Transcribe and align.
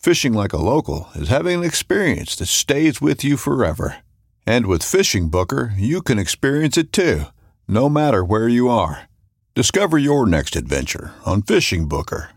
Fishing 0.00 0.32
like 0.32 0.54
a 0.54 0.56
local 0.56 1.10
is 1.14 1.28
having 1.28 1.58
an 1.58 1.64
experience 1.64 2.34
that 2.36 2.46
stays 2.46 3.02
with 3.02 3.22
you 3.22 3.36
forever. 3.36 3.98
And 4.46 4.64
with 4.64 4.82
Fishing 4.82 5.28
Booker, 5.28 5.74
you 5.76 6.00
can 6.00 6.18
experience 6.18 6.78
it 6.78 6.90
too, 6.90 7.24
no 7.68 7.90
matter 7.90 8.24
where 8.24 8.48
you 8.48 8.70
are. 8.70 9.10
Discover 9.54 9.98
your 9.98 10.24
next 10.26 10.56
adventure 10.56 11.12
on 11.26 11.42
Fishing 11.42 11.86
Booker. 11.86 12.30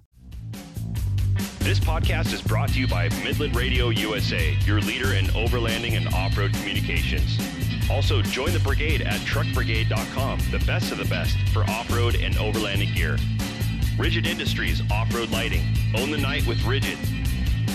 This 1.59 1.79
podcast 1.79 2.33
is 2.33 2.41
brought 2.41 2.67
to 2.73 2.79
you 2.81 2.87
by 2.89 3.07
Midland 3.23 3.55
Radio 3.55 3.87
USA, 3.87 4.57
your 4.65 4.81
leader 4.81 5.13
in 5.13 5.27
overlanding 5.27 5.95
and 5.95 6.13
off 6.13 6.37
road 6.37 6.51
communications. 6.55 7.39
Also, 7.89 8.21
join 8.23 8.51
the 8.51 8.59
brigade 8.59 9.03
at 9.03 9.21
truckbrigade.com, 9.21 10.39
the 10.51 10.61
best 10.65 10.91
of 10.91 10.97
the 10.97 11.05
best 11.05 11.37
for 11.53 11.63
off 11.63 11.89
road 11.95 12.15
and 12.15 12.35
overlanding 12.35 12.93
gear. 12.93 13.17
Rigid 13.97 14.27
Industries 14.27 14.81
Off 14.91 15.15
Road 15.15 15.29
Lighting. 15.29 15.63
Own 15.95 16.11
the 16.11 16.17
night 16.17 16.45
with 16.45 16.61
Rigid. 16.65 16.97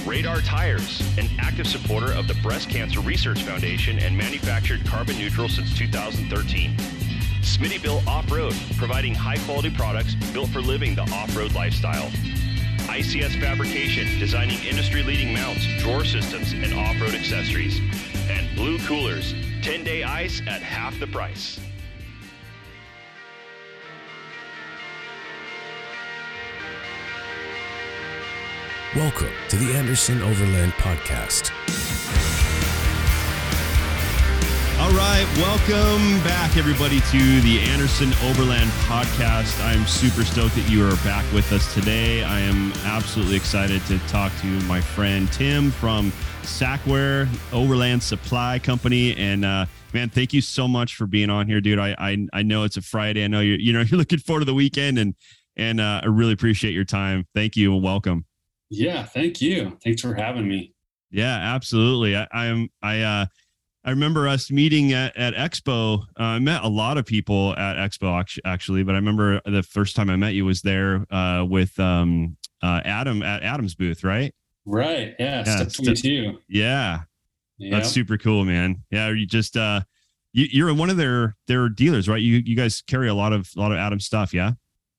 Radar 0.09 0.41
Tires, 0.41 1.03
an 1.19 1.29
active 1.39 1.67
supporter 1.67 2.15
of 2.15 2.27
the 2.27 2.35
Breast 2.37 2.71
Cancer 2.71 3.01
Research 3.01 3.43
Foundation 3.43 3.99
and 3.99 4.17
manufactured 4.17 4.87
carbon 4.87 5.19
neutral 5.19 5.51
since 5.51 5.77
2013. 5.77 6.75
Smittybilt 7.43 8.07
Off 8.07 8.31
Road, 8.33 8.55
providing 8.79 9.15
high 9.15 9.37
quality 9.45 9.69
products 9.69 10.15
built 10.33 10.49
for 10.49 10.63
living 10.63 10.95
the 10.95 11.03
off 11.13 11.37
road 11.37 11.53
lifestyle. 11.53 12.09
ICS 12.89 13.39
Fabrication, 13.39 14.19
designing 14.19 14.59
industry 14.65 15.03
leading 15.03 15.35
mounts, 15.35 15.67
drawer 15.81 16.07
systems, 16.07 16.53
and 16.55 16.73
off 16.73 16.99
road 17.03 17.15
accessories. 17.15 17.79
And 18.31 18.57
Blue 18.57 18.79
Coolers, 18.87 19.35
10 19.61 19.85
day 19.85 20.05
ice 20.05 20.41
at 20.47 20.63
half 20.63 20.99
the 20.99 21.07
price. 21.07 21.61
Welcome 28.99 29.31
to 29.51 29.57
the 29.57 29.75
Anderson 29.75 30.21
Overland 30.23 30.73
Podcast. 30.73 31.53
All 34.81 34.91
right, 34.91 35.25
welcome 35.37 36.19
back, 36.25 36.57
everybody, 36.57 36.99
to 37.03 37.41
the 37.43 37.61
Anderson 37.61 38.09
Overland 38.25 38.69
Podcast. 38.89 39.65
I'm 39.65 39.87
super 39.87 40.25
stoked 40.25 40.57
that 40.57 40.69
you 40.69 40.85
are 40.85 40.97
back 41.05 41.25
with 41.33 41.53
us 41.53 41.73
today. 41.73 42.25
I 42.25 42.41
am 42.41 42.73
absolutely 42.87 43.37
excited 43.37 43.81
to 43.87 44.01
talk 44.09 44.33
to 44.41 44.47
my 44.63 44.81
friend 44.81 45.33
Tim 45.33 45.71
from 45.71 46.11
Sackwear 46.43 47.29
Overland 47.53 48.03
Supply 48.03 48.59
Company. 48.59 49.15
And 49.15 49.45
uh, 49.45 49.67
man, 49.95 50.09
thank 50.09 50.33
you 50.33 50.41
so 50.41 50.67
much 50.67 50.97
for 50.97 51.07
being 51.07 51.31
on 51.31 51.47
here, 51.47 51.61
dude. 51.61 51.79
I 51.79 51.95
I, 51.97 52.27
I 52.33 52.43
know 52.43 52.65
it's 52.65 52.77
a 52.77 52.83
Friday. 52.83 53.23
I 53.23 53.29
know 53.29 53.39
you're 53.39 53.61
you 53.61 53.73
know 53.73 53.81
you're 53.89 53.99
looking 53.99 54.19
forward 54.19 54.41
to 54.41 54.47
the 54.47 54.55
weekend, 54.55 54.99
and 54.99 55.15
and 55.57 55.81
uh, 55.81 56.01
I 56.03 56.07
really 56.07 56.33
appreciate 56.33 56.75
your 56.75 56.83
time. 56.83 57.29
Thank 57.33 57.55
you 57.55 57.73
and 57.73 57.85
welcome. 57.85 58.25
Yeah, 58.71 59.05
thank 59.05 59.41
you. 59.41 59.79
Thanks 59.83 60.03
for 60.03 60.15
having 60.15 60.47
me. 60.49 60.75
Yeah, 61.11 61.55
absolutely. 61.55 62.17
I, 62.17 62.27
I'm 62.33 62.69
I 62.83 63.01
uh 63.01 63.27
I 63.89 63.91
remember 63.91 64.29
us 64.29 64.51
meeting 64.51 64.93
at, 64.93 65.17
at 65.17 65.35
Expo. 65.35 66.03
Uh, 66.21 66.23
I 66.23 66.39
met 66.41 66.63
a 66.63 66.69
lot 66.69 66.99
of 66.99 67.07
people 67.07 67.57
at 67.57 67.77
Expo 67.77 68.23
actually, 68.45 68.83
but 68.83 68.93
I 68.93 68.99
remember 68.99 69.41
the 69.47 69.63
first 69.63 69.97
time 69.97 70.11
I 70.11 70.17
met 70.17 70.35
you 70.35 70.45
was 70.45 70.61
there 70.61 71.07
uh, 71.11 71.47
with 71.49 71.79
um, 71.81 72.37
uh, 72.63 72.83
Adam 72.85 73.23
at 73.23 73.43
Adam's 73.43 73.75
booth, 73.75 74.05
right? 74.05 74.35
Right. 74.67 75.15
Yeah. 75.19 75.45
yeah 75.47 75.57
Step 75.69 75.73
22. 75.73 76.39
Yeah. 76.49 77.01
Yep. 77.57 77.73
That's 77.73 77.89
super 77.89 78.19
cool, 78.19 78.45
man. 78.45 78.85
Yeah. 78.91 79.09
You 79.09 79.27
just, 79.27 79.57
uh, 79.57 79.81
you, 80.35 80.47
you're 80.51 80.75
one 80.75 80.91
of 80.91 80.99
their, 80.99 81.37
their 81.47 81.71
dealers, 81.71 82.09
right? 82.11 82.21
You, 82.21 82.43
you 82.45 82.57
guys 82.57 82.83
carry 82.83 83.09
a 83.09 83.15
lot 83.15 83.33
of, 83.33 83.49
a 83.57 83.61
lot 83.61 83.73
of 83.73 83.79
Adam's 83.79 84.05
stuff. 84.05 84.35
Yeah. 84.35 84.53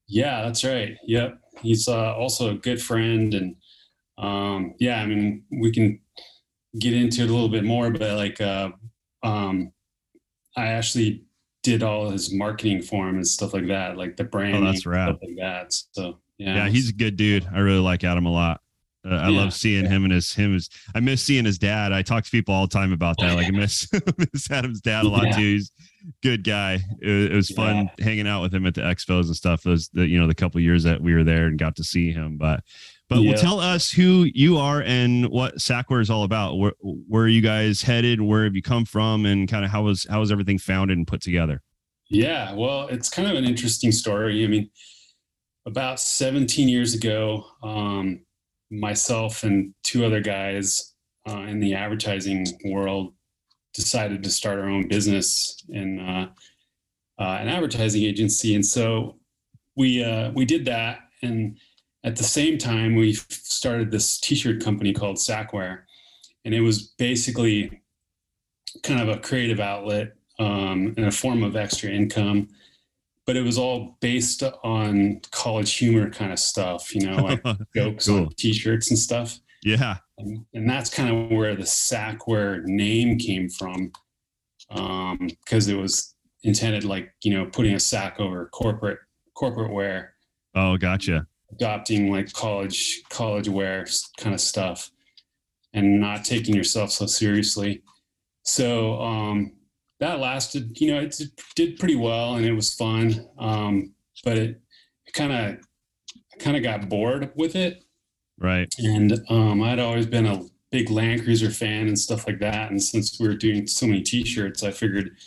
Yeah, 0.08 0.42
that's 0.42 0.64
right. 0.64 0.98
Yep. 1.06 1.40
He's 1.62 1.88
uh, 1.88 2.16
also 2.16 2.52
a 2.52 2.56
good 2.56 2.82
friend 2.82 3.34
and, 3.34 3.56
um, 4.18 4.76
yeah, 4.80 5.02
I 5.02 5.06
mean, 5.06 5.44
we 5.52 5.72
can 5.72 6.00
get 6.80 6.94
into 6.94 7.22
it 7.22 7.30
a 7.30 7.34
little 7.34 7.50
bit 7.50 7.64
more, 7.64 7.90
but 7.90 8.18
like, 8.18 8.42
uh, 8.42 8.70
um, 9.24 9.72
I 10.56 10.68
actually 10.68 11.24
did 11.64 11.84
all 11.84 12.10
his 12.10 12.34
marketing 12.34 12.82
for 12.82 13.08
him 13.08 13.16
and 13.16 13.28
stuff 13.28 13.54
like 13.54 13.68
that, 13.68 13.98
like 13.98 14.18
the 14.18 14.24
brand. 14.24 14.58
Oh, 14.58 14.66
that's 14.66 14.86
right. 14.86 15.10
Like 15.10 15.36
that. 15.38 15.74
So 15.92 16.20
yeah, 16.38 16.56
yeah, 16.56 16.70
he's 16.70 16.90
a 16.90 16.94
good 16.94 17.18
dude. 17.18 17.48
I 17.54 17.60
really 17.60 17.80
like 17.80 18.04
Adam 18.04 18.26
a 18.26 18.32
lot. 18.32 18.62
Uh, 19.10 19.16
I 19.16 19.30
yeah, 19.30 19.40
love 19.40 19.54
seeing 19.54 19.86
yeah. 19.86 19.90
him 19.90 20.04
and 20.04 20.14
his 20.14 20.34
him 20.34 20.56
as 20.56 20.70
I 20.94 21.00
miss 21.00 21.24
seeing 21.24 21.46
his 21.46 21.58
dad. 21.58 21.92
I 21.92 22.02
talk 22.02 22.24
to 22.26 22.30
people 22.30 22.54
all 22.54 22.68
the 22.68 22.74
time 22.74 22.94
about 22.94 23.18
that. 23.20 23.36
Like 23.36 23.48
I 23.48 23.52
miss 23.52 23.88
miss 24.34 24.50
Adam's 24.52 24.82
dad 24.82 25.06
a 25.06 25.10
lot 25.10 25.26
yeah. 25.28 25.36
too. 25.36 25.42
He's 25.42 25.72
good 26.22 26.44
guy. 26.44 26.76
It, 27.02 27.32
it 27.32 27.36
was 27.36 27.50
fun 27.50 27.90
hanging 28.00 28.28
out 28.28 28.42
with 28.42 28.54
him 28.54 28.66
at 28.66 28.76
the 28.76 28.82
expos 28.82 29.26
and 29.26 29.36
stuff. 29.36 29.64
Those 29.64 29.90
the 29.90 30.08
you 30.08 30.20
know 30.20 30.28
the 30.28 30.36
couple 30.36 30.62
years 30.62 30.84
that 30.84 31.02
we 31.02 31.14
were 31.14 31.24
there 31.24 31.48
and 31.48 31.58
got 31.58 31.76
to 31.78 31.84
see 31.84 32.12
him. 32.12 32.38
But 32.38 32.64
but 33.10 33.22
yeah. 33.22 33.32
well, 33.32 33.42
tell 33.42 33.60
us 33.60 33.92
who 33.92 34.28
you 34.34 34.58
are 34.58 34.84
and 34.84 35.28
what 35.30 35.56
Sackwear 35.56 36.02
is 36.02 36.12
all 36.12 36.24
about. 36.24 36.58
Where, 36.58 36.74
where 36.80 37.24
are 37.24 37.28
you 37.28 37.42
guys 37.42 37.82
headed? 37.82 38.22
Where 38.22 38.44
have 38.44 38.56
you 38.56 38.62
come 38.62 38.86
from? 38.86 39.26
And 39.26 39.50
kind 39.50 39.66
of 39.66 39.72
how 39.72 39.84
was 39.84 40.06
how 40.08 40.20
was 40.20 40.32
everything 40.32 40.60
founded 40.60 40.98
and 40.98 41.08
put 41.08 41.22
together? 41.22 41.62
Yeah, 42.10 42.54
well, 42.54 42.88
it's 42.88 43.10
kind 43.10 43.28
of 43.28 43.36
an 43.36 43.46
interesting 43.46 43.92
story. 43.92 44.44
I 44.44 44.48
mean, 44.48 44.70
about 45.66 46.00
17 46.00 46.68
years 46.68 46.96
ago, 46.96 47.46
um, 47.62 48.22
myself 48.72 49.44
and 49.44 49.74
two 49.84 50.06
other 50.06 50.22
guys 50.22 50.94
uh, 51.28 51.42
in 51.42 51.60
the 51.60 51.74
advertising 51.74 52.46
world 52.66 53.14
decided 53.74 54.24
to 54.24 54.30
start 54.30 54.60
our 54.60 54.70
own 54.70 54.88
business 54.88 55.58
in 55.70 56.00
uh, 56.00 56.30
uh, 57.20 57.38
an 57.40 57.48
advertising 57.48 58.04
agency, 58.04 58.56
and 58.56 58.66
so 58.66 59.18
we 59.76 60.04
uh, 60.04 60.32
we 60.32 60.46
did 60.46 60.66
that. 60.66 61.00
And 61.22 61.58
at 62.04 62.16
the 62.16 62.24
same 62.24 62.58
time, 62.58 62.96
we 62.96 63.14
started 63.14 63.92
this 63.92 64.20
t-shirt 64.20 64.64
company 64.64 64.94
called 64.94 65.18
Sackwear, 65.18 65.82
and 66.46 66.54
it 66.54 66.62
was 66.62 66.94
basically 66.98 67.82
kind 68.84 69.02
of 69.02 69.10
a 69.10 69.20
creative 69.20 69.60
outlet 69.60 70.14
um, 70.40 70.94
and 70.98 71.06
a 71.06 71.12
form 71.12 71.44
of 71.44 71.56
extra 71.56 71.90
income. 71.90 72.48
But 73.30 73.38
it 73.38 73.44
was 73.44 73.60
all 73.60 73.96
based 74.00 74.42
on 74.64 75.22
college 75.30 75.76
humor 75.76 76.10
kind 76.10 76.32
of 76.32 76.40
stuff, 76.40 76.96
you 76.96 77.06
know, 77.06 77.18
like 77.18 77.44
jokes 77.76 78.08
cool. 78.08 78.22
on 78.22 78.30
t-shirts 78.30 78.90
and 78.90 78.98
stuff. 78.98 79.38
Yeah, 79.64 79.98
and, 80.18 80.46
and 80.56 80.68
that's 80.68 80.90
kind 80.90 81.16
of 81.16 81.38
where 81.38 81.56
the 81.56 81.62
Sackwear 81.62 82.64
name 82.64 83.20
came 83.20 83.48
from, 83.48 83.92
because 84.68 85.70
um, 85.70 85.76
it 85.76 85.78
was 85.78 86.16
intended 86.44 86.86
like 86.86 87.14
you 87.24 87.32
know 87.32 87.46
putting 87.46 87.76
a 87.76 87.80
sack 87.80 88.20
over 88.20 88.48
corporate 88.48 88.98
corporate 89.36 89.72
wear. 89.72 90.16
Oh, 90.56 90.78
gotcha 90.78 91.28
adopting 91.52 92.12
like 92.12 92.32
college 92.34 93.02
college 93.10 93.48
wear 93.48 93.86
kind 94.18 94.34
of 94.34 94.42
stuff 94.42 94.92
and 95.74 96.00
not 96.00 96.24
taking 96.24 96.56
yourself 96.56 96.92
so 96.92 97.06
seriously 97.06 97.82
so 98.44 99.00
um 99.02 99.52
that 100.00 100.20
lasted, 100.20 100.80
you 100.80 100.94
know, 100.94 101.02
it 101.02 101.22
did 101.56 101.78
pretty 101.78 101.96
well 101.96 102.36
and 102.36 102.46
it 102.46 102.54
was 102.54 102.74
fun. 102.74 103.28
Um, 103.38 103.94
but 104.24 104.38
it, 104.38 104.62
kind 105.14 105.32
of, 105.34 105.58
kind 106.40 106.56
of 106.56 106.64
got 106.64 106.88
bored 106.88 107.32
with 107.36 107.56
it. 107.56 107.84
Right. 108.38 108.74
And 108.78 109.20
um, 109.30 109.62
I'd 109.62 109.80
always 109.80 110.06
been 110.06 110.26
a 110.26 110.44
big 110.72 110.90
Land 110.90 111.24
Cruiser 111.24 111.50
fan 111.50 111.88
and 111.88 112.00
stuff 112.00 112.28
like 112.28 112.40
that. 112.40 112.70
And 112.70 112.82
since 112.82 113.20
we 113.20 113.28
were 113.28 113.36
doing 113.36 113.68
so 113.68 113.88
many 113.88 114.02
T-shirts, 114.02 114.64
I 114.64 114.72
figured, 114.72 115.18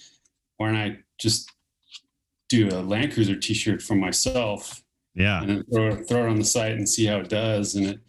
why 0.56 0.68
don't 0.68 0.76
I 0.76 0.98
just 1.18 1.50
do 2.48 2.68
a 2.68 2.80
Land 2.80 3.12
Cruiser 3.12 3.36
T-shirt 3.36 3.82
for 3.82 3.94
myself? 3.94 4.82
Yeah. 5.14 5.42
And 5.42 5.50
then 5.50 5.64
throw, 5.72 5.96
throw 6.04 6.26
it 6.26 6.30
on 6.30 6.38
the 6.38 6.44
site 6.44 6.72
and 6.72 6.88
see 6.88 7.06
how 7.06 7.18
it 7.18 7.28
does. 7.28 7.74
And 7.74 7.86
it 7.86 8.00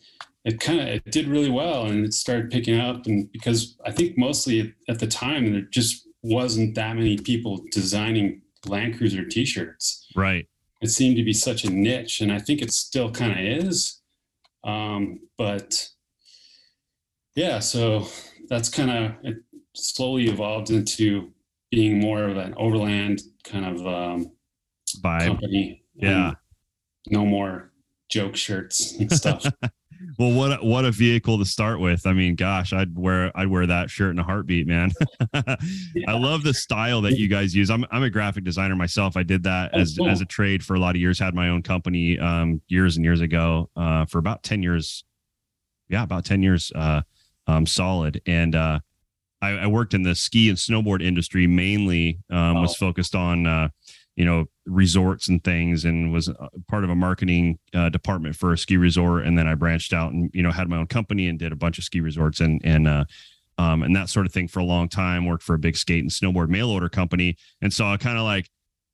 it 0.45 0.59
kind 0.59 0.79
of 0.79 0.87
it 0.87 1.05
did 1.05 1.27
really 1.27 1.49
well, 1.49 1.85
and 1.85 2.05
it 2.05 2.13
started 2.13 2.51
picking 2.51 2.79
up. 2.79 3.05
And 3.05 3.31
because 3.31 3.77
I 3.85 3.91
think 3.91 4.17
mostly 4.17 4.73
at 4.89 4.99
the 4.99 5.07
time 5.07 5.51
there 5.51 5.61
just 5.61 6.02
wasn't 6.23 6.73
that 6.75 6.95
many 6.95 7.17
people 7.17 7.63
designing 7.71 8.41
Land 8.65 8.97
Cruiser 8.97 9.25
T-shirts. 9.25 10.07
Right. 10.15 10.47
It 10.81 10.89
seemed 10.89 11.17
to 11.17 11.23
be 11.23 11.33
such 11.33 11.63
a 11.63 11.69
niche, 11.69 12.21
and 12.21 12.31
I 12.31 12.39
think 12.39 12.61
it 12.61 12.71
still 12.71 13.11
kind 13.11 13.31
of 13.31 13.65
is. 13.67 14.01
Um, 14.63 15.19
but 15.37 15.89
yeah, 17.35 17.59
so 17.59 18.07
that's 18.47 18.69
kind 18.69 18.91
of 18.91 19.11
it 19.23 19.37
slowly 19.75 20.29
evolved 20.29 20.69
into 20.69 21.31
being 21.71 21.99
more 21.99 22.23
of 22.23 22.37
an 22.37 22.53
overland 22.57 23.21
kind 23.43 23.65
of 23.65 23.87
um, 23.87 24.31
Vibe. 25.01 25.27
company. 25.27 25.83
Yeah. 25.95 26.33
No 27.09 27.25
more 27.25 27.71
joke 28.09 28.35
shirts 28.35 28.93
and 28.99 29.11
stuff. 29.11 29.45
Well, 30.19 30.31
what 30.31 30.51
a, 30.61 30.63
what 30.65 30.85
a 30.85 30.91
vehicle 30.91 31.39
to 31.39 31.45
start 31.45 31.79
with. 31.79 32.05
I 32.05 32.13
mean, 32.13 32.35
gosh, 32.35 32.71
I'd 32.73 32.95
wear 32.97 33.31
I'd 33.35 33.47
wear 33.47 33.65
that 33.67 33.89
shirt 33.89 34.11
in 34.11 34.19
a 34.19 34.23
heartbeat, 34.23 34.67
man. 34.67 34.91
I 35.33 36.13
love 36.13 36.43
the 36.43 36.53
style 36.53 37.01
that 37.01 37.17
you 37.17 37.27
guys 37.27 37.55
use. 37.55 37.69
I'm 37.69 37.85
I'm 37.91 38.03
a 38.03 38.09
graphic 38.09 38.43
designer 38.43 38.75
myself. 38.75 39.17
I 39.17 39.23
did 39.23 39.43
that 39.43 39.71
Oh, 39.73 39.79
as 39.79 39.95
cool. 39.97 40.09
as 40.09 40.21
a 40.21 40.25
trade 40.25 40.63
for 40.63 40.75
a 40.75 40.79
lot 40.79 40.95
of 40.95 41.01
years. 41.01 41.17
Had 41.19 41.33
my 41.33 41.49
own 41.49 41.63
company 41.63 42.19
um, 42.19 42.61
years 42.67 42.95
and 42.95 43.03
years 43.05 43.21
ago 43.21 43.69
uh, 43.75 44.05
for 44.05 44.19
about 44.19 44.43
ten 44.43 44.61
years. 44.61 45.03
Yeah, 45.89 46.03
about 46.03 46.25
ten 46.25 46.43
years 46.43 46.71
uh, 46.75 47.01
um, 47.47 47.65
solid. 47.65 48.21
And 48.25 48.55
uh, 48.55 48.79
I, 49.41 49.49
I 49.51 49.67
worked 49.67 49.93
in 49.93 50.03
the 50.03 50.15
ski 50.15 50.49
and 50.49 50.57
snowboard 50.57 51.03
industry 51.03 51.47
mainly. 51.47 52.19
Um, 52.29 52.61
Was 52.61 52.75
focused 52.75 53.15
on 53.15 53.47
uh, 53.47 53.69
you 54.15 54.25
know 54.25 54.45
resorts 54.65 55.27
and 55.27 55.43
things 55.43 55.85
and 55.85 56.11
was 56.11 56.29
uh, 56.29 56.47
part 56.69 56.83
of 56.83 56.89
a 56.89 56.95
marketing 56.95 57.59
uh, 57.73 57.89
department 57.89 58.35
for 58.35 58.53
a 58.53 58.57
ski 58.57 58.77
resort. 58.77 59.25
And 59.25 59.37
then 59.37 59.47
i 59.47 59.55
branched 59.55 59.93
out 59.93 60.13
and 60.13 60.29
you 60.33 60.41
know 60.41 60.51
had 60.51 60.69
my 60.69 60.77
own 60.77 60.87
company 60.87 61.27
and 61.27 61.37
did 61.37 61.51
a 61.51 61.55
bunch 61.55 61.77
of 61.77 61.83
ski 61.83 62.01
resorts 62.01 62.39
and 62.39 62.61
and 62.63 62.87
uh 62.87 63.05
um 63.57 63.83
and 63.83 63.95
that 63.95 64.09
sort 64.09 64.25
of 64.25 64.31
thing 64.31 64.47
for 64.47 64.59
a 64.59 64.63
long 64.63 64.87
time. 64.87 65.25
Worked 65.25 65.43
for 65.43 65.55
a 65.55 65.59
big 65.59 65.75
skate 65.75 66.03
and 66.03 66.11
snowboard 66.11 66.49
mail 66.49 66.69
order 66.69 66.89
company. 66.89 67.37
And 67.61 67.73
so 67.73 67.85
i 67.85 67.97
kind 67.97 68.17
of 68.17 68.23
like 68.23 68.49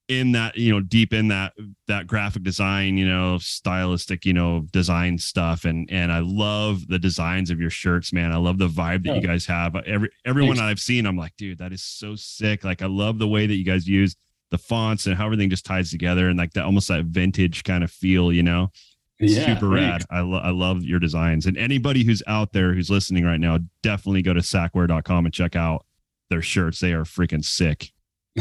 in 0.07 0.31
that 0.31 0.57
you 0.57 0.71
know 0.71 0.80
deep 0.80 1.13
in 1.13 1.27
that 1.27 1.54
that 1.88 2.07
graphic 2.07 2.42
design 2.42 2.98
you 2.98 3.07
know 3.07 3.38
stylistic 3.38 4.25
you 4.25 4.33
know 4.33 4.62
design 4.72 5.19
stuff. 5.19 5.65
And 5.65 5.88
and 5.92 6.12
i 6.12 6.19
love 6.19 6.88
the 6.88 6.98
designs 6.98 7.51
of 7.51 7.60
your 7.60 7.69
shirts 7.69 8.12
man. 8.12 8.31
I 8.31 8.38
love 8.38 8.57
the 8.57 8.68
vibe 8.68 9.06
that 9.06 9.15
you 9.15 9.22
guys 9.22 9.45
have. 9.45 9.75
Every 9.75 10.10
everyone 10.25 10.56
Thanks. 10.56 10.72
i've 10.72 10.80
seen 10.80 11.06
i'm 11.06 11.18
like 11.18 11.36
dude 11.38 11.60
that 11.60 11.74
is 11.74 11.83
so 11.83 12.15
sick. 12.15 12.63
Like 12.63 12.81
i 12.81 12.88
love 12.88 13.19
the 13.19 13.27
way 13.27 13.45
that 13.45 13.56
you 13.56 13.63
guys 13.65 13.88
use 13.88 14.15
the 14.51 14.57
fonts 14.57 15.06
and 15.06 15.16
how 15.16 15.25
everything 15.25 15.50
just 15.50 15.66
ties 15.66 15.92
together 15.92 16.28
and 16.30 16.38
like 16.38 16.54
that 16.54 16.63
almost 16.66 16.88
that 16.88 17.06
vintage 17.06 17.63
kind 17.63 17.84
of 17.84 17.92
feel, 17.92 18.31
you 18.34 18.42
know, 18.44 18.72
yeah, 19.19 19.46
super 19.56 19.68
rad. 19.69 20.04
I, 20.10 20.22
lo- 20.22 20.40
I 20.40 20.50
love 20.50 20.84
your 20.84 21.00
designs. 21.00 21.46
And 21.46 21.57
anybody 21.57 22.04
who's 22.04 22.24
out 22.25 22.51
there 22.54 22.74
who's 22.74 22.90
listening 22.90 23.25
right 23.25 23.40
now, 23.40 23.60
definitely 23.84 24.22
go 24.22 24.34
to 24.34 24.40
sackwear.com 24.40 25.25
and 25.25 25.34
check 25.34 25.56
out 25.56 25.86
their 26.30 26.42
shirts. 26.42 26.80
They 26.80 26.94
are 26.94 27.04
freaking 27.04 27.44
sick. 27.44 27.92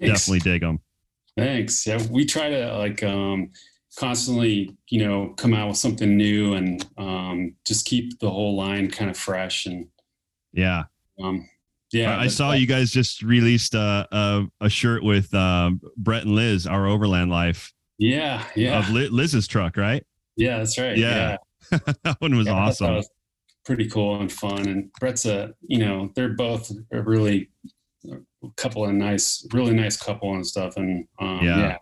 Definitely 0.00 0.40
dig 0.40 0.62
them. 0.62 0.80
Thanks. 1.36 1.86
Yeah, 1.86 2.02
we 2.10 2.24
try 2.24 2.50
to 2.50 2.76
like 2.76 3.02
um, 3.04 3.50
constantly, 3.96 4.76
you 4.88 5.04
know, 5.04 5.34
come 5.36 5.54
out 5.54 5.68
with 5.68 5.76
something 5.76 6.16
new 6.16 6.54
and 6.54 6.84
um, 6.98 7.54
just 7.66 7.86
keep 7.86 8.18
the 8.18 8.30
whole 8.30 8.56
line 8.56 8.90
kind 8.90 9.10
of 9.10 9.16
fresh. 9.16 9.66
And 9.66 9.86
Yeah. 10.52 10.84
um, 11.22 11.48
yeah, 11.92 12.18
I, 12.18 12.26
saw 12.28 12.52
you 12.52 12.66
guys 12.66 12.90
just 12.90 13.22
released 13.22 13.74
a, 13.74 14.06
a, 14.12 14.44
a 14.62 14.68
shirt 14.70 15.02
with 15.02 15.32
um, 15.34 15.80
Brett 15.96 16.22
and 16.24 16.34
Liz, 16.34 16.66
our 16.66 16.86
Overland 16.86 17.30
Life 17.30 17.72
Yeah, 17.98 18.44
yeah, 18.56 18.78
of 18.78 18.90
Li- 18.90 19.08
Liz's 19.08 19.46
truck, 19.46 19.76
right? 19.76 20.04
yeah. 20.36 20.58
That's 20.58 20.78
right. 20.78 20.96
Yeah. 20.96 21.36
that 21.70 22.16
one 22.20 22.36
was 22.36 22.46
Yeah, 22.46 22.54
I 22.54 22.56
thought 22.56 22.78
that 22.78 22.84
awesome. 22.84 22.94
was 22.96 23.10
pretty 23.64 23.88
cool 23.88 24.20
and 24.20 24.30
fun. 24.32 24.66
And 24.68 24.92
Brett's 25.00 25.26
a, 25.26 25.52
you 25.66 25.78
know, 25.78 26.10
they're 26.14 26.30
both 26.34 26.70
a 26.92 27.02
really 27.02 27.50
a 28.10 28.16
couple 28.56 28.84
of 28.84 28.92
nice, 28.92 29.46
really 29.52 29.72
nice 29.74 29.96
couple 29.96 30.34
and 30.34 30.46
stuff. 30.46 30.76
And 30.76 31.06
um, 31.20 31.40
Yeah. 31.42 31.58
yeah, 31.58 31.76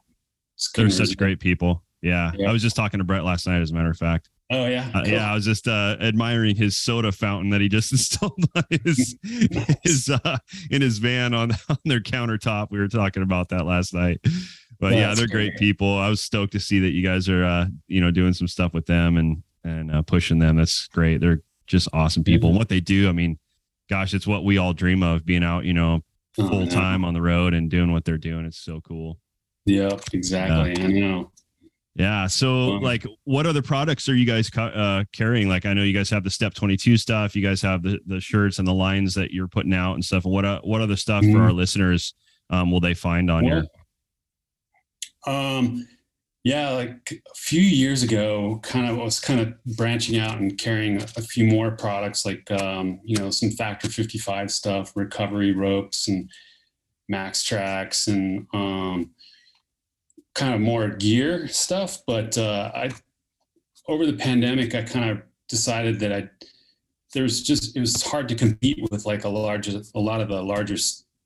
They're 0.74 0.90
such 0.90 1.16
great 1.16 1.40
people. 1.40 1.82
Yeah. 2.02 2.32
Yeah. 2.36 2.48
I 2.50 2.52
was 2.52 2.62
just 2.62 2.76
talking 2.76 2.98
to 2.98 3.04
Brett 3.04 3.24
last 3.24 3.46
night, 3.46 3.60
as 3.62 3.70
a 3.70 3.74
matter 3.74 3.90
of 3.90 3.96
fact. 3.96 4.28
Oh 4.52 4.66
yeah, 4.66 4.90
Uh, 4.92 5.04
cool. 5.04 5.12
yeah, 5.12 5.30
I 5.30 5.34
was 5.34 5.44
just 5.44 5.68
uh, 5.68 5.96
admiring 6.00 6.56
his 6.56 6.76
soda 6.76 7.12
fountain 7.12 7.50
that 7.50 7.60
he 7.60 7.68
just 7.68 7.92
installed 7.92 8.42
on 8.56 8.64
his 8.84 9.16
his 9.84 10.08
uh, 10.10 10.38
in 10.70 10.82
his 10.82 10.98
van 10.98 11.34
on 11.34 11.52
on 11.68 11.76
their 11.84 12.00
countertop. 12.00 12.68
We 12.70 12.78
were 12.78 12.88
talking 12.88 13.22
about 13.22 13.48
that 13.50 13.64
last 13.66 13.94
night. 13.94 14.20
But 14.80 14.94
yeah, 14.94 15.08
That's 15.08 15.18
they're 15.20 15.28
great 15.28 15.50
great. 15.50 15.58
people. 15.58 15.98
I 15.98 16.08
was 16.08 16.20
stoked 16.22 16.52
to 16.54 16.60
see 16.60 16.80
that 16.80 16.90
you 16.90 17.02
guys 17.02 17.28
are 17.28 17.44
uh, 17.44 17.66
you 17.86 18.00
know 18.00 18.10
doing 18.10 18.32
some 18.32 18.48
stuff 18.48 18.72
with 18.74 18.86
them 18.86 19.16
and 19.16 19.42
and 19.62 19.94
uh, 19.94 20.02
pushing 20.02 20.38
them. 20.38 20.56
That's 20.56 20.86
great. 20.88 21.20
They're 21.20 21.42
just 21.66 21.88
awesome 21.92 22.24
people. 22.24 22.48
And 22.48 22.58
what 22.58 22.68
they 22.70 22.80
do, 22.80 23.08
I 23.08 23.12
mean, 23.12 23.38
gosh, 23.88 24.14
it's 24.14 24.26
what 24.26 24.42
we 24.44 24.58
all 24.58 24.72
dream 24.72 25.02
of 25.04 25.24
being 25.24 25.44
out, 25.44 25.64
you 25.64 25.74
know, 25.74 26.02
Oh, 26.38 26.48
full 26.48 26.62
yeah. 26.64 26.70
time 26.70 27.04
on 27.04 27.12
the 27.12 27.20
road 27.20 27.54
and 27.54 27.68
doing 27.70 27.92
what 27.92 28.04
they're 28.04 28.16
doing. 28.16 28.44
It's 28.46 28.56
so 28.58 28.80
cool. 28.80 29.18
Yep, 29.66 30.00
exactly. 30.12 30.82
I 30.82 30.86
know. 30.86 31.30
Yeah. 31.96 32.28
So, 32.28 32.76
Um, 32.76 32.82
like, 32.82 33.04
what 33.24 33.46
other 33.46 33.62
products 33.62 34.08
are 34.08 34.14
you 34.14 34.24
guys 34.24 34.48
ca- 34.48 34.66
uh, 34.68 35.04
carrying? 35.12 35.48
Like, 35.48 35.66
I 35.66 35.74
know 35.74 35.82
you 35.82 35.92
guys 35.92 36.08
have 36.10 36.22
the 36.24 36.30
Step 36.30 36.54
Twenty 36.54 36.76
Two 36.76 36.96
stuff. 36.96 37.34
You 37.34 37.42
guys 37.42 37.60
have 37.62 37.82
the 37.82 37.98
the 38.06 38.20
shirts 38.20 38.58
and 38.58 38.66
the 38.68 38.72
lines 38.74 39.12
that 39.14 39.32
you're 39.32 39.48
putting 39.48 39.74
out 39.74 39.94
and 39.94 40.04
stuff. 40.04 40.24
What 40.24 40.44
uh, 40.44 40.60
what 40.62 40.80
other 40.80 40.96
stuff 40.96 41.22
for 41.24 41.30
Mhm. 41.30 41.40
our 41.40 41.52
listeners 41.52 42.14
um, 42.50 42.70
will 42.70 42.80
they 42.80 42.94
find 42.94 43.30
on 43.30 43.44
your? 43.44 43.64
Um, 45.26 45.86
yeah, 46.44 46.70
like 46.70 47.12
a 47.12 47.34
few 47.36 47.60
years 47.60 48.02
ago, 48.02 48.58
kind 48.62 48.88
of 48.88 48.96
was 48.96 49.20
kind 49.20 49.40
of 49.40 49.52
branching 49.76 50.18
out 50.18 50.38
and 50.38 50.56
carrying 50.56 50.96
a, 51.00 51.04
a 51.16 51.22
few 51.22 51.44
more 51.44 51.72
products, 51.72 52.24
like 52.24 52.50
um, 52.50 53.00
you 53.04 53.16
know 53.18 53.30
some 53.30 53.50
Factor 53.50 53.88
55 53.88 54.50
stuff, 54.50 54.92
recovery 54.96 55.52
ropes, 55.52 56.08
and 56.08 56.30
MAXTRAX, 57.12 58.08
and 58.08 58.46
um, 58.54 59.10
kind 60.34 60.54
of 60.54 60.60
more 60.60 60.88
gear 60.88 61.48
stuff. 61.48 61.98
But 62.06 62.36
uh, 62.38 62.70
I, 62.74 62.90
over 63.88 64.06
the 64.06 64.12
pandemic, 64.12 64.74
I 64.74 64.82
kind 64.82 65.10
of 65.10 65.22
decided 65.48 66.00
that 66.00 66.12
I 66.12 66.30
there's 67.12 67.42
just 67.42 67.76
it 67.76 67.80
was 67.80 68.02
hard 68.02 68.28
to 68.28 68.34
compete 68.34 68.86
with 68.90 69.04
like 69.04 69.24
a 69.24 69.28
larger 69.28 69.82
a 69.94 70.00
lot 70.00 70.20
of 70.20 70.28
the 70.28 70.42
larger 70.42 70.76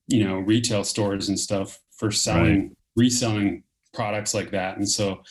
you 0.09 0.25
know 0.25 0.39
retail 0.39 0.83
stores 0.83 1.29
and 1.29 1.39
stuff 1.39 1.79
for 1.97 2.11
selling 2.11 2.75
reselling 2.97 3.63
products 3.93 4.35
like 4.35 4.51
that. 4.51 4.77
And 4.77 4.89
so 4.89 5.23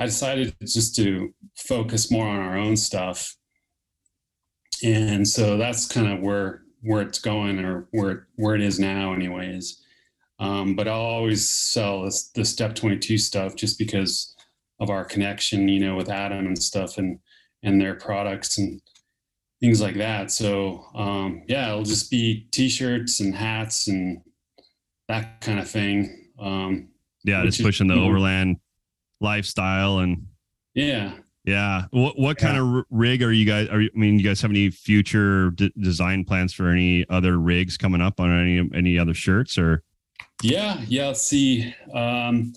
i 0.00 0.06
decided 0.06 0.54
just 0.62 0.96
to 0.96 1.34
focus 1.54 2.10
more 2.10 2.26
on 2.26 2.40
our 2.40 2.56
own 2.56 2.76
stuff. 2.76 3.36
And 4.82 5.28
so 5.28 5.56
that's 5.58 5.86
kind 5.86 6.12
of 6.12 6.20
where 6.20 6.62
where 6.82 7.02
it's 7.02 7.20
going 7.20 7.64
or 7.64 7.86
where 7.92 8.26
where 8.36 8.54
it 8.54 8.62
is 8.62 8.80
now 8.80 9.12
anyways 9.12 9.81
um, 10.42 10.74
but 10.74 10.86
i'll 10.88 11.00
always 11.00 11.48
sell 11.48 12.02
this 12.02 12.28
the 12.34 12.44
step 12.44 12.74
22 12.74 13.16
stuff 13.18 13.54
just 13.56 13.78
because 13.78 14.34
of 14.80 14.90
our 14.90 15.04
connection 15.04 15.68
you 15.68 15.80
know 15.80 15.94
with 15.96 16.10
adam 16.10 16.46
and 16.46 16.60
stuff 16.62 16.98
and 16.98 17.18
and 17.62 17.80
their 17.80 17.94
products 17.94 18.58
and 18.58 18.80
things 19.60 19.80
like 19.80 19.94
that 19.96 20.30
so 20.30 20.84
um, 20.94 21.42
yeah 21.46 21.70
it'll 21.70 21.84
just 21.84 22.10
be 22.10 22.46
t-shirts 22.50 23.20
and 23.20 23.34
hats 23.34 23.86
and 23.88 24.20
that 25.08 25.40
kind 25.40 25.58
of 25.60 25.68
thing 25.70 26.30
um, 26.38 26.88
Yeah, 27.24 27.44
just 27.44 27.60
is- 27.60 27.66
pushing 27.66 27.86
the 27.86 27.94
you 27.94 28.00
know- 28.00 28.06
overland 28.08 28.56
lifestyle 29.20 29.98
and 29.98 30.26
yeah 30.74 31.14
yeah. 31.44 31.86
What 31.90 32.16
what 32.18 32.36
kind 32.38 32.56
Yeah. 32.56 32.78
of 32.78 32.84
rig 32.90 33.20
are 33.20 33.32
you 33.32 33.44
guys? 33.44 33.66
Are 33.68 33.80
you, 33.80 33.90
I 33.92 33.98
mean, 33.98 34.16
you 34.16 34.24
guys 34.24 34.40
have 34.42 34.52
any 34.52 34.70
future 34.70 35.50
d- 35.50 35.72
design 35.76 36.24
plans 36.24 36.52
for 36.54 36.68
any 36.68 37.04
other 37.10 37.36
rigs 37.36 37.76
coming 37.76 38.00
up 38.00 38.20
on 38.20 38.30
any 38.30 38.70
any 38.72 38.96
other 38.96 39.12
shirts 39.12 39.58
or? 39.58 39.82
Yeah, 40.42 40.80
yeah. 40.88 41.08
Let's 41.08 41.22
see. 41.22 41.74
Um, 41.94 42.52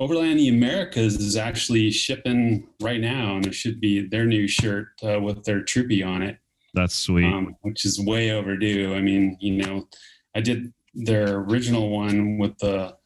Overland 0.00 0.38
the 0.38 0.48
Americas 0.48 1.16
is 1.16 1.36
actually 1.36 1.90
shipping 1.90 2.68
right 2.80 3.00
now, 3.00 3.36
and 3.36 3.46
it 3.46 3.54
should 3.54 3.80
be 3.80 4.06
their 4.06 4.26
new 4.26 4.46
shirt 4.46 4.88
uh, 5.02 5.20
with 5.20 5.42
their 5.44 5.62
troopy 5.62 6.02
on 6.02 6.22
it, 6.22 6.38
That's 6.74 6.94
sweet. 6.94 7.24
um, 7.24 7.56
which 7.62 7.84
is 7.84 8.00
way 8.00 8.30
overdue. 8.30 8.94
I 8.94 9.00
mean, 9.00 9.36
you 9.40 9.56
know, 9.62 9.88
I 10.36 10.40
did 10.40 10.72
their 10.94 11.38
original 11.38 11.90
one 11.90 12.38
with 12.38 12.56
the 12.58 12.96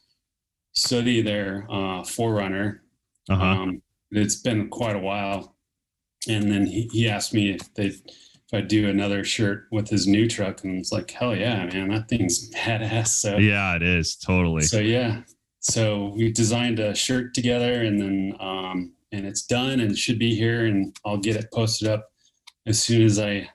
Sooty, 0.75 1.23
their 1.23 1.67
uh, 1.71 2.03
4Runner. 2.03 2.81
Uh 3.31 3.37
huh. 3.37 3.45
Um, 3.45 3.83
it's 4.11 4.37
been 4.37 4.69
quite 4.69 4.97
a 4.97 4.99
while, 4.99 5.57
and 6.29 6.51
then 6.51 6.67
he, 6.67 6.89
he 6.93 7.09
asked 7.09 7.33
me 7.33 7.51
if 7.53 7.73
they 7.75 7.93
if 8.53 8.65
I 8.65 8.67
do 8.67 8.89
another 8.89 9.25
shirt 9.25 9.67
with 9.71 9.89
his 9.89 10.07
new 10.07 10.29
truck, 10.29 10.63
and 10.65 10.79
it's 10.79 10.93
like, 10.93 11.11
hell 11.11 11.35
yeah, 11.35 11.65
man, 11.67 11.89
that 11.89 12.09
thing's 12.09 12.51
badass. 12.51 13.09
So 13.09 13.39
yeah, 13.39 13.77
it 13.77 13.83
is 13.83 14.17
totally. 14.17 14.63
So 14.63 14.79
yeah, 14.79 15.23
so 15.61 16.13
we 16.15 16.31
designed 16.31 16.79
a 16.79 16.95
shirt 16.95 17.35
together, 17.35 17.83
and 17.83 18.01
then 18.01 18.37
um, 18.41 18.93
and 19.13 19.27
it's 19.27 19.43
done 19.43 19.81
and 19.81 19.97
should 19.97 20.19
be 20.19 20.35
here, 20.35 20.67
and 20.67 20.97
I'll 21.05 21.19
get 21.19 21.37
it 21.37 21.51
posted 21.53 21.89
up 21.89 22.11
as 22.67 22.83
soon 22.83 23.03
as 23.03 23.19
I 23.19 23.49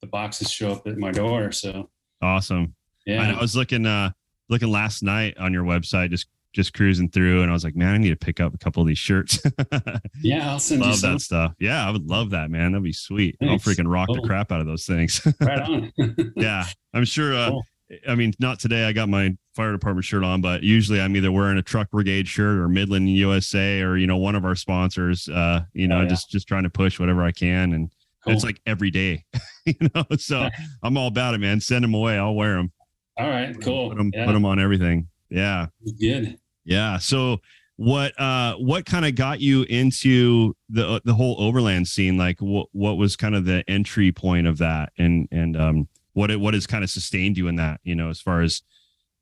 the 0.00 0.06
boxes 0.06 0.50
show 0.50 0.72
up 0.72 0.86
at 0.86 0.96
my 0.96 1.10
door. 1.10 1.52
So 1.52 1.90
awesome. 2.22 2.74
Yeah, 3.06 3.22
I, 3.22 3.38
I 3.38 3.40
was 3.40 3.54
looking 3.54 3.84
uh 3.84 4.10
looking 4.48 4.70
last 4.70 5.02
night 5.02 5.36
on 5.38 5.52
your 5.52 5.64
website, 5.64 6.10
just 6.10 6.26
just 6.52 6.74
cruising 6.74 7.08
through, 7.10 7.42
and 7.42 7.50
I 7.50 7.54
was 7.54 7.64
like, 7.64 7.76
man, 7.76 7.94
I 7.94 7.98
need 7.98 8.10
to 8.10 8.16
pick 8.16 8.40
up 8.40 8.54
a 8.54 8.58
couple 8.58 8.82
of 8.82 8.88
these 8.88 8.98
shirts. 8.98 9.40
yeah, 10.22 10.50
I'll 10.50 10.58
send 10.58 10.80
love 10.80 10.90
you 10.90 10.96
some. 10.96 11.12
that 11.14 11.20
stuff. 11.20 11.54
Yeah, 11.58 11.86
I 11.86 11.90
would 11.90 12.06
love 12.08 12.30
that, 12.30 12.50
man. 12.50 12.72
That'd 12.72 12.82
be 12.84 12.92
sweet. 12.92 13.36
Thanks. 13.40 13.66
I'll 13.66 13.72
freaking 13.74 13.90
rock 13.90 14.08
the 14.12 14.20
crap 14.22 14.50
out 14.52 14.60
of 14.60 14.66
those 14.66 14.84
things. 14.86 15.24
right 15.40 15.60
on. 15.60 15.92
yeah, 16.36 16.64
I'm 16.94 17.04
sure. 17.04 17.34
Uh, 17.34 17.50
Cool. 17.50 17.62
I 18.08 18.14
mean, 18.14 18.32
not 18.38 18.60
today. 18.60 18.84
I 18.84 18.92
got 18.92 19.08
my 19.08 19.36
fire 19.56 19.72
department 19.72 20.04
shirt 20.04 20.22
on, 20.22 20.40
but 20.40 20.62
usually 20.62 21.00
I'm 21.00 21.16
either 21.16 21.32
wearing 21.32 21.58
a 21.58 21.62
truck 21.62 21.90
brigade 21.90 22.28
shirt 22.28 22.56
or 22.58 22.68
Midland 22.68 23.10
USA 23.10 23.80
or 23.82 23.96
you 23.96 24.06
know 24.06 24.16
one 24.16 24.36
of 24.36 24.44
our 24.44 24.54
sponsors. 24.54 25.28
Uh, 25.28 25.62
you 25.72 25.88
know, 25.88 25.98
Oh, 25.98 26.02
yeah. 26.02 26.08
just 26.08 26.30
just 26.30 26.46
trying 26.46 26.62
to 26.62 26.70
push 26.70 27.00
whatever 27.00 27.24
I 27.24 27.32
can, 27.32 27.72
and 27.72 27.90
it's 28.26 28.44
like 28.44 28.60
every 28.64 28.92
day. 28.92 29.24
you 29.66 29.74
know, 29.92 30.04
so 30.18 30.48
I'm 30.84 30.96
all 30.96 31.08
about 31.08 31.34
it, 31.34 31.38
man. 31.38 31.60
Send 31.60 31.82
them 31.82 31.94
away. 31.94 32.16
I'll 32.16 32.34
wear 32.36 32.54
them. 32.58 32.70
All 33.18 33.28
right, 33.28 33.60
cool. 33.60 33.88
Put 33.88 33.98
them, 33.98 34.12
yeah, 34.14 34.24
put 34.24 34.34
them 34.34 34.44
on 34.44 34.60
everything. 34.60 35.08
Yeah. 35.30 35.66
good. 35.98 36.38
Yeah. 36.64 36.98
So 36.98 37.38
what 37.76 38.18
uh 38.20 38.54
what 38.56 38.84
kind 38.84 39.06
of 39.06 39.14
got 39.14 39.40
you 39.40 39.62
into 39.62 40.54
the 40.68 41.00
the 41.04 41.14
whole 41.14 41.36
overland 41.40 41.88
scene? 41.88 42.18
Like 42.18 42.38
what 42.40 42.68
what 42.72 42.98
was 42.98 43.16
kind 43.16 43.34
of 43.34 43.44
the 43.44 43.64
entry 43.68 44.12
point 44.12 44.46
of 44.46 44.58
that 44.58 44.92
and 44.98 45.28
and 45.32 45.56
um 45.56 45.88
what 46.12 46.30
it 46.30 46.38
what 46.38 46.54
has 46.54 46.66
kind 46.66 46.84
of 46.84 46.90
sustained 46.90 47.38
you 47.38 47.48
in 47.48 47.56
that, 47.56 47.80
you 47.84 47.94
know, 47.94 48.10
as 48.10 48.20
far 48.20 48.42
as 48.42 48.62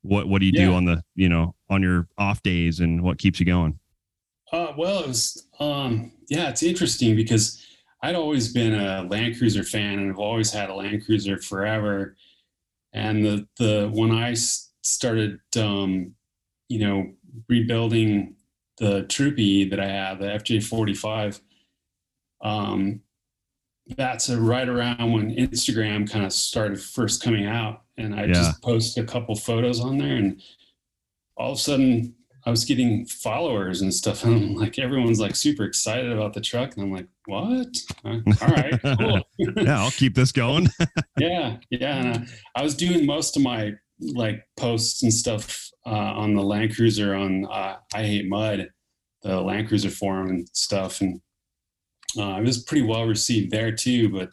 what 0.01 0.27
what 0.27 0.39
do 0.39 0.45
you 0.45 0.51
do 0.51 0.73
on 0.73 0.85
the, 0.85 1.03
you 1.15 1.29
know, 1.29 1.55
on 1.69 1.81
your 1.81 2.07
off 2.17 2.41
days 2.41 2.79
and 2.79 3.01
what 3.01 3.17
keeps 3.17 3.39
you 3.39 3.45
going? 3.45 3.79
Uh, 4.51 4.73
well, 4.77 5.01
it 5.01 5.07
was, 5.07 5.47
um, 5.59 6.11
yeah, 6.27 6.49
it's 6.49 6.63
interesting 6.63 7.15
because 7.15 7.63
I'd 8.01 8.15
always 8.15 8.51
been 8.51 8.73
a 8.73 9.03
Land 9.03 9.37
Cruiser 9.37 9.63
fan 9.63 9.99
and 9.99 10.09
I've 10.09 10.19
always 10.19 10.51
had 10.51 10.69
a 10.69 10.73
Land 10.73 11.05
Cruiser 11.05 11.39
forever. 11.39 12.15
And 12.93 13.23
the, 13.23 13.47
the, 13.57 13.91
when 13.93 14.11
I 14.11 14.33
started, 14.83 15.39
um, 15.57 16.13
you 16.69 16.79
know, 16.79 17.11
rebuilding 17.47 18.35
the 18.77 19.03
Troopy 19.03 19.65
that 19.69 19.79
I 19.79 19.87
have, 19.87 20.19
the 20.19 20.25
FJ45, 20.27 21.41
um, 22.41 23.01
that's 23.97 24.29
a, 24.29 24.39
right 24.39 24.69
around 24.69 25.11
when 25.11 25.35
Instagram 25.35 26.09
kind 26.09 26.25
of 26.25 26.31
started 26.31 26.79
first 26.79 27.23
coming 27.23 27.45
out. 27.45 27.81
And 27.97 28.13
I 28.15 28.25
Yeah. 28.25 28.33
just 28.33 28.61
posted 28.61 29.03
a 29.03 29.07
couple 29.07 29.35
photos 29.35 29.79
on 29.81 29.97
there 29.97 30.15
and 30.15 30.41
all 31.35 31.51
of 31.53 31.57
a 31.57 31.61
sudden 31.61 32.15
I 32.45 32.51
was 32.51 32.63
getting 32.65 33.05
followers 33.05 33.81
and 33.81 33.93
stuff. 33.93 34.23
And 34.25 34.35
I'm 34.35 34.55
like, 34.55 34.79
everyone's 34.79 35.19
like 35.19 35.35
super 35.35 35.63
excited 35.65 36.11
about 36.11 36.33
the 36.33 36.41
truck. 36.41 36.75
And 36.75 36.83
I'm 36.85 36.91
like, 36.91 37.07
what? 37.25 37.75
Uh, 38.05 38.19
All 38.41 38.47
right, 38.47 38.79
cool. 38.97 39.21
yeah, 39.57 39.81
I'll 39.81 39.91
keep 39.91 40.15
this 40.15 40.31
going. 40.31 40.69
yeah. 41.17 41.57
Yeah. 41.69 41.95
And 41.95 42.29
I, 42.55 42.59
I 42.61 42.63
was 42.63 42.75
doing 42.75 43.05
most 43.05 43.35
of 43.35 43.43
my 43.43 43.73
like 43.99 44.43
posts 44.57 45.03
and 45.03 45.13
stuff 45.13 45.69
uh, 45.85 45.89
on 45.89 46.33
the 46.33 46.43
Land 46.43 46.75
Cruiser 46.75 47.15
on 47.15 47.45
uh, 47.45 47.77
I 47.93 48.03
Hate 48.03 48.27
Mud, 48.27 48.69
the 49.23 49.39
Land 49.41 49.67
Cruiser 49.67 49.89
forum 49.89 50.29
and 50.29 50.49
stuff. 50.53 51.01
And 51.01 51.21
uh, 52.17 52.37
it 52.39 52.45
was 52.45 52.63
pretty 52.63 52.85
well 52.85 53.05
received 53.05 53.51
there 53.51 53.71
too. 53.71 54.09
But, 54.09 54.29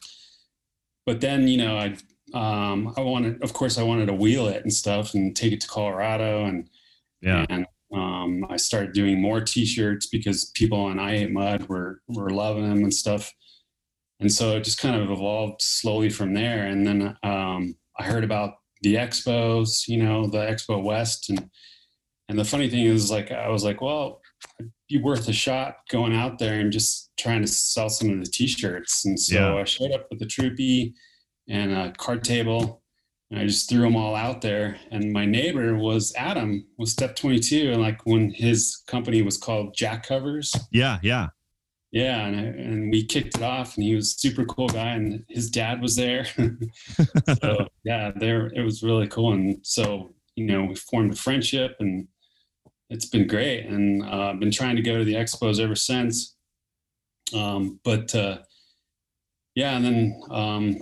but 1.05 1.21
then, 1.21 1.49
you 1.49 1.59
know, 1.59 1.77
I, 1.77 1.97
um, 2.35 2.93
I 2.97 3.01
wanted, 3.01 3.43
of 3.43 3.53
course, 3.53 3.79
I 3.79 3.83
wanted 3.83 4.07
to 4.07 4.15
wheel 4.15 4.49
it 4.49 4.63
and 4.63 4.73
stuff 4.73 5.15
and 5.15 5.35
take 5.35 5.53
it 5.53 5.61
to 5.63 5.69
Colorado 5.69 6.45
and, 6.45 6.69
yeah. 7.21 7.47
and 7.49 7.67
um, 7.95 8.45
I 8.51 8.57
started 8.57 8.93
doing 8.93 9.21
more 9.21 9.41
T-shirts 9.41 10.07
because 10.09 10.51
people 10.55 10.79
on 10.79 10.99
I 10.99 11.19
Hate 11.19 11.31
Mud 11.31 11.69
were 11.69 12.01
were 12.09 12.31
loving 12.31 12.69
them 12.69 12.83
and 12.83 12.93
stuff. 12.93 13.33
And 14.19 14.33
so 14.33 14.57
it 14.57 14.65
just 14.65 14.79
kind 14.79 15.01
of 15.01 15.11
evolved 15.11 15.63
slowly 15.63 16.11
from 16.11 16.35
there. 16.35 16.67
And 16.67 16.87
then 16.87 17.17
um, 17.23 17.77
I 17.99 18.03
heard 18.03 18.25
about 18.25 18.55
the 18.87 18.95
expos, 18.95 19.89
you 19.89 20.03
know, 20.03 20.27
the 20.29 20.39
Expo 20.39 20.83
West, 20.83 21.29
and 21.31 21.51
and 22.29 22.39
the 22.39 22.45
funny 22.45 22.69
thing 22.69 22.85
is, 22.85 23.09
like, 23.11 23.31
I 23.31 23.49
was 23.49 23.63
like, 23.63 23.81
well, 23.81 24.21
it'd 24.59 24.73
be 24.89 24.99
worth 24.99 25.29
a 25.29 25.33
shot 25.33 25.77
going 25.91 26.13
out 26.13 26.39
there 26.41 26.59
and 26.59 26.73
just 26.73 27.11
trying 27.17 27.41
to 27.43 27.47
sell 27.47 27.89
some 27.89 28.11
of 28.11 28.19
the 28.19 28.29
T-shirts. 28.29 29.05
And 29.05 29.19
so 29.19 29.35
Yeah. 29.37 29.55
I 29.55 29.63
showed 29.65 29.93
up 29.93 30.09
with 30.11 30.21
a 30.23 30.27
Troopy 30.27 30.93
and 31.49 31.73
a 31.73 31.93
card 31.93 32.25
table 32.25 32.83
and 33.31 33.39
I 33.39 33.47
just 33.47 33.69
threw 33.69 33.83
them 33.83 33.95
all 33.95 34.17
out 34.17 34.41
there. 34.41 34.77
And 34.91 35.13
my 35.13 35.25
neighbor 35.25 35.77
was 35.77 36.13
Adam, 36.17 36.67
was 36.79 36.91
Step 36.91 37.15
22. 37.15 37.71
And 37.71 37.81
like 37.81 38.05
when 38.07 38.31
his 38.33 38.83
company 38.89 39.23
was 39.23 39.37
called 39.39 39.77
Jack 39.77 40.05
Covers. 40.05 40.53
Yeah, 40.73 40.99
yeah. 41.05 41.29
Yeah. 41.97 42.27
And, 42.27 42.37
I, 42.37 42.43
and 42.43 42.91
we 42.91 43.07
kicked 43.07 43.39
it 43.39 43.43
off 43.43 43.77
and 43.77 43.85
he 43.85 43.95
was 43.95 44.13
a 44.13 44.19
super 44.19 44.45
cool 44.45 44.69
guy. 44.69 44.91
And 44.91 45.25
his 45.31 45.49
dad 45.49 45.81
was 45.81 45.97
there. 45.97 46.27
so 47.41 47.67
yeah, 47.85 48.13
there, 48.15 48.49
it 48.55 48.63
was 48.63 48.83
really 48.83 49.09
cool. 49.09 49.33
And 49.33 49.59
so, 49.63 50.15
you 50.35 50.45
know, 50.45 50.65
we 50.65 50.75
formed 50.75 51.15
a 51.15 51.17
friendship 51.17 51.77
and 51.81 52.07
it's 52.91 53.07
been 53.07 53.27
great. 53.27 53.65
And 53.65 54.03
uh, 54.05 54.31
I've 54.33 54.41
been 54.41 54.51
trying 54.51 54.77
to 54.77 54.83
go 54.83 54.99
to 54.99 55.05
the 55.05 55.15
expos 55.15 55.59
ever 55.59 55.75
since. 55.75 56.37
Um, 57.35 57.81
but 57.83 58.15
uh, 58.15 58.41
yeah, 59.55 59.75
and 59.75 59.85
then, 59.87 60.21
um, 60.31 60.77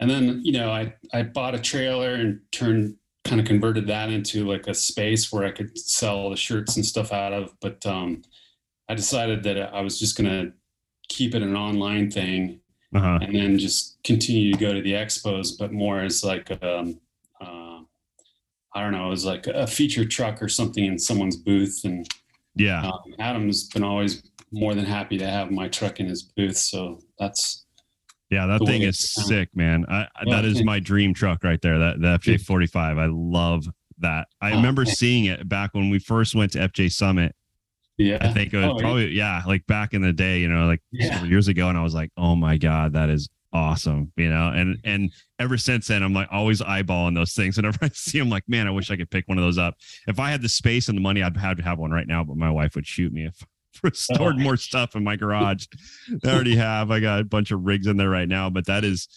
and 0.00 0.08
then 0.08 0.40
you 0.44 0.52
know 0.52 0.70
i 0.70 0.94
i 1.12 1.22
bought 1.22 1.56
a 1.56 1.58
trailer 1.58 2.14
and 2.14 2.40
turned 2.52 2.94
kind 3.24 3.40
of 3.40 3.46
converted 3.46 3.86
that 3.88 4.10
into 4.10 4.46
like 4.46 4.68
a 4.68 4.74
space 4.74 5.32
where 5.32 5.44
i 5.44 5.50
could 5.50 5.76
sell 5.76 6.30
the 6.30 6.36
shirts 6.36 6.76
and 6.76 6.86
stuff 6.86 7.12
out 7.12 7.32
of 7.32 7.52
but 7.60 7.84
um 7.84 8.22
i 8.88 8.94
decided 8.94 9.42
that 9.42 9.56
i 9.74 9.80
was 9.80 9.98
just 9.98 10.16
going 10.16 10.28
to 10.28 10.52
keep 11.08 11.34
it 11.34 11.42
an 11.42 11.56
online 11.56 12.10
thing 12.10 12.60
Uh-huh. 12.94 13.18
and 13.22 13.34
then 13.34 13.58
just 13.58 13.98
continue 14.04 14.52
to 14.52 14.58
go 14.58 14.72
to 14.72 14.82
the 14.82 14.92
expos 14.92 15.56
but 15.58 15.72
more 15.72 16.00
as 16.00 16.22
like 16.24 16.50
um 16.62 16.98
uh, 17.40 17.80
i 18.74 18.82
don't 18.82 18.92
know 18.92 19.12
as 19.12 19.24
like 19.24 19.46
a 19.46 19.66
feature 19.66 20.04
truck 20.04 20.42
or 20.42 20.48
something 20.48 20.84
in 20.84 20.98
someone's 20.98 21.36
booth 21.36 21.80
and 21.84 22.06
Yeah. 22.56 22.82
um, 22.86 23.14
adam's 23.18 23.68
been 23.68 23.84
always 23.84 24.22
more 24.50 24.74
than 24.74 24.84
happy 24.86 25.18
to 25.18 25.26
have 25.28 25.50
my 25.50 25.68
truck 25.68 26.00
in 26.00 26.06
his 26.06 26.22
booth 26.22 26.56
so 26.56 27.00
that's 27.18 27.64
Yeah, 28.30 28.46
that 28.46 28.60
thing 28.66 28.82
is 28.82 28.98
sick, 28.98 29.48
man. 29.54 29.84
I, 29.88 30.06
Yeah, 30.26 30.34
that 30.34 30.44
is 30.44 30.62
my 30.62 30.78
dream 30.80 31.14
truck 31.14 31.42
right 31.44 31.60
there. 31.62 31.78
That 31.78 32.00
the 32.00 32.08
FJ 32.18 32.40
forty 32.44 32.66
five. 32.66 32.98
I 32.98 33.06
love 33.10 33.64
that. 34.00 34.28
I 34.42 34.52
Oh, 34.52 34.56
remember 34.56 34.84
seeing 34.84 35.24
it 35.24 35.48
back 35.48 35.72
when 35.72 35.88
we 35.88 35.98
first 35.98 36.34
went 36.34 36.52
to 36.52 36.58
FJ 36.68 36.92
Summit. 36.92 37.34
Yeah 37.98 38.18
I 38.20 38.28
think 38.32 38.54
it 38.54 38.56
was 38.58 38.66
Oh, 38.66 38.78
probably 38.78 39.08
yeah, 39.08 39.42
like 39.46 39.66
back 39.66 39.92
in 39.94 40.02
the 40.02 40.12
day, 40.12 40.38
you 40.40 40.48
know, 40.48 40.66
like 40.66 40.80
Yeah. 40.92 41.22
years 41.24 41.48
ago, 41.48 41.68
and 41.68 41.76
I 41.76 41.82
was 41.82 41.94
like, 41.94 42.10
oh 42.16 42.34
my 42.36 42.56
god, 42.56 42.92
that 42.94 43.10
is 43.10 43.28
awesome, 43.52 44.12
you 44.16 44.28
know. 44.30 44.48
And 44.54 44.78
and 44.84 45.12
ever 45.38 45.56
since 45.58 45.86
then, 45.88 46.02
I'm 46.02 46.12
like 46.12 46.28
always 46.30 46.60
eyeballing 46.60 47.14
those 47.14 47.32
things. 47.34 47.56
Whenever 47.56 47.78
I 47.82 47.88
see 47.92 48.18
them, 48.18 48.28
like, 48.30 48.44
man, 48.48 48.66
I 48.66 48.70
wish 48.70 48.90
I 48.90 48.96
could 48.96 49.10
pick 49.10 49.26
one 49.28 49.38
of 49.38 49.44
those 49.44 49.58
up. 49.58 49.74
If 50.06 50.18
I 50.20 50.30
had 50.30 50.42
the 50.42 50.48
space 50.48 50.88
and 50.88 50.96
the 50.96 51.02
money, 51.02 51.22
I'd 51.22 51.36
have 51.36 51.56
to 51.58 51.62
have 51.62 51.78
one 51.78 51.90
right 51.90 52.06
now. 52.06 52.24
But 52.24 52.36
my 52.36 52.50
wife 52.50 52.74
would 52.74 52.86
shoot 52.86 53.12
me 53.12 53.26
if 53.26 53.42
I 53.84 53.90
stored 53.92 54.36
Oh. 54.36 54.42
more 54.42 54.56
stuff 54.56 54.94
in 54.96 55.04
my 55.04 55.16
garage. 55.16 55.66
I 56.24 56.28
already 56.28 56.56
have. 56.56 56.90
I 56.90 57.00
got 57.00 57.20
a 57.20 57.24
bunch 57.24 57.50
of 57.50 57.62
rigs 57.62 57.86
in 57.86 57.96
there 57.96 58.10
right 58.10 58.28
now, 58.28 58.50
but 58.50 58.66
that 58.66 58.84
is 58.84 59.08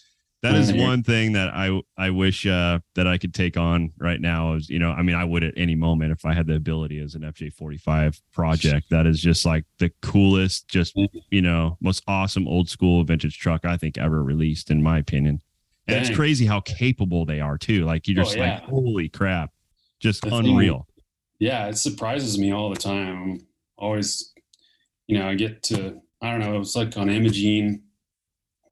that 0.42 0.54
is 0.56 0.72
one 0.72 1.02
thing 1.04 1.32
that 1.32 1.48
I 1.54 1.80
I 1.96 2.10
wish 2.10 2.46
uh, 2.46 2.80
that 2.96 3.06
I 3.06 3.16
could 3.18 3.32
take 3.32 3.56
on 3.56 3.92
right 3.98 4.20
now. 4.20 4.54
Is 4.54 4.68
you 4.68 4.78
know, 4.78 4.90
I 4.90 5.02
mean, 5.02 5.14
I 5.14 5.24
would 5.24 5.44
at 5.44 5.54
any 5.56 5.74
moment 5.76 6.10
if 6.12 6.24
I 6.24 6.34
had 6.34 6.46
the 6.48 6.54
ability 6.56 6.98
as 6.98 7.14
an 7.14 7.22
FJ 7.22 7.52
forty 7.54 7.78
five 7.78 8.20
project. 8.32 8.90
That 8.90 9.06
is 9.06 9.20
just 9.20 9.46
like 9.46 9.64
the 9.78 9.90
coolest, 10.02 10.68
just 10.68 10.96
Mhm. 10.96 11.08
you 11.30 11.42
know, 11.42 11.78
most 11.80 12.02
awesome 12.08 12.46
old 12.48 12.68
school 12.68 13.04
vintage 13.04 13.38
truck 13.38 13.64
I 13.64 13.76
think 13.76 13.98
ever 13.98 14.22
released, 14.22 14.70
in 14.70 14.82
my 14.82 14.98
opinion. 14.98 15.40
And 15.88 15.98
it's 16.04 16.14
crazy 16.14 16.46
how 16.46 16.60
capable 16.60 17.24
they 17.26 17.40
are 17.40 17.58
too. 17.58 17.84
Like 17.84 18.06
you're 18.08 18.20
Oh, 18.20 18.24
just 18.24 18.36
yeah. 18.36 18.54
like, 18.54 18.62
holy 18.64 19.08
crap, 19.08 19.50
just 20.00 20.22
The 20.22 20.30
thing- 20.30 20.46
unreal. 20.50 20.86
yeah, 21.40 21.66
it 21.68 21.76
surprises 21.76 22.38
me 22.38 22.52
all 22.52 22.70
the 22.70 22.76
time. 22.76 23.22
I'm 23.22 23.46
always, 23.76 24.32
you 25.08 25.18
know, 25.18 25.28
I 25.28 25.34
get 25.34 25.62
to, 25.64 26.00
I 26.20 26.30
don't 26.30 26.38
know, 26.40 26.54
it 26.54 26.58
was 26.60 26.76
like 26.76 26.96
on 26.96 27.08
Imogene 27.10 27.82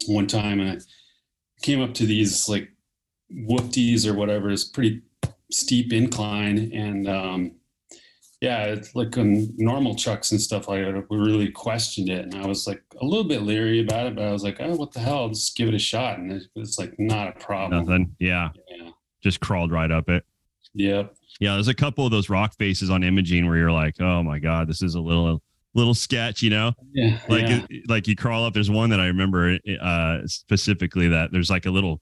one 0.06 0.26
time 0.28 0.60
and 0.60 0.70
I 0.70 0.78
came 1.62 1.80
up 1.80 1.94
to 1.94 2.06
these 2.06 2.48
like 2.48 2.70
whoopties 3.32 4.06
or 4.06 4.14
whatever, 4.14 4.50
it's 4.50 4.64
pretty 4.64 5.02
steep 5.50 5.92
incline. 5.92 6.70
And 6.74 7.08
um, 7.08 7.52
yeah, 8.40 8.64
it's 8.64 8.94
like 8.94 9.16
on 9.18 9.48
normal 9.58 9.94
trucks 9.94 10.32
and 10.32 10.40
stuff 10.40 10.68
like 10.68 10.82
that, 10.84 11.06
we 11.10 11.18
really 11.18 11.50
questioned 11.50 12.08
it. 12.08 12.24
And 12.24 12.34
I 12.34 12.46
was 12.46 12.66
like 12.66 12.82
a 13.00 13.04
little 13.04 13.24
bit 13.24 13.42
leery 13.42 13.80
about 13.80 14.06
it, 14.06 14.16
but 14.16 14.24
I 14.24 14.32
was 14.32 14.42
like, 14.42 14.56
oh, 14.60 14.74
what 14.76 14.92
the 14.92 15.00
hell? 15.00 15.28
Just 15.28 15.56
give 15.56 15.68
it 15.68 15.74
a 15.74 15.78
shot. 15.78 16.18
And 16.18 16.32
it, 16.32 16.42
it's 16.56 16.78
like 16.78 16.94
not 16.98 17.28
a 17.28 17.32
problem. 17.32 17.84
Nothing. 17.84 18.16
Yeah, 18.18 18.50
Yeah. 18.68 18.90
just 19.22 19.40
crawled 19.40 19.70
right 19.72 19.90
up 19.90 20.08
it. 20.08 20.24
Yep. 20.74 21.14
Yeah, 21.40 21.54
there's 21.54 21.68
a 21.68 21.74
couple 21.74 22.04
of 22.04 22.10
those 22.10 22.28
rock 22.28 22.54
faces 22.56 22.90
on 22.90 23.02
Imogene 23.02 23.46
where 23.46 23.56
you're 23.56 23.72
like, 23.72 24.00
oh 24.00 24.22
my 24.22 24.38
god, 24.38 24.68
this 24.68 24.82
is 24.82 24.94
a 24.94 25.00
little 25.00 25.42
little 25.74 25.94
sketch, 25.94 26.42
you 26.42 26.50
know? 26.50 26.72
Yeah. 26.92 27.18
Like 27.28 27.48
yeah. 27.48 27.78
like 27.88 28.08
you 28.08 28.16
crawl 28.16 28.44
up. 28.44 28.54
There's 28.54 28.70
one 28.70 28.90
that 28.90 29.00
I 29.00 29.06
remember 29.06 29.58
uh 29.80 30.18
specifically 30.26 31.08
that 31.08 31.32
there's 31.32 31.50
like 31.50 31.66
a 31.66 31.70
little 31.70 32.00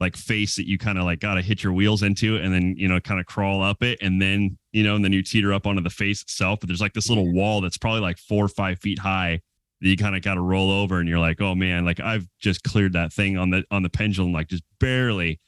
like 0.00 0.16
face 0.16 0.56
that 0.56 0.66
you 0.66 0.78
kind 0.78 0.98
of 0.98 1.04
like 1.04 1.20
gotta 1.20 1.42
hit 1.42 1.62
your 1.62 1.74
wheels 1.74 2.02
into 2.02 2.36
and 2.38 2.52
then 2.52 2.74
you 2.76 2.88
know 2.88 2.98
kind 3.00 3.20
of 3.20 3.26
crawl 3.26 3.62
up 3.62 3.82
it 3.82 3.98
and 4.00 4.20
then 4.20 4.56
you 4.72 4.82
know 4.82 4.96
and 4.96 5.04
then 5.04 5.12
you 5.12 5.22
teeter 5.22 5.52
up 5.52 5.66
onto 5.66 5.82
the 5.82 5.90
face 5.90 6.22
itself. 6.22 6.60
But 6.60 6.68
there's 6.68 6.80
like 6.80 6.94
this 6.94 7.08
little 7.08 7.32
wall 7.32 7.60
that's 7.60 7.78
probably 7.78 8.00
like 8.00 8.18
four 8.18 8.44
or 8.44 8.48
five 8.48 8.78
feet 8.78 8.98
high 8.98 9.40
that 9.80 9.88
you 9.88 9.96
kind 9.96 10.16
of 10.16 10.22
got 10.22 10.34
to 10.34 10.42
roll 10.42 10.70
over 10.70 10.98
and 10.98 11.08
you're 11.08 11.18
like, 11.18 11.40
oh 11.40 11.54
man, 11.54 11.84
like 11.84 12.00
I've 12.00 12.26
just 12.38 12.62
cleared 12.62 12.94
that 12.94 13.12
thing 13.12 13.36
on 13.36 13.50
the 13.50 13.64
on 13.70 13.82
the 13.82 13.90
pendulum, 13.90 14.32
like 14.32 14.48
just 14.48 14.64
barely, 14.78 15.40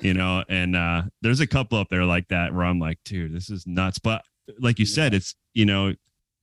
you 0.00 0.14
know. 0.14 0.44
And 0.48 0.74
uh 0.74 1.02
there's 1.20 1.40
a 1.40 1.46
couple 1.46 1.78
up 1.78 1.88
there 1.90 2.04
like 2.04 2.28
that 2.28 2.54
where 2.54 2.64
I'm 2.64 2.78
like, 2.78 2.98
dude, 3.04 3.34
this 3.34 3.50
is 3.50 3.66
nuts. 3.66 3.98
But 3.98 4.22
like 4.58 4.78
you 4.78 4.86
said, 4.86 5.12
it's 5.12 5.34
you 5.52 5.66
know, 5.66 5.94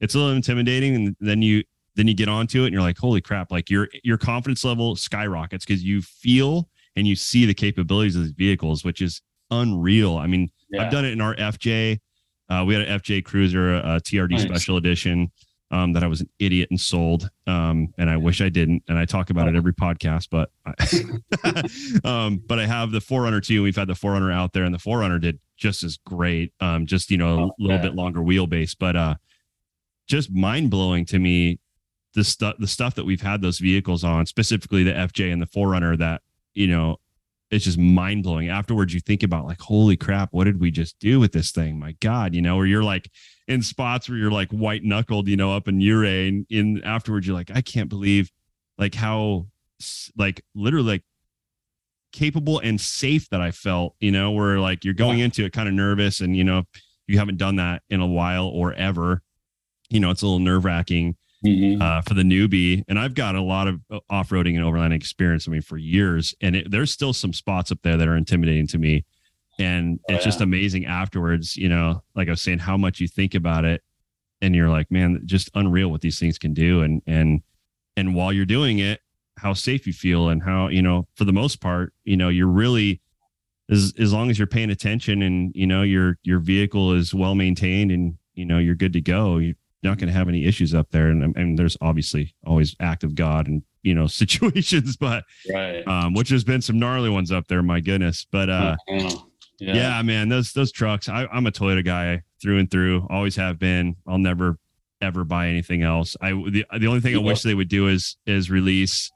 it's 0.02 0.16
a 0.16 0.20
little 0.20 0.34
intimidating, 0.36 0.96
and 0.96 1.16
then 1.20 1.42
you 1.42 1.64
then 1.96 2.08
you 2.08 2.14
get 2.14 2.28
onto 2.28 2.64
it 2.64 2.66
and 2.68 2.74
you're 2.74 2.82
like, 2.82 2.98
holy 2.98 3.22
crap, 3.22 3.52
like 3.52 3.70
your 3.70 3.88
your 4.04 4.18
confidence 4.18 4.64
level 4.66 4.96
skyrockets 4.96 5.66
because 5.66 5.84
you 5.84 6.02
feel 6.02 6.70
and 6.96 7.08
you 7.08 7.16
see 7.16 7.46
the 7.46 7.54
capabilities 7.54 8.16
of 8.16 8.24
these 8.24 8.32
vehicles, 8.32 8.84
which 8.84 9.02
is 9.02 9.22
unreal. 9.52 10.18
I 10.18 10.28
mean, 10.28 10.50
Yeah. 10.70 10.84
I've 10.86 10.92
done 10.92 11.06
it 11.06 11.12
in 11.12 11.22
our 11.22 11.36
FJ. 11.36 12.00
Uh, 12.50 12.64
we 12.68 12.74
had 12.76 12.88
an 12.88 13.00
FJ 13.00 13.24
Cruiser, 13.26 13.76
a 13.76 14.00
TRD 14.02 14.32
Nice. 14.32 14.44
special 14.44 14.78
edition 14.78 15.32
um, 15.72 15.94
that 15.94 16.04
I 16.04 16.08
was 16.08 16.22
an 16.22 16.30
idiot 16.40 16.70
and 16.70 16.80
sold. 16.80 17.30
Um, 17.48 17.94
and 17.98 18.10
I 18.10 18.18
wish 18.18 18.40
I 18.42 18.50
didn't. 18.50 18.84
And 18.88 18.98
I 19.00 19.06
talk 19.06 19.30
about 19.30 19.48
it 19.48 19.56
every 19.56 19.74
podcast, 19.74 20.28
but 20.30 20.52
I, 20.66 20.74
um, 22.04 22.42
but 22.46 22.60
I 22.60 22.66
have 22.66 22.92
the 22.92 23.00
4Runner 23.00 23.44
too. 23.44 23.64
We've 23.64 23.76
had 23.76 23.88
the 23.88 23.94
4Runner 23.94 24.34
out 24.34 24.54
there, 24.54 24.64
and 24.64 24.74
the 24.74 24.80
4Runner 24.80 25.20
did 25.20 25.40
just 25.58 25.84
as 25.84 25.98
great. 26.06 26.54
Um, 26.60 26.86
just 26.86 27.10
you 27.12 27.18
know, 27.18 27.40
a 27.40 27.44
Oh, 27.46 27.52
little 27.60 27.78
yeah. 27.78 27.82
bit 27.84 27.96
longer 27.96 28.20
wheelbase, 28.22 28.76
but 28.80 28.96
uh, 28.96 29.16
just 30.08 30.32
mind 30.32 30.72
blowing 30.72 31.06
to 31.06 31.20
me. 31.20 31.60
The 32.14 32.24
stuff, 32.24 32.56
the 32.60 32.68
stuff 32.68 32.96
that 32.96 33.04
we've 33.04 33.22
had 33.22 33.42
those 33.42 33.60
vehicles 33.60 34.06
on, 34.06 34.26
specifically 34.26 34.84
the 34.84 34.94
FJ 34.94 35.34
and 35.34 35.42
the 35.42 35.48
4Runner, 35.48 35.98
that 35.98 36.22
you 36.54 36.68
know, 36.68 36.98
it's 37.52 37.66
just 37.66 37.78
mind 37.78 38.24
blowing. 38.24 38.50
Afterwards, 38.50 38.94
you 38.94 39.00
think 39.00 39.22
about 39.22 39.46
like, 39.46 39.60
holy 39.60 39.98
crap, 39.98 40.30
what 40.32 40.46
did 40.46 40.60
we 40.60 40.72
just 40.72 40.98
do 41.00 41.20
with 41.20 41.34
this 41.34 41.52
thing? 41.52 41.78
My 41.78 41.92
God, 42.00 42.34
you 42.34 42.42
know, 42.42 42.56
or 42.56 42.66
you're 42.66 42.84
like 42.84 43.12
in 43.48 43.62
spots 43.62 44.10
where 44.10 44.18
you're 44.18 44.32
like 44.32 44.50
white 44.52 44.84
knuckled, 44.84 45.28
you 45.28 45.38
know, 45.38 45.54
up 45.54 45.68
in 45.68 45.82
Ouray, 45.82 46.30
and 46.30 46.46
in 46.50 46.84
afterwards, 46.84 47.28
you're 47.28 47.36
like, 47.36 47.52
I 47.54 47.62
can't 47.62 47.90
believe 47.90 48.32
like 48.78 48.96
how 48.96 49.48
like 50.18 50.44
literally 50.56 50.88
like 50.88 51.04
capable 52.12 52.60
and 52.60 52.80
safe 52.80 53.30
that 53.30 53.42
I 53.42 53.52
felt, 53.52 53.96
you 54.00 54.12
know, 54.12 54.32
where 54.32 54.60
like 54.60 54.86
you're 54.86 54.94
going 54.94 55.20
into 55.20 55.44
it 55.46 55.54
kind 55.54 55.68
of 55.68 55.76
nervous 55.76 56.22
and 56.22 56.36
you 56.36 56.44
know, 56.44 56.64
you 57.08 57.20
haven't 57.20 57.38
done 57.38 57.58
that 57.58 57.84
in 57.90 58.00
a 58.00 58.08
while 58.08 58.48
or 58.48 58.74
ever, 58.74 59.22
you 59.90 60.00
know, 60.00 60.10
it's 60.10 60.22
a 60.22 60.26
little 60.26 60.40
nerve 60.40 60.66
wracking 60.66 61.16
Mhm. 61.44 61.80
uh, 61.82 62.02
for 62.02 62.16
the 62.16 62.24
newbie. 62.24 62.84
And 62.88 62.98
I've 62.98 63.14
got 63.14 63.36
a 63.36 63.42
lot 63.42 63.68
of 63.68 63.80
uh, 63.92 64.00
off-roading 64.10 64.56
and 64.56 64.66
overlanding 64.66 64.96
experience. 64.96 65.48
I 65.48 65.52
mean, 65.52 65.62
for 65.62 65.78
years, 65.78 66.34
and 66.42 66.56
it, 66.56 66.72
there's 66.72 66.92
still 66.92 67.14
some 67.14 67.34
spots 67.34 67.72
up 67.72 67.80
there 67.84 67.98
that 67.98 68.08
are 68.08 68.16
intimidating 68.18 68.66
to 68.68 68.78
me. 68.80 69.06
And 69.60 70.00
Oh, 70.10 70.16
it's 70.16 70.24
just 70.26 70.42
amazing 70.42 70.86
afterwards, 70.86 71.56
you 71.56 71.70
know, 71.70 72.04
like 72.16 72.28
I 72.28 72.32
was 72.32 72.42
saying, 72.42 72.60
how 72.60 72.78
much 72.78 73.00
you 73.00 73.08
think 73.08 73.36
about 73.36 73.64
it, 73.64 73.84
and 74.42 74.56
you're 74.56 74.70
like, 74.70 74.90
man, 74.92 75.22
just 75.26 75.50
unreal 75.56 75.90
what 75.90 76.02
these 76.02 76.20
things 76.20 76.38
can 76.38 76.54
do. 76.54 76.82
And 76.82 77.02
and 77.08 77.42
and 77.96 78.16
while 78.16 78.34
you're 78.34 78.46
doing 78.46 78.80
it, 78.80 79.00
how 79.38 79.54
safe 79.54 79.86
you 79.88 79.94
feel, 79.94 80.30
and 80.30 80.42
how 80.44 80.68
you 80.70 80.82
know, 80.82 81.08
for 81.16 81.26
the 81.26 81.32
most 81.34 81.62
part, 81.62 81.94
you 82.04 82.18
know, 82.18 82.30
you're 82.30 82.48
really 82.48 83.02
as 83.70 83.94
as 84.00 84.12
long 84.12 84.30
as 84.30 84.38
you're 84.40 84.48
paying 84.48 84.72
attention, 84.72 85.22
and 85.22 85.52
you 85.56 85.68
know, 85.68 85.84
your 85.84 86.18
your 86.24 86.40
vehicle 86.40 86.94
is 86.94 87.14
well 87.14 87.36
maintained, 87.36 87.92
and 87.92 88.16
you 88.34 88.46
know, 88.46 88.58
you're 88.58 88.76
good 88.76 88.94
to 88.94 89.02
go. 89.02 89.38
You, 89.38 89.54
you're 89.86 89.92
not 89.92 90.00
going 90.00 90.08
to 90.12 90.18
have 90.18 90.28
any 90.28 90.46
issues 90.46 90.74
up 90.74 90.90
there. 90.90 91.10
And, 91.10 91.36
and 91.38 91.58
there's 91.60 91.78
obviously 91.80 92.34
always 92.46 92.76
act 92.80 93.04
of 93.04 93.14
God 93.14 93.48
and, 93.48 93.62
you 93.84 93.94
know, 93.94 94.08
situations, 94.24 94.98
but, 94.98 95.24
Right. 95.52 95.88
um, 95.88 96.14
which 96.16 96.30
has 96.30 96.44
been 96.44 96.62
some 96.62 96.80
gnarly 96.80 97.10
ones 97.10 97.32
up 97.32 97.48
there. 97.48 97.62
My 97.62 97.80
goodness. 97.80 98.26
But, 98.32 98.50
uh, 98.50 98.76
Oh, 98.90 99.28
yeah. 99.60 100.02
man, 100.02 100.28
those, 100.30 100.52
those 100.54 100.72
trucks, 100.72 101.08
I, 101.08 101.28
I'm 101.32 101.46
a 101.46 101.52
Toyota 101.52 101.86
guy 101.86 102.24
through 102.42 102.58
and 102.60 102.70
through, 102.70 103.06
always 103.10 103.36
have 103.36 103.60
been. 103.60 103.96
I'll 104.08 104.18
never, 104.18 104.58
ever 105.02 105.24
buy 105.24 105.48
anything 105.50 105.84
else. 105.84 106.18
I, 106.20 106.32
the, 106.32 106.66
the 106.80 106.88
only 106.88 107.00
thing 107.02 107.16
I 107.16 107.20
wish 107.20 107.44
they 107.44 107.54
would 107.54 107.70
do 107.70 107.88
is, 107.88 108.18
is 108.26 108.50
release 108.50 109.12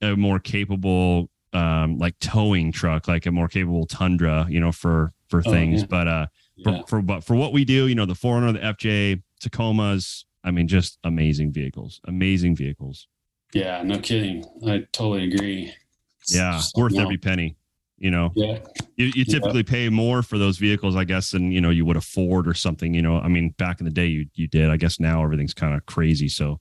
a 0.00 0.16
more 0.16 0.38
capable, 0.38 1.28
um, 1.52 1.98
like 1.98 2.18
towing 2.18 2.72
truck, 2.72 3.08
like 3.08 3.26
a 3.26 3.30
more 3.32 3.48
capable 3.48 3.84
Tundra, 3.86 4.46
you 4.48 4.58
know, 4.58 4.72
for, 4.72 5.12
for 5.28 5.42
Oh, 5.44 5.50
things. 5.50 5.82
yeah. 5.82 5.86
But, 5.90 6.08
uh, 6.08 6.26
for, 6.64 6.70
Yeah. 6.72 6.82
for 6.88 7.02
but 7.02 7.24
for 7.24 7.36
what 7.36 7.52
we 7.52 7.64
do, 7.66 7.86
you 7.88 7.94
know, 7.94 8.06
the 8.06 8.14
4Runner, 8.14 8.52
the 8.54 8.58
FJ, 8.88 9.22
Tacomas, 9.40 10.24
I 10.44 10.50
mean, 10.50 10.68
just 10.68 10.98
amazing 11.04 11.52
vehicles, 11.52 12.00
amazing 12.06 12.56
vehicles. 12.56 13.06
Yeah. 13.52 13.82
No 13.82 13.98
kidding. 13.98 14.44
I 14.66 14.86
totally 14.92 15.24
agree. 15.24 15.72
It's 16.20 16.34
Yeah, 16.34 16.60
worth 16.76 16.98
every 16.98 17.16
penny. 17.18 17.56
You 17.96 18.10
know, 18.12 18.32
Yeah. 18.36 18.58
you, 18.96 19.06
you 19.06 19.24
Yeah. 19.26 19.34
typically 19.34 19.62
pay 19.64 19.88
more 19.88 20.22
for 20.22 20.38
those 20.38 20.58
vehicles, 20.58 20.94
I 20.94 21.04
guess, 21.04 21.30
than 21.32 21.50
you 21.50 21.60
know 21.60 21.70
you 21.70 21.84
would 21.84 21.96
afford 21.96 22.46
or 22.46 22.54
something. 22.54 22.94
You 22.94 23.02
know, 23.02 23.18
I 23.18 23.28
mean, 23.28 23.50
back 23.58 23.80
in 23.80 23.84
the 23.86 23.90
day, 23.90 24.06
you 24.06 24.26
you 24.34 24.46
did. 24.46 24.70
I 24.70 24.76
guess 24.76 25.00
now 25.00 25.24
everything's 25.24 25.54
kind 25.54 25.74
of 25.74 25.84
crazy. 25.86 26.28
So, 26.28 26.60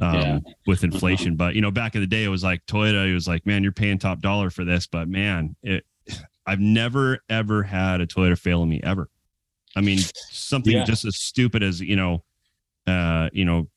um, 0.00 0.14
Yeah. 0.20 0.38
with 0.66 0.82
inflation, 0.82 1.36
but 1.36 1.54
you 1.54 1.60
know, 1.60 1.70
back 1.70 1.94
in 1.94 2.00
the 2.00 2.06
day, 2.08 2.24
it 2.24 2.28
was 2.28 2.42
like 2.42 2.64
Toyota. 2.66 3.08
It 3.08 3.14
was 3.14 3.28
like, 3.28 3.46
man, 3.46 3.62
you're 3.62 3.70
paying 3.72 3.98
top 3.98 4.20
dollar 4.20 4.50
for 4.50 4.64
this, 4.64 4.86
but 4.86 5.08
man, 5.08 5.54
it. 5.62 5.84
I've 6.46 6.60
never 6.60 7.20
ever 7.30 7.62
had 7.62 8.00
a 8.02 8.06
Toyota 8.06 8.38
fail 8.38 8.60
on 8.62 8.68
me 8.68 8.80
ever. 8.82 9.08
I 9.76 9.80
mean, 9.80 9.98
something 10.30 10.72
Yeah. 10.72 10.84
just 10.84 11.04
as 11.04 11.16
stupid 11.16 11.62
as 11.62 11.80
you 11.80 11.96
know, 11.96 12.24
uh, 12.86 13.28
you 13.32 13.44
know, 13.44 13.68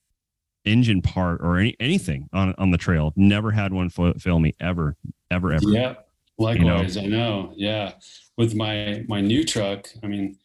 engine 0.65 1.01
part 1.01 1.39
or 1.41 1.57
any 1.57 1.75
anything 1.79 2.29
on 2.33 2.53
on 2.57 2.71
the 2.71 2.77
trail. 2.77 3.13
Never 3.15 3.51
had 3.51 3.73
one 3.73 3.89
fa- 3.89 4.19
fail 4.19 4.39
me 4.39 4.53
ever, 4.59 4.95
ever, 5.31 5.51
ever. 5.53 5.69
Yeah. 5.69 5.95
Likewise, 6.37 6.97
I 6.97 7.05
know. 7.07 7.53
Yeah. 7.55 7.93
With 8.37 8.53
my 8.55 9.03
my 9.07 9.21
new 9.21 9.43
truck, 9.43 9.89
I 10.03 10.07
mean, 10.07 10.37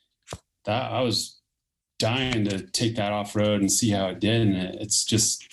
that 0.64 0.90
I 0.90 1.00
was 1.02 1.40
dying 1.98 2.44
to 2.46 2.66
take 2.68 2.96
that 2.96 3.12
off 3.12 3.36
road 3.36 3.60
and 3.60 3.70
see 3.70 3.90
how 3.90 4.06
it 4.08 4.18
did, 4.20 4.40
and 4.42 4.56
it, 4.56 4.76
it's 4.80 5.04
just 5.04 5.46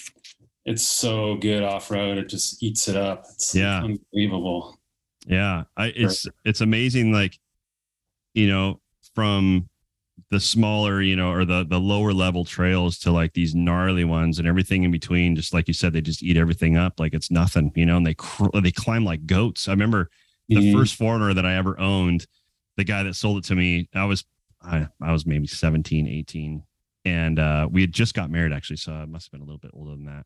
it's 0.66 0.84
so 0.84 1.36
good 1.36 1.64
off 1.64 1.92
road. 1.92 2.18
It 2.18 2.30
just 2.30 2.62
eats 2.64 2.88
it 2.88 2.96
up. 2.96 3.26
It's 3.34 3.54
Yeah. 3.56 3.84
unbelievable. 3.84 4.80
Yeah, 5.28 5.64
I 5.76 5.88
it's 5.88 6.26
it's 6.46 6.62
amazing. 6.62 7.12
Like, 7.12 7.38
you 8.34 8.48
know, 8.48 8.80
from 9.16 9.68
the 10.32 10.40
smaller, 10.40 11.02
you 11.02 11.16
know, 11.16 11.32
or 11.32 11.44
the 11.46 11.66
the 11.68 11.80
lower 11.80 12.14
level 12.14 12.46
trails 12.46 13.00
to 13.00 13.12
like 13.12 13.34
these 13.34 13.56
gnarly 13.56 14.04
ones 14.06 14.38
and 14.40 14.48
everything 14.48 14.84
in 14.84 14.92
between. 14.92 15.36
Just 15.36 15.54
like 15.54 15.68
you 15.68 15.74
said, 15.74 15.94
they 15.94 16.02
just 16.02 16.22
eat 16.24 16.38
everything 16.38 16.78
up 16.78 17.00
like 17.00 17.14
it's 17.14 17.32
nothing, 17.32 17.72
you 17.76 17.86
know. 17.86 17.98
And 17.98 18.06
they 18.06 18.14
cr- 18.14 18.60
they 18.62 18.72
climb 18.72 19.04
like 19.04 19.26
goats. 19.26 19.68
I 19.68 19.72
remember 19.72 20.10
the 20.48 20.56
Mhm. 20.62 20.74
first 20.74 20.98
4Runner 21.00 21.34
that 21.36 21.46
I 21.46 21.56
ever 21.56 21.80
owned. 21.80 22.26
The 22.78 22.84
guy 22.84 23.04
that 23.04 23.16
sold 23.16 23.40
it 23.40 23.44
to 23.46 23.56
me, 23.56 23.90
I 23.94 24.06
was 24.06 24.24
I, 24.62 24.88
I 25.02 25.12
was 25.12 25.26
maybe 25.26 25.48
17, 25.48 26.08
18. 26.08 26.64
And 27.06 27.40
uh, 27.40 27.68
we 27.72 27.82
had 27.82 27.92
just 27.94 28.14
got 28.14 28.30
married 28.30 28.52
actually, 28.54 28.76
so 28.78 28.94
I 28.94 29.06
must 29.06 29.28
have 29.28 29.32
been 29.32 29.42
a 29.42 29.46
little 29.46 29.58
bit 29.60 29.72
older 29.74 29.92
than 29.92 30.06
that. 30.06 30.26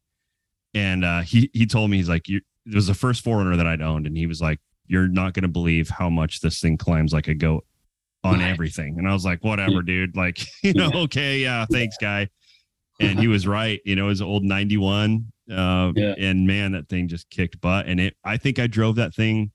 And 0.73 1.05
uh, 1.05 1.21
he 1.21 1.49
he 1.53 1.65
told 1.65 1.89
me 1.91 1.97
he's 1.97 2.09
like, 2.09 2.27
you, 2.27 2.41
it 2.65 2.75
was 2.75 2.87
the 2.87 2.93
first 2.93 3.23
4Runner 3.23 3.55
that 3.57 3.67
I'd 3.67 3.81
owned, 3.81 4.07
and 4.07 4.17
he 4.17 4.25
was 4.25 4.41
like, 4.41 4.59
"You're 4.87 5.07
not 5.07 5.33
going 5.33 5.43
to 5.43 5.47
believe 5.49 5.89
how 5.89 6.09
much 6.09 6.41
this 6.41 6.59
thing 6.59 6.77
climbs 6.77 7.13
like 7.13 7.27
a 7.27 7.33
goat 7.35 7.65
on 8.23 8.39
Nice. 8.39 8.51
everything." 8.53 8.95
And 8.97 9.07
I 9.07 9.13
was 9.13 9.25
like, 9.25 9.43
"Whatever, 9.43 9.81
dude. 9.81 10.15
Like, 10.15 10.39
you 10.63 10.73
know, 10.73 10.89
Yeah. 10.93 10.99
okay, 11.01 11.39
yeah, 11.39 11.65
thanks, 11.71 11.97
guy." 11.99 12.29
And 12.99 13.19
he 13.19 13.27
was 13.27 13.45
right. 13.47 13.81
You 13.85 13.95
know, 13.95 14.05
it 14.05 14.09
was 14.09 14.21
an 14.21 14.27
old 14.27 14.43
'91, 14.43 15.31
uh, 15.51 15.91
Yeah. 15.95 16.13
and 16.17 16.45
man, 16.47 16.73
that 16.73 16.87
thing 16.89 17.07
just 17.07 17.29
kicked 17.29 17.59
butt. 17.59 17.87
And 17.87 17.99
it, 17.99 18.15
I 18.23 18.37
think 18.37 18.59
I 18.59 18.67
drove 18.67 18.95
that 18.97 19.13
thing 19.15 19.51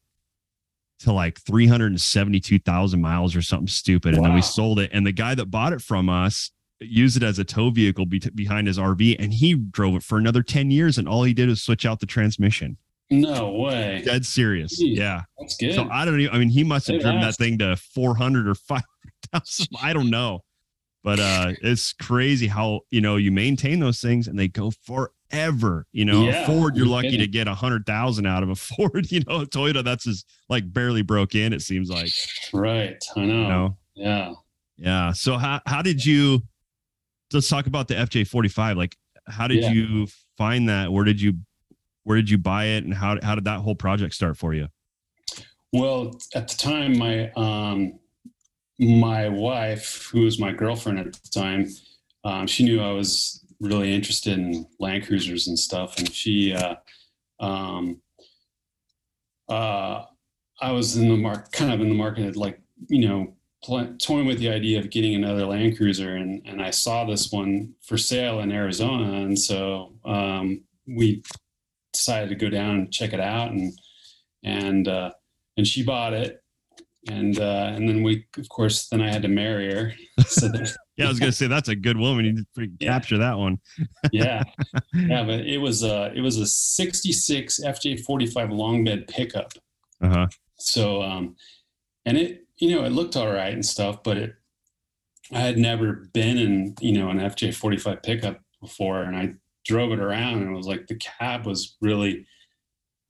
to 1.00 1.12
like 1.12 1.38
372,000 1.42 3.00
miles 3.00 3.36
or 3.36 3.42
something 3.42 3.68
stupid. 3.68 4.14
And 4.14 4.24
then 4.24 4.34
we 4.34 4.42
sold 4.42 4.80
it. 4.80 4.90
And 4.92 5.06
the 5.06 5.12
guy 5.12 5.34
that 5.36 5.46
bought 5.46 5.72
it 5.72 5.80
from 5.80 6.08
us 6.08 6.50
used 6.80 7.16
it 7.16 7.22
as 7.22 7.38
a 7.38 7.44
tow 7.44 7.70
vehicle 7.70 8.04
be- 8.06 8.18
behind 8.34 8.66
his 8.66 8.78
RV 8.78 9.14
and 9.18 9.32
he 9.32 9.54
drove 9.54 9.94
it 9.94 10.02
for 10.02 10.18
another 10.18 10.42
10 10.42 10.72
years. 10.72 10.98
And 10.98 11.08
all 11.08 11.22
he 11.22 11.32
did 11.34 11.48
was 11.48 11.62
switch 11.62 11.86
out 11.86 12.00
the 12.00 12.06
transmission. 12.06 12.78
No 13.10 13.52
way. 13.52 14.02
Dead 14.04 14.26
serious. 14.26 14.80
Jeez. 14.80 14.96
Yeah. 14.96 15.22
That's 15.38 15.56
good. 15.56 15.74
So 15.74 15.88
I 15.90 16.04
don't 16.04 16.20
even, 16.20 16.34
I 16.34 16.38
mean, 16.38 16.50
he 16.50 16.62
must 16.64 16.88
have 16.88 17.00
driven 17.00 17.20
that 17.22 17.36
thing 17.36 17.58
to 17.58 17.76
400 17.76 18.48
or 18.48 18.54
5,000. 18.54 19.66
I 19.82 19.92
don't 19.92 20.10
know. 20.10 20.40
But 21.04 21.20
uh 21.20 21.52
it's 21.62 21.92
crazy 21.94 22.48
how, 22.48 22.80
you 22.90 23.00
know, 23.00 23.16
you 23.16 23.30
maintain 23.32 23.78
those 23.80 24.00
things 24.00 24.26
and 24.26 24.38
they 24.38 24.48
go 24.48 24.72
forever. 24.84 25.86
You 25.92 26.04
know, 26.04 26.24
Yeah, 26.24 26.44
Ford, 26.44 26.76
you're 26.76 26.86
lucky 26.86 27.16
to 27.16 27.26
get 27.26 27.46
a 27.48 27.54
hundred 27.54 27.86
thousand 27.86 28.26
out 28.26 28.42
of 28.42 28.50
a 28.50 28.54
Ford. 28.56 29.10
You 29.10 29.20
know, 29.20 29.44
Toyota, 29.46 29.82
that's 29.84 30.04
just 30.04 30.26
like 30.48 30.70
barely 30.70 31.02
broke 31.02 31.34
in, 31.34 31.52
it 31.52 31.62
seems 31.62 31.88
like. 31.88 32.10
right. 32.52 33.02
I 33.16 33.20
know. 33.20 33.26
You 33.26 33.48
know? 33.48 33.78
Yeah. 33.94 34.32
Yeah. 34.76 35.12
So 35.12 35.38
how 35.38 35.60
how 35.66 35.82
did 35.82 36.04
you 36.04 36.42
let's 37.32 37.48
talk 37.48 37.66
about 37.66 37.88
the 37.88 37.94
FJ45. 37.94 38.76
Like 38.76 38.96
how 39.28 39.46
did 39.46 39.62
Yeah. 39.62 39.70
you 39.70 40.08
find 40.36 40.68
that? 40.68 40.92
Where 40.92 41.04
did 41.04 41.20
you 41.22 41.34
where 42.08 42.16
did 42.16 42.30
you 42.30 42.38
buy 42.38 42.64
it 42.64 42.84
and 42.84 42.94
how 42.94 43.18
how 43.22 43.34
did 43.34 43.44
that 43.44 43.60
whole 43.60 43.74
project 43.74 44.14
start 44.14 44.38
for 44.38 44.54
you? 44.54 44.68
Well, 45.74 46.18
at 46.34 46.48
the 46.48 46.56
time, 46.56 46.96
my 46.96 47.30
um, 47.32 47.98
my 48.78 49.28
wife, 49.28 50.08
who 50.10 50.22
was 50.22 50.40
my 50.40 50.50
girlfriend 50.50 50.98
at 50.98 51.12
the 51.12 51.28
time, 51.28 51.68
um, 52.24 52.46
she 52.46 52.64
knew 52.64 52.80
I 52.80 52.92
was 52.92 53.44
really 53.60 53.94
interested 53.94 54.38
in 54.38 54.66
Land 54.78 55.06
Cruisers 55.06 55.48
and 55.48 55.58
stuff, 55.58 55.98
and 55.98 56.10
she, 56.10 56.54
uh, 56.54 56.76
um, 57.40 58.00
uh, 59.50 60.04
I 60.62 60.72
was 60.72 60.96
in 60.96 61.10
the 61.10 61.16
mark, 61.16 61.52
kind 61.52 61.70
of 61.70 61.82
in 61.82 61.90
the 61.90 61.94
market, 61.94 62.36
like 62.36 62.58
you 62.86 63.06
know, 63.06 63.34
pl- 63.62 63.94
toying 63.98 64.26
with 64.26 64.38
the 64.38 64.48
idea 64.48 64.78
of 64.78 64.88
getting 64.88 65.14
another 65.14 65.44
Land 65.44 65.76
Cruiser, 65.76 66.16
and 66.16 66.40
and 66.46 66.62
I 66.62 66.70
saw 66.70 67.04
this 67.04 67.30
one 67.30 67.74
for 67.82 67.98
sale 67.98 68.40
in 68.40 68.50
Arizona, 68.50 69.12
and 69.12 69.38
so 69.38 69.92
um, 70.06 70.62
we 70.86 71.22
decided 71.92 72.28
to 72.30 72.34
go 72.34 72.48
down 72.50 72.70
and 72.76 72.92
check 72.92 73.12
it 73.12 73.20
out, 73.20 73.50
and 73.52 73.72
and 74.44 74.88
uh, 74.88 75.10
and 75.56 75.66
she 75.66 75.82
bought 75.82 76.12
it, 76.12 76.42
and 77.08 77.38
uh, 77.38 77.72
and 77.74 77.88
then 77.88 78.02
we, 78.02 78.26
of 78.36 78.48
course, 78.48 78.88
then 78.88 79.00
I 79.00 79.10
had 79.10 79.22
to 79.22 79.28
marry 79.28 79.72
her. 79.74 79.92
So 80.26 80.48
that, 80.48 80.76
Yeah, 80.96 81.06
I 81.06 81.08
was 81.10 81.20
gonna 81.20 81.30
say 81.32 81.46
that's 81.46 81.68
a 81.68 81.76
good 81.76 81.96
woman. 81.96 82.24
You 82.24 82.44
freaking 82.58 82.76
Yeah. 82.80 82.88
capture 82.92 83.18
that 83.18 83.38
one. 83.38 83.58
yeah, 84.12 84.42
yeah, 84.92 85.22
but 85.24 85.40
it 85.46 85.58
was 85.58 85.84
a 85.84 86.12
it 86.14 86.20
was 86.20 86.38
a 86.38 86.46
'66 86.46 87.60
FJ45 87.64 88.50
long 88.52 88.82
bed 88.84 89.06
pickup. 89.06 89.52
Uh 90.02 90.08
huh. 90.08 90.26
So, 90.58 91.00
um, 91.02 91.36
and 92.04 92.16
it, 92.18 92.46
you 92.56 92.74
know, 92.74 92.84
it 92.84 92.90
looked 92.90 93.14
all 93.16 93.30
right 93.30 93.52
and 93.52 93.64
stuff, 93.64 94.02
but 94.02 94.16
it, 94.16 94.34
I 95.32 95.38
had 95.38 95.56
never 95.56 96.08
been 96.12 96.36
in, 96.36 96.74
you 96.80 96.98
know, 96.98 97.10
an 97.10 97.18
FJ 97.20 97.54
45 97.54 98.02
pickup 98.02 98.40
before. 98.60 99.02
And 99.02 99.16
I 99.16 99.34
drove 99.68 99.92
it 99.92 100.00
around 100.00 100.38
and 100.42 100.50
it 100.50 100.56
was 100.56 100.66
like 100.66 100.86
the 100.88 100.96
cab 100.96 101.46
was 101.46 101.76
really 101.80 102.26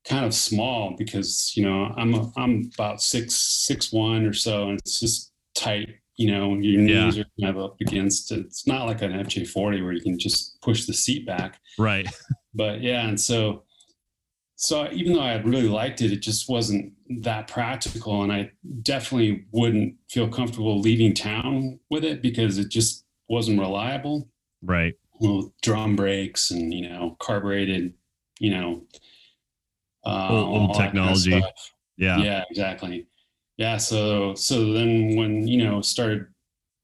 kind 0.07 0.25
of 0.27 0.35
small 0.35 0.95
because, 0.99 1.53
you 1.57 1.65
know, 1.65 1.95
I'm, 1.97 2.15
a, 2.15 2.31
I'm 2.37 2.71
about 2.75 3.01
six, 3.01 3.35
six, 3.35 3.93
one 3.93 4.27
or 4.27 4.33
so. 4.33 4.69
And 4.71 4.79
it's 4.79 4.99
just 5.01 5.33
tight, 5.55 5.89
you 6.17 6.31
know, 6.33 6.55
your 6.57 6.81
Yeah. 6.83 7.05
knees 7.05 7.19
are 7.19 7.25
kind 7.41 7.57
of 7.57 7.63
up 7.63 7.77
against 7.81 8.33
it. 8.33 8.41
It's 8.41 8.67
not 8.67 8.87
like 8.87 9.03
an 9.03 9.13
FJ 9.13 9.49
40 9.49 9.83
where 9.83 9.93
you 9.93 10.01
can 10.01 10.19
just 10.19 10.61
push 10.61 10.85
the 10.87 10.95
seat 10.95 11.25
back 11.27 11.61
Right. 11.79 12.09
but 12.55 12.81
yeah 12.81 13.07
and 13.07 13.21
so 13.21 13.63
so 14.57 14.89
even 14.93 15.13
though 15.13 15.21
i 15.21 15.37
really 15.43 15.69
liked 15.69 16.01
it 16.01 16.11
it 16.11 16.21
just 16.23 16.49
wasn't 16.49 16.93
that 17.21 17.47
practical 17.47 18.23
and 18.25 18.33
i 18.33 18.51
definitely 18.83 19.45
wouldn't 19.53 19.95
feel 20.11 20.27
comfortable 20.29 20.81
leaving 20.81 21.15
town 21.15 21.79
with 21.91 22.03
it 22.05 22.21
because 22.23 22.59
it 22.59 22.69
just 22.71 23.05
wasn't 23.29 23.59
reliable 23.61 24.29
Right. 24.63 24.95
Well, 25.21 25.53
drum 25.63 25.97
brakes 25.97 26.51
and 26.51 26.73
you 26.73 26.89
know 26.89 27.17
carbureted 27.21 27.93
you 28.41 28.51
know 28.51 28.83
uh, 30.07 30.29
Old- 30.31 30.49
old 30.49 30.71
all 30.71 30.75
kind 30.75 30.81
of 30.81 30.85
technology. 30.85 31.43
Yeah. 31.97 32.19
yeah 32.19 32.45
exactly 32.51 33.07
yeah 33.57 33.77
so 33.77 34.35
so 34.35 34.73
then 34.73 35.17
when 35.17 35.49
you 35.49 35.65
know 35.65 35.81
started 35.81 36.27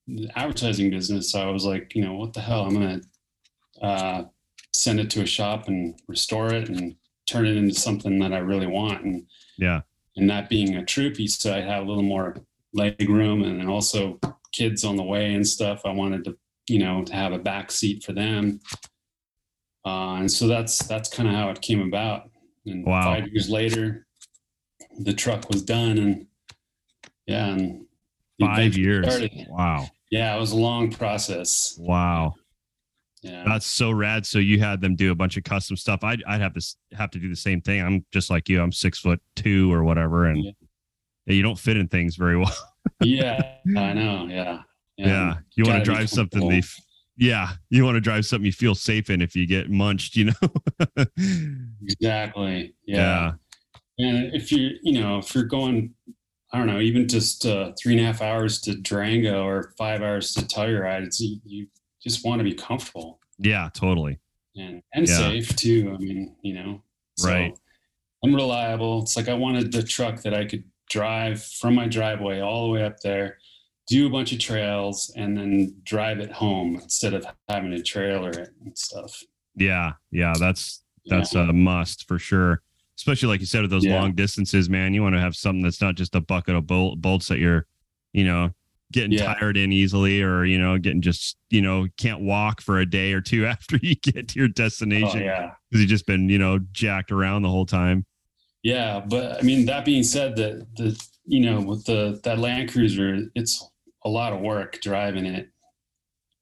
the 0.09 0.29
advertising 0.37 0.91
business 0.91 1.35
i 1.37 1.47
was 1.47 1.65
like 1.65 1.95
you 1.95 2.03
know 2.05 2.15
what 2.15 2.33
the 2.33 2.41
hell 2.41 2.65
i'm 2.65 2.75
gonna 2.75 3.01
uh, 3.81 4.25
send 4.73 4.99
it 4.99 5.09
to 5.11 5.23
a 5.23 5.27
shop 5.27 5.69
and 5.69 5.95
restore 6.09 6.53
it 6.53 6.69
and 6.69 6.97
turn 7.27 7.47
it 7.47 7.57
into 7.57 7.75
something 7.75 8.19
that 8.19 8.33
i 8.33 8.39
really 8.39 8.67
want 8.67 9.05
and 9.05 9.25
Yeah. 9.57 9.83
and 10.17 10.29
that 10.31 10.49
being 10.49 10.75
a 10.75 10.85
troopy 10.85 11.29
so 11.29 11.55
i 11.55 11.61
have 11.61 11.85
a 11.85 11.87
little 11.89 12.03
more 12.03 12.37
leg 12.73 13.09
room 13.09 13.45
and 13.45 13.69
also 13.71 14.19
kids 14.53 14.85
on 14.85 14.97
the 14.97 15.03
way 15.05 15.33
and 15.35 15.47
stuff 15.47 15.83
i 15.85 15.93
wanted 15.93 16.25
to 16.25 16.37
you 16.69 16.79
know 16.79 17.03
to 17.05 17.13
have 17.15 17.33
a 17.33 17.39
back 17.39 17.71
seat 17.71 18.03
for 18.03 18.13
them 18.13 18.61
uh, 19.87 20.15
and 20.19 20.31
so 20.31 20.47
that's 20.47 20.79
that's 20.87 21.09
kind 21.09 21.29
of 21.29 21.35
how 21.35 21.51
it 21.51 21.61
came 21.61 21.81
about 21.83 22.31
and 22.67 22.85
Wow. 22.85 23.03
five 23.03 23.29
years 23.29 23.49
later 23.51 24.07
the 25.01 25.13
truck 25.13 25.49
was 25.51 25.63
done 25.63 25.99
and 25.99 26.27
yeah 27.27 27.49
and 27.49 27.81
Five 28.41 28.77
years. 28.77 29.07
started. 29.07 29.47
Wow. 29.49 29.89
yeah 30.11 30.35
it 30.37 30.41
was 30.41 30.51
a 30.53 30.57
long 30.57 30.91
process 30.91 31.77
Wow. 31.79 32.35
yeah 33.23 33.45
That's 33.47 33.65
so 33.67 33.91
rad. 33.93 34.27
So 34.27 34.39
you 34.39 34.59
had 34.59 34.81
them 34.81 34.97
do 34.97 35.13
a 35.13 35.15
bunch 35.15 35.37
of 35.37 35.45
custom 35.45 35.77
stuff. 35.77 36.03
I'd, 36.03 36.23
I'd 36.27 36.41
have 36.41 36.53
to 36.55 36.61
have 36.95 37.11
to 37.13 37.19
do 37.21 37.29
the 37.29 37.37
same 37.37 37.61
thing. 37.61 37.81
I'm 37.81 38.05
just 38.13 38.31
like 38.31 38.49
you. 38.49 38.61
I'm 38.61 38.73
six 38.73 38.99
foot 38.99 39.21
two 39.37 39.73
or 39.73 39.85
whatever, 39.85 40.27
and 40.27 40.45
Yeah. 40.45 40.53
you 41.27 41.43
don't 41.43 41.59
fit 41.59 41.77
in 41.77 41.87
things 41.89 42.17
very 42.17 42.37
well. 42.37 42.55
yeah 43.03 43.41
i 43.77 43.93
know 43.95 44.27
yeah 44.29 44.59
Yeah, 44.97 45.35
you 45.57 45.65
want 45.65 45.75
gotta 45.79 45.85
drive 45.85 46.11
something. 46.11 46.53
f- 46.53 46.81
yeah, 47.17 47.51
you 47.71 47.85
want 47.85 47.95
to 47.97 48.01
drive 48.01 48.27
something 48.27 48.47
you 48.47 48.53
feel 48.53 48.75
safe 48.75 49.11
in. 49.11 49.21
If 49.23 49.35
you 49.37 49.47
get 49.47 49.71
munched, 49.71 50.17
you 50.17 50.27
know. 50.27 51.07
exactly 51.83 52.75
yeah. 52.87 53.33
yeah, 53.99 54.07
And 54.07 54.35
if 54.35 54.51
you, 54.53 54.71
you 54.83 55.01
know, 55.01 55.19
if 55.19 55.35
you're 55.35 55.45
going, 55.45 55.95
I 56.53 56.59
don't 56.59 56.67
know, 56.67 56.81
even 56.81 57.09
just 57.09 57.47
uh, 57.47 57.73
three 57.81 57.93
and 57.93 58.01
a 58.01 58.05
half 58.05 58.23
hours 58.23 58.61
to 58.63 58.75
Durango 58.77 59.45
or 59.45 59.73
five 59.79 60.03
hours 60.03 60.33
to 60.35 60.43
Telluride, 60.43 61.05
it's 61.05 61.21
you, 61.21 61.39
you 61.45 61.67
just 62.03 62.25
want 62.25 62.39
to 62.41 62.45
be 62.45 62.55
comfortable 62.55 63.19
yeah, 63.39 63.69
totally. 63.75 64.19
and 64.57 64.83
and 64.93 65.09
Yeah. 65.09 65.17
safe 65.19 65.55
too. 65.57 65.93
I 65.95 65.99
mean, 66.03 66.37
you 66.43 66.55
know, 66.55 66.83
Right. 67.25 67.57
I'm 68.25 68.35
reliable. 68.35 69.03
It's 69.03 69.17
like 69.17 69.29
I 69.29 69.35
wanted 69.35 69.71
the 69.73 69.83
truck 69.83 70.23
that 70.23 70.35
I 70.35 70.45
could 70.47 70.65
drive 70.91 71.43
from 71.45 71.75
my 71.75 71.87
driveway 71.89 72.41
all 72.41 72.65
the 72.67 72.73
way 72.73 72.83
up 72.85 72.99
there, 73.01 73.39
do 73.87 74.07
a 74.07 74.11
bunch 74.11 74.33
of 74.33 74.39
trails, 74.39 75.13
and 75.17 75.37
then 75.37 75.75
drive 75.85 76.19
it 76.21 76.33
home 76.33 76.77
instead 76.77 77.13
of 77.15 77.27
having 77.49 77.71
to 77.71 77.83
trailer 77.83 78.31
it 78.31 78.51
and 78.65 78.77
stuff. 78.77 79.23
Yeah, 79.57 79.93
yeah, 80.11 80.33
that's 80.39 80.83
Yeah. 81.05 81.17
that's 81.19 81.35
a 81.35 81.53
must 81.53 82.09
for 82.09 82.19
sure. 82.19 82.63
Especially 82.97 83.29
like 83.29 83.41
you 83.41 83.47
said 83.47 83.63
with 83.63 83.71
those 83.71 83.85
Yeah. 83.85 84.01
long 84.01 84.15
distances, 84.15 84.71
man. 84.71 84.95
You 84.95 85.03
want 85.03 85.15
to 85.17 85.21
have 85.21 85.37
something 85.37 85.63
that's 85.63 85.81
not 85.81 85.97
just 85.97 86.15
a 86.15 86.21
bucket 86.21 86.55
of 86.55 86.67
bol- 86.67 86.97
bolts 86.97 87.29
that 87.29 87.39
you're, 87.39 87.67
you 88.13 88.25
know, 88.25 88.55
getting 88.93 89.13
Yeah. 89.13 89.35
tired 89.35 89.57
in 89.57 89.73
easily, 89.73 90.23
or 90.23 90.45
you 90.45 90.59
know, 90.59 90.79
getting 90.79 91.03
just 91.03 91.37
you 91.51 91.61
know 91.61 91.87
can't 91.99 92.21
walk 92.23 92.61
for 92.63 92.79
a 92.79 92.87
day 92.87 93.13
or 93.13 93.21
two 93.21 93.45
after 93.47 93.77
you 93.83 93.97
get 93.97 94.29
to 94.29 94.39
your 94.39 94.49
Oh, 94.49 94.53
destination 94.53 95.21
yeah. 95.23 95.51
because 95.69 95.81
you've 95.83 95.91
just 95.91 96.07
been 96.07 96.29
you 96.29 96.39
know 96.39 96.59
jacked 96.73 97.13
around 97.13 97.43
the 97.43 97.51
whole 97.51 97.67
time. 97.67 98.07
Yeah, 98.63 99.01
but 99.07 99.39
I 99.39 99.43
mean 99.43 99.67
that 99.67 99.85
being 99.85 100.05
said, 100.05 100.37
that 100.37 100.67
the 100.77 100.99
you 101.27 101.41
know 101.41 101.61
with 101.61 101.85
the 101.85 102.19
that 102.25 102.39
Land 102.39 102.71
Cruiser, 102.73 103.29
it's 103.35 103.69
a 104.05 104.09
lot 104.09 104.33
of 104.33 104.41
work 104.41 104.81
driving 104.81 105.27
it. 105.27 105.49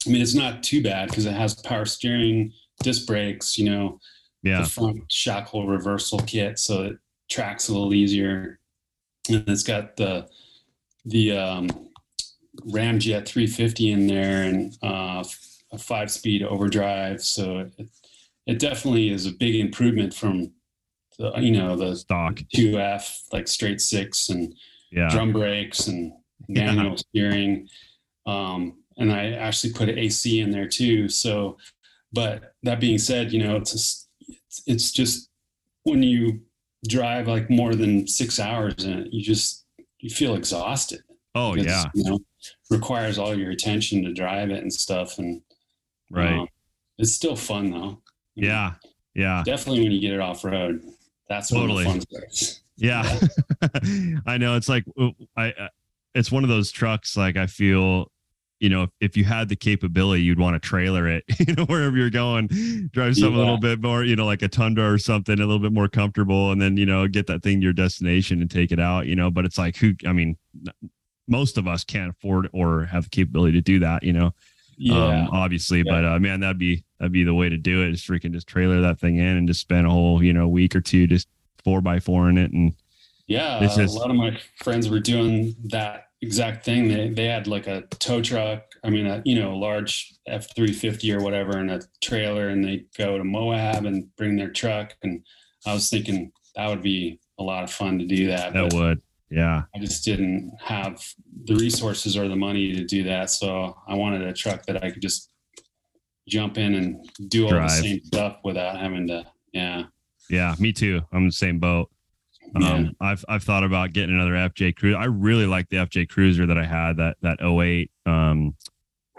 I 0.06 0.10
mean, 0.10 0.20
it's 0.20 0.34
not 0.34 0.62
too 0.62 0.82
bad 0.82 1.08
because 1.08 1.26
it 1.26 1.32
has 1.32 1.54
power 1.54 1.84
steering, 1.84 2.52
disc 2.82 3.06
brakes, 3.06 3.56
you 3.56 3.70
know, 3.70 4.00
Yeah, 4.42 4.62
the 4.62 4.68
front 4.68 5.10
shackle 5.12 5.66
reversal 5.66 6.18
kit, 6.20 6.58
so 6.58 6.84
it 6.84 6.96
tracks 7.30 7.68
a 7.68 7.72
little 7.72 7.94
easier, 7.94 8.58
and 9.28 9.48
it's 9.48 9.62
got 9.62 9.96
the 9.96 10.28
the 11.04 11.36
um, 11.36 11.68
Ramjet 12.66 13.26
350 13.26 13.90
in 13.90 14.06
there 14.06 14.42
and 14.42 14.76
uh, 14.82 15.24
a 15.72 15.78
five-speed 15.78 16.42
overdrive, 16.42 17.22
so 17.22 17.58
it 17.58 17.88
it 18.46 18.58
definitely 18.58 19.10
is 19.10 19.26
a 19.26 19.32
big 19.32 19.54
improvement 19.54 20.12
from 20.12 20.52
the 21.18 21.32
you 21.38 21.52
know 21.52 21.76
the 21.76 21.94
stock. 21.94 22.34
2F, 22.54 23.32
like 23.32 23.46
straight 23.46 23.80
six 23.80 24.30
and 24.30 24.52
Yeah, 24.90 25.08
drum 25.08 25.32
brakes 25.32 25.86
and. 25.86 26.12
Manual 26.48 26.96
steering. 26.96 27.68
Um, 28.26 28.78
and 28.96 29.12
I 29.12 29.32
actually 29.32 29.72
put 29.72 29.88
an 29.88 29.98
AC 29.98 30.40
in 30.40 30.50
there 30.50 30.68
too. 30.68 31.08
So, 31.08 31.56
but 32.12 32.54
that 32.62 32.80
being 32.80 32.98
said, 32.98 33.32
you 33.32 33.42
know, 33.42 33.56
it's, 33.56 33.72
just, 33.72 34.08
it's, 34.20 34.62
it's 34.66 34.92
just 34.92 35.30
when 35.84 36.02
you 36.02 36.40
drive 36.88 37.26
like 37.26 37.48
more 37.50 37.74
than 37.74 38.06
six 38.06 38.38
hours 38.38 38.84
in 38.84 38.92
it, 38.92 39.12
you 39.12 39.22
just, 39.22 39.64
you 39.98 40.10
feel 40.10 40.34
exhausted. 40.34 41.00
Oh 41.34 41.54
It's, 41.54 41.64
yeah, 41.64 41.84
You 41.94 42.04
know, 42.04 42.18
requires 42.70 43.18
all 43.18 43.34
your 43.34 43.50
attention 43.50 44.04
to 44.04 44.12
drive 44.12 44.50
it 44.50 44.62
and 44.62 44.72
stuff. 44.72 45.18
And 45.18 45.40
right. 46.10 46.40
um, 46.40 46.48
it's 46.98 47.12
still 47.12 47.36
fun 47.36 47.70
though. 47.70 48.02
You 48.34 48.48
know, 48.48 48.48
Yeah, 48.48 48.74
yeah, 49.14 49.42
Definitely 49.44 49.82
when 49.82 49.92
you 49.92 50.00
get 50.00 50.12
it 50.12 50.20
off 50.20 50.44
road, 50.44 50.82
that's 51.28 51.48
Totally. 51.50 51.84
the 51.84 51.90
fun 51.90 52.00
starts. 52.02 52.60
yeah. 52.76 53.18
I 54.26 54.38
know. 54.38 54.56
It's 54.56 54.68
like 54.68 54.84
uh, 55.00 55.10
I. 55.36 55.52
It's 56.14 56.30
one 56.32 56.42
of 56.44 56.48
those 56.50 56.70
trucks. 56.70 57.16
Like 57.16 57.36
I 57.36 57.46
feel, 57.46 58.10
you 58.60 58.68
know, 58.68 58.82
if, 58.84 58.90
if 59.00 59.16
you 59.16 59.24
had 59.24 59.48
the 59.48 59.56
capability, 59.56 60.22
you'd 60.22 60.38
want 60.38 60.54
to 60.60 60.68
trailer 60.68 61.08
it. 61.08 61.24
You 61.46 61.54
know, 61.54 61.64
wherever 61.64 61.96
you're 61.96 62.10
going, 62.10 62.46
drive 62.92 63.16
something 63.16 63.34
a 63.34 63.38
little 63.38 63.58
bit 63.58 63.82
more. 63.82 64.04
You 64.04 64.14
know, 64.16 64.24
like 64.26 64.42
a 64.42 64.48
Tundra 64.48 64.92
or 64.92 64.98
something, 64.98 65.34
a 65.34 65.38
little 65.46 65.58
bit 65.58 65.72
more 65.72 65.88
comfortable, 65.88 66.52
and 66.52 66.60
then 66.62 66.76
you 66.76 66.86
know, 66.86 67.08
get 67.08 67.26
that 67.26 67.42
thing 67.42 67.60
to 67.60 67.64
your 67.64 67.72
destination 67.72 68.40
and 68.40 68.50
take 68.50 68.70
it 68.72 68.78
out. 68.78 69.06
You 69.06 69.16
know, 69.16 69.30
but 69.30 69.44
it's 69.44 69.58
like 69.58 69.76
who? 69.76 69.94
I 70.06 70.12
mean, 70.12 70.36
most 71.28 71.58
of 71.58 71.66
us 71.66 71.84
can't 71.84 72.10
afford 72.10 72.48
or 72.52 72.84
have 72.86 73.04
the 73.04 73.10
capability 73.10 73.52
to 73.52 73.60
do 73.62 73.78
that. 73.80 74.02
You 74.02 74.12
know, 74.12 74.34
Yeah. 74.76 75.22
um, 75.24 75.28
obviously. 75.32 75.78
Yeah. 75.78 75.84
But 75.92 76.04
uh, 76.04 76.18
man, 76.20 76.40
that'd 76.40 76.58
be 76.58 76.84
that'd 76.98 77.12
be 77.12 77.24
the 77.24 77.34
way 77.34 77.48
to 77.48 77.56
do 77.56 77.82
it. 77.82 77.90
Just 77.92 78.06
freaking 78.08 78.32
just 78.32 78.46
trailer 78.46 78.80
that 78.82 79.00
thing 79.00 79.16
in 79.16 79.36
and 79.36 79.48
just 79.48 79.60
spend 79.60 79.86
a 79.86 79.90
whole 79.90 80.22
you 80.22 80.32
know 80.32 80.46
week 80.48 80.76
or 80.76 80.80
two 80.80 81.06
just 81.06 81.26
four 81.64 81.80
by 81.80 81.98
four 82.00 82.28
in 82.28 82.38
it 82.38 82.52
and 82.52 82.74
Yeah, 83.26 83.60
This 83.60 83.78
a 83.78 83.82
is- 83.82 83.94
lot 83.94 84.10
of 84.10 84.16
my 84.16 84.38
friends 84.56 84.88
were 84.90 85.00
doing 85.00 85.54
that 85.70 86.06
exact 86.20 86.64
thing. 86.64 86.88
They 86.88 87.08
they 87.08 87.26
had 87.26 87.46
like 87.46 87.66
a 87.66 87.82
tow 87.98 88.20
truck. 88.20 88.62
I 88.84 88.90
mean, 88.90 89.06
a 89.06 89.22
you 89.24 89.38
know, 89.38 89.52
a 89.54 89.56
large 89.56 90.12
F 90.26 90.54
three 90.54 90.72
fifty 90.72 91.12
or 91.12 91.20
whatever, 91.20 91.58
and 91.58 91.70
a 91.70 91.80
trailer, 92.02 92.48
and 92.48 92.64
they 92.64 92.84
go 92.98 93.16
to 93.18 93.24
Moab 93.24 93.84
and 93.86 94.14
bring 94.16 94.36
their 94.36 94.50
truck. 94.50 94.94
And 95.02 95.24
I 95.66 95.72
was 95.74 95.88
thinking 95.88 96.32
that 96.56 96.68
would 96.68 96.82
be 96.82 97.20
a 97.38 97.42
lot 97.42 97.64
of 97.64 97.70
fun 97.72 97.98
to 97.98 98.04
do 98.06 98.26
that. 98.28 98.52
that 98.52 98.72
would 98.74 99.00
yeah 99.30 99.62
I 99.74 99.78
just 99.78 100.04
didn't 100.04 100.52
have 100.60 101.02
the 101.44 101.54
resources 101.54 102.16
or 102.18 102.28
the 102.28 102.36
money 102.36 102.72
to 102.74 102.84
do 102.84 103.04
that. 103.04 103.30
So 103.30 103.76
I 103.88 103.94
wanted 103.94 104.22
a 104.22 104.32
truck 104.32 104.66
that 104.66 104.84
I 104.84 104.90
could 104.90 105.00
just 105.02 105.30
jump 106.28 106.58
in 106.58 106.74
and 106.74 107.08
do 107.28 107.44
all 107.46 107.50
Drive. 107.50 107.70
the 107.70 107.76
same 107.82 108.04
stuff 108.04 108.36
without 108.44 108.78
having 108.78 109.06
to. 109.08 109.24
Yeah. 109.52 109.84
Yeah, 110.28 110.54
me 110.58 110.72
too. 110.72 111.00
I'm 111.12 111.26
the 111.26 111.32
same 111.32 111.58
boat. 111.58 111.90
Yeah. 112.58 112.70
Um, 112.72 112.96
I've 113.00 113.24
I've 113.28 113.42
thought 113.42 113.64
about 113.64 113.92
getting 113.92 114.14
another 114.14 114.32
FJ 114.32 114.76
Cruiser. 114.76 114.98
I 114.98 115.04
really 115.06 115.46
like 115.46 115.68
the 115.70 115.76
FJ 115.78 116.08
Cruiser 116.08 116.46
that 116.46 116.58
I 116.58 116.64
had 116.64 116.96
that 116.98 117.16
that 117.22 117.42
08 117.42 117.90
um 118.06 118.54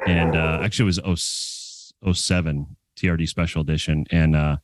and 0.05 0.35
uh 0.35 0.59
actually 0.61 0.83
it 0.83 1.05
was 1.05 1.25
0, 2.05 2.13
07 2.13 2.75
TRD 2.97 3.27
special 3.27 3.61
edition 3.61 4.05
and 4.11 4.35
uh 4.35 4.57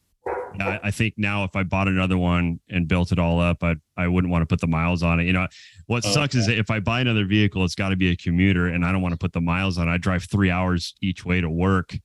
I, 0.59 0.79
I 0.85 0.91
think 0.91 1.13
now 1.15 1.43
if 1.43 1.55
I 1.55 1.63
bought 1.63 1.87
another 1.87 2.17
one 2.17 2.59
and 2.69 2.87
built 2.87 3.11
it 3.11 3.19
all 3.19 3.39
up, 3.39 3.63
I 3.63 3.75
I 3.95 4.07
wouldn't 4.07 4.31
want 4.31 4.41
to 4.41 4.45
put 4.47 4.59
the 4.59 4.67
miles 4.67 5.03
on 5.03 5.19
it. 5.19 5.25
You 5.25 5.33
know, 5.33 5.47
what 5.85 6.03
Oh, 6.05 6.11
sucks 6.11 6.33
is 6.35 6.47
that 6.47 6.57
if 6.57 6.69
I 6.71 6.79
buy 6.79 7.01
another 7.01 7.25
vehicle, 7.25 7.63
it's 7.63 7.75
got 7.75 7.89
to 7.89 7.95
be 7.95 8.09
a 8.09 8.15
commuter, 8.15 8.67
and 8.67 8.83
I 8.83 8.91
don't 8.91 9.01
want 9.03 9.13
to 9.13 9.17
put 9.17 9.31
the 9.31 9.41
miles 9.41 9.77
on. 9.77 9.87
I 9.87 9.97
drive 9.97 10.23
three 10.23 10.49
hours 10.49 10.95
each 11.01 11.23
way 11.23 11.39
to 11.39 11.49
work, 11.49 11.95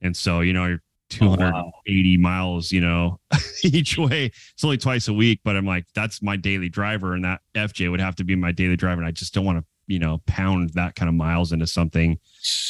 and 0.00 0.16
so 0.16 0.40
you 0.40 0.52
know 0.52 0.78
you're 1.10 1.28
Oh, 1.30 1.36
wow. 1.36 1.72
280 1.86 2.16
miles, 2.18 2.72
you 2.72 2.80
know, 2.80 3.20
each 3.64 3.96
way. 3.98 4.26
It's 4.26 4.64
only 4.64 4.78
twice 4.78 5.08
a 5.08 5.12
week, 5.12 5.40
but 5.44 5.56
I'm 5.56 5.66
like, 5.66 5.86
that's 5.94 6.22
my 6.22 6.36
daily 6.36 6.68
driver, 6.68 7.14
and 7.14 7.24
that 7.24 7.40
FJ 7.54 7.90
would 7.90 8.00
have 8.00 8.16
to 8.16 8.24
be 8.24 8.36
my 8.36 8.52
daily 8.52 8.76
driver, 8.76 9.00
and 9.00 9.08
I 9.08 9.12
just 9.12 9.34
don't 9.34 9.44
want 9.44 9.58
to, 9.58 9.64
you 9.86 9.98
know, 9.98 10.20
pound 10.26 10.70
that 10.74 10.94
kind 10.96 11.08
of 11.08 11.14
miles 11.14 11.52
into 11.52 11.66
something. 11.66 12.18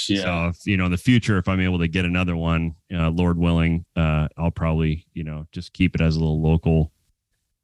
Yeah. 0.09 0.22
So, 0.22 0.48
if, 0.48 0.66
you 0.66 0.77
know, 0.77 0.87
in 0.87 0.92
the 0.92 0.96
future, 0.98 1.38
if 1.38 1.48
I'm 1.48 1.61
able 1.61 1.79
to 1.81 1.88
get 1.88 2.05
another 2.05 2.37
one, 2.37 2.74
uh, 2.94 3.11
Lord 3.11 3.38
willing, 3.38 3.85
uh, 3.96 4.29
I'll 4.37 4.51
probably, 4.53 5.05
you 5.14 5.24
know, 5.24 5.46
just 5.53 5.72
keep 5.72 5.94
it 5.94 6.01
as 6.01 6.14
a 6.16 6.20
little 6.20 6.40
local, 6.40 6.92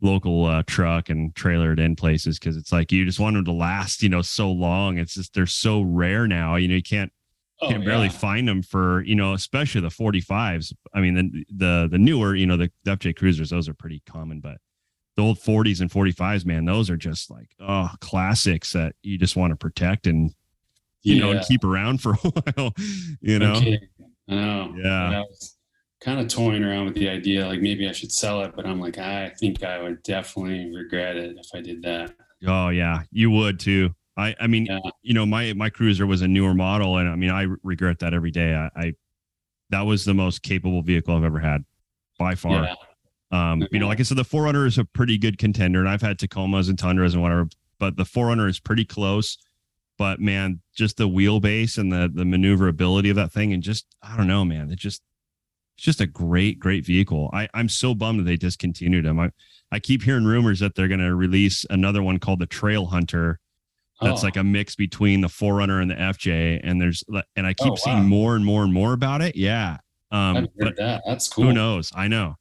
local 0.01 0.45
uh, 0.47 0.63
truck 0.67 1.09
and 1.09 1.35
trailer 1.35 1.73
it 1.73 1.79
in 1.79 1.97
places 1.97 2.39
because 2.39 2.57
it's 2.57 2.73
like 2.73 2.91
you 2.93 3.05
just 3.05 3.21
want 3.21 3.37
them 3.37 3.45
to 3.45 3.53
last, 3.53 4.03
you 4.03 4.09
know, 4.09 4.23
so 4.23 4.51
long. 4.51 4.99
It's 4.99 5.15
just 5.15 5.35
they're 5.35 5.47
so 5.47 5.83
rare 5.83 6.27
now. 6.27 6.57
You 6.57 6.69
know, 6.69 6.75
you 6.75 6.83
can't 6.83 7.13
Oh, 7.65 7.69
can 7.69 7.85
barely 7.85 8.07
yeah. 8.07 8.13
find 8.13 8.47
them 8.49 8.63
for 8.63 9.03
you 9.03 9.15
know 9.15 9.33
especially 9.35 9.81
the 9.81 9.89
45s 9.89 10.73
i 10.95 11.01
mean 11.01 11.15
the 11.15 11.45
the 11.55 11.89
the 11.91 11.99
newer 11.99 12.35
you 12.35 12.47
know 12.47 12.57
the, 12.57 12.71
the 12.85 12.97
fj 12.97 13.17
cruisers 13.17 13.51
those 13.51 13.69
are 13.69 13.75
pretty 13.75 14.03
common 14.07 14.41
but 14.41 14.59
the 15.17 15.23
old 15.23 15.39
40s 15.39 15.81
and 15.81 15.91
45s 15.91 16.45
man 16.45 16.65
those 16.65 16.91
are 16.91 16.97
just 16.97 17.31
like 17.31 17.51
oh 17.61 17.91
classics 18.01 18.73
that 18.73 18.95
you 19.03 19.17
just 19.19 19.37
want 19.37 19.51
to 19.53 19.57
protect 19.57 20.07
and 20.07 20.33
you 21.03 21.21
know 21.21 21.31
and 21.33 21.45
keep 21.47 21.65
around 21.65 22.01
for 22.01 22.13
a 22.25 22.29
while 22.29 22.73
you 23.21 23.39
know 23.39 23.55
Okay. 23.55 23.81
I 24.29 24.35
know. 24.35 24.75
Yeah. 24.77 25.19
I 25.19 25.21
was 25.21 25.57
kind 26.01 26.19
of 26.19 26.29
toying 26.29 26.65
around 26.65 26.87
with 26.87 26.95
the 26.95 27.09
idea, 27.11 27.47
like 27.47 27.61
maybe 27.61 27.87
I 27.87 27.93
should 27.93 28.11
sell 28.11 28.43
it, 28.43 28.53
but 28.57 28.67
I'm 28.67 28.81
like, 28.81 28.97
I 28.97 29.33
think 29.39 29.63
I 29.63 29.83
would 29.83 30.03
definitely 30.03 30.75
regret 30.75 31.17
it 31.17 31.37
if 31.39 31.47
I 31.55 31.61
did 31.61 31.83
that. 31.83 32.15
oh 32.47 32.69
yeah 32.69 33.03
you 33.11 33.31
would 33.31 33.59
too 33.61 33.95
i 34.17 34.35
i 34.41 34.47
mean 34.47 34.67
Yeah. 34.67 34.79
you 35.03 35.15
know 35.15 35.27
my 35.27 35.53
my 35.55 35.71
cruiser 35.71 36.07
was 36.07 36.23
a 36.23 36.29
newer 36.29 36.55
model 36.55 36.97
and 36.99 37.09
i 37.09 37.17
mean 37.17 37.31
i 37.31 37.47
regret 37.63 37.99
that 38.01 38.15
every 38.15 38.31
day 38.31 38.55
i, 38.55 38.71
I 38.77 38.93
that 39.71 39.83
was 39.83 40.05
the 40.05 40.15
most 40.15 40.43
capable 40.43 40.83
vehicle 40.83 41.17
i've 41.17 41.25
ever 41.25 41.41
had 41.41 41.65
by 42.19 42.35
far 42.35 42.65
Yeah. 42.65 42.75
Um, 43.31 43.67
you 43.73 43.81
know, 43.81 43.89
like 43.89 43.99
I 43.99 44.05
said, 44.05 44.17
the 44.17 44.23
4Runner 44.25 44.65
is 44.65 44.79
a 44.79 44.85
pretty 44.85 45.19
good 45.19 45.39
contender, 45.39 45.81
and 45.81 45.89
I've 45.89 46.03
had 46.03 46.19
Tacomas 46.19 46.69
and 46.69 46.79
Tundras 46.79 47.15
and 47.15 47.23
whatever, 47.23 47.49
but 47.81 47.97
the 47.97 48.05
4Runner 48.05 48.49
is 48.49 48.61
pretty 48.61 48.85
close. 48.85 49.39
But 49.99 50.21
man, 50.21 50.61
just 50.77 50.99
the 50.99 51.09
wheelbase 51.09 51.77
and 51.77 51.91
the 51.93 52.09
the 52.15 52.25
maneuverability 52.25 53.11
of 53.11 53.17
that 53.17 53.33
thing, 53.33 53.53
and 53.53 53.61
just 53.61 53.87
I 54.03 54.17
don't 54.17 54.29
know, 54.29 54.45
man, 54.45 54.71
it 54.71 54.79
just 54.79 55.03
it's 55.77 55.85
just 55.85 56.01
a 56.01 56.07
great, 56.07 56.61
great 56.61 56.85
vehicle. 56.87 57.29
I 57.33 57.49
I'm 57.55 57.69
so 57.69 57.93
bummed 57.93 58.21
that 58.21 58.25
they 58.25 58.37
discontinued 58.37 59.05
them. 59.05 59.19
I 59.19 59.31
I 59.73 59.81
keep 59.81 60.03
hearing 60.05 60.27
rumors 60.27 60.61
that 60.61 60.77
they're 60.77 60.87
going 60.87 61.01
to 61.01 61.17
release 61.17 61.67
another 61.71 62.05
one 62.05 62.21
called 62.21 62.39
the 62.39 62.47
Trail 62.47 62.87
Hunter. 62.87 63.41
That's 64.01 64.23
Oh, 64.23 64.27
like 64.27 64.37
a 64.37 64.45
mix 64.45 64.75
between 64.75 65.21
the 65.21 65.29
4Runner 65.29 65.81
and 65.81 65.91
the 65.91 65.95
FJ, 65.95 66.61
and 66.65 66.81
there's 66.81 67.05
and 67.37 67.47
I 67.47 67.55
keep 67.55 67.73
Oh, 67.73 67.77
seeing 67.77 68.05
more 68.07 68.35
and 68.37 68.45
more 68.45 68.65
and 68.65 68.73
more 68.73 68.93
about 68.93 69.23
it. 69.23 69.37
Yeah, 69.37 69.79
um, 70.11 70.35
haven't 70.35 70.53
but 70.59 70.67
heard 70.69 70.77
that. 70.79 71.03
That's 71.07 71.29
cool. 71.29 71.45
who 71.45 71.53
knows? 71.53 71.93
I 71.95 72.09
know. 72.09 72.35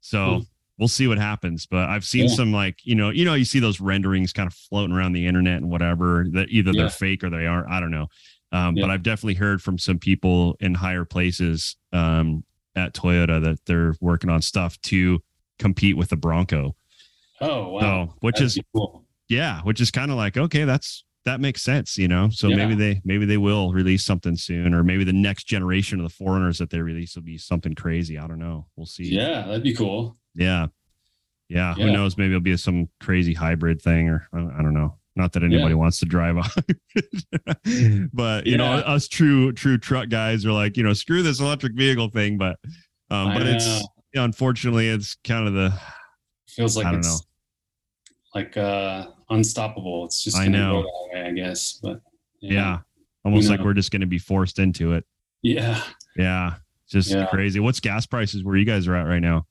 So 0.00 0.24
Cool. 0.24 0.46
we'll 0.78 0.88
see 0.88 1.06
what 1.08 1.18
happens. 1.18 1.64
But 1.66 1.88
I've 1.88 2.04
seen 2.04 2.28
Yeah. 2.28 2.34
some 2.34 2.52
like, 2.52 2.80
you 2.84 2.94
know, 2.94 3.08
you 3.10 3.24
know, 3.24 3.34
you 3.34 3.44
see 3.46 3.58
those 3.58 3.80
renderings 3.80 4.32
kind 4.32 4.46
of 4.46 4.52
floating 4.52 4.94
around 4.94 5.12
the 5.12 5.26
internet 5.26 5.56
and 5.58 5.70
whatever 5.70 6.26
that 6.32 6.48
either 6.50 6.72
Yeah. 6.72 6.82
they're 6.82 6.90
fake 6.90 7.24
or 7.24 7.30
they 7.30 7.46
aren't. 7.46 7.70
I 7.70 7.80
don't 7.80 7.90
know. 7.90 8.08
Um, 8.52 8.76
Yeah. 8.76 8.82
but 8.84 8.90
I've 8.90 9.02
definitely 9.02 9.34
heard 9.34 9.62
from 9.62 9.78
some 9.78 9.98
people 9.98 10.56
in 10.60 10.74
higher 10.74 11.04
places 11.06 11.76
um, 11.92 12.44
at 12.76 12.92
Toyota 12.94 13.42
that 13.42 13.64
they're 13.64 13.94
working 14.00 14.28
on 14.28 14.42
stuff 14.42 14.80
to 14.82 15.22
compete 15.58 15.96
with 15.96 16.10
the 16.10 16.16
Bronco. 16.16 16.76
Oh 17.40 17.68
wow. 17.70 17.80
So, 17.80 18.14
which 18.20 18.34
That'd 18.34 18.46
is 18.46 18.58
cool. 18.74 19.01
Yeah, 19.32 19.60
which 19.62 19.80
is 19.80 19.90
kind 19.90 20.10
of 20.10 20.16
like 20.16 20.36
okay, 20.36 20.64
that's 20.64 21.04
that 21.24 21.40
makes 21.40 21.62
sense, 21.62 21.96
you 21.96 22.08
know. 22.08 22.28
So 22.30 22.48
Yeah. 22.48 22.56
maybe 22.56 22.74
they 22.74 23.00
maybe 23.04 23.24
they 23.24 23.38
will 23.38 23.72
release 23.72 24.04
something 24.04 24.36
soon, 24.36 24.74
or 24.74 24.82
maybe 24.84 25.04
the 25.04 25.12
next 25.12 25.44
generation 25.44 26.00
of 26.00 26.04
the 26.10 26.24
4Runners 26.24 26.58
that 26.58 26.70
they 26.70 26.80
release 26.80 27.14
will 27.14 27.22
be 27.22 27.38
something 27.38 27.74
crazy. 27.74 28.18
I 28.18 28.26
don't 28.26 28.38
know. 28.40 28.66
We'll 28.76 28.86
see. 28.86 29.04
Yeah, 29.04 29.42
that'd 29.46 29.62
be 29.62 29.74
cool. 29.74 30.16
Yeah. 30.34 30.66
Yeah. 31.48 31.74
Who 31.74 31.92
knows? 31.92 32.16
Maybe 32.18 32.30
it'll 32.30 32.40
be 32.40 32.56
some 32.56 32.88
crazy 33.00 33.34
hybrid 33.34 33.80
thing 33.80 34.08
or 34.08 34.26
I 34.34 34.38
don't, 34.38 34.74
know. 34.74 34.98
Not 35.14 35.32
that 35.34 35.42
anybody 35.44 35.74
Yeah. 35.74 35.80
wants 35.80 35.98
to 36.00 36.06
drive 36.06 36.36
hybrid, 36.38 38.10
but 38.12 38.46
you 38.46 38.56
know, 38.56 38.72
us 38.72 39.06
true, 39.08 39.52
true 39.52 39.78
truck 39.78 40.08
guys 40.08 40.44
are 40.46 40.52
like, 40.52 40.76
you 40.76 40.82
know, 40.82 40.92
screw 40.94 41.22
this 41.22 41.40
electric 41.40 41.74
vehicle 41.74 42.08
thing. 42.08 42.36
But, 42.38 42.56
um, 43.10 43.28
I 43.28 43.38
but 43.38 43.46
it's, 43.46 43.86
unfortunately, 44.14 44.88
it's 44.88 45.16
kind 45.24 45.46
of 45.46 45.54
the, 45.54 45.72
Feels 46.48 46.76
like 46.76 46.86
I 46.86 46.90
don't 46.92 46.98
it's 47.00 47.08
know. 47.08 47.26
Like 48.34 48.56
uh 48.56 49.06
unstoppable. 49.30 50.04
It's 50.06 50.22
just 50.24 50.36
I 50.36 50.48
know. 50.48 50.82
go 50.82 50.82
that 50.82 51.14
way, 51.22 51.28
I 51.28 51.32
guess. 51.32 51.78
But 51.82 52.00
yeah, 52.40 52.78
almost 53.24 53.48
like 53.48 53.60
know. 53.60 53.66
we're 53.66 53.74
just 53.74 53.90
going 53.90 54.00
to 54.00 54.06
be 54.06 54.18
forced 54.18 54.58
into 54.58 54.92
it. 54.92 55.04
Yeah. 55.42 55.82
Yeah. 56.16 56.54
Just 56.88 57.10
Yeah. 57.10 57.26
crazy. 57.26 57.60
What's 57.60 57.80
gas 57.80 58.06
prices 58.06 58.44
where 58.44 58.56
you 58.56 58.64
guys 58.64 58.86
are 58.88 58.94
at 58.96 59.06
right 59.06 59.20
now? 59.22 59.46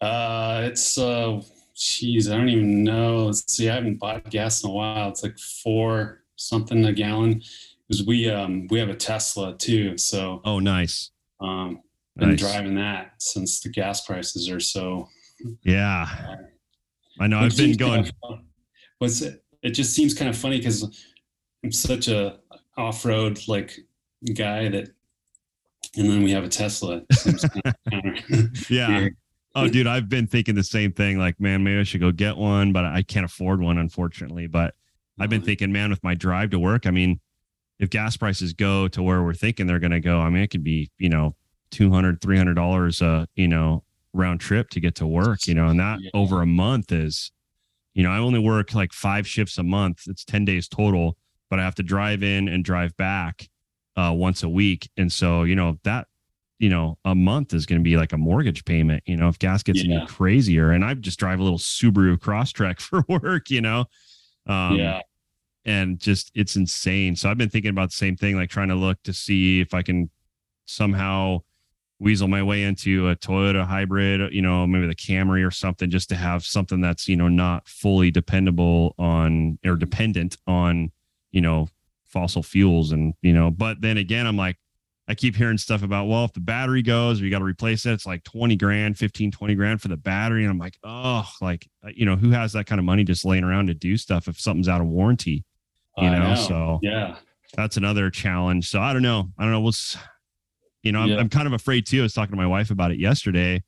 Uh 0.00 0.62
it's 0.64 0.96
uh 0.98 1.40
geez, 1.74 2.30
I 2.30 2.36
don't 2.36 2.48
even 2.48 2.84
know. 2.84 3.26
Let's 3.26 3.52
see, 3.52 3.68
I 3.68 3.74
haven't 3.76 3.96
bought 3.98 4.28
gas 4.30 4.62
in 4.62 4.70
a 4.70 4.72
while. 4.72 5.08
It's 5.08 5.22
like 5.22 5.38
four 5.38 6.22
something 6.36 6.84
a 6.84 6.92
gallon. 6.92 7.42
Because 7.88 8.06
we 8.06 8.28
um 8.30 8.66
we 8.68 8.78
have 8.78 8.90
a 8.90 8.94
Tesla 8.94 9.56
too. 9.56 9.96
So 9.98 10.40
Oh, 10.44 10.58
nice. 10.58 11.10
um 11.40 11.82
been 12.16 12.30
Nice. 12.30 12.40
driving 12.40 12.74
that 12.74 13.12
since 13.18 13.60
the 13.60 13.68
gas 13.68 14.04
prices 14.04 14.50
are 14.50 14.60
so 14.60 15.08
Yeah. 15.62 16.06
I 17.20 17.26
know. 17.26 17.38
I've 17.38 17.56
been 17.56 17.76
going. 17.76 18.04
kind 18.04 18.12
of 18.22 18.40
fun. 19.00 19.40
It? 19.62 19.70
Just 19.70 19.94
seems 19.94 20.14
kind 20.14 20.28
of 20.28 20.36
funny 20.36 20.58
because 20.58 20.84
I'm 21.64 21.72
such 21.72 22.08
a 22.08 22.38
off-road 22.76 23.40
like 23.48 23.76
guy 24.34 24.68
that, 24.68 24.90
and 25.96 26.08
then 26.08 26.22
we 26.22 26.30
have 26.32 26.44
a 26.44 26.48
Tesla. 26.48 27.02
Yeah. 28.70 29.08
Oh, 29.54 29.66
dude, 29.66 29.88
I've 29.88 30.08
been 30.08 30.28
thinking 30.28 30.54
the 30.54 30.62
same 30.62 30.92
thing. 30.92 31.18
Like, 31.18 31.40
man, 31.40 31.64
maybe 31.64 31.80
I 31.80 31.82
should 31.82 32.00
go 32.00 32.12
get 32.12 32.36
one, 32.36 32.72
but 32.72 32.84
I 32.84 33.02
can't 33.02 33.24
afford 33.24 33.60
one, 33.60 33.78
unfortunately. 33.78 34.46
But 34.46 34.74
I've 35.18 35.30
been 35.30 35.42
thinking, 35.42 35.72
man, 35.72 35.90
with 35.90 36.04
my 36.04 36.14
drive 36.14 36.50
to 36.50 36.60
work, 36.60 36.86
I 36.86 36.90
mean, 36.92 37.18
if 37.80 37.90
gas 37.90 38.16
prices 38.16 38.52
go 38.52 38.86
to 38.88 39.02
where 39.02 39.22
we're 39.22 39.34
thinking 39.34 39.66
they're 39.66 39.80
going 39.80 39.90
to 39.90 40.00
go, 40.00 40.20
I 40.20 40.30
mean, 40.30 40.42
it 40.42 40.50
could 40.50 40.62
be, 40.62 40.90
you 40.98 41.08
know, 41.08 41.34
200 41.70 42.20
$300 42.20 43.02
uh 43.02 43.26
you 43.34 43.48
know 43.48 43.82
round 44.18 44.40
trip 44.40 44.68
to 44.70 44.80
get 44.80 44.94
to 44.96 45.06
work 45.06 45.46
you 45.46 45.54
know 45.54 45.68
and 45.68 45.78
that 45.80 45.98
Yeah. 46.02 46.10
over 46.14 46.42
a 46.42 46.46
month 46.46 46.92
is 46.92 47.30
you 47.94 48.02
know 48.02 48.10
i 48.10 48.18
only 48.18 48.38
work 48.38 48.74
like 48.74 48.92
five 48.92 49.26
shifts 49.26 49.56
a 49.58 49.62
month 49.62 50.02
it's 50.06 50.24
10 50.24 50.44
days 50.44 50.68
total 50.68 51.16
but 51.48 51.58
i 51.58 51.62
have 51.62 51.74
to 51.76 51.82
drive 51.82 52.22
in 52.22 52.48
and 52.48 52.64
drive 52.64 52.96
back 52.96 53.48
uh 53.96 54.12
once 54.14 54.42
a 54.42 54.48
week 54.48 54.90
and 54.96 55.10
so 55.12 55.44
you 55.44 55.54
know 55.56 55.78
that 55.84 56.06
you 56.58 56.68
know 56.68 56.98
a 57.04 57.14
month 57.14 57.54
is 57.54 57.64
going 57.66 57.80
to 57.80 57.84
be 57.84 57.96
like 57.96 58.12
a 58.12 58.18
mortgage 58.18 58.64
payment 58.64 59.02
you 59.06 59.16
know 59.16 59.28
if 59.28 59.38
gas 59.38 59.62
gets 59.62 59.82
Yeah. 59.82 59.94
any 59.96 60.06
crazier 60.06 60.72
and 60.72 60.84
i 60.84 60.92
just 60.94 61.18
drive 61.18 61.38
a 61.40 61.42
little 61.42 61.58
subaru 61.58 62.16
crosstrek 62.18 62.80
for 62.88 63.04
work 63.08 63.48
you 63.50 63.60
know 63.60 63.84
um 64.46 64.76
yeah, 64.76 65.00
and 65.64 65.98
just 65.98 66.30
it's 66.34 66.56
insane. 66.56 67.14
So 67.14 67.28
I've 67.30 67.36
been 67.36 67.50
thinking 67.50 67.68
about 67.70 67.90
the 67.90 67.96
same 67.96 68.16
thing, 68.16 68.36
like 68.36 68.48
trying 68.48 68.68
to 68.68 68.74
look 68.74 69.02
to 69.02 69.12
see 69.12 69.60
if 69.60 69.74
I 69.74 69.82
can 69.82 70.08
somehow 70.64 71.40
weasel 72.00 72.28
my 72.28 72.42
way 72.42 72.62
into 72.62 73.08
a 73.08 73.16
Toyota 73.16 73.66
hybrid, 73.66 74.32
you 74.32 74.42
know, 74.42 74.66
maybe 74.66 74.86
the 74.86 74.94
Camry 74.94 75.46
or 75.46 75.50
something, 75.50 75.90
just 75.90 76.08
to 76.10 76.16
have 76.16 76.44
something 76.44 76.80
that's 76.80 77.08
you 77.08 77.16
know 77.16 77.28
not 77.28 77.68
fully 77.68 78.10
dependable 78.10 78.94
on 78.98 79.58
or 79.64 79.76
dependent 79.76 80.36
on 80.46 80.90
you 81.30 81.40
know 81.40 81.68
fossil 82.06 82.42
fuels 82.42 82.92
and 82.92 83.14
you 83.22 83.32
know. 83.32 83.50
But 83.50 83.80
then 83.80 83.96
again, 83.98 84.26
I'm 84.26 84.36
like. 84.36 84.56
I 85.10 85.14
keep 85.14 85.34
hearing 85.36 85.56
stuff 85.56 85.82
about, 85.82 86.06
well, 86.06 86.26
if 86.26 86.34
the 86.34 86.40
battery 86.40 86.82
goes, 86.82 87.22
we 87.22 87.30
got 87.30 87.38
to 87.38 87.44
replace 87.46 87.86
it. 87.86 87.92
It's 87.92 88.04
like 88.04 88.24
20 88.24 88.56
grand, 88.56 88.98
15, 88.98 89.30
20 89.30 89.54
grand 89.54 89.80
for 89.80 89.88
the 89.88 89.96
battery. 89.96 90.42
And 90.42 90.50
I'm 90.50 90.58
like, 90.58 90.76
oh, 90.84 91.26
like, 91.40 91.66
uh, 91.82 91.88
you 91.94 92.04
know, 92.04 92.14
who 92.14 92.28
has 92.32 92.52
that 92.52 92.66
kind 92.66 92.78
of 92.78 92.84
money 92.84 93.04
just 93.04 93.24
laying 93.24 93.42
around 93.42 93.68
to 93.68 93.74
do 93.74 93.96
stuff 93.96 94.28
if 94.28 94.38
something's 94.38 94.68
out 94.68 94.82
of 94.82 94.86
warranty? 94.86 95.46
you 96.02 96.08
I 96.08 96.18
know, 96.18 96.34
so 96.34 96.78
yeah, 96.82 97.16
that's 97.54 97.76
another 97.76 98.10
challenge. 98.10 98.68
So 98.68 98.80
I 98.80 98.92
don't 98.92 99.02
know. 99.02 99.30
I 99.38 99.42
don't 99.42 99.52
know. 99.52 99.60
We'll, 99.60 99.72
you 100.82 100.92
know, 100.92 101.00
I'm, 101.00 101.08
Yeah. 101.08 101.16
I'm 101.18 101.28
kind 101.28 101.46
of 101.46 101.52
afraid 101.52 101.86
too. 101.86 102.00
I 102.00 102.02
was 102.02 102.12
talking 102.14 102.32
to 102.32 102.36
my 102.36 102.46
wife 102.46 102.70
about 102.70 102.90
it 102.92 102.98
yesterday. 102.98 103.62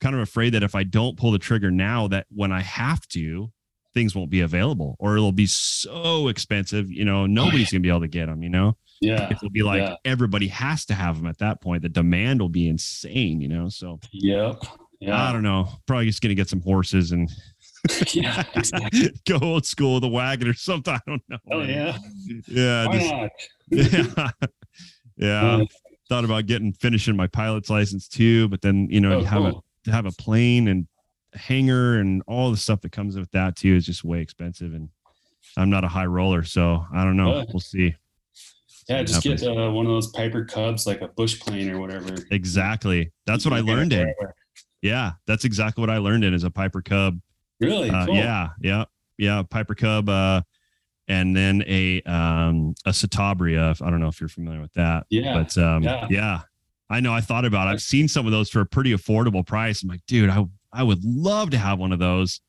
Kind 0.00 0.14
of 0.14 0.20
afraid 0.20 0.54
that 0.54 0.62
if 0.62 0.74
I 0.74 0.82
don't 0.82 1.16
pull 1.16 1.30
the 1.32 1.38
trigger 1.38 1.70
now, 1.70 2.08
that 2.08 2.26
when 2.30 2.52
I 2.52 2.60
have 2.60 3.06
to, 3.08 3.50
things 3.94 4.14
won't 4.14 4.28
be 4.30 4.40
available 4.40 4.96
or 4.98 5.14
it'll 5.16 5.30
be 5.32 5.46
so 5.46 6.28
expensive. 6.28 6.90
You 6.90 7.04
know, 7.04 7.26
nobody's 7.26 7.70
gonna 7.70 7.80
be 7.80 7.88
able 7.88 8.00
to 8.00 8.08
get 8.08 8.26
them. 8.26 8.42
You 8.42 8.48
know, 8.50 8.76
Yeah. 9.00 9.30
it'll 9.30 9.50
be 9.50 9.62
like 9.62 9.82
Yeah. 9.82 9.94
everybody 10.04 10.48
has 10.48 10.84
to 10.86 10.94
have 10.94 11.16
them 11.18 11.26
at 11.26 11.38
that 11.38 11.60
point. 11.62 11.82
The 11.82 11.88
demand 11.88 12.40
will 12.40 12.48
be 12.48 12.68
insane. 12.68 13.40
You 13.40 13.48
know, 13.48 13.68
so 13.68 14.00
Yep. 14.12 14.62
I 15.06 15.32
don't 15.32 15.42
know. 15.42 15.68
Probably 15.86 16.06
just 16.06 16.22
gonna 16.22 16.34
get 16.34 16.48
some 16.48 16.60
horses 16.62 17.12
and 17.12 17.30
yeah. 18.14 18.42
Exactly. 18.54 19.10
go 19.26 19.38
old 19.40 19.64
school 19.66 19.94
with 19.94 20.04
a 20.04 20.08
wagon 20.08 20.48
or 20.48 20.54
something. 20.54 20.94
I 20.94 21.00
don't 21.06 21.22
know. 21.28 21.38
Oh 21.52 21.62
yeah. 21.62 21.96
Yeah. 22.48 22.86
Why 22.88 22.98
just- 22.98 24.16
not? 24.16 24.34
yeah. 24.40 24.48
yeah. 25.16 25.64
Thought 26.08 26.24
about 26.24 26.46
getting 26.46 26.72
finishing 26.72 27.16
my 27.16 27.26
pilot's 27.26 27.70
license 27.70 28.08
too, 28.08 28.48
but 28.48 28.60
then 28.60 28.88
you 28.90 29.00
know, 29.00 29.14
oh, 29.14 29.18
you 29.20 29.24
have 29.24 29.42
cool. 29.42 29.64
a 29.86 29.90
have 29.90 30.06
a 30.06 30.12
plane 30.12 30.68
and 30.68 30.86
hangar 31.32 31.98
and 31.98 32.22
all 32.26 32.50
the 32.50 32.56
stuff 32.56 32.80
that 32.82 32.92
comes 32.92 33.16
with 33.16 33.30
that 33.32 33.56
too 33.56 33.74
is 33.74 33.86
just 33.86 34.04
way 34.04 34.20
expensive. 34.20 34.74
And 34.74 34.90
I'm 35.56 35.70
not 35.70 35.84
a 35.84 35.88
high 35.88 36.06
roller, 36.06 36.42
so 36.42 36.84
I 36.92 37.04
don't 37.04 37.16
know. 37.16 37.32
Uh, 37.32 37.44
We'll 37.52 37.60
see. 37.60 37.94
Yeah, 38.88 39.02
just 39.02 39.22
get 39.22 39.42
uh, 39.42 39.70
one 39.70 39.86
of 39.86 39.92
those 39.92 40.08
Piper 40.08 40.44
Cubs, 40.44 40.86
like 40.86 41.00
a 41.00 41.08
bush 41.08 41.40
plane 41.40 41.70
or 41.70 41.80
whatever. 41.80 42.14
Exactly. 42.30 43.12
That's 43.24 43.44
what 43.46 43.54
I 43.54 43.60
learned 43.60 43.94
in. 43.94 44.12
Yeah, 44.82 45.12
that's 45.26 45.46
exactly 45.46 45.80
what 45.80 45.88
I 45.88 45.96
learned 45.96 46.24
in 46.24 46.34
as 46.34 46.44
a 46.44 46.50
Piper 46.50 46.82
Cub. 46.82 47.18
Really? 47.60 47.88
Uh, 47.88 48.04
Cool. 48.04 48.16
Yeah, 48.16 48.50
yeah, 48.60 48.84
yeah. 49.16 49.42
Piper 49.48 49.74
Cub, 49.74 50.08
uh, 50.10 50.42
and 51.08 51.36
then 51.36 51.62
a 51.66 52.00
um 52.02 52.74
a 52.86 52.90
Citabria. 52.90 53.80
I 53.82 53.90
don't 53.90 54.00
know 54.00 54.08
if 54.08 54.20
you're 54.20 54.28
familiar 54.28 54.60
with 54.60 54.72
that. 54.74 55.06
Yeah. 55.10 55.34
but 55.34 55.56
um, 55.58 55.82
Yeah. 55.82 56.06
yeah. 56.10 56.40
I 56.90 57.00
know. 57.00 57.12
I 57.14 57.20
thought 57.22 57.44
about. 57.44 57.66
it. 57.66 57.70
I've 57.70 57.82
seen 57.82 58.08
some 58.08 58.26
of 58.26 58.32
those 58.32 58.50
for 58.50 58.60
a 58.60 58.66
pretty 58.66 58.92
affordable 58.94 59.44
price. 59.46 59.82
I'm 59.82 59.88
like, 59.88 60.04
dude, 60.06 60.30
I 60.30 60.44
I 60.72 60.82
would 60.82 61.02
love 61.04 61.50
to 61.50 61.58
have 61.58 61.78
one 61.78 61.92
of 61.92 61.98
those, 61.98 62.40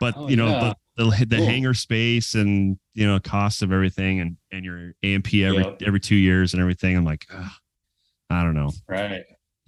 but 0.00 0.14
Oh, 0.16 0.28
you 0.28 0.36
know, 0.36 0.48
yeah. 0.48 0.74
the 0.96 1.04
the, 1.04 1.24
the 1.26 1.36
Cool. 1.36 1.46
hangar 1.46 1.74
space 1.74 2.34
and 2.34 2.78
you 2.94 3.06
know 3.06 3.18
cost 3.20 3.62
of 3.62 3.72
everything 3.72 4.20
and 4.20 4.36
and 4.52 4.64
your 4.64 4.92
AMP 5.02 5.28
every 5.34 5.58
Yep. 5.62 5.82
every 5.86 6.00
two 6.00 6.16
years 6.16 6.52
and 6.52 6.60
everything. 6.60 6.96
I'm 6.96 7.04
like, 7.04 7.26
ugh, 7.32 7.50
I 8.28 8.42
don't 8.42 8.54
know. 8.54 8.70
Right. 8.88 9.22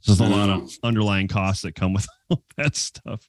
There's 0.05 0.19
a 0.21 0.25
lot 0.25 0.51
of 0.51 0.71
underlying 0.83 1.29
costs 1.29 1.63
that 1.63 1.75
come 1.77 1.93
with 1.95 2.07
all 2.31 2.43
that 2.57 2.75
stuff. 2.75 3.29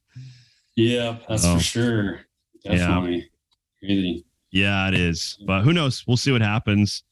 Yeah, 0.76 1.18
that's 1.28 1.44
Oh. 1.44 1.54
for 1.56 1.62
sure. 1.62 2.20
Yeah. 2.64 2.76
Definitely. 2.78 3.30
Crazy. 3.78 4.24
Yeah, 4.54 4.86
it 4.86 4.94
is. 4.94 5.36
But 5.44 5.62
who 5.62 5.72
knows? 5.72 6.04
We'll 6.06 6.16
see 6.16 6.30
what 6.30 6.40
happens. 6.40 7.02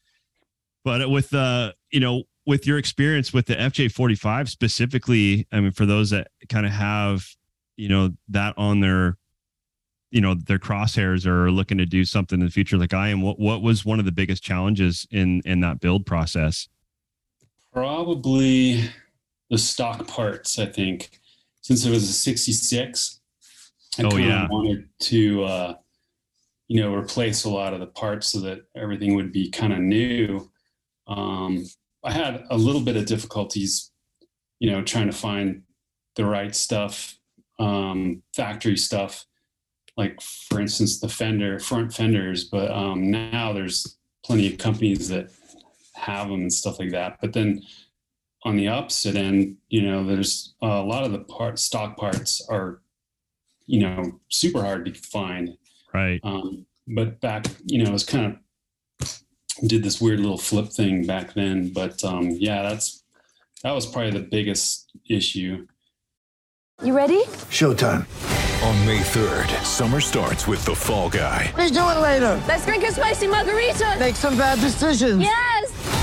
But 0.85 1.09
with 1.09 1.33
uh, 1.33 1.73
you 1.91 1.99
know, 1.99 2.23
with 2.45 2.65
your 2.65 2.77
experience 2.77 3.33
with 3.33 3.47
the 3.47 3.55
FJ45 3.55 4.47
specifically, 4.47 5.45
I 5.51 5.59
mean, 5.59 5.71
for 5.73 5.85
those 5.85 6.09
that 6.11 6.29
kind 6.47 6.65
of 6.65 6.71
have, 6.71 7.25
you 7.75 7.89
know, 7.89 8.11
that 8.29 8.53
on 8.57 8.79
their, 8.79 9.17
you 10.09 10.21
know, 10.21 10.35
their 10.35 10.57
crosshairs 10.57 11.25
or 11.25 11.51
looking 11.51 11.77
to 11.79 11.85
do 11.85 12.05
something 12.05 12.39
in 12.39 12.45
the 12.45 12.51
future, 12.51 12.77
like 12.77 12.93
I 12.93 13.09
am, 13.09 13.21
what 13.21 13.39
what 13.39 13.61
was 13.61 13.83
one 13.83 13.99
of 13.99 14.05
the 14.05 14.13
biggest 14.13 14.41
challenges 14.41 15.05
in 15.11 15.41
in 15.43 15.59
that 15.59 15.81
build 15.81 16.05
process? 16.05 16.69
Probably 17.73 18.89
the 19.49 19.57
stock 19.57 20.07
parts, 20.07 20.57
I 20.59 20.67
think. 20.67 21.19
Since 21.61 21.85
it 21.85 21.89
was 21.91 22.03
a 22.09 22.13
66, 22.13 23.19
I 23.99 24.03
Oh, 24.03 24.09
kinda 24.11 24.23
yeah. 24.25 24.47
wanted 24.49 24.87
to 25.01 25.43
uh, 25.43 25.73
you 26.67 26.81
know, 26.81 26.93
replace 26.93 27.43
a 27.43 27.49
lot 27.49 27.73
of 27.73 27.79
the 27.79 27.87
parts 27.87 28.27
so 28.27 28.39
that 28.41 28.61
everything 28.75 29.15
would 29.15 29.31
be 29.31 29.49
kind 29.49 29.73
of 29.73 29.79
new. 29.79 30.49
Um, 31.07 31.65
I 32.03 32.11
had 32.11 32.45
a 32.49 32.57
little 32.57 32.81
bit 32.81 32.95
of 32.95 33.05
difficulties, 33.05 33.91
you 34.59 34.71
know, 34.71 34.81
trying 34.81 35.07
to 35.07 35.17
find 35.17 35.63
the 36.15 36.25
right 36.25 36.55
stuff, 36.55 37.17
um, 37.59 38.21
factory 38.35 38.77
stuff, 38.77 39.25
like 39.97 40.21
for 40.21 40.59
instance, 40.59 40.99
the 40.99 41.09
fender, 41.09 41.59
front 41.59 41.93
fenders. 41.93 42.45
But 42.45 42.71
um, 42.71 43.11
now 43.11 43.53
there's 43.53 43.97
plenty 44.25 44.51
of 44.51 44.57
companies 44.57 45.09
that 45.09 45.29
have 45.95 46.29
them 46.29 46.41
and 46.41 46.53
stuff 46.53 46.79
like 46.79 46.91
that. 46.91 47.17
But 47.21 47.33
then 47.33 47.61
on 48.43 48.57
the 48.57 48.67
opposite 48.67 49.15
end, 49.15 49.57
you 49.69 49.81
know, 49.81 50.05
there's 50.05 50.55
a 50.61 50.81
lot 50.81 51.03
of 51.03 51.11
the 51.11 51.19
part 51.19 51.59
stock 51.59 51.97
parts 51.97 52.45
are, 52.49 52.81
you 53.65 53.79
know, 53.79 54.19
super 54.29 54.61
hard 54.61 54.85
to 54.85 54.93
find. 54.93 55.57
Right. 55.93 56.19
Um, 56.23 56.65
but 56.87 57.21
back, 57.21 57.45
you 57.65 57.83
know, 57.83 57.89
it 57.89 57.93
was 57.93 58.03
kind 58.03 58.25
of 58.25 58.39
did 59.67 59.83
this 59.83 60.01
weird 60.01 60.19
little 60.19 60.37
flip 60.37 60.69
thing 60.69 61.05
back 61.05 61.33
then. 61.33 61.69
But 61.69 62.03
um, 62.03 62.31
yeah, 62.31 62.63
that's 62.63 63.03
that 63.63 63.71
was 63.71 63.85
probably 63.85 64.11
the 64.11 64.27
biggest 64.27 64.91
issue. 65.09 65.67
You 66.83 66.95
ready? 66.95 67.23
Showtime. 67.49 68.05
On 68.63 68.85
May 68.85 68.99
3rd, 68.99 69.63
summer 69.63 69.99
starts 69.99 70.47
with 70.47 70.63
The 70.65 70.73
Fall 70.73 71.09
Guy. 71.09 71.51
Let's 71.57 71.71
do 71.71 71.79
it 71.79 71.99
later. 71.99 72.41
Let's 72.47 72.65
drink 72.65 72.83
a 72.85 72.91
spicy 72.91 73.27
margarita. 73.27 73.97
Make 73.99 74.15
some 74.15 74.37
bad 74.37 74.59
decisions. 74.59 75.21
Yes. 75.21 76.02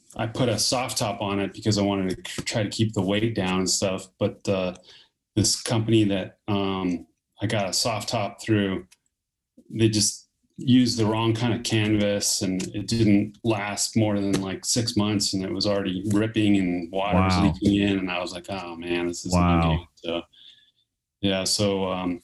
I 0.17 0.27
put 0.27 0.49
a 0.49 0.59
soft 0.59 0.97
top 0.97 1.21
on 1.21 1.39
it 1.39 1.53
because 1.53 1.77
I 1.77 1.81
wanted 1.83 2.23
to 2.25 2.41
try 2.43 2.63
to 2.63 2.69
keep 2.69 2.93
the 2.93 3.01
weight 3.01 3.33
down 3.35 3.59
and 3.59 3.69
stuff. 3.69 4.07
But 4.19 4.47
uh, 4.47 4.75
this 5.35 5.61
company 5.61 6.03
that 6.05 6.37
um, 6.47 7.05
I 7.41 7.45
got 7.47 7.69
a 7.69 7.73
soft 7.73 8.09
top 8.09 8.41
through, 8.41 8.85
they 9.69 9.87
just 9.89 10.27
used 10.57 10.97
the 10.99 11.05
wrong 11.05 11.33
kind 11.33 11.53
of 11.53 11.63
canvas 11.63 12.41
and 12.43 12.61
it 12.75 12.87
didn't 12.87 13.37
last 13.43 13.95
more 13.97 14.19
than 14.19 14.41
like 14.41 14.63
six 14.65 14.95
months 14.95 15.33
and 15.33 15.43
it 15.43 15.51
was 15.51 15.65
already 15.65 16.03
ripping 16.13 16.57
and 16.57 16.91
water 16.91 17.17
Wow. 17.17 17.25
was 17.25 17.59
leaking 17.61 17.81
in 17.81 17.97
and 17.99 18.11
I 18.11 18.19
was 18.19 18.31
like, 18.33 18.45
oh 18.49 18.75
man, 18.75 19.07
this 19.07 19.25
is 19.25 19.33
Wow. 19.33 19.87
So 19.95 20.21
yeah, 21.21 21.45
so 21.45 21.89
um, 21.89 22.21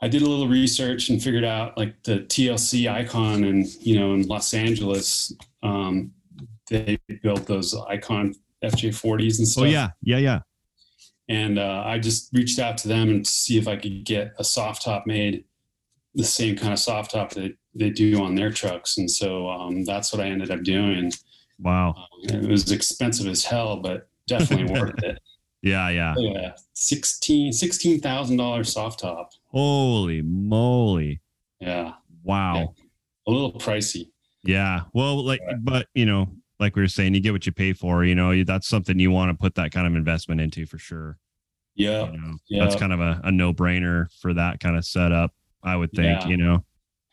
I 0.00 0.08
did 0.08 0.22
a 0.22 0.26
little 0.28 0.48
research 0.48 1.10
and 1.10 1.22
figured 1.22 1.44
out 1.44 1.76
like 1.76 2.02
the 2.04 2.20
TLC 2.20 2.90
icon 2.90 3.44
and 3.44 3.66
you 3.80 3.98
know 3.98 4.14
in 4.14 4.26
Los 4.26 4.54
Angeles, 4.54 5.34
um, 5.62 6.12
they 6.70 6.98
built 7.22 7.46
those 7.46 7.74
icon 7.88 8.34
FJ40s 8.64 9.38
and 9.38 9.48
stuff. 9.48 9.64
Oh 9.64 9.70
stuff. 9.70 9.92
yeah. 10.02 10.18
Yeah. 10.18 10.18
Yeah. 10.18 10.38
And 11.28 11.58
uh, 11.58 11.82
I 11.86 11.98
just 11.98 12.30
reached 12.32 12.58
out 12.58 12.76
to 12.78 12.88
them 12.88 13.08
and 13.10 13.24
to 13.24 13.30
see 13.30 13.56
if 13.58 13.68
I 13.68 13.76
could 13.76 14.04
get 14.04 14.32
a 14.38 14.44
soft 14.44 14.82
top 14.82 15.06
made, 15.06 15.44
the 16.14 16.24
same 16.24 16.56
kind 16.56 16.72
of 16.72 16.78
soft 16.78 17.12
top 17.12 17.30
that 17.30 17.52
they 17.74 17.90
do 17.90 18.20
on 18.22 18.34
their 18.34 18.50
trucks. 18.50 18.98
And 18.98 19.08
so 19.08 19.48
um, 19.48 19.84
that's 19.84 20.12
what 20.12 20.20
I 20.20 20.28
ended 20.28 20.50
up 20.50 20.62
doing. 20.64 21.12
Wow. 21.60 21.94
It 22.24 22.48
was 22.48 22.72
expensive 22.72 23.26
as 23.28 23.44
hell, 23.44 23.76
but 23.76 24.08
definitely 24.26 24.72
worth 24.80 25.00
it. 25.04 25.18
Yeah. 25.62 25.88
Yeah. 25.90 26.14
Yeah, 26.16 26.52
sixteen 26.72 27.52
sixteen 27.52 28.00
thousand 28.00 28.38
dollars 28.38 28.72
soft 28.72 29.00
top. 29.00 29.30
Holy 29.48 30.22
moly. 30.22 31.20
Yeah, 31.60 31.92
Wow. 32.24 32.74
a 33.28 33.30
little 33.30 33.52
pricey. 33.52 34.08
Yeah. 34.42 34.80
Well, 34.94 35.22
like, 35.22 35.40
but 35.60 35.86
you 35.94 36.06
know, 36.06 36.28
like 36.60 36.76
we 36.76 36.82
were 36.82 36.88
saying, 36.88 37.14
you 37.14 37.20
get 37.20 37.32
what 37.32 37.46
you 37.46 37.52
pay 37.52 37.72
for. 37.72 38.04
You 38.04 38.14
know, 38.14 38.44
that's 38.44 38.68
something 38.68 38.98
you 38.98 39.10
want 39.10 39.30
to 39.30 39.34
put 39.34 39.54
that 39.56 39.72
kind 39.72 39.86
of 39.86 39.94
investment 39.96 40.40
into 40.40 40.66
for 40.66 40.78
sure. 40.78 41.18
Yeah, 41.74 42.12
You 42.12 42.18
know, 42.20 42.34
yeah. 42.48 42.64
that's 42.64 42.76
kind 42.76 42.92
of 42.92 43.00
a, 43.00 43.20
a 43.24 43.32
no 43.32 43.52
brainer 43.54 44.08
for 44.20 44.34
that 44.34 44.60
kind 44.60 44.76
of 44.76 44.84
setup. 44.84 45.32
I 45.62 45.76
would 45.76 45.90
think. 45.92 46.22
Yeah. 46.22 46.28
You 46.28 46.36
know. 46.36 46.64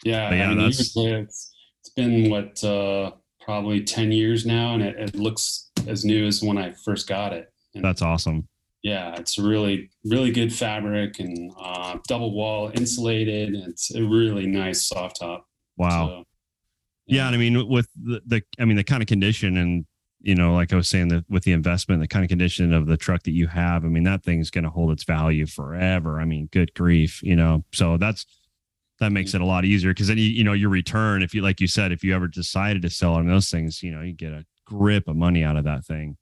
yeah. 0.03 0.29
But 0.29 0.35
yeah, 0.37 0.45
I 0.45 0.47
mean, 0.49 0.57
that's- 0.57 0.95
it's 0.95 1.53
it's 1.81 1.89
been 1.95 2.29
what 2.29 2.61
uh, 2.63 3.11
probably 3.41 3.83
ten 3.83 4.11
years 4.11 4.45
now, 4.45 4.73
and 4.73 4.83
it, 4.83 4.97
it 4.99 5.15
looks 5.15 5.71
as 5.87 6.03
new 6.03 6.25
as 6.27 6.43
when 6.43 6.57
I 6.57 6.73
first 6.73 7.07
got 7.07 7.31
it. 7.33 7.51
And 7.75 7.83
That's 7.83 8.01
awesome. 8.01 8.47
yeah, 8.83 9.15
it's 9.15 9.37
really 9.37 9.89
really 10.03 10.31
good 10.31 10.51
fabric 10.53 11.19
and 11.19 11.51
uh, 11.57 11.97
double 12.07 12.33
wall 12.33 12.71
insulated. 12.75 13.53
And 13.53 13.67
it's 13.69 13.93
a 13.95 14.03
really 14.03 14.47
nice 14.47 14.87
soft 14.87 15.19
top. 15.21 15.45
Wow. 15.77 16.07
So, 16.07 16.23
yeah. 17.07 17.25
And 17.27 17.35
I 17.35 17.39
mean, 17.39 17.67
with 17.67 17.89
the, 17.95 18.21
the, 18.25 18.41
I 18.59 18.65
mean, 18.65 18.77
the 18.77 18.83
kind 18.83 19.01
of 19.01 19.07
condition 19.07 19.57
and 19.57 19.85
you 20.19 20.33
know, 20.33 20.55
like 20.55 20.73
I 20.73 20.75
was 20.75 20.89
saying, 20.89 21.09
that 21.09 21.25
with 21.29 21.43
the 21.43 21.51
investment, 21.51 22.01
the 22.01 22.07
kind 22.07 22.25
of 22.25 22.29
condition 22.29 22.73
of 22.73 22.87
the 22.87 22.97
truck 22.97 23.21
that 23.23 23.31
you 23.31 23.45
have, 23.47 23.85
I 23.85 23.87
mean, 23.87 24.03
that 24.03 24.23
thing's 24.23 24.49
going 24.49 24.63
to 24.63 24.69
hold 24.69 24.91
its 24.91 25.03
value 25.03 25.45
forever. 25.45 26.19
I 26.19 26.25
mean, 26.25 26.49
good 26.51 26.73
grief, 26.73 27.21
you 27.21 27.35
know. 27.35 27.63
So 27.71 27.97
that's 27.97 28.25
that 28.99 29.11
makes 29.11 29.35
it 29.35 29.41
a 29.41 29.45
lot 29.45 29.63
easier 29.63 29.91
because 29.91 30.07
then 30.07 30.17
you, 30.17 30.23
you 30.23 30.43
know, 30.43 30.53
your 30.53 30.69
return, 30.69 31.21
if 31.21 31.35
you 31.35 31.43
like 31.43 31.61
you 31.61 31.67
said, 31.67 31.91
if 31.91 32.03
you 32.03 32.15
ever 32.15 32.27
decided 32.27 32.81
to 32.81 32.89
sell 32.89 33.13
on 33.13 33.27
those 33.27 33.49
things, 33.49 33.83
you 33.83 33.91
know, 33.91 34.01
you 34.01 34.13
get 34.13 34.33
a 34.33 34.43
grip 34.65 35.07
of 35.07 35.15
money 35.15 35.43
out 35.43 35.55
of 35.55 35.65
that 35.65 35.85
thing. 35.85 36.17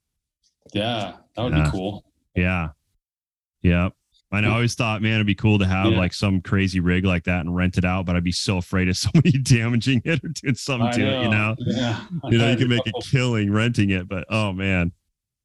Yeah, 0.74 1.14
that 1.34 1.42
would 1.42 1.54
Yeah. 1.54 1.64
be 1.64 1.70
cool. 1.70 2.04
Yeah. 2.34 2.68
Yep. 3.62 3.94
I. 4.32 4.38
I 4.40 4.46
always 4.46 4.74
thought, 4.74 5.02
man, 5.02 5.14
it'd 5.14 5.26
be 5.26 5.34
cool 5.34 5.58
to 5.60 5.66
have 5.66 5.92
Yeah. 5.92 5.98
like 5.98 6.12
some 6.12 6.40
crazy 6.40 6.80
rig 6.80 7.04
like 7.04 7.24
that 7.24 7.40
and 7.40 7.54
rent 7.54 7.78
it 7.78 7.84
out, 7.84 8.06
but 8.06 8.16
I'd 8.16 8.24
be 8.24 8.32
so 8.32 8.58
afraid 8.58 8.88
of 8.88 8.96
somebody 8.96 9.38
damaging 9.38 10.02
it 10.04 10.22
or 10.24 10.28
doing 10.28 10.54
something 10.54 10.88
I 10.88 10.92
to 10.92 11.02
it, 11.06 11.22
you 11.22 11.28
know? 11.30 11.54
Yeah. 11.58 12.00
I 12.24 12.28
You 12.30 12.38
know, 12.38 12.50
you 12.50 12.56
can 12.56 12.68
make 12.68 12.86
a 12.86 12.92
killing 13.02 13.52
renting 13.52 13.90
it, 13.90 14.08
but 14.08 14.24
oh 14.30 14.52
man. 14.52 14.92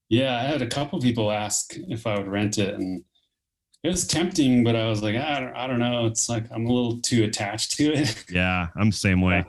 Yeah, 0.09 0.35
I 0.37 0.41
had 0.41 0.61
a 0.61 0.67
couple 0.67 0.99
people 0.99 1.31
ask 1.31 1.73
if 1.87 2.05
I 2.05 2.17
would 2.17 2.27
rent 2.27 2.57
it, 2.57 2.73
and 2.75 3.03
it 3.83 3.87
was 3.89 4.05
tempting, 4.05 4.63
but 4.63 4.75
I 4.75 4.87
was 4.89 5.01
like, 5.01 5.15
I 5.15 5.39
don't, 5.39 5.55
I 5.55 5.67
don't 5.67 5.79
know. 5.79 6.05
It's 6.05 6.27
like 6.27 6.43
I'm 6.51 6.65
a 6.65 6.71
little 6.73 6.99
too 6.99 7.23
attached 7.23 7.77
to 7.77 7.93
it. 7.93 8.25
Yeah, 8.31 8.67
I'm 8.75 8.89
the 8.89 8.95
same 8.95 9.21
way. 9.21 9.45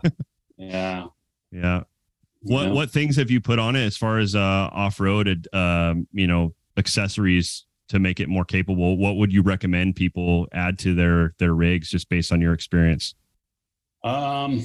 yeah. 0.57 1.07
Yeah. 1.51 1.83
What 2.43 2.66
Yeah. 2.66 2.72
what 2.72 2.91
things 2.91 3.16
have 3.16 3.30
you 3.30 3.41
put 3.41 3.59
on 3.59 3.76
it 3.76 3.85
as 3.85 3.97
far 3.97 4.18
as 4.18 4.35
uh 4.37 4.39
off-roaded 4.72 5.53
um, 5.55 6.07
you 6.12 6.26
know, 6.28 6.55
accessories 6.76 7.64
to 7.93 7.99
make 8.01 8.20
it 8.20 8.28
more 8.28 8.45
capable? 8.45 8.97
What 8.99 9.16
would 9.16 9.32
you 9.32 9.43
recommend 9.43 9.97
people 9.97 10.49
add 10.53 10.78
to 10.80 10.95
their 10.95 11.34
their 11.38 11.55
rigs 11.55 11.88
just 11.88 12.09
based 12.09 12.32
on 12.32 12.40
your 12.40 12.53
experience? 12.53 13.14
Um, 14.05 14.62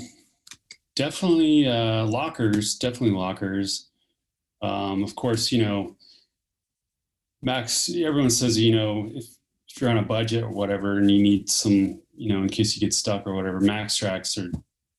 definitely 0.96 1.68
uh, 1.68 2.06
lockers. 2.06 2.76
Definitely 2.76 3.16
lockers. 3.18 3.90
Um, 4.62 5.04
of 5.04 5.16
course, 5.16 5.52
you 5.52 5.62
know, 5.64 5.96
Max. 7.42 7.90
Everyone 7.90 8.30
says 8.32 8.60
you 8.60 8.76
know 8.76 9.10
if 9.14 9.26
if 9.70 9.82
you're 9.82 9.90
on 9.92 9.98
a 9.98 10.04
budget 10.04 10.44
or 10.44 10.50
whatever, 10.50 10.98
and 10.98 11.12
you 11.12 11.22
need 11.22 11.50
some, 11.50 12.02
you 12.16 12.30
know, 12.34 12.42
in 12.42 12.50
case 12.50 12.76
you 12.76 12.80
get 12.80 12.94
stuck 12.94 13.28
or 13.28 13.36
whatever, 13.36 13.60
MAXTRAX 13.60 14.44
are 14.44 14.52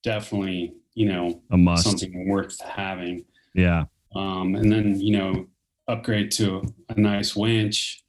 definitely 0.04 0.74
you 0.94 1.06
know 1.08 1.42
A 1.50 1.56
must. 1.58 1.84
something 1.84 2.28
worth 2.28 2.60
having. 2.60 3.24
Yeah. 3.54 3.84
um, 4.14 4.54
and 4.54 4.70
then 4.70 5.00
you 5.00 5.18
know 5.18 5.46
upgrade 5.88 6.30
to 6.32 6.62
a 6.90 7.00
nice 7.00 7.34
winch. 7.34 8.04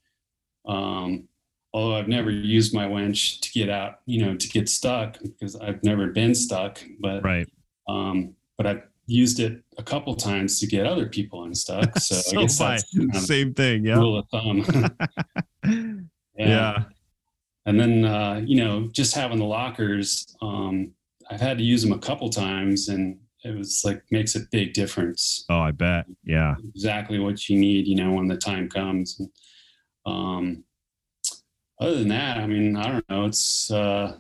Um, 0.69 1.27
although 1.73 1.95
I've 1.95 2.07
never 2.07 2.29
used 2.31 2.73
my 2.73 2.85
winch 2.87 3.41
to 3.41 3.51
get 3.51 3.69
out, 3.69 3.99
you 4.05 4.23
know, 4.25 4.35
to 4.35 4.47
get 4.49 4.69
stuck 4.69 5.17
because 5.21 5.55
I've 5.55 5.83
never 5.83 6.07
been 6.07 6.33
stuck. 6.35 6.81
But 6.99 7.23
Right. 7.23 7.47
um, 7.87 8.35
but 8.57 8.65
I've 8.67 8.83
used 9.07 9.39
it 9.39 9.63
a 9.77 9.83
couple 9.83 10.15
times 10.15 10.59
to 10.59 10.67
get 10.67 10.85
other 10.85 11.07
people 11.07 11.43
unstuck. 11.45 11.97
So, 11.99 12.15
So 12.21 12.37
I 12.39 12.41
guess 12.43 12.57
that's 12.59 12.95
kind 12.95 13.15
of 13.15 13.21
Same 13.21 13.53
thing. 13.53 13.85
Yeah. 13.85 13.95
rule 13.97 14.19
of 14.19 14.27
thumb. 14.29 14.63
yeah. 16.37 16.83
And 17.65 17.79
then 17.79 18.05
uh, 18.05 18.41
you 18.45 18.55
know, 18.63 18.87
just 18.91 19.13
having 19.15 19.39
the 19.39 19.45
lockers, 19.45 20.35
um, 20.41 20.91
I've 21.29 21.41
had 21.41 21.57
to 21.59 21.63
use 21.63 21.83
them 21.83 21.91
a 21.93 21.99
couple 21.99 22.29
times, 22.29 22.89
and 22.89 23.17
it 23.43 23.55
was 23.55 23.81
like 23.85 24.01
makes 24.11 24.35
a 24.35 24.41
big 24.51 24.73
difference. 24.73 25.45
Oh, 25.49 25.59
I 25.59 25.71
bet. 25.71 26.05
Yeah. 26.23 26.55
exactly 26.73 27.19
what 27.19 27.47
you 27.49 27.59
need, 27.59 27.87
you 27.87 27.95
know, 27.95 28.11
when 28.13 28.27
the 28.27 28.37
time 28.37 28.69
comes. 28.69 29.19
And, 29.19 29.29
um, 30.09 30.63
other 31.79 31.99
than 31.99 32.09
that, 32.09 32.37
I 32.37 32.47
mean, 32.47 32.75
I 32.75 32.91
don't 32.91 33.09
know. 33.09 33.25
It's 33.25 33.71
uh, 33.71 34.17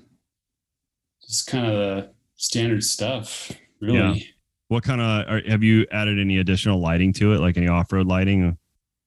just 1.27 1.47
kind 1.47 1.65
of 1.65 1.73
the 1.73 2.11
standard 2.35 2.83
stuff, 2.83 3.51
really. 3.81 3.97
Yeah. 3.97 4.25
What 4.69 4.83
kind 4.83 5.01
of 5.01 5.45
have 5.45 5.63
you 5.63 5.87
added 5.91 6.19
any 6.19 6.37
additional 6.37 6.79
lighting 6.79 7.11
to 7.13 7.33
it, 7.33 7.39
like 7.39 7.57
any 7.57 7.67
off-road 7.67 8.07
lighting? 8.07 8.57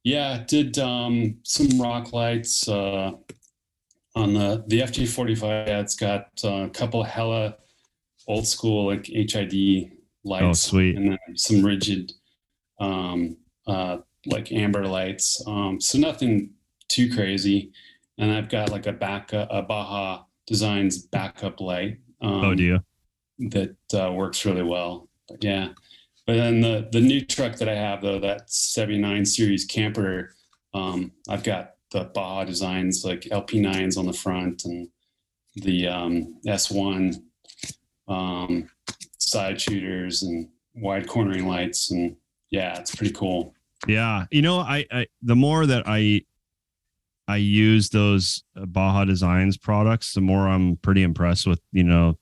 Yeah, 0.03 0.43
did 0.47 0.79
um, 0.79 1.39
some 1.45 1.81
rock 1.81 2.13
lights 2.13 2.69
uh, 2.69 3.13
on 4.17 4.35
the 4.35 4.65
the 4.67 4.81
FJ 4.81 5.09
forty 5.09 5.37
five. 5.37 5.69
It's 5.69 5.95
got 5.95 6.27
uh, 6.43 6.65
a 6.65 6.69
couple 6.69 7.05
hella 7.05 7.57
old 8.27 8.47
school 8.47 8.87
like 8.87 9.07
HID 9.07 9.93
lights. 10.25 10.45
Oh, 10.45 10.53
sweet. 10.53 10.97
And 10.97 11.13
then 11.13 11.37
some 11.37 11.65
rigid, 11.65 12.13
um, 12.81 13.37
uh, 13.67 13.99
like 14.27 14.53
amber 14.53 14.87
lights. 14.87 15.43
Um, 15.47 15.81
so 15.81 15.99
nothing 15.99 16.51
too 16.93 17.13
crazy. 17.13 17.73
And 18.19 18.31
I've 18.31 18.49
got 18.49 18.71
like 18.71 18.87
a 18.87 18.93
back 18.93 19.33
a 19.33 19.63
Baja 19.63 20.25
Designs 20.47 20.99
backup 20.99 21.61
light. 21.61 21.99
Um, 22.21 22.45
oh, 22.45 22.51
you? 22.53 22.81
that 23.39 23.77
uh, 23.95 24.13
works 24.13 24.45
really 24.45 24.63
well. 24.63 25.09
But 25.29 25.43
yeah, 25.43 25.69
but 26.27 26.35
then 26.35 26.61
the 26.61 26.89
the 26.93 27.01
new 27.01 27.25
truck 27.25 27.57
that 27.57 27.69
I 27.69 27.75
have 27.75 28.03
though, 28.03 28.21
that 28.21 28.51
'79 28.51 29.25
series 29.25 29.65
camper, 29.65 30.35
um, 30.75 31.13
I've 31.29 31.43
got 31.43 31.75
the 31.91 32.05
Baja 32.05 32.45
designs 32.45 33.05
like 33.05 33.23
LP9s 33.23 33.99
on 33.99 34.07
the 34.07 34.13
front 34.13 34.65
and 34.65 34.89
the 35.57 35.87
um, 35.89 36.37
S1 36.47 37.23
um, 38.09 38.69
side 39.19 39.61
shooters 39.61 40.23
and 40.23 40.49
wide 40.75 41.07
cornering 41.07 41.47
lights, 41.47 41.91
and 41.91 42.17
yeah, 42.51 42.79
it's 42.79 42.95
pretty 42.95 43.13
cool. 43.13 43.55
Yeah, 43.87 44.27
you 44.31 44.43
know, 44.43 44.59
I, 44.59 44.87
I 44.91 45.07
the 45.23 45.37
more 45.37 45.67
that 45.67 45.85
I 45.87 46.25
I 47.29 47.37
use 47.37 47.91
those 47.91 48.43
uh, 48.57 48.67
Baja 48.67 49.05
Designs 49.05 49.57
products, 49.57 50.15
the 50.15 50.21
more 50.21 50.49
I'm 50.49 50.77
pretty 50.77 51.03
impressed 51.03 51.47
with 51.47 51.61
you 51.73 51.85
know 51.85 52.19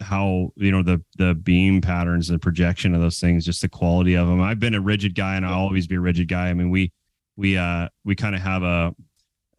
how 0.00 0.52
you 0.56 0.70
know 0.70 0.82
the 0.82 1.02
the 1.18 1.34
beam 1.34 1.80
patterns 1.80 2.30
and 2.30 2.40
projection 2.40 2.94
of 2.94 3.00
those 3.00 3.18
things, 3.18 3.44
just 3.44 3.62
the 3.62 3.68
quality 3.68 4.14
of 4.14 4.28
them. 4.28 4.40
I've 4.40 4.60
been 4.60 4.74
a 4.74 4.80
rigid 4.80 5.14
guy, 5.14 5.36
and 5.36 5.44
I'll 5.44 5.60
always 5.60 5.86
be 5.86 5.96
a 5.96 6.00
rigid 6.00 6.28
guy. 6.28 6.48
I 6.48 6.54
mean, 6.54 6.70
we 6.70 6.92
we 7.36 7.56
uh 7.56 7.88
we 8.04 8.14
kind 8.14 8.34
of 8.34 8.40
have 8.40 8.62
a 8.62 8.94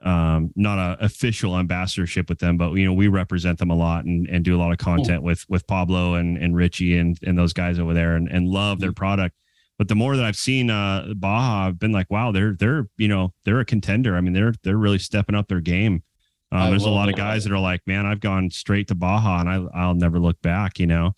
um 0.01 0.51
not 0.55 0.77
a 0.77 1.03
official 1.03 1.57
ambassadorship 1.57 2.29
with 2.29 2.37
them 2.37 2.55
but 2.55 2.71
you 2.73 2.85
know 2.85 2.93
we 2.93 3.07
represent 3.07 3.57
them 3.57 3.71
a 3.71 3.75
lot 3.75 4.05
and, 4.05 4.27
and 4.27 4.45
do 4.45 4.55
a 4.55 4.59
lot 4.59 4.71
of 4.71 4.77
content 4.77 5.23
with 5.23 5.43
with 5.49 5.65
pablo 5.65 6.13
and 6.13 6.37
and 6.37 6.55
richie 6.55 6.97
and 6.99 7.17
and 7.23 7.35
those 7.35 7.51
guys 7.51 7.79
over 7.79 7.95
there 7.95 8.15
and, 8.15 8.27
and 8.27 8.47
love 8.47 8.79
their 8.79 8.91
product 8.91 9.35
but 9.77 9.87
the 9.87 9.95
more 9.95 10.15
that 10.15 10.25
i've 10.25 10.35
seen 10.35 10.69
uh 10.69 11.13
baja 11.15 11.67
i've 11.67 11.79
been 11.79 11.91
like 11.91 12.09
wow 12.09 12.31
they're 12.31 12.53
they're 12.53 12.87
you 12.97 13.07
know 13.07 13.33
they're 13.45 13.59
a 13.59 13.65
contender 13.65 14.15
i 14.15 14.21
mean 14.21 14.33
they're 14.33 14.53
they're 14.63 14.77
really 14.77 14.99
stepping 14.99 15.35
up 15.35 15.47
their 15.47 15.61
game 15.61 16.03
um, 16.51 16.69
there's 16.69 16.85
a 16.85 16.89
lot 16.89 17.09
of 17.09 17.15
guys 17.15 17.43
that 17.43 17.51
are 17.53 17.59
like 17.59 17.81
man 17.85 18.05
i've 18.05 18.19
gone 18.21 18.49
straight 18.49 18.87
to 18.87 18.95
baja 18.95 19.39
and 19.41 19.49
i 19.49 19.55
i'll 19.73 19.95
never 19.95 20.19
look 20.19 20.41
back 20.41 20.79
you 20.79 20.87
know 20.87 21.15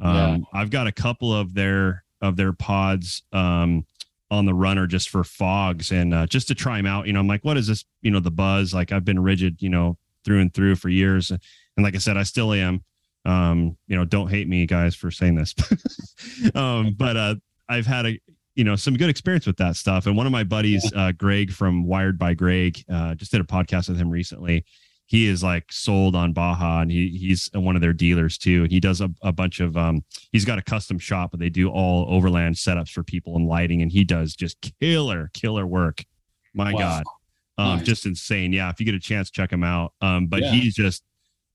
um 0.00 0.14
Yeah. 0.14 0.38
i've 0.60 0.70
got 0.70 0.86
a 0.86 0.92
couple 0.92 1.34
of 1.34 1.54
their 1.54 2.04
of 2.20 2.36
their 2.36 2.52
pods 2.52 3.22
um 3.32 3.84
on 4.32 4.46
the 4.46 4.54
runner 4.54 4.86
just 4.86 5.08
for 5.08 5.24
fogs 5.24 5.90
and 5.90 6.14
uh, 6.14 6.24
just 6.24 6.46
to 6.46 6.54
try 6.54 6.76
them 6.76 6.86
out. 6.86 7.08
You 7.08 7.12
know, 7.12 7.18
I'm 7.18 7.26
like, 7.26 7.44
what 7.44 7.56
is 7.56 7.66
this? 7.66 7.84
You 8.00 8.12
know, 8.12 8.20
the 8.20 8.30
buzz. 8.30 8.72
Like 8.72 8.92
I've 8.92 9.04
been 9.04 9.18
rigid, 9.18 9.60
you 9.60 9.68
know, 9.68 9.98
through 10.24 10.38
and 10.40 10.54
through 10.54 10.76
for 10.76 10.88
years, 10.88 11.32
and 11.32 11.40
like 11.78 11.96
I 11.96 11.98
said, 11.98 12.16
I 12.16 12.22
still 12.22 12.52
am. 12.52 12.84
Um, 13.24 13.76
you 13.88 13.96
know, 13.96 14.04
don't 14.04 14.28
hate 14.28 14.46
me, 14.46 14.66
guys, 14.66 14.94
for 14.94 15.10
saying 15.10 15.34
this. 15.34 15.52
um, 16.54 16.94
but 16.96 17.16
uh, 17.16 17.34
I've 17.70 17.86
had 17.86 18.06
a 18.06 18.20
you 18.56 18.64
know 18.64 18.76
some 18.76 18.96
good 18.96 19.08
experience 19.08 19.46
with 19.46 19.56
that 19.58 19.76
stuff. 19.76 20.06
And 20.06 20.16
one 20.16 20.26
of 20.26 20.32
my 20.32 20.44
buddies, 20.44 20.90
uh, 20.94 21.12
Greg 21.12 21.52
from 21.52 21.86
Wired 21.86 22.18
by 22.18 22.34
Greg, 22.34 22.82
uh, 22.92 23.14
just 23.14 23.30
did 23.30 23.40
a 23.40 23.44
podcast 23.44 23.88
with 23.88 23.96
him 23.98 24.10
recently. 24.10 24.64
He 25.06 25.26
is 25.26 25.42
like 25.42 25.72
sold 25.72 26.14
on 26.14 26.32
Baja, 26.32 26.80
and 26.82 26.90
he 26.90 27.08
he's 27.08 27.48
one 27.54 27.74
of 27.76 27.82
their 27.82 27.92
dealers 27.92 28.36
too. 28.38 28.62
And 28.64 28.72
he 28.72 28.78
does 28.80 29.00
a, 29.00 29.10
a 29.22 29.32
bunch 29.32 29.60
of 29.60 29.76
um, 29.76 30.04
he's 30.32 30.44
got 30.44 30.58
a 30.58 30.62
custom 30.62 30.98
shop, 30.98 31.30
but 31.30 31.40
they 31.40 31.48
do 31.48 31.68
all 31.70 32.06
overland 32.12 32.56
setups 32.56 32.90
for 32.90 33.02
people 33.02 33.36
and 33.36 33.46
lighting, 33.46 33.82
and 33.82 33.90
he 33.90 34.04
does 34.04 34.34
just 34.34 34.56
killer 34.80 35.30
killer 35.32 35.66
work. 35.66 36.04
My 36.54 36.72
Wow. 36.72 36.78
God, 36.78 37.04
um, 37.58 37.76
Nice. 37.78 37.86
just 37.86 38.06
insane. 38.06 38.52
Yeah, 38.52 38.70
if 38.70 38.78
you 38.80 38.86
get 38.86 38.94
a 38.96 39.00
chance, 39.00 39.30
check 39.30 39.52
him 39.52 39.62
out. 39.64 39.94
Um, 40.00 40.26
but 40.26 40.42
Yeah. 40.42 40.52
he's 40.52 40.74
just 40.74 41.02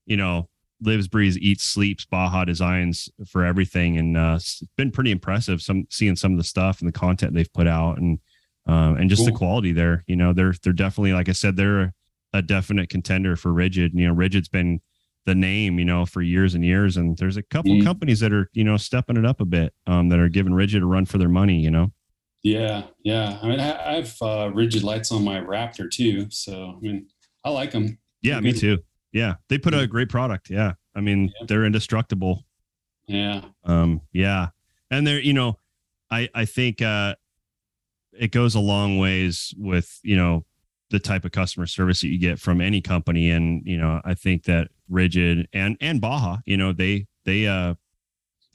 you 0.06 0.18
know 0.18 0.50
lives, 0.82 1.08
breathes, 1.08 1.38
eats, 1.40 1.64
sleeps 1.64 2.06
Baja 2.06 2.46
Designs 2.46 3.10
for 3.28 3.46
everything, 3.46 3.98
and 3.98 4.18
uh, 4.18 4.34
it's 4.38 4.62
been 4.78 4.92
pretty 4.92 5.12
impressive. 5.12 5.62
Some 5.62 5.86
seeing 5.90 6.16
some 6.16 6.32
of 6.34 6.38
the 6.38 6.44
stuff 6.44 6.80
and 6.80 6.88
the 6.88 6.92
content 6.98 7.34
they've 7.34 7.52
put 7.54 7.68
out, 7.68 7.98
and 7.98 8.20
um, 8.68 8.98
and 8.98 9.10
just 9.10 9.26
the 9.26 9.32
quality 9.32 9.72
there. 9.72 10.04
You 10.08 10.16
know, 10.16 10.34
they're 10.34 10.54
they're 10.64 10.74
definitely 10.74 11.14
like 11.14 11.30
I 11.30 11.34
said, 11.34 11.56
they're 11.56 11.94
a 12.34 12.42
definite 12.42 12.90
contender 12.90 13.36
for 13.36 13.54
Rigid. 13.54 13.94
You 13.94 14.08
know, 14.08 14.14
Rigid's 14.14 14.50
been 14.50 14.82
the 15.26 15.36
name, 15.36 15.80
you 15.80 15.86
know, 15.86 16.06
for 16.06 16.22
years 16.22 16.54
and 16.54 16.64
years, 16.64 16.98
and 16.98 17.18
there's 17.18 17.38
a 17.38 17.42
couple 17.42 17.72
Mhm. 17.76 17.84
companies 17.84 18.20
that 18.20 18.32
are 18.34 18.50
you 18.54 18.64
know 18.64 18.78
stepping 18.78 19.18
it 19.18 19.26
up 19.26 19.42
a 19.42 19.46
bit, 19.46 19.74
um, 19.88 20.10
that 20.10 20.20
are 20.20 20.30
giving 20.30 20.54
Rigid 20.54 20.84
a 20.84 20.86
run 20.86 21.06
for 21.06 21.18
their 21.18 21.30
money. 21.30 21.60
You 21.60 21.72
know. 21.72 21.92
Yeah, 22.44 22.84
yeah. 23.04 23.40
I 23.42 23.48
mean, 23.48 23.60
I, 23.60 23.92
I 23.92 23.94
have 23.96 24.16
uh, 24.22 24.52
rigid 24.54 24.84
lights 24.84 25.12
on 25.12 25.24
my 25.24 25.40
Raptor 25.40 25.90
too, 25.90 26.28
so 26.30 26.76
I 26.78 26.80
mean, 26.80 27.08
I 27.44 27.50
like 27.50 27.72
them. 27.72 27.98
Yeah, 28.22 28.40
me 28.40 28.54
too. 28.54 28.84
Yeah, 29.16 29.36
they 29.48 29.58
put 29.58 29.74
out 29.74 29.82
a 29.82 29.88
great 29.88 30.10
product. 30.10 30.50
Yeah, 30.50 30.74
I 30.94 31.00
mean, 31.00 31.32
Yeah. 31.40 31.46
they're 31.48 31.66
indestructible. 31.66 32.46
Yeah, 33.08 33.42
um 33.64 34.02
yeah 34.12 34.48
and 34.90 35.06
they're 35.06 35.22
you 35.22 35.34
know 35.34 35.60
i 36.10 36.28
i 36.34 36.44
think 36.46 36.82
uh 36.82 37.14
it 38.18 38.32
goes 38.32 38.56
a 38.56 38.60
long 38.60 38.98
ways 38.98 39.54
with 39.58 40.00
you 40.02 40.16
know 40.16 40.44
the 40.90 40.98
type 40.98 41.24
of 41.24 41.32
customer 41.32 41.68
service 41.68 42.02
that 42.02 42.08
you 42.08 42.18
get 42.18 42.40
from 42.40 42.62
any 42.62 42.82
company 42.82 43.30
and 43.30 43.62
you 43.64 43.78
know 43.78 44.02
i 44.06 44.16
think 44.16 44.46
that 44.46 44.70
rigid 44.90 45.48
and 45.54 45.78
and 45.82 46.02
baja 46.02 46.38
you 46.48 46.58
know 46.58 46.74
they 46.74 47.06
they 47.26 47.46
uh 47.46 47.76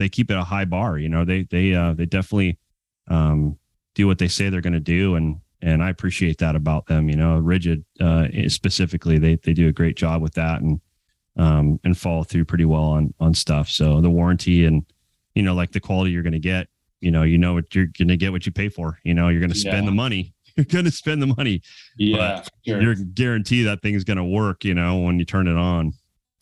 they 0.01 0.09
keep 0.09 0.33
it 0.33 0.37
a 0.37 0.43
high 0.43 0.65
bar 0.65 0.99
you 0.99 1.09
know 1.09 1.25
they 1.25 1.45
they 1.45 1.73
uh 1.73 1.93
they 1.93 2.07
definitely 2.07 2.59
um, 3.09 3.57
do 3.95 4.09
what 4.09 4.19
they 4.19 4.29
say 4.29 4.49
they're 4.49 4.61
going 4.61 4.73
to 4.73 4.81
do. 4.81 5.15
And, 5.17 5.41
and 5.63 5.83
I 5.83 5.91
appreciate 5.91 6.39
that 6.39 6.57
about 6.57 6.87
them, 6.87 7.09
you 7.09 7.17
know, 7.17 7.37
rigid, 7.39 7.85
uh, 8.01 8.27
specifically, 8.49 9.19
they, 9.19 9.37
they 9.37 9.53
do 9.53 9.69
a 9.69 9.73
great 9.73 9.97
job 9.97 10.23
with 10.23 10.35
that 10.35 10.61
and, 10.63 10.81
um, 11.37 11.79
and 11.85 11.97
follow 11.97 12.25
through 12.25 12.45
pretty 12.47 12.65
well 12.65 12.83
on, 12.85 13.15
on 13.21 13.35
stuff. 13.35 13.69
So 13.69 14.01
the 14.01 14.11
warranty 14.11 14.65
and, 14.65 14.85
you 15.35 15.43
know, 15.43 15.55
like 15.55 15.73
the 15.73 15.81
quality 15.81 16.11
you're 16.13 16.23
going 16.23 16.33
to 16.33 16.39
get, 16.39 16.69
you 17.01 17.11
know, 17.11 17.23
you 17.23 17.39
know 17.39 17.55
what 17.55 17.75
you're 17.75 17.87
going 17.87 18.09
to 18.09 18.17
get 18.17 18.33
what 18.33 18.47
you 18.47 18.53
pay 18.53 18.69
for, 18.69 18.99
you 19.05 19.15
know, 19.15 19.29
you're 19.29 19.41
going 19.41 19.53
to 19.53 19.57
spend 19.59 19.85
Yeah. 19.85 19.91
the 19.91 19.95
money, 19.95 20.35
you're 20.57 20.65
going 20.67 20.85
to 20.87 20.91
spend 20.91 21.23
the 21.23 21.27
money, 21.29 21.63
Yeah, 21.97 22.43
sure. 22.67 22.81
you're 22.83 22.95
guaranteed 22.95 23.67
that 23.67 23.81
thing's 23.83 24.05
going 24.05 24.17
to 24.19 24.25
work, 24.25 24.65
you 24.65 24.75
know, 24.75 24.99
when 24.99 25.19
you 25.19 25.25
turn 25.25 25.47
it 25.49 25.57
on. 25.57 25.93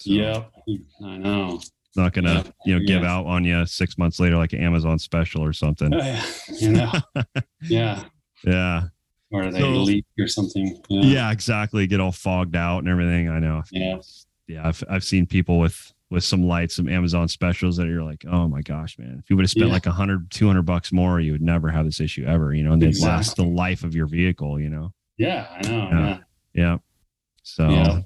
So 0.01 0.11
Yep, 0.13 0.53
I 1.05 1.17
know. 1.19 1.61
Not 1.97 2.13
going 2.13 2.25
to, 2.27 2.31
Yeah. 2.33 2.43
you 2.65 2.79
know, 2.79 2.87
give 2.87 3.03
Yeah. 3.03 3.13
out 3.17 3.27
on 3.27 3.45
you 3.45 3.67
six 3.67 3.99
months 3.99 4.21
later, 4.21 4.37
like 4.37 4.53
an 4.53 4.61
Amazon 4.61 4.99
special 4.99 5.43
or 5.45 5.53
something. 5.53 5.93
Oh, 5.93 5.99
yeah, 5.99 6.25
you 6.61 6.71
know, 6.71 6.93
yeah, 7.63 8.05
Yeah. 8.45 8.83
Or 9.31 9.51
they 9.51 9.61
So- 9.61 9.71
leak 9.83 10.07
or 10.19 10.27
something. 10.29 10.81
Yeah, 10.89 11.31
exactly. 11.31 11.87
Get 11.87 12.01
all 12.01 12.13
fogged 12.13 12.57
out 12.57 12.79
and 12.81 12.89
everything. 12.89 13.29
I 13.29 13.39
know. 13.39 13.63
yeah, 13.71 13.97
Yeah. 14.47 14.67
I've, 14.67 14.83
I've 14.89 15.05
seen 15.05 15.27
people 15.27 15.59
with, 15.59 15.93
with 16.11 16.25
some 16.25 16.43
lights, 16.45 16.77
some 16.77 16.89
Amazon 16.89 17.29
specials 17.29 17.77
that 17.77 17.87
you're 17.87 18.03
like, 18.03 18.25
oh 18.27 18.49
my 18.49 18.63
gosh, 18.63 18.99
man, 18.99 19.19
if 19.23 19.29
you 19.29 19.37
would 19.37 19.43
have 19.43 19.51
spent 19.51 19.67
Yeah. 19.67 19.73
like 19.75 19.85
a 19.87 19.93
hundred, 19.93 20.31
two 20.31 20.47
hundred 20.47 20.63
bucks 20.63 20.91
more, 20.93 21.21
you 21.21 21.33
would 21.33 21.43
never 21.43 21.69
have 21.71 21.85
this 21.85 22.01
issue 22.01 22.25
ever, 22.25 22.55
you 22.55 22.63
know, 22.63 22.73
and 22.73 22.81
they'd 22.81 22.99
last 23.01 23.37
the 23.37 23.45
life 23.45 23.85
of 23.85 23.95
your 23.95 24.07
vehicle, 24.07 24.59
you 24.59 24.71
know? 24.71 24.93
yeah, 25.19 25.47
I 25.51 25.69
know. 25.69 25.77
Yeah. 25.79 25.99
Yeah. 25.99 26.19
Yeah. 26.55 26.77
So, 27.43 27.69
Yeah. 27.69 28.01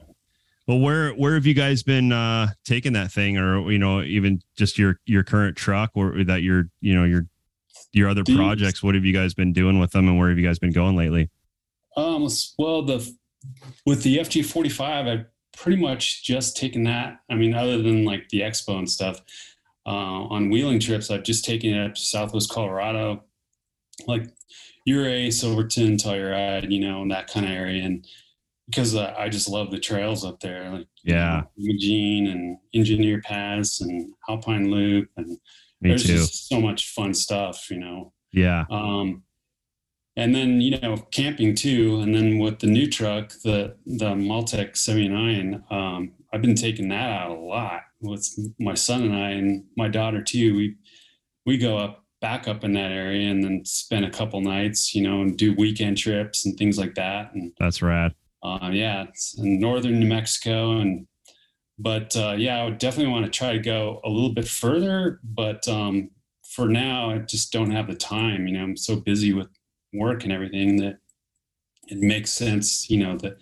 well, 0.67 0.81
where, 0.81 1.11
where 1.13 1.35
have 1.35 1.47
you 1.47 1.55
guys 1.55 1.83
been, 1.85 2.11
uh, 2.11 2.49
taking 2.65 2.93
that 2.95 3.13
thing 3.13 3.37
or, 3.39 3.71
you 3.71 3.79
know, 3.79 4.03
even 4.03 4.41
just 4.57 4.79
your, 4.79 4.99
your 5.07 5.23
current 5.23 5.57
truck 5.57 5.91
or 5.95 6.25
that 6.25 6.43
you're, 6.43 6.65
you 6.81 6.95
know, 6.95 7.05
your, 7.05 7.27
your 7.93 8.09
other 8.09 8.23
These- 8.23 8.37
projects, 8.37 8.83
what 8.83 8.95
have 8.95 9.05
you 9.05 9.13
guys 9.13 9.35
been 9.35 9.53
doing 9.53 9.79
with 9.79 9.91
them 9.93 10.09
and 10.09 10.19
where 10.19 10.29
have 10.29 10.39
you 10.39 10.47
guys 10.47 10.59
been 10.59 10.73
going 10.73 10.97
lately? 10.97 11.31
Um, 11.97 12.27
well, 12.59 12.83
the 12.83 13.15
with 13.85 14.03
the 14.03 14.19
FJ 14.19 14.45
forty 14.47 14.71
five, 14.71 15.07
I've 15.07 15.27
pretty 15.57 15.81
much 15.81 16.25
just 16.25 16.57
taken 16.57 16.85
that. 16.85 17.21
I 17.31 17.35
mean, 17.35 17.55
other 17.55 17.83
than 17.83 18.05
like 18.05 18.29
the 18.31 18.41
expo 18.41 18.79
and 18.79 18.91
stuff, 18.91 19.21
uh, 19.85 19.91
on 19.91 20.49
wheeling 20.49 20.81
trips, 20.81 21.11
I've 21.11 21.25
just 21.25 21.45
taken 21.45 21.75
it 21.75 21.87
up 21.87 21.95
to 21.95 22.01
Southwest 22.01 22.49
Colorado, 22.51 23.25
like 24.07 24.25
Ouray, 24.89 25.31
Silverton, 25.31 25.97
Telluride, 25.97 26.71
you 26.71 26.81
know, 26.81 27.07
that 27.09 27.29
kind 27.29 27.45
of 27.45 27.53
area, 27.53 27.85
and 27.85 28.07
because 28.69 28.95
uh, 28.95 29.13
I 29.19 29.29
just 29.29 29.49
love 29.49 29.71
the 29.71 29.79
trails 29.79 30.25
up 30.25 30.41
there, 30.41 30.71
like 30.71 30.87
Yeah. 31.05 31.43
Imogene 31.59 32.29
and 32.29 32.57
Engineer 32.73 33.21
Pass 33.21 33.81
and 33.83 34.15
Alpine 34.31 34.71
Loop, 34.71 35.11
and 35.19 35.37
Me 35.83 35.91
there's 35.91 36.05
too. 36.05 36.17
just 36.17 36.49
so 36.49 36.61
much 36.61 36.91
fun 36.91 37.13
stuff, 37.13 37.71
you 37.71 37.79
know. 37.79 38.13
Yeah. 38.33 38.65
Um, 38.71 39.23
and 40.17 40.35
then 40.35 40.61
you 40.61 40.79
know 40.79 40.97
camping 41.11 41.55
too. 41.55 42.01
And 42.01 42.15
then 42.15 42.39
with 42.39 42.59
the 42.61 42.67
new 42.67 42.89
truck, 42.89 43.33
the 43.45 43.77
the 43.87 44.15
Maltec 44.15 44.77
79, 44.77 45.65
um, 45.71 46.13
I've 46.33 46.43
been 46.43 46.55
taking 46.55 46.89
that 46.89 47.11
out 47.11 47.31
a 47.31 47.35
lot 47.41 47.83
with 48.01 48.29
my 48.59 48.75
son 48.75 49.03
and 49.03 49.15
I 49.15 49.31
and 49.31 49.65
my 49.77 49.89
daughter 49.89 50.23
too. 50.23 50.55
We 50.55 50.77
we 51.47 51.59
go 51.59 51.77
up 51.79 52.05
back 52.21 52.47
up 52.47 52.63
in 52.63 52.73
that 52.75 52.93
area 52.93 53.31
and 53.31 53.43
then 53.43 53.65
spend 53.65 54.05
a 54.05 54.11
couple 54.11 54.41
nights, 54.41 54.95
you 54.95 55.03
know, 55.03 55.23
and 55.23 55.37
do 55.37 55.55
weekend 55.55 55.99
trips 55.99 56.47
and 56.47 56.57
things 56.57 56.79
like 56.79 56.95
that. 56.95 57.35
And 57.35 57.53
That's 57.59 57.83
rad. 57.83 58.13
uh, 58.45 58.71
yeah, 58.73 59.05
it's 59.09 59.37
in 59.39 59.59
northern 59.59 59.99
New 59.99 60.07
Mexico, 60.07 60.79
and 60.79 61.07
but 61.83 62.17
uh, 62.17 62.35
yeah, 62.39 62.61
I 62.61 62.65
would 62.65 62.79
definitely 62.79 63.13
want 63.13 63.25
to 63.25 63.31
try 63.31 63.53
to 63.53 63.59
go 63.59 64.01
a 64.05 64.09
little 64.09 64.33
bit 64.33 64.47
further. 64.47 65.19
But 65.25 65.67
um, 65.69 66.11
for 66.49 66.69
now, 66.69 67.11
I 67.11 67.19
just 67.19 67.53
don't 67.53 67.71
have 67.73 67.89
the 67.89 67.95
time. 67.97 68.47
You 68.47 68.55
know, 68.55 68.63
I'm 68.63 68.77
so 68.77 68.97
busy 68.97 69.33
with 69.33 69.49
work 69.93 70.23
and 70.25 70.33
everything 70.33 70.77
that 70.77 70.99
it 71.89 71.99
makes 71.99 72.31
sense. 72.31 72.89
You 72.89 72.99
know 73.05 73.17
that 73.19 73.39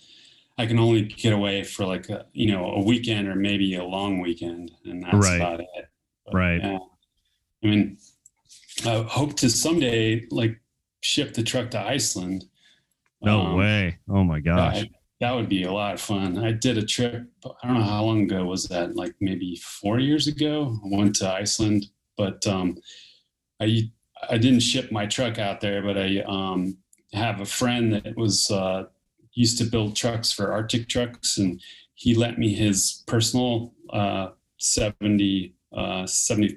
I 0.56 0.66
can 0.66 0.78
only 0.78 1.02
get 1.02 1.32
away 1.32 1.62
for 1.64 1.84
like 1.84 2.08
a 2.08 2.26
you 2.32 2.50
know 2.50 2.64
a 2.72 2.82
weekend 2.82 3.28
or 3.28 3.34
maybe 3.34 3.74
a 3.74 3.84
long 3.84 4.20
weekend, 4.20 4.70
and 4.84 5.04
that's 5.04 5.14
Right. 5.16 5.36
about 5.36 5.60
it. 5.60 5.88
But, 6.24 6.34
Right. 6.34 6.60
Yeah. 6.62 6.78
I 7.62 7.66
mean, 7.66 7.98
I 8.86 9.02
hope 9.02 9.36
to 9.36 9.50
someday 9.50 10.26
like 10.30 10.58
ship 11.02 11.34
the 11.34 11.42
truck 11.42 11.70
to 11.72 11.78
Iceland. 11.80 12.44
No 13.22 13.42
Um, 13.42 13.58
way. 13.58 13.98
Oh 14.08 14.24
my 14.24 14.40
gosh. 14.40 14.86
That 15.20 15.34
would 15.34 15.48
be 15.48 15.64
a 15.64 15.72
lot 15.72 15.94
of 15.94 16.00
fun. 16.00 16.38
I 16.38 16.52
did 16.52 16.78
a 16.78 16.84
trip. 16.84 17.26
I 17.44 17.66
don't 17.66 17.78
know 17.78 17.84
how 17.84 18.04
long 18.04 18.22
ago 18.22 18.44
was 18.44 18.64
that. 18.64 18.96
Like 18.96 19.14
maybe 19.20 19.56
four 19.56 19.98
years 19.98 20.26
ago. 20.26 20.78
I 20.82 20.96
went 20.96 21.14
to 21.16 21.30
Iceland, 21.30 21.86
but 22.16 22.46
um, 22.46 22.78
I 23.60 23.90
I 24.28 24.38
didn't 24.38 24.60
ship 24.60 24.90
my 24.90 25.06
truck 25.06 25.38
out 25.38 25.60
there. 25.60 25.82
But 25.82 25.98
I 25.98 26.20
um, 26.26 26.78
have 27.12 27.40
a 27.40 27.44
friend 27.46 27.92
that 27.92 28.16
was 28.16 28.50
uh, 28.50 28.84
used 29.34 29.58
to 29.58 29.64
build 29.64 29.94
trucks 29.94 30.32
for 30.32 30.52
Arctic 30.52 30.88
Trucks, 30.88 31.36
and 31.36 31.60
he 31.94 32.14
lent 32.14 32.38
me 32.38 32.54
his 32.54 33.04
personal 33.06 33.74
uh, 33.90 34.28
70, 34.58 35.54
uh, 35.76 36.06
70 36.06 36.56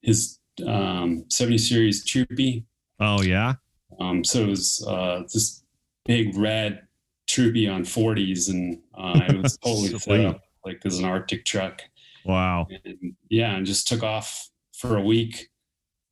his 0.00 0.38
um, 0.66 1.24
70 1.28 1.58
series 1.58 2.04
Troopy. 2.06 2.64
Oh 3.00 3.22
yeah. 3.22 3.54
Um, 4.00 4.24
so 4.24 4.44
it 4.44 4.48
was 4.48 4.84
uh, 4.88 5.22
this 5.32 5.62
big 6.06 6.36
red 6.36 6.86
Troopy 7.32 7.66
on 7.66 7.82
40s, 7.82 8.50
and 8.50 8.78
uh, 8.94 9.20
it 9.28 9.42
was 9.42 9.56
totally 9.64 9.98
set 9.98 10.24
up 10.26 10.42
like 10.64 10.82
as 10.84 10.98
an 10.98 11.06
Arctic 11.06 11.44
truck. 11.44 11.80
Wow. 12.26 12.66
And, 12.84 13.14
yeah, 13.30 13.56
and 13.56 13.64
just 13.64 13.88
took 13.88 14.02
off 14.02 14.50
for 14.76 14.98
a 14.98 15.02
week 15.02 15.48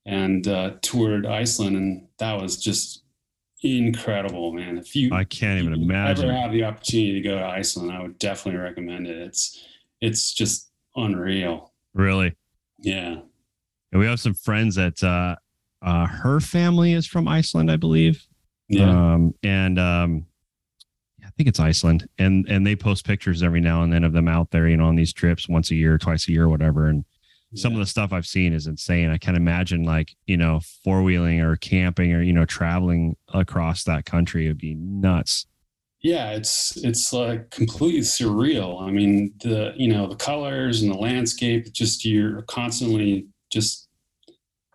and 0.06 0.48
uh, 0.48 0.72
toured 0.80 1.26
Iceland, 1.26 1.76
and 1.76 2.08
that 2.18 2.40
was 2.40 2.56
just 2.56 3.04
incredible, 3.62 4.52
man. 4.52 4.78
If 4.78 4.96
you 4.96 5.10
I 5.12 5.24
can't 5.24 5.60
even 5.60 5.74
if 5.74 5.78
you 5.80 5.84
imagine. 5.84 6.30
ever 6.30 6.38
have 6.38 6.52
the 6.52 6.64
opportunity 6.64 7.20
to 7.20 7.28
go 7.28 7.36
to 7.36 7.44
Iceland, 7.44 7.92
I 7.92 8.00
would 8.00 8.18
definitely 8.18 8.60
recommend 8.60 9.06
it. 9.06 9.18
It's 9.18 9.62
it's 10.00 10.32
just 10.32 10.70
unreal. 10.96 11.72
Really. 11.94 12.34
Yeah. 12.78 13.20
And 13.92 14.00
we 14.00 14.06
have 14.06 14.20
some 14.20 14.34
friends 14.34 14.76
that 14.76 15.02
uh 15.04 15.36
uh 15.84 16.06
her 16.06 16.40
family 16.40 16.94
is 16.94 17.06
from 17.06 17.28
Iceland, 17.28 17.70
I 17.70 17.76
believe. 17.76 18.26
Yeah. 18.68 18.88
Um 18.88 19.34
and 19.42 19.78
um 19.78 20.26
think 21.40 21.48
it's 21.48 21.58
Iceland. 21.60 22.06
And 22.18 22.46
and 22.50 22.66
they 22.66 22.76
post 22.76 23.06
pictures 23.06 23.42
every 23.42 23.62
now 23.62 23.82
and 23.82 23.90
then 23.90 24.04
of 24.04 24.12
them 24.12 24.28
out 24.28 24.50
there, 24.50 24.68
you 24.68 24.76
know, 24.76 24.84
on 24.84 24.96
these 24.96 25.12
trips 25.14 25.48
once 25.48 25.70
a 25.70 25.74
year, 25.74 25.96
twice 25.96 26.28
a 26.28 26.32
year, 26.32 26.48
whatever. 26.50 26.86
And 26.86 27.04
some 27.54 27.72
of 27.72 27.78
the 27.78 27.86
stuff 27.86 28.12
I've 28.12 28.26
seen 28.26 28.52
is 28.52 28.66
insane. 28.66 29.08
I 29.10 29.16
can't 29.16 29.36
imagine 29.38 29.82
like, 29.84 30.14
you 30.26 30.36
know, 30.36 30.60
four 30.84 31.02
wheeling 31.02 31.40
or 31.40 31.56
camping 31.56 32.12
or, 32.12 32.20
you 32.22 32.34
know, 32.34 32.44
traveling 32.44 33.16
across 33.32 33.84
that 33.84 34.04
country 34.04 34.46
would 34.48 34.58
be 34.58 34.74
nuts. 34.74 35.46
yeah 36.02 36.30
it's 36.32 36.76
it's 36.84 37.12
like 37.12 37.50
completely 37.50 38.00
surreal 38.00 38.80
i 38.82 38.90
mean 38.90 39.32
the 39.42 39.72
you 39.76 39.88
know 39.92 40.06
the 40.06 40.16
colors 40.16 40.80
and 40.82 40.90
the 40.90 40.96
landscape 40.96 41.70
just 41.72 42.04
you're 42.06 42.40
constantly 42.42 43.26
just 43.52 43.86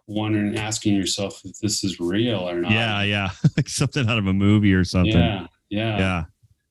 wondering 0.08 0.56
asking 0.58 0.94
yourself 0.96 1.42
if 1.46 1.58
this 1.60 1.84
is 1.84 2.00
real 2.00 2.48
or 2.50 2.60
not 2.62 2.72
Yeah, 2.72 3.02
yeah. 3.04 3.30
like 3.58 3.68
something 3.70 4.08
out 4.10 4.20
of 4.20 4.28
a 4.28 4.34
movie 4.34 4.74
or 4.74 4.84
something. 4.84 5.14
yeah 5.18 5.48
yeah 5.70 5.98
yeah 5.98 6.24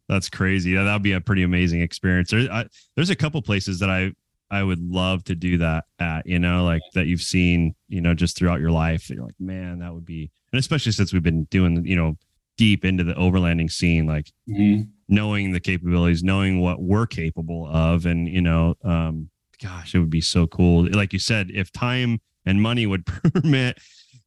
that's 0.09 0.29
crazy. 0.29 0.75
That'd 0.75 1.03
be 1.03 1.13
a 1.13 1.21
pretty 1.21 1.43
amazing 1.43 1.81
experience. 1.81 2.31
There, 2.31 2.51
I, 2.53 2.67
there's 2.97 3.11
a 3.11 3.17
couple 3.17 3.41
places 3.43 3.79
that 3.81 3.91
i 3.91 4.13
i 4.51 4.63
would 4.63 4.79
love 4.81 5.25
to 5.25 5.35
do 5.35 5.57
that 5.57 5.85
at 5.99 6.27
you 6.27 6.39
know 6.39 6.65
like 6.65 6.83
that 6.93 7.07
you've 7.07 7.23
seen 7.23 7.75
you 7.89 8.01
know 8.03 8.13
just 8.13 8.37
throughout 8.37 8.61
your 8.61 8.71
life 8.71 9.09
that 9.09 9.15
you're 9.15 9.25
like 9.25 9.35
man 9.41 9.79
that 9.79 9.93
would 9.93 10.05
be 10.05 10.31
and 10.53 10.59
especially 10.61 10.93
since 10.93 11.15
we've 11.15 11.23
been 11.23 11.45
doing 11.45 11.83
you 11.87 11.97
know 11.97 12.15
deep 12.59 12.85
into 12.85 13.03
the 13.03 13.15
overlanding 13.15 13.71
scene 13.73 14.07
like 14.07 14.31
Mhm. 14.47 14.89
knowing 15.09 15.53
the 15.53 15.61
capabilities 15.61 16.23
knowing 16.23 16.61
what 16.61 16.83
we're 16.83 17.07
capable 17.07 17.67
of 17.67 18.05
and 18.05 18.29
you 18.29 18.43
know 18.43 18.75
um 18.85 19.31
gosh 19.63 19.95
it 19.95 19.99
would 19.99 20.11
be 20.11 20.21
so 20.21 20.47
cool. 20.47 20.87
Like 20.91 21.15
you 21.15 21.19
said 21.19 21.51
if 21.51 21.73
time 21.73 22.21
and 22.45 22.61
money 22.61 22.87
would 22.87 23.07
permit 23.33 23.79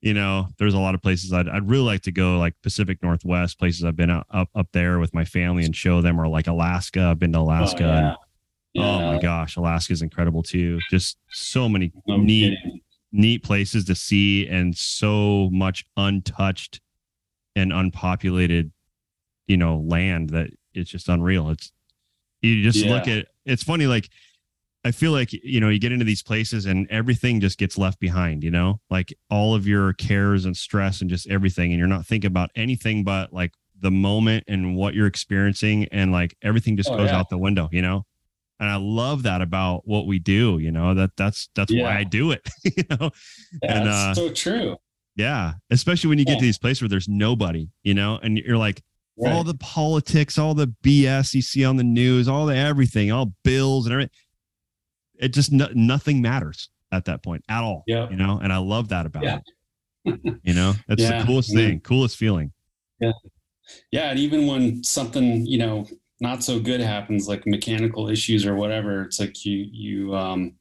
you 0.02 0.14
know 0.14 0.48
there's 0.60 0.74
a 0.74 0.80
lot 0.80 0.96
of 0.96 1.02
places 1.02 1.34
I'd, 1.34 1.50
I'd 1.50 1.68
really 1.68 1.84
like 1.84 2.02
to 2.02 2.12
go 2.12 2.38
like 2.38 2.54
pacific 2.62 3.02
northwest 3.02 3.58
places 3.58 3.84
i've 3.84 3.96
been 3.96 4.12
up, 4.12 4.28
up 4.32 4.50
up 4.54 4.68
there 4.72 5.00
with 5.00 5.14
my 5.14 5.26
family 5.26 5.66
and 5.66 5.76
show 5.76 6.02
them 6.02 6.20
or 6.20 6.28
like 6.28 6.48
alaska. 6.48 7.02
I've 7.02 7.20
been 7.20 7.34
to 7.34 7.40
oh, 7.40 7.44
alaska 7.44 7.84
oh, 7.84 7.88
yeah. 7.88 8.16
and 8.76 8.86
oh 8.86 9.14
my 9.14 9.22
gosh 9.22 9.56
alaska 9.56 9.94
is 9.94 10.02
incredible 10.02 10.44
too. 10.44 10.80
Just 10.92 11.18
so 11.30 11.68
many 11.68 11.92
No 12.08 12.18
neat 12.18 12.58
kidding. 12.64 12.82
neat 13.12 13.44
places 13.44 13.86
to 13.86 13.96
see 13.96 14.48
and 14.48 14.76
so 14.78 15.50
much 15.52 15.86
untouched 15.98 16.80
and 17.56 17.74
unpopulated 17.74 18.72
you 19.48 19.58
know 19.58 19.78
land 19.88 20.30
that 20.30 20.52
it's 20.74 20.92
just 20.92 21.10
unreal. 21.10 21.50
It's 21.50 21.72
you 22.42 22.62
just 22.62 22.86
look 22.86 23.08
at 23.08 23.28
it's 23.46 23.64
funny 23.64 23.88
like 23.88 24.10
i 24.88 24.92
feel 24.92 25.12
like 25.12 25.32
you 25.34 25.60
know 25.60 25.70
you 25.70 25.80
get 25.80 25.92
into 25.92 26.06
these 26.06 26.24
places 26.24 26.66
and 26.66 26.88
everything 26.90 27.40
just 27.40 27.58
gets 27.58 27.78
left 27.78 28.00
behind 28.00 28.44
you 28.44 28.52
know? 28.52 28.80
Like 28.90 29.14
all 29.30 29.54
of 29.56 29.68
your 29.68 29.94
cares 29.94 30.46
and 30.46 30.56
stress 30.56 31.02
and 31.02 31.10
just 31.10 31.28
everything 31.28 31.72
and 31.72 31.80
you're 31.80 31.88
not 31.88 32.06
thinking 32.06 32.30
about 32.30 32.50
anything 32.56 33.04
but 33.04 33.32
like 33.34 33.52
the 33.80 33.92
moment 33.92 34.44
and 34.48 34.76
what 34.76 34.94
you're 34.96 35.08
experiencing 35.08 35.86
and 35.92 36.12
like 36.12 36.36
everything 36.42 36.78
just 36.78 36.90
Oh, 36.92 36.98
goes 36.98 37.12
yeah. 37.12 37.20
out 37.20 37.30
the 37.30 37.38
window 37.38 37.70
you 37.72 37.82
know? 37.82 38.06
And 38.60 38.70
i 38.70 38.76
love 38.78 39.24
that 39.24 39.42
about 39.42 39.82
what 39.86 40.08
we 40.08 40.18
do 40.20 40.58
you 40.60 40.72
know? 40.72 40.94
That 40.94 41.12
that's 41.18 41.50
that's 41.56 41.72
Yeah. 41.72 41.84
why 41.84 41.98
i 42.00 42.04
do 42.04 42.32
it 42.32 42.48
you 42.64 42.84
know? 42.90 43.12
Yeah, 43.62 43.78
and, 43.78 43.88
uh, 43.88 44.14
so 44.16 44.30
true. 44.32 44.78
Yeah, 45.16 45.54
especially 45.72 46.10
when 46.10 46.20
you 46.20 46.26
get 46.26 46.38
to 46.40 46.46
these 46.46 46.60
places 46.60 46.82
where 46.84 46.90
there's 46.90 47.10
nobody, 47.10 47.70
you 47.82 47.96
know, 47.96 48.20
and 48.22 48.38
you're 48.38 48.56
like 48.58 48.84
all 49.26 49.44
the 49.44 49.56
politics, 49.56 50.38
all 50.38 50.54
the 50.54 50.72
BS 50.84 51.34
you 51.34 51.42
see 51.42 51.66
on 51.66 51.76
the 51.76 51.84
news, 51.84 52.28
all 52.28 52.46
the 52.46 52.56
everything, 52.56 53.12
all 53.12 53.34
bills 53.44 53.88
and 53.88 53.94
everything. 53.94 54.12
It 55.20 55.30
just 55.34 55.52
no, 55.52 55.68
nothing 55.74 56.22
matters 56.22 56.70
at 56.92 57.06
that 57.06 57.24
point 57.24 57.44
at 57.50 57.64
all. 57.64 57.84
Yeah. 57.88 58.10
You 58.10 58.16
know, 58.16 58.40
and 58.42 58.52
I 58.54 58.58
love 58.58 58.90
that 58.90 59.06
about 59.06 59.24
Yeah. 59.24 59.40
it. 60.06 60.38
You 60.44 60.54
know, 60.54 60.74
that's 60.88 61.02
Yeah. 61.02 61.20
the 61.20 61.26
coolest 61.26 61.50
Yeah. 61.54 61.56
thing, 61.60 61.80
coolest 61.82 62.18
feeling. 62.18 62.52
yeah 63.00 63.12
Yeah. 63.92 64.10
and 64.12 64.20
even 64.20 64.48
when 64.48 64.84
something 64.84 65.46
you 65.46 65.58
know 65.58 65.86
not 66.20 66.44
so 66.44 66.60
good 66.60 66.82
happens 66.82 67.28
like 67.28 67.46
mechanical 67.46 68.10
issues 68.10 68.46
or 68.46 68.56
whatever 68.56 69.04
it's 69.04 69.20
like 69.20 69.46
you 69.46 69.68
you 69.72 70.16
um 70.16 70.54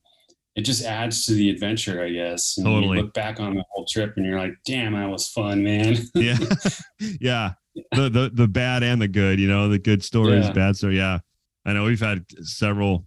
it 0.54 0.62
just 0.62 0.84
adds 0.84 1.24
to 1.24 1.32
the 1.32 1.48
adventure 1.48 2.02
i 2.04 2.10
guess 2.10 2.58
and 2.58 2.66
Totally. 2.66 2.98
you 2.98 3.04
look 3.04 3.14
back 3.14 3.40
on 3.40 3.54
the 3.54 3.64
whole 3.70 3.86
trip 3.86 4.12
and 4.16 4.26
you're 4.26 4.38
like 4.38 4.52
damn 4.66 4.92
that 4.92 5.08
was 5.08 5.28
fun 5.28 5.62
man 5.62 5.96
Yeah. 6.14 6.36
yeah. 7.20 7.52
The, 7.92 8.08
the 8.10 8.30
the 8.34 8.48
bad 8.48 8.82
and 8.82 9.00
the 9.00 9.08
good, 9.08 9.38
you 9.38 9.48
know, 9.48 9.68
the 9.68 9.78
good 9.78 10.02
stories, 10.02 10.46
Yeah. 10.46 10.52
bad 10.52 10.76
story. 10.76 10.96
Yeah. 10.96 11.18
I 11.66 11.72
know 11.74 11.84
we've 11.84 12.00
had 12.00 12.24
several 12.42 13.06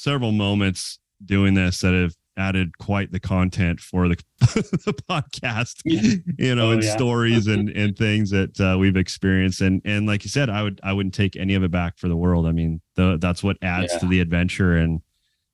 several 0.00 0.32
moments 0.32 0.98
doing 1.24 1.54
this 1.54 1.80
that 1.80 1.92
have 1.94 2.14
added 2.36 2.78
quite 2.78 3.12
the 3.12 3.20
content 3.20 3.80
for 3.80 4.08
the, 4.08 4.16
the 4.40 4.94
podcast 5.10 5.82
you 5.84 6.54
know 6.54 6.68
Oh, 6.68 6.72
and 6.72 6.82
yeah. 6.82 6.92
stories 6.96 7.46
and 7.46 7.68
and 7.76 7.96
things 7.98 8.30
that 8.30 8.58
uh, 8.60 8.78
we've 8.78 8.96
experienced. 8.96 9.60
And 9.60 9.82
and 9.84 10.06
like 10.06 10.24
you 10.24 10.30
said 10.30 10.48
i 10.48 10.62
would 10.62 10.80
i 10.82 10.92
wouldn't 10.92 11.14
take 11.14 11.36
any 11.36 11.54
of 11.54 11.62
it 11.62 11.70
back 11.70 11.98
for 11.98 12.08
the 12.08 12.16
world. 12.16 12.46
I 12.46 12.52
mean 12.52 12.80
the, 12.96 13.18
that's 13.20 13.42
what 13.42 13.58
adds 13.62 13.94
to 13.98 14.06
the 14.06 14.20
adventure 14.20 14.76
and 14.76 15.02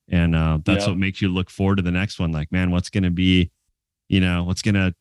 and 0.09 0.37
uh, 0.37 0.59
that's 0.65 0.85
Yeah. 0.85 0.91
what 0.91 0.99
makes 0.99 1.21
you 1.21 1.29
look 1.29 1.51
forward 1.51 1.77
to 1.77 1.83
the 1.83 1.91
next 1.91 2.21
one. 2.21 2.31
Like 2.31 2.53
man 2.53 2.71
what's 2.71 2.91
going 2.91 3.05
to 3.05 3.11
be 3.11 3.51
you 4.09 4.21
know 4.21 4.45
what's 4.45 4.63
going 4.63 4.77
to 4.77 4.95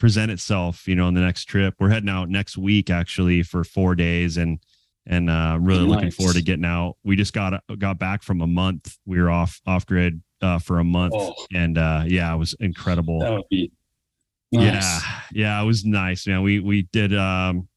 present 0.00 0.32
itself 0.32 0.88
you 0.88 0.96
know 0.96 1.06
on 1.06 1.14
the 1.14 1.20
next 1.20 1.44
trip? 1.44 1.74
We're 1.78 1.90
heading 1.90 2.08
out 2.08 2.28
next 2.28 2.58
week 2.58 2.90
actually 2.90 3.44
for 3.44 3.62
four 3.62 3.94
days. 3.94 4.36
And 4.36 4.58
and 5.06 5.30
uh 5.30 5.56
really 5.60 5.84
looking 5.84 6.10
forward 6.10 6.34
to 6.34 6.42
getting 6.42 6.64
out 6.64 6.96
we 7.04 7.16
just 7.16 7.32
got 7.32 7.62
got 7.78 7.98
back 7.98 8.22
from 8.22 8.40
a 8.42 8.46
month 8.46 8.96
we 9.06 9.20
were 9.20 9.30
off 9.30 9.60
off 9.66 9.86
grid 9.86 10.20
uh 10.42 10.58
for 10.58 10.78
a 10.78 10.84
month 10.84 11.14
Oh. 11.16 11.34
and 11.54 11.78
uh 11.78 12.04
yeah 12.06 12.32
it 12.34 12.36
was 12.38 12.54
incredible 12.60 13.20
that 13.20 13.32
would 13.32 13.48
be 13.50 13.72
nice. 14.52 14.82
yeah, 14.82 15.00
yeah, 15.32 15.62
it 15.62 15.64
was 15.64 15.84
nice, 15.84 16.26
man. 16.26 16.42
We 16.42 16.60
we 16.60 16.82
did 16.92 17.16
um 17.16 17.68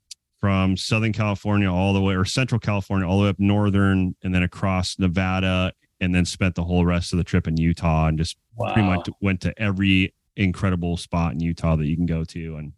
from 0.42 0.76
Southern 0.76 1.14
California 1.14 1.72
all 1.72 1.94
the 1.94 2.02
way 2.02 2.16
or 2.16 2.26
Central 2.26 2.60
California 2.60 3.08
all 3.08 3.18
the 3.20 3.24
way 3.24 3.30
up 3.30 3.40
northern 3.40 4.14
and 4.24 4.36
then 4.36 4.44
across 4.44 5.00
Nevada 5.00 5.72
and 6.02 6.14
then 6.14 6.26
spent 6.26 6.56
the 6.56 6.64
whole 6.66 6.86
rest 6.86 7.14
of 7.14 7.18
the 7.18 7.24
trip 7.24 7.48
in 7.48 7.56
Utah 7.56 8.08
and 8.08 8.18
just 8.18 8.36
pretty 8.60 8.82
much 8.82 9.08
went 9.22 9.40
to 9.42 9.54
every 9.62 10.14
incredible 10.36 10.98
spot 10.98 11.32
in 11.32 11.40
Utah 11.40 11.76
that 11.78 11.86
you 11.86 11.96
can 11.96 12.06
go 12.06 12.24
to 12.26 12.56
and 12.58 12.74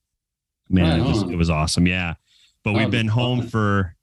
man, 0.70 1.00
Right 1.02 1.08
it 1.08 1.10
was 1.10 1.22
it 1.24 1.36
was 1.38 1.50
awesome. 1.50 1.88
Yeah. 1.88 2.16
But 2.64 2.74
we've 2.74 2.92
been 2.92 3.08
home 3.08 3.40
fun. 3.42 3.48
for 3.50 3.95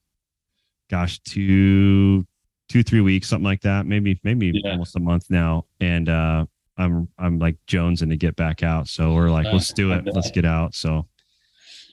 gosh, 0.92 1.18
two 1.20 2.24
two 2.68 2.82
three 2.82 3.00
weeks 3.00 3.28
something 3.28 3.44
like 3.44 3.62
that. 3.62 3.86
Maybe 3.86 4.20
maybe 4.22 4.52
Yeah. 4.54 4.72
almost 4.72 4.94
a 4.94 5.00
month 5.00 5.24
now 5.30 5.64
and 5.80 6.08
uh 6.08 6.44
I'm 6.78 7.08
I'm 7.18 7.38
like 7.38 7.56
jonesing 7.66 8.10
to 8.10 8.16
get 8.16 8.36
back 8.36 8.62
out. 8.62 8.88
So 8.88 9.14
we're 9.14 9.30
like, 9.30 9.46
Uh, 9.46 9.52
let's 9.54 9.72
do 9.72 9.92
it. 9.92 10.04
Let's 10.06 10.30
get 10.30 10.44
out. 10.44 10.74
So 10.74 11.06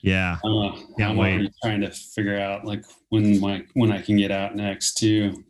yeah. 0.02 0.38
Uh, 0.44 0.72
I'm 1.02 1.16
wait. 1.16 1.32
already 1.34 1.50
trying 1.62 1.80
to 1.80 1.90
figure 1.90 2.38
out 2.38 2.64
like 2.64 2.84
when 3.08 3.40
my 3.40 3.62
when 3.74 3.90
I 3.90 4.00
can 4.02 4.16
get 4.18 4.30
out 4.30 4.54
next 4.54 4.94
too. 4.98 5.42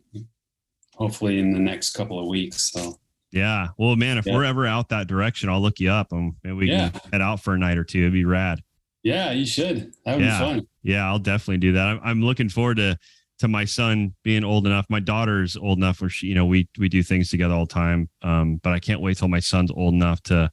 Hopefully 0.95 1.39
in 1.39 1.51
the 1.53 1.59
next 1.59 1.91
couple 1.91 2.19
of 2.19 2.27
weeks. 2.27 2.71
So 2.71 2.97
Yeah. 3.31 3.69
Well, 3.77 3.95
man, 3.95 4.17
if 4.17 4.25
Yeah. 4.25 4.33
we're 4.35 4.43
ever 4.45 4.65
out 4.67 4.89
that 4.89 5.07
direction, 5.07 5.49
I'll 5.49 5.61
look 5.61 5.79
you 5.79 5.89
up 5.91 6.11
and 6.11 6.33
maybe 6.43 6.55
we 6.55 6.69
Yeah. 6.69 6.89
can 6.89 7.01
head 7.11 7.21
out 7.21 7.41
for 7.41 7.53
a 7.53 7.57
night 7.57 7.77
or 7.77 7.83
two. 7.83 7.99
It'd 7.99 8.13
be 8.13 8.25
rad. 8.25 8.61
yeah, 9.03 9.31
you 9.31 9.45
should. 9.47 9.93
That 10.05 10.17
would 10.17 10.25
Yeah. 10.25 10.37
be 10.39 10.45
fun. 10.45 10.67
Yeah, 10.83 11.07
I'll 11.07 11.17
definitely 11.17 11.57
do 11.57 11.71
that. 11.71 11.87
I'm, 11.87 11.99
I'm 12.03 12.21
looking 12.21 12.49
forward 12.49 12.77
to 12.77 12.99
to 13.41 13.47
my 13.47 13.65
son 13.65 14.13
being 14.23 14.43
old 14.43 14.65
enough. 14.67 14.85
My 14.87 14.99
daughter's 14.99 15.57
old 15.57 15.77
enough 15.79 15.99
where 15.99 16.09
she, 16.11 16.27
you 16.27 16.35
know, 16.35 16.45
we 16.45 16.69
we 16.77 16.87
do 16.87 17.01
things 17.03 17.29
together 17.29 17.53
all 17.55 17.65
the 17.65 17.73
time. 17.73 18.07
Um, 18.21 18.57
but 18.63 18.71
I 18.73 18.79
can't 18.79 19.01
wait 19.01 19.17
till 19.17 19.27
my 19.27 19.39
son's 19.39 19.71
old 19.71 19.95
enough 19.95 20.21
to, 20.23 20.51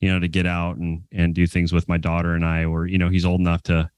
you 0.00 0.12
know, 0.12 0.20
to 0.20 0.28
get 0.28 0.46
out 0.46 0.76
and 0.76 1.02
and 1.10 1.34
do 1.34 1.46
things 1.46 1.72
with 1.72 1.88
my 1.88 1.96
daughter 1.96 2.34
and 2.34 2.44
I, 2.44 2.64
or 2.64 2.86
you 2.86 2.98
know, 2.98 3.08
he's 3.08 3.24
old 3.24 3.40
enough 3.40 3.62
to, 3.64 3.90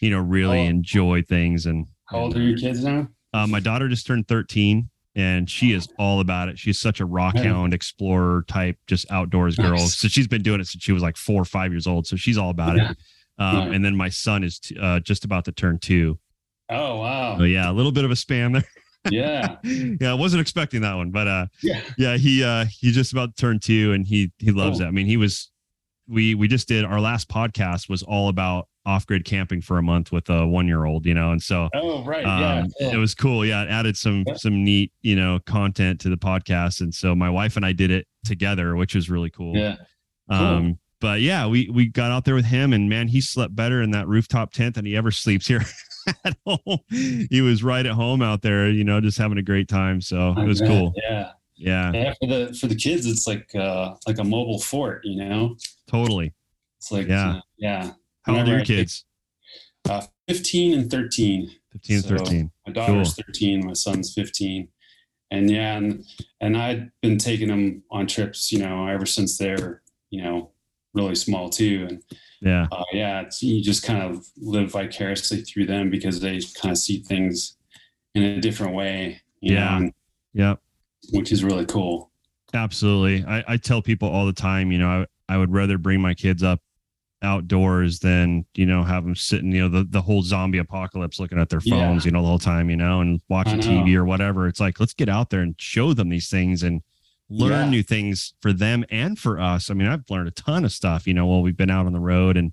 you 0.00 0.10
know, 0.10 0.18
really 0.18 0.58
Oh. 0.58 0.64
enjoy 0.64 1.22
things. 1.22 1.64
And 1.66 1.86
How 2.06 2.18
old 2.18 2.36
are 2.36 2.42
your 2.42 2.58
kids 2.58 2.84
now? 2.84 3.08
uh, 3.32 3.46
my 3.46 3.60
daughter 3.60 3.88
just 3.88 4.04
turned 4.06 4.26
13 4.26 4.90
and 5.14 5.48
she 5.48 5.72
is 5.72 5.88
all 5.96 6.18
about 6.18 6.48
it. 6.48 6.58
She's 6.58 6.80
such 6.80 6.98
a 7.00 7.06
rock 7.06 7.36
Yeah. 7.36 7.44
hound 7.52 7.72
explorer 7.72 8.44
type, 8.48 8.78
just 8.88 9.08
outdoors 9.12 9.54
girl. 9.56 9.78
Nice. 9.78 9.96
So 9.96 10.08
she's 10.08 10.26
been 10.26 10.42
doing 10.42 10.60
it 10.60 10.66
since 10.66 10.82
she 10.82 10.92
was 10.92 11.02
like 11.04 11.16
four 11.16 11.40
or 11.40 11.44
five 11.46 11.70
years 11.72 11.86
old. 11.86 12.06
So 12.08 12.16
she's 12.16 12.36
all 12.36 12.50
about 12.50 12.76
Yeah. 12.78 12.90
it. 12.90 12.96
Um, 13.38 13.54
Nice. 13.66 13.74
And 13.76 13.84
then 13.84 13.96
my 13.96 14.08
son 14.08 14.42
is 14.42 14.58
t- 14.58 14.76
uh, 14.76 14.98
just 15.00 15.24
about 15.24 15.44
to 15.44 15.52
turn 15.52 15.78
two. 15.78 16.18
Oh 16.68 16.96
wow. 17.00 17.38
So 17.38 17.44
yeah, 17.44 17.70
a 17.70 17.72
little 17.72 17.92
bit 17.92 18.04
of 18.04 18.10
a 18.10 18.16
span 18.16 18.52
there. 18.52 18.64
Yeah. 19.10 19.56
yeah, 19.64 20.10
I 20.10 20.14
wasn't 20.14 20.40
expecting 20.40 20.80
that 20.82 20.94
one, 20.94 21.10
but 21.12 21.28
uh, 21.28 21.46
Yeah. 21.62 21.80
yeah, 21.96 22.16
he 22.16 22.42
uh, 22.42 22.64
he's 22.80 22.94
just 22.94 23.12
about 23.12 23.36
turned 23.36 23.62
two, 23.62 23.92
and 23.92 24.06
he 24.06 24.32
he 24.38 24.50
loves 24.50 24.78
Cool. 24.78 24.86
it. 24.86 24.88
I 24.88 24.92
mean, 24.92 25.06
he 25.06 25.16
was 25.16 25.50
we 26.08 26.34
we 26.34 26.48
just 26.48 26.66
did 26.68 26.84
our 26.84 27.00
last 27.00 27.28
podcast 27.28 27.88
was 27.88 28.02
all 28.02 28.28
about 28.28 28.68
off 28.84 29.04
grid 29.06 29.24
camping 29.24 29.60
for 29.60 29.78
a 29.78 29.82
month 29.82 30.12
with 30.12 30.28
a 30.28 30.46
one 30.46 30.66
year 30.68 30.84
old, 30.84 31.06
you 31.06 31.14
know, 31.14 31.30
and 31.32 31.42
so 31.42 31.68
Oh 31.74 32.04
right. 32.04 32.24
yeah. 32.24 32.58
um, 32.60 32.68
yeah. 32.80 32.92
it 32.94 32.96
was 32.96 33.14
cool. 33.14 33.44
Yeah, 33.44 33.62
it 33.64 33.68
added 33.68 33.96
some 33.96 34.24
Yeah. 34.26 34.34
some 34.34 34.64
neat 34.64 34.92
you 35.02 35.14
know 35.16 35.38
content 35.46 36.00
to 36.00 36.08
the 36.08 36.16
podcast, 36.16 36.80
and 36.80 36.92
so 36.94 37.14
my 37.14 37.30
wife 37.30 37.56
and 37.56 37.64
I 37.66 37.72
did 37.72 37.90
it 37.92 38.06
together, 38.24 38.74
which 38.76 38.94
was 38.94 39.08
really 39.10 39.30
cool. 39.30 39.56
yeah. 39.56 39.76
cool. 40.30 40.36
Um, 40.38 40.78
but 41.00 41.20
yeah, 41.20 41.46
we 41.46 41.68
we 41.72 41.86
got 41.86 42.10
out 42.10 42.24
there 42.24 42.34
with 42.34 42.46
him, 42.46 42.72
and 42.72 42.88
man, 42.88 43.06
he 43.08 43.20
slept 43.20 43.54
better 43.54 43.82
in 43.82 43.90
that 43.92 44.08
rooftop 44.08 44.52
tent 44.52 44.74
than 44.76 44.84
he 44.84 44.96
ever 44.96 45.10
sleeps 45.12 45.46
here 45.46 45.64
at 46.24 46.36
home. 46.46 46.78
He 47.30 47.40
was 47.40 47.62
right 47.62 47.84
at 47.86 47.92
home 47.92 48.22
out 48.22 48.42
there, 48.42 48.68
you 48.70 48.84
know, 48.84 49.00
just 49.00 49.18
having 49.18 49.38
a 49.38 49.42
great 49.42 49.68
time. 49.68 50.00
So 50.00 50.32
it 50.36 50.46
was 50.46 50.60
bet. 50.60 50.68
cool. 50.68 50.92
Yeah. 50.96 51.30
Yeah, 51.58 51.92
Yeah. 51.92 52.14
For 52.20 52.26
the 52.26 52.54
for 52.60 52.66
the 52.66 52.74
kids, 52.74 53.06
it's 53.06 53.26
like 53.26 53.48
uh 53.54 53.94
like 54.06 54.18
a 54.18 54.24
mobile 54.24 54.58
fort, 54.60 55.00
you 55.04 55.16
know? 55.16 55.56
totally. 55.88 56.34
It's 56.78 56.92
like 56.92 57.08
Yeah. 57.08 57.30
uh, 57.36 57.40
yeah. 57.56 57.92
How 58.22 58.36
old 58.36 58.42
are 58.48 58.50
your 58.52 58.60
I 58.60 58.64
think- 58.64 58.66
kids? 58.66 59.04
Uh, 59.88 60.02
15 60.28 60.78
and 60.78 60.90
13. 60.90 61.48
15 61.72 61.96
and 61.96 62.04
So, 62.04 62.16
13. 62.16 62.50
My 62.66 62.72
daughter's 62.72 63.14
13, 63.14 63.64
my 63.64 63.72
son's 63.72 64.12
15. 64.12 64.68
And 65.30 65.50
yeah, 65.50 65.76
and 65.76 66.04
and 66.40 66.56
I'd 66.56 66.90
been 67.02 67.18
taking 67.18 67.48
them 67.48 67.82
on 67.90 68.06
trips, 68.06 68.52
you 68.52 68.58
know, 68.58 68.86
ever 68.86 69.06
since 69.06 69.38
they're, 69.38 69.82
you 70.10 70.22
know, 70.22 70.50
really 70.94 71.14
small 71.14 71.48
too. 71.50 71.86
And 71.88 72.02
Yeah. 72.40 72.66
uh, 72.70 72.84
yeah, 72.92 73.22
it's, 73.22 73.42
you 73.42 73.62
just 73.62 73.82
kind 73.82 74.02
of 74.02 74.24
live 74.36 74.70
vicariously 74.72 75.42
through 75.42 75.66
them 75.66 75.90
because 75.90 76.20
they 76.20 76.40
kind 76.60 76.72
of 76.72 76.78
see 76.78 76.98
things 77.02 77.56
in 78.14 78.22
a 78.22 78.40
different 78.40 78.74
way. 78.74 79.20
know, 79.42 79.54
Yeah. 79.54 79.76
and- 79.78 79.92
Yep. 80.34 80.60
which 81.12 81.32
is 81.32 81.42
really 81.44 81.64
cool. 81.66 82.10
Absolutely. 82.52 83.24
I, 83.26 83.44
I 83.48 83.56
tell 83.56 83.80
people 83.82 84.08
all 84.08 84.26
the 84.26 84.32
time, 84.32 84.70
you 84.70 84.78
know, 84.78 85.06
I, 85.28 85.34
I 85.34 85.38
would 85.38 85.50
rather 85.52 85.78
bring 85.78 86.00
my 86.00 86.14
kids 86.14 86.42
up 86.42 86.60
outdoors 87.22 87.98
than, 88.00 88.44
you 88.54 88.66
know, 88.66 88.84
have 88.84 89.04
them 89.04 89.16
sitting, 89.16 89.50
you 89.52 89.62
know, 89.62 89.68
the, 89.68 89.84
the 89.88 90.00
whole 90.02 90.22
zombie 90.22 90.58
apocalypse 90.58 91.18
looking 91.18 91.38
at 91.38 91.48
their 91.48 91.60
Yeah. 91.64 91.74
phones, 91.76 92.04
you 92.04 92.10
know, 92.10 92.20
the 92.22 92.28
whole 92.28 92.38
time, 92.38 92.68
you 92.70 92.76
know, 92.76 93.00
and 93.00 93.20
watching 93.28 93.58
know. 93.58 93.66
TV 93.66 93.94
or 93.96 94.04
whatever. 94.04 94.46
It's 94.46 94.60
like, 94.60 94.78
let's 94.78 94.92
get 94.94 95.08
out 95.08 95.30
there 95.30 95.40
and 95.40 95.54
show 95.58 95.92
them 95.94 96.08
these 96.10 96.28
things 96.28 96.62
and 96.62 96.82
learn 97.28 97.50
Yeah. 97.66 97.70
new 97.70 97.82
things 97.82 98.34
for 98.40 98.52
them 98.52 98.84
and 98.90 99.18
for 99.18 99.40
us. 99.40 99.70
I 99.70 99.74
mean, 99.74 99.88
I've 99.88 100.08
learned 100.08 100.28
a 100.28 100.32
ton 100.32 100.64
of 100.64 100.72
stuff, 100.72 101.06
you 101.06 101.14
know, 101.14 101.26
while 101.26 101.42
we've 101.42 101.56
been 101.56 101.70
out 101.70 101.86
on 101.86 101.92
the 101.92 102.00
road 102.00 102.36
and, 102.36 102.52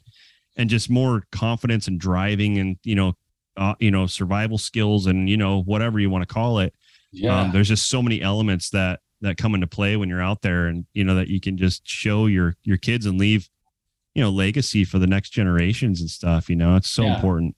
and 0.57 0.69
just 0.69 0.89
more 0.89 1.23
confidence 1.31 1.87
and 1.87 1.99
driving 1.99 2.57
and, 2.57 2.77
you 2.83 2.95
know, 2.95 3.13
uh, 3.55 3.75
you 3.79 3.91
know, 3.91 4.07
survival 4.07 4.57
skills 4.57 5.05
and, 5.05 5.29
you 5.29 5.37
know, 5.37 5.61
whatever 5.61 5.99
you 5.99 6.09
want 6.09 6.27
to 6.27 6.33
call 6.33 6.57
it 6.59 6.73
Yeah. 7.11 7.41
um, 7.41 7.51
there's 7.51 7.67
just 7.67 7.87
so 7.89 8.01
many 8.01 8.21
elements 8.21 8.69
that 8.71 8.99
that 9.21 9.37
come 9.37 9.53
into 9.55 9.67
play 9.67 9.95
when 9.95 10.09
you're 10.09 10.21
out 10.21 10.41
there 10.41 10.65
and 10.67 10.85
you 10.93 11.03
know 11.05 11.15
that 11.15 11.29
you 11.29 11.39
can 11.39 11.55
just 11.57 11.87
show 11.87 12.25
your 12.25 12.57
your 12.63 12.75
kids 12.75 13.05
and 13.05 13.17
leave 13.17 13.47
you 14.15 14.21
know 14.21 14.29
legacy 14.29 14.83
for 14.83 14.99
the 14.99 15.07
next 15.07 15.29
generations 15.29 16.01
and 16.01 16.09
stuff 16.09 16.49
you 16.49 16.55
know 16.57 16.75
it's 16.75 16.89
so 16.89 17.03
Yeah. 17.03 17.15
important 17.15 17.55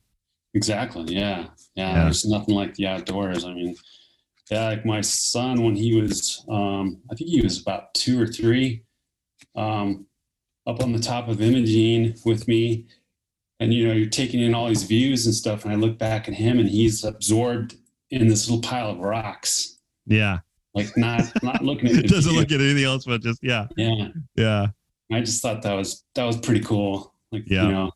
Exactly. 0.54 1.14
Yeah. 1.14 1.48
yeah. 1.76 1.94
Yeah. 1.96 2.04
There's 2.04 2.24
nothing 2.26 2.56
like 2.56 2.76
the 2.76 2.88
outdoors. 2.88 3.44
I 3.46 3.54
mean, 3.54 3.76
yeah, 4.52 4.68
like 4.70 4.86
my 4.86 5.02
son, 5.02 5.64
when 5.64 5.76
he 5.76 6.00
was, 6.00 6.46
um, 6.50 7.02
I 7.12 7.16
think 7.16 7.30
he 7.30 7.42
was 7.42 7.62
about 7.62 7.94
two 7.94 8.22
or 8.22 8.28
three, 8.28 8.84
um, 9.56 10.06
up 10.68 10.82
on 10.84 10.92
the 10.92 11.00
top 11.00 11.28
of 11.28 11.42
Imogene 11.42 12.16
with 12.26 12.48
me. 12.48 12.86
And, 13.60 13.74
you 13.74 13.88
know, 13.88 13.94
you're 13.94 14.10
taking 14.10 14.42
in 14.42 14.54
all 14.54 14.68
these 14.68 14.84
views 14.84 15.26
and 15.26 15.34
stuff. 15.34 15.64
And 15.64 15.72
I 15.74 15.78
look 15.78 15.98
back 15.98 16.28
at 16.28 16.34
him 16.34 16.60
and 16.60 16.68
he's 16.68 17.04
absorbed 17.06 17.76
in 18.12 18.28
this 18.28 18.48
little 18.50 18.62
pile 18.62 18.90
of 18.92 19.00
rocks, 19.00 19.80
yeah 20.06 20.40
like 20.76 20.96
not, 20.98 21.24
not 21.42 21.64
looking 21.64 21.88
at 21.88 21.96
it 22.06 22.08
doesn't 22.10 22.32
view. 22.34 22.40
look 22.42 22.52
at 22.52 22.60
anything 22.60 22.84
else 22.84 23.06
but 23.06 23.22
just 23.22 23.40
yeah 23.42 23.66
Yeah. 23.78 24.10
yeah 24.36 24.68
I 25.12 25.22
just 25.22 25.42
thought 25.42 25.62
that 25.62 25.74
was, 25.74 26.04
that 26.16 26.26
was 26.26 26.38
pretty 26.38 26.60
cool. 26.60 27.14
Like, 27.32 27.44
Yeah. 27.48 27.64
you 27.66 27.72
know, 27.72 27.92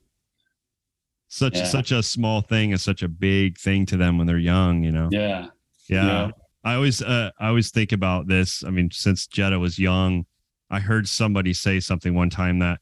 such 1.27 1.57
Yeah. 1.57 1.65
such 1.65 1.91
a 1.91 2.01
small 2.01 2.41
thing 2.41 2.71
is 2.71 2.81
such 2.81 3.03
a 3.03 3.07
big 3.07 3.57
thing 3.57 3.85
to 3.87 3.97
them 3.97 4.17
when 4.17 4.25
they're 4.27 4.37
young 4.39 4.83
you 4.83 4.91
know 4.91 5.09
yeah. 5.11 5.47
yeah, 5.89 6.05
Yeah. 6.05 6.31
I 6.63 6.73
always 6.73 7.01
uh, 7.01 7.31
i 7.39 7.47
always 7.47 7.71
think 7.71 7.91
about 7.91 8.27
this 8.27 8.63
i 8.63 8.69
mean 8.69 8.89
since 8.91 9.27
jetta 9.27 9.57
was 9.57 9.79
young 9.79 10.25
i 10.69 10.79
heard 10.79 11.07
somebody 11.07 11.53
say 11.53 11.79
something 11.79 12.13
one 12.13 12.29
time 12.29 12.59
that 12.59 12.79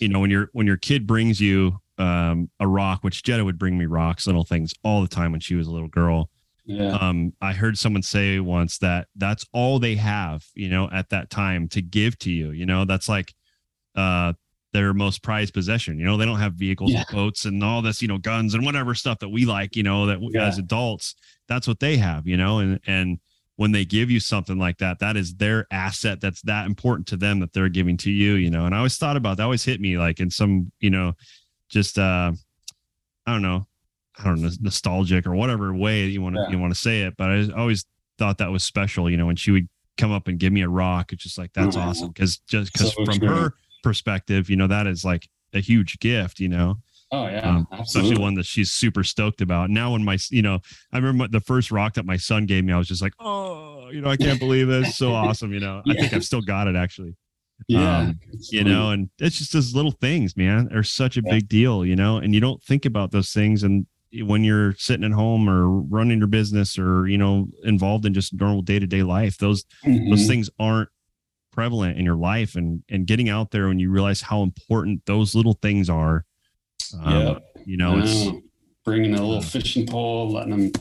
you 0.00 0.08
know 0.08 0.20
when 0.20 0.30
your 0.30 0.48
when 0.52 0.66
your 0.66 0.76
kid 0.76 1.06
brings 1.06 1.40
you 1.40 1.78
um, 1.98 2.50
a 2.58 2.66
rock, 2.66 3.02
which 3.02 3.22
Jetta 3.22 3.44
would 3.44 3.58
bring 3.58 3.78
me 3.78 3.86
rocks, 3.86 4.26
little 4.26 4.44
things 4.44 4.74
all 4.82 5.02
the 5.02 5.08
time 5.08 5.32
when 5.32 5.40
she 5.40 5.54
was 5.54 5.66
a 5.66 5.70
little 5.70 5.88
girl. 5.88 6.30
Yeah. 6.64 6.96
Um, 6.96 7.32
I 7.40 7.52
heard 7.52 7.76
someone 7.76 8.02
say 8.02 8.38
once 8.38 8.78
that 8.78 9.08
that's 9.16 9.44
all 9.52 9.78
they 9.78 9.96
have, 9.96 10.44
you 10.54 10.68
know, 10.68 10.88
at 10.92 11.10
that 11.10 11.28
time 11.28 11.68
to 11.68 11.82
give 11.82 12.18
to 12.20 12.30
you. 12.30 12.50
You 12.50 12.66
know, 12.66 12.84
that's 12.84 13.08
like 13.08 13.34
uh 13.94 14.32
their 14.72 14.94
most 14.94 15.22
prized 15.22 15.52
possession. 15.54 15.98
You 15.98 16.04
know, 16.06 16.16
they 16.16 16.24
don't 16.24 16.38
have 16.40 16.54
vehicles, 16.54 16.92
Yeah. 16.92 17.04
and 17.08 17.16
boats, 17.16 17.44
and 17.44 17.62
all 17.62 17.82
this, 17.82 18.00
you 18.02 18.08
know, 18.08 18.18
guns 18.18 18.54
and 18.54 18.64
whatever 18.64 18.94
stuff 18.94 19.18
that 19.20 19.28
we 19.28 19.44
like. 19.44 19.76
You 19.76 19.82
know, 19.82 20.06
that 20.06 20.20
we, 20.20 20.30
Yeah. 20.32 20.46
as 20.46 20.58
adults, 20.58 21.14
that's 21.46 21.68
what 21.68 21.80
they 21.80 21.96
have. 21.98 22.26
You 22.26 22.36
know, 22.36 22.58
and 22.58 22.80
and 22.86 23.18
when 23.56 23.72
they 23.72 23.84
give 23.84 24.10
you 24.10 24.18
something 24.18 24.58
like 24.58 24.78
that, 24.78 24.98
that 25.00 25.16
is 25.16 25.34
their 25.34 25.66
asset. 25.70 26.20
That's 26.20 26.40
that 26.42 26.66
important 26.66 27.06
to 27.08 27.16
them 27.18 27.40
that 27.40 27.52
they're 27.52 27.68
giving 27.68 27.96
to 27.98 28.10
you. 28.10 28.34
You 28.34 28.50
know, 28.50 28.64
and 28.64 28.74
I 28.74 28.78
always 28.78 28.96
thought 28.96 29.16
about 29.16 29.36
that. 29.36 29.42
Always 29.44 29.64
hit 29.64 29.80
me 29.80 29.98
like 29.98 30.20
in 30.20 30.30
some, 30.30 30.72
you 30.80 30.90
know, 30.90 31.12
just 31.68 31.98
uh, 31.98 32.32
I 33.26 33.32
don't 33.32 33.42
know, 33.42 33.66
I 34.18 34.24
don't 34.24 34.40
know, 34.40 34.50
nostalgic 34.60 35.26
or 35.26 35.34
whatever 35.34 35.74
way 35.74 36.06
you 36.06 36.22
want 36.22 36.36
to 36.36 36.42
Yeah. 36.42 36.50
you 36.50 36.58
want 36.58 36.72
to 36.74 36.80
say 36.80 37.02
it. 37.02 37.14
But 37.18 37.30
I 37.30 37.48
always 37.52 37.84
thought 38.18 38.38
that 38.38 38.50
was 38.50 38.64
special. 38.64 39.10
You 39.10 39.18
know, 39.18 39.26
when 39.26 39.36
she 39.36 39.50
would 39.50 39.68
come 39.98 40.12
up 40.12 40.28
and 40.28 40.38
give 40.38 40.52
me 40.52 40.62
a 40.62 40.68
rock, 40.68 41.12
it's 41.12 41.22
just 41.22 41.36
like 41.36 41.52
that's 41.52 41.76
Mhm. 41.76 41.82
awesome 41.86 42.08
because 42.08 42.38
just 42.38 42.72
because 42.72 42.94
So 42.94 43.04
from 43.04 43.18
true. 43.18 43.28
her 43.28 43.54
perspective, 43.82 44.48
you 44.50 44.56
know, 44.56 44.66
that 44.66 44.86
is 44.86 45.04
like 45.04 45.28
a 45.52 45.60
huge 45.60 45.98
gift. 46.00 46.40
You 46.40 46.48
know, 46.48 46.76
Oh 47.10 47.26
yeah, 47.26 47.40
um, 47.58 47.66
especially 47.80 48.16
one 48.16 48.34
that 48.34 48.46
she's 48.46 48.70
super 48.72 49.04
stoked 49.04 49.40
about. 49.40 49.70
Now, 49.70 49.92
when 49.92 50.04
my, 50.04 50.18
you 50.30 50.42
know, 50.42 50.60
I 50.92 50.98
remember 50.98 51.28
the 51.28 51.40
first 51.44 51.70
rock 51.70 51.94
that 51.94 52.06
my 52.06 52.16
son 52.16 52.46
gave 52.46 52.64
me, 52.64 52.72
I 52.72 52.78
was 52.78 52.88
just 52.88 53.02
like, 53.02 53.12
oh, 53.18 53.90
you 53.90 54.00
know, 54.00 54.08
I 54.08 54.16
can't 54.16 54.38
believe 54.38 54.68
this. 54.68 54.96
So 54.96 55.12
awesome. 55.14 55.52
You 55.52 55.60
know, 55.60 55.82
I 55.88 55.94
think 55.94 56.14
I've 56.14 56.24
still 56.24 56.40
got 56.42 56.68
it 56.68 56.76
actually. 56.76 57.16
yeah, 57.68 57.98
um, 57.98 58.18
You 58.50 58.64
know, 58.64 58.90
and 58.90 59.10
it's 59.18 59.38
just 59.38 59.52
those 59.52 59.74
little 59.74 59.92
things, 59.92 60.36
man. 60.36 60.68
They're 60.70 60.82
such 60.82 61.16
a 61.16 61.22
Yeah. 61.22 61.30
big 61.30 61.48
deal, 61.48 61.84
you 61.84 61.96
know, 61.96 62.16
and 62.18 62.34
you 62.34 62.40
don't 62.40 62.62
think 62.62 62.84
about 62.84 63.10
those 63.12 63.30
things. 63.30 63.62
And 63.62 63.86
when 64.22 64.44
you're 64.44 64.74
sitting 64.76 65.04
at 65.04 65.12
home 65.12 65.48
or 65.48 65.68
running 65.68 66.18
your 66.18 66.26
business 66.28 66.78
or, 66.78 67.06
you 67.08 67.16
know, 67.16 67.48
involved 67.64 68.04
in 68.04 68.12
just 68.14 68.34
normal 68.34 68.62
day 68.62 68.78
to 68.78 68.86
day 68.86 69.02
life, 69.02 69.38
those, 69.38 69.64
those 70.10 70.24
Mhm. 70.24 70.26
things 70.26 70.50
aren't 70.58 70.90
prevalent 71.52 71.98
in 71.98 72.04
your 72.04 72.16
life 72.16 72.56
and 72.56 72.82
and 72.88 73.06
getting 73.06 73.28
out 73.28 73.50
there 73.50 73.68
when 73.68 73.78
you 73.78 73.90
realize 73.90 74.20
how 74.20 74.42
important 74.42 75.04
those 75.06 75.34
little 75.34 75.54
things 75.62 75.88
are 75.88 76.24
um, 77.04 77.12
Yep. 77.26 77.42
you 77.66 77.76
know 77.76 77.98
it's 77.98 78.24
Yeah. 78.24 78.32
bringing 78.84 79.14
a 79.14 79.22
little 79.22 79.40
fishing 79.42 79.86
pole, 79.86 80.30
letting 80.32 80.50
them, 80.50 80.72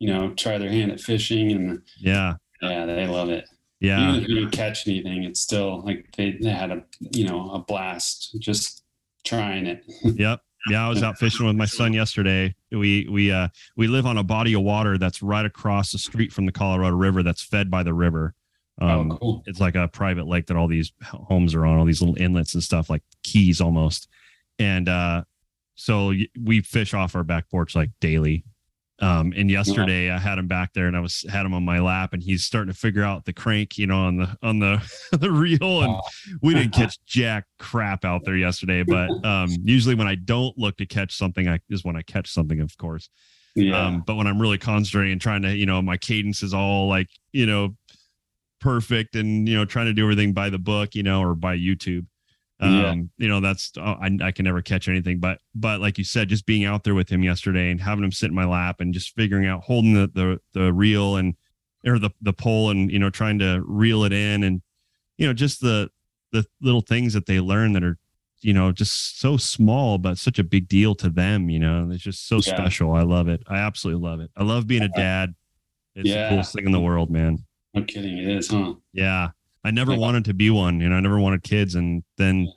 you 0.00 0.08
know, 0.08 0.34
try 0.34 0.58
their 0.58 0.70
hand 0.70 0.90
at 0.92 1.00
fishing, 1.00 1.52
and 1.52 1.82
yeah 2.00 2.34
yeah, 2.60 2.86
they 2.86 3.06
love 3.06 3.28
it. 3.28 3.44
yeah 3.80 4.08
Even 4.10 4.22
if 4.22 4.28
you 4.28 4.40
don't 4.40 4.50
catch 4.50 4.88
anything, 4.88 5.22
it's 5.24 5.40
still 5.40 5.82
like 5.84 6.06
they, 6.16 6.32
they 6.40 6.50
had 6.50 6.70
a 6.70 6.82
you 7.12 7.24
know 7.28 7.50
a 7.52 7.58
blast 7.60 8.36
just 8.40 8.82
trying 9.24 9.66
it. 9.66 9.84
yep 10.16 10.40
yeah 10.70 10.84
i 10.84 10.88
was 10.88 11.02
out 11.02 11.18
fishing 11.18 11.44
with 11.46 11.56
my 11.56 11.66
son 11.66 11.92
yesterday 11.92 12.54
we 12.72 13.06
we 13.10 13.30
uh 13.30 13.46
we 13.76 13.86
live 13.86 14.06
on 14.06 14.16
a 14.18 14.22
body 14.24 14.54
of 14.54 14.62
water 14.62 14.96
that's 14.96 15.22
right 15.22 15.44
across 15.44 15.92
the 15.92 15.98
street 15.98 16.32
from 16.32 16.46
the 16.46 16.52
colorado 16.52 16.96
river 16.96 17.22
that's 17.22 17.42
fed 17.42 17.70
by 17.70 17.82
the 17.82 17.92
river 17.92 18.34
um 18.80 19.12
oh, 19.12 19.16
cool. 19.18 19.42
it's 19.46 19.60
like 19.60 19.76
a 19.76 19.88
private 19.88 20.26
lake 20.26 20.46
that 20.46 20.56
all 20.56 20.66
these 20.66 20.92
homes 21.02 21.54
are 21.54 21.64
on 21.64 21.78
all 21.78 21.84
these 21.84 22.00
little 22.00 22.20
inlets 22.20 22.54
and 22.54 22.62
stuff 22.62 22.90
like 22.90 23.02
keys 23.22 23.60
almost. 23.60 24.08
And 24.58 24.88
uh 24.88 25.24
so 25.76 26.12
we 26.40 26.60
fish 26.60 26.94
off 26.94 27.14
our 27.14 27.24
back 27.24 27.48
porch 27.50 27.74
like 27.74 27.90
daily. 28.00 28.44
Um 29.00 29.32
and 29.36 29.50
yesterday 29.50 30.10
i 30.10 30.18
had 30.18 30.38
him 30.38 30.46
back 30.46 30.72
there 30.72 30.86
and 30.86 30.96
i 30.96 31.00
was 31.00 31.24
had 31.28 31.44
him 31.44 31.52
on 31.52 31.64
my 31.64 31.80
lap 31.80 32.12
and 32.12 32.22
he's 32.22 32.44
starting 32.44 32.72
to 32.72 32.78
figure 32.78 33.02
out 33.02 33.24
the 33.24 33.32
crank 33.32 33.76
you 33.76 33.88
know 33.88 33.98
on 33.98 34.16
the 34.16 34.36
on 34.42 34.58
the 34.60 34.80
the 35.12 35.30
reel. 35.30 35.82
And 35.82 35.96
we 36.42 36.54
didn't 36.54 36.74
catch 36.74 37.04
jack 37.04 37.44
crap 37.58 38.04
out 38.04 38.24
there 38.24 38.36
yesterday 38.36 38.82
but 38.82 39.10
um 39.24 39.50
usually 39.64 39.94
when 39.96 40.06
i 40.06 40.14
don't 40.14 40.56
look 40.56 40.76
to 40.76 40.86
catch 40.86 41.16
something 41.16 41.48
i 41.48 41.58
is 41.70 41.84
when 41.84 41.96
i 41.96 42.02
catch 42.02 42.30
something 42.30 42.60
of 42.60 42.76
course. 42.78 43.08
Yeah. 43.56 43.86
um, 43.86 44.02
but 44.04 44.16
when 44.16 44.26
I'm 44.26 44.40
really 44.40 44.58
concentrating 44.58 45.12
and 45.12 45.20
trying 45.20 45.42
to, 45.42 45.54
you 45.54 45.64
know, 45.66 45.80
my 45.80 45.96
cadence 45.96 46.42
is 46.42 46.52
all 46.52 46.88
like, 46.88 47.08
you 47.32 47.46
know, 47.46 47.76
perfect 48.64 49.14
and, 49.14 49.46
you 49.46 49.54
know, 49.54 49.66
trying 49.66 49.84
to 49.84 49.92
do 49.92 50.04
everything 50.04 50.32
by 50.32 50.48
the 50.48 50.58
book, 50.58 50.94
you 50.94 51.02
know, 51.02 51.20
or 51.20 51.34
by 51.34 51.54
YouTube. 51.54 52.06
Um, 52.60 52.72
Yeah. 52.72 52.94
you 53.18 53.28
know, 53.28 53.40
that's, 53.40 53.70
oh, 53.76 53.96
I, 54.00 54.16
I 54.22 54.30
can 54.32 54.44
never 54.46 54.62
catch 54.62 54.88
anything, 54.88 55.18
but, 55.18 55.38
but 55.54 55.82
like 55.82 55.98
you 55.98 56.04
said, 56.04 56.30
just 56.30 56.46
being 56.46 56.64
out 56.64 56.82
there 56.82 56.94
with 56.94 57.10
him 57.10 57.22
yesterday 57.22 57.70
and 57.70 57.78
having 57.78 58.02
him 58.02 58.10
sit 58.10 58.30
in 58.30 58.34
my 58.34 58.46
lap 58.46 58.80
and 58.80 58.94
just 58.94 59.14
figuring 59.14 59.46
out 59.46 59.64
holding 59.64 59.92
the, 59.92 60.10
the, 60.14 60.40
the 60.58 60.72
reel 60.72 61.16
and, 61.16 61.34
or 61.86 61.98
the, 61.98 62.08
the 62.22 62.32
pole 62.32 62.70
and, 62.70 62.90
you 62.90 62.98
know, 62.98 63.10
trying 63.10 63.38
to 63.40 63.62
reel 63.66 64.02
it 64.04 64.14
in 64.14 64.42
and, 64.42 64.62
you 65.18 65.26
know, 65.26 65.34
just 65.34 65.60
the, 65.60 65.90
the 66.32 66.46
little 66.62 66.80
things 66.80 67.12
that 67.12 67.26
they 67.26 67.40
learn 67.40 67.74
that 67.74 67.84
are, 67.84 67.98
you 68.40 68.54
know, 68.54 68.72
just 68.72 69.20
so 69.20 69.36
small, 69.36 69.98
but 69.98 70.16
such 70.16 70.38
a 70.38 70.44
big 70.44 70.68
deal 70.68 70.94
to 70.94 71.10
them, 71.10 71.50
you 71.50 71.58
know, 71.58 71.90
it's 71.90 72.02
just 72.02 72.26
so 72.26 72.36
Yeah. 72.36 72.40
special. 72.56 72.94
I 72.94 73.02
love 73.02 73.28
it. 73.28 73.42
I 73.46 73.58
absolutely 73.58 74.08
love 74.08 74.20
it. 74.20 74.30
I 74.38 74.42
love 74.42 74.66
being 74.66 74.84
a 74.84 74.88
dad. 74.88 75.34
It's 75.94 76.08
Yeah. 76.08 76.22
the 76.22 76.28
coolest 76.30 76.54
thing 76.54 76.64
in 76.64 76.72
the 76.72 76.80
world, 76.80 77.10
man. 77.10 77.44
No 77.74 77.82
kidding, 77.84 78.18
it 78.18 78.28
is, 78.28 78.48
huh? 78.48 78.74
Yeah. 78.92 79.28
I 79.64 79.70
never 79.70 79.92
Yeah. 79.92 79.98
wanted 79.98 80.24
to 80.26 80.34
be 80.34 80.50
one, 80.50 80.80
you 80.80 80.88
know, 80.88 80.96
I 80.96 81.00
never 81.00 81.18
wanted 81.18 81.42
kids. 81.42 81.74
And 81.74 82.04
then 82.18 82.48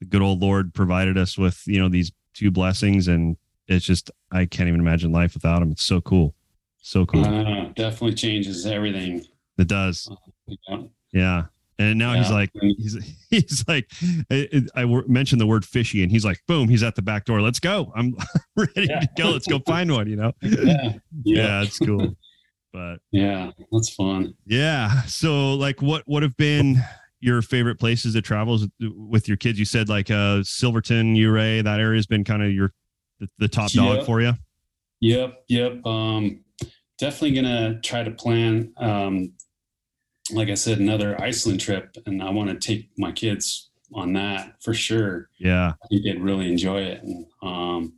the 0.00 0.06
good 0.06 0.22
old 0.22 0.40
Lord 0.40 0.72
provided 0.74 1.18
us 1.18 1.36
with, 1.36 1.62
you 1.66 1.78
know, 1.78 1.88
these 1.88 2.10
two 2.32 2.50
blessings. 2.50 3.06
And 3.08 3.36
it's 3.68 3.84
just, 3.84 4.10
I 4.32 4.46
can't 4.46 4.68
even 4.68 4.80
imagine 4.80 5.12
life 5.12 5.34
without 5.34 5.60
them. 5.60 5.72
It's 5.72 5.84
so 5.84 6.00
cool. 6.00 6.34
So 6.80 7.04
cool. 7.06 7.24
Uh, 7.24 7.68
definitely 7.74 8.14
changes 8.14 8.66
everything. 8.66 9.24
it 9.58 9.68
does. 9.68 10.08
you 10.46 10.56
know? 10.68 10.90
Yeah. 11.12 11.44
And 11.78 11.98
now 11.98 12.14
he's 12.14 12.30
like, 12.30 12.50
he's 12.60 12.96
he's 13.30 13.64
like, 13.66 13.90
I, 14.30 14.48
I 14.76 14.84
mentioned 15.08 15.40
the 15.40 15.46
word 15.46 15.64
fishy, 15.64 16.04
and 16.04 16.10
he's 16.12 16.24
like, 16.24 16.38
boom, 16.46 16.68
he's 16.68 16.84
at 16.84 16.94
the 16.94 17.02
back 17.02 17.24
door. 17.24 17.40
Let's 17.40 17.58
go. 17.58 17.92
I'm 17.96 18.14
ready 18.56 18.86
Yeah. 18.88 19.00
to 19.00 19.08
go. 19.16 19.30
Let's 19.30 19.46
go 19.48 19.58
find 19.66 19.90
one. 19.90 20.08
You 20.08 20.14
know? 20.16 20.32
Yeah, 20.40 20.92
Yeah, 21.24 21.62
it's 21.62 21.78
cool. 21.80 22.16
But 22.74 22.96
yeah, 23.12 23.52
that's 23.70 23.94
fun. 23.94 24.34
yeah, 24.46 25.02
so 25.04 25.54
like, 25.54 25.80
what 25.80 26.02
what 26.06 26.24
have 26.24 26.36
been 26.36 26.82
your 27.20 27.40
favorite 27.40 27.78
places 27.78 28.14
to 28.14 28.20
travel 28.20 28.58
with 28.80 29.28
your 29.28 29.36
kids? 29.36 29.60
You 29.60 29.64
said 29.64 29.88
like 29.88 30.10
uh 30.10 30.42
Silverton, 30.42 31.14
Ouray, 31.16 31.62
that 31.62 31.78
area 31.78 31.96
has 31.98 32.06
been 32.06 32.24
kind 32.24 32.42
of 32.42 32.50
your 32.52 32.72
the, 33.20 33.28
the 33.38 33.46
top 33.48 33.70
dog 33.70 33.98
Yeah. 33.98 34.04
for 34.04 34.20
you. 34.20 34.32
Yep, 35.00 35.44
yep. 35.46 35.86
Um, 35.86 36.40
definitely 36.98 37.36
gonna 37.36 37.80
try 37.80 38.02
to 38.02 38.10
plan. 38.10 38.72
Um, 38.76 39.34
like 40.32 40.48
I 40.48 40.54
said, 40.54 40.80
another 40.80 41.20
Iceland 41.22 41.60
trip, 41.60 41.96
and 42.06 42.20
I 42.20 42.30
want 42.30 42.50
to 42.50 42.56
take 42.56 42.88
my 42.98 43.12
kids 43.12 43.70
on 43.94 44.14
that 44.14 44.54
for 44.60 44.74
sure. 44.74 45.28
Yeah, 45.38 45.74
I 45.80 45.86
think 45.86 46.02
they'd 46.04 46.20
really 46.20 46.50
enjoy 46.50 46.80
it. 46.80 47.02
And, 47.04 47.26
um, 47.40 47.92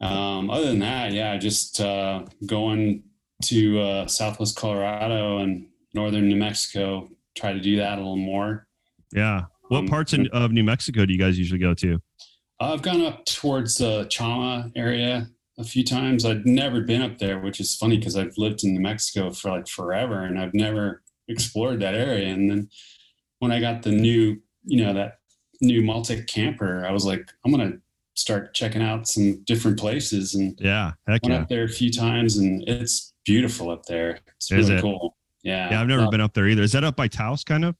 um, 0.00 0.48
other 0.50 0.66
than 0.66 0.78
that, 0.80 1.10
yeah, 1.12 1.36
just 1.38 1.80
uh, 1.80 2.24
going 2.46 3.02
to 3.42 3.80
uh, 3.80 4.06
Southwest 4.06 4.56
Colorado 4.56 5.38
and 5.38 5.66
northern 5.94 6.28
New 6.28 6.36
Mexico. 6.36 7.08
Try 7.34 7.52
to 7.52 7.60
do 7.60 7.76
that 7.76 7.94
a 7.98 8.00
little 8.00 8.16
more. 8.16 8.66
yeah. 9.12 9.42
What 9.68 9.78
Um, 9.80 9.88
parts 9.88 10.12
in, 10.12 10.26
of 10.28 10.52
New 10.52 10.64
Mexico 10.64 11.06
do 11.06 11.12
you 11.14 11.18
guys 11.18 11.38
usually 11.38 11.58
go 11.60 11.72
to? 11.74 11.98
I've 12.60 12.82
gone 12.82 13.00
up 13.02 13.24
towards 13.24 13.76
the 13.76 14.04
Chama 14.06 14.70
area 14.76 15.28
a 15.58 15.64
few 15.64 15.82
times. 15.82 16.26
I'd 16.26 16.44
never 16.44 16.82
been 16.82 17.00
up 17.00 17.18
there, 17.18 17.40
which 17.40 17.58
is 17.58 17.74
funny 17.74 17.96
because 17.96 18.14
I've 18.16 18.36
lived 18.36 18.64
in 18.64 18.74
New 18.74 18.80
Mexico 18.80 19.30
for 19.30 19.50
like 19.50 19.66
forever 19.68 20.24
and 20.24 20.38
I've 20.38 20.52
never 20.52 21.02
explored 21.28 21.80
that 21.80 21.94
area. 21.94 22.28
And 22.28 22.50
then 22.50 22.68
when 23.38 23.50
I 23.50 23.60
got 23.60 23.82
the 23.82 23.92
new, 23.92 24.42
you 24.64 24.84
know, 24.84 24.92
that 24.92 25.18
new 25.62 25.80
Maltic 25.82 26.26
camper, 26.26 26.84
I 26.86 26.92
was 26.92 27.06
like, 27.06 27.30
I'm 27.44 27.50
gonna 27.50 27.78
start 28.14 28.52
checking 28.52 28.82
out 28.82 29.08
some 29.08 29.42
different 29.44 29.78
places 29.78 30.34
and 30.34 30.58
Yeah, 30.60 30.92
heck 31.06 31.22
went 31.22 31.32
yeah. 31.34 31.40
up 31.40 31.48
there 31.48 31.64
a 31.64 31.68
few 31.68 31.90
times 31.90 32.36
and 32.36 32.62
it's 32.68 33.11
beautiful 33.24 33.70
up 33.70 33.84
there. 33.86 34.20
It's 34.36 34.50
Is 34.50 34.68
really 34.68 34.78
it? 34.78 34.82
cool. 34.82 35.16
Yeah. 35.42 35.70
Yeah, 35.70 35.80
I've 35.80 35.88
never 35.88 36.04
Uh, 36.04 36.10
been 36.10 36.20
up 36.20 36.34
there 36.34 36.48
either. 36.48 36.62
Is 36.62 36.72
that 36.72 36.84
up 36.84 36.96
by 36.96 37.08
Taos, 37.08 37.44
kind 37.44 37.64
of? 37.64 37.76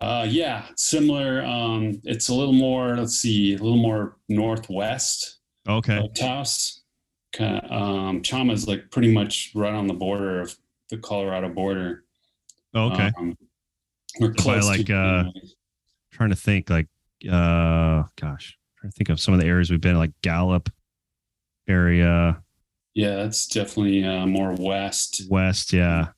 uh, 0.00 0.26
yeah, 0.28 0.66
similar. 0.76 1.42
Um, 1.44 2.00
it's 2.04 2.28
a 2.28 2.34
little 2.34 2.52
more, 2.52 2.96
let's 2.96 3.16
see, 3.18 3.54
a 3.54 3.58
little 3.58 3.78
more 3.78 4.16
northwest 4.28 5.38
Okay. 5.68 5.98
of 5.98 6.12
Taos. 6.14 6.82
Kind 7.32 7.58
of, 7.58 7.70
um, 7.72 8.22
Chama 8.22 8.52
is 8.52 8.66
like 8.68 8.90
pretty 8.90 9.12
much 9.12 9.52
right 9.54 9.72
on 9.74 9.86
the 9.86 9.94
border 9.94 10.40
of 10.40 10.56
the 10.90 10.96
Colorado 10.98 11.48
border. 11.48 12.04
okay. 12.74 13.10
Um, 13.18 13.36
we're 14.20 14.32
close 14.32 14.64
like, 14.66 14.86
to, 14.86 14.96
uh, 14.96 15.24
trying 16.12 16.30
to 16.30 16.36
think 16.36 16.70
like 16.70 16.86
uh 17.30 18.04
gosh 18.16 18.56
trying 18.78 18.90
to 18.90 18.96
think 18.96 19.08
of 19.10 19.18
some 19.20 19.34
of 19.34 19.40
the 19.40 19.46
areas 19.46 19.70
we've 19.70 19.80
been 19.80 19.96
like 19.98 20.12
gallup 20.22 20.70
area 21.68 22.42
yeah, 22.96 23.16
that's 23.16 23.46
definitely 23.46 24.02
uh, 24.04 24.26
more 24.26 24.54
west 24.58 25.22
west 25.28 25.72
yeah 25.72 26.08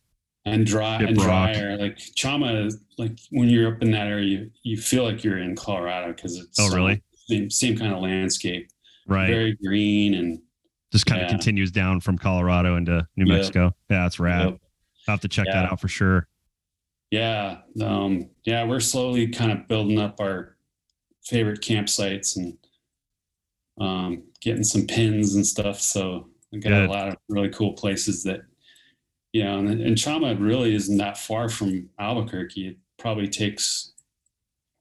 and 0.44 0.64
dry 0.64 1.02
and 1.02 1.16
Rock. 1.18 1.52
drier. 1.52 1.76
Like 1.76 1.98
Chama, 1.98 2.72
like 2.96 3.18
when 3.30 3.48
you're 3.48 3.74
up 3.74 3.82
in 3.82 3.90
that 3.90 4.06
area, 4.06 4.24
you, 4.26 4.50
you 4.62 4.76
feel 4.78 5.02
like 5.04 5.22
you're 5.24 5.38
in 5.38 5.54
Colorado 5.56 6.12
because 6.14 6.38
it's 6.38 6.58
Oh, 6.58 6.74
really? 6.74 7.02
same, 7.28 7.50
same 7.50 7.76
kind 7.76 7.92
of 7.92 8.00
landscape, 8.00 8.70
right 9.06 9.26
very 9.28 9.54
green 9.62 10.14
and 10.14 10.40
just 10.92 11.04
kind 11.04 11.20
of 11.20 11.26
yeah. 11.26 11.30
continues 11.30 11.70
down 11.70 12.00
from 12.00 12.16
colorado 12.16 12.76
into 12.76 13.06
new 13.16 13.26
Yep. 13.26 13.36
mexico 13.36 13.74
yeah 13.90 14.04
that's 14.04 14.18
rad 14.18 14.46
Yep. 14.46 14.60
i'll 15.08 15.12
have 15.12 15.20
to 15.20 15.28
check 15.28 15.46
that 15.52 15.66
out 15.70 15.78
for 15.80 15.88
sure 15.88 16.26
Yeah, 17.10 17.58
um, 17.82 18.30
yeah, 18.44 18.64
we're 18.64 18.80
slowly 18.80 19.28
kind 19.28 19.50
of 19.52 19.66
building 19.68 19.98
up 19.98 20.20
our 20.20 20.56
favorite 21.24 21.60
campsites 21.60 22.36
and 22.36 22.56
um, 23.80 24.22
getting 24.40 24.64
some 24.64 24.86
pins 24.86 25.34
and 25.34 25.46
stuff. 25.46 25.80
So 25.80 26.27
I 26.52 26.58
got 26.58 26.70
Good. 26.70 26.88
a 26.88 26.92
lot 26.92 27.08
of 27.08 27.16
really 27.28 27.50
cool 27.50 27.72
places 27.74 28.22
that, 28.24 28.40
you 29.32 29.44
know, 29.44 29.58
and, 29.58 29.68
and 29.80 29.96
Chama 29.96 30.38
really 30.40 30.74
isn't 30.74 30.96
that 30.98 31.18
far 31.18 31.48
from 31.48 31.88
Albuquerque. 31.98 32.68
It 32.68 32.76
probably 32.98 33.28
takes, 33.28 33.92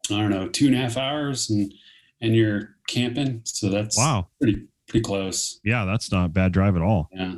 I 0.09 0.17
don't 0.19 0.29
know, 0.29 0.47
two 0.47 0.67
and 0.67 0.75
a 0.75 0.79
half 0.79 0.95
hours 0.97 1.49
and, 1.49 1.73
and 2.21 2.35
you're 2.35 2.75
camping. 2.87 3.41
So 3.43 3.69
that's 3.69 3.97
Wow. 3.97 4.27
pretty, 4.41 4.63
pretty 4.87 5.03
close. 5.03 5.59
Yeah, 5.63 5.83
that's 5.85 6.11
not 6.11 6.25
a 6.25 6.29
bad 6.29 6.53
drive 6.53 6.75
at 6.77 6.81
all. 6.81 7.09
Yeah. 7.11 7.35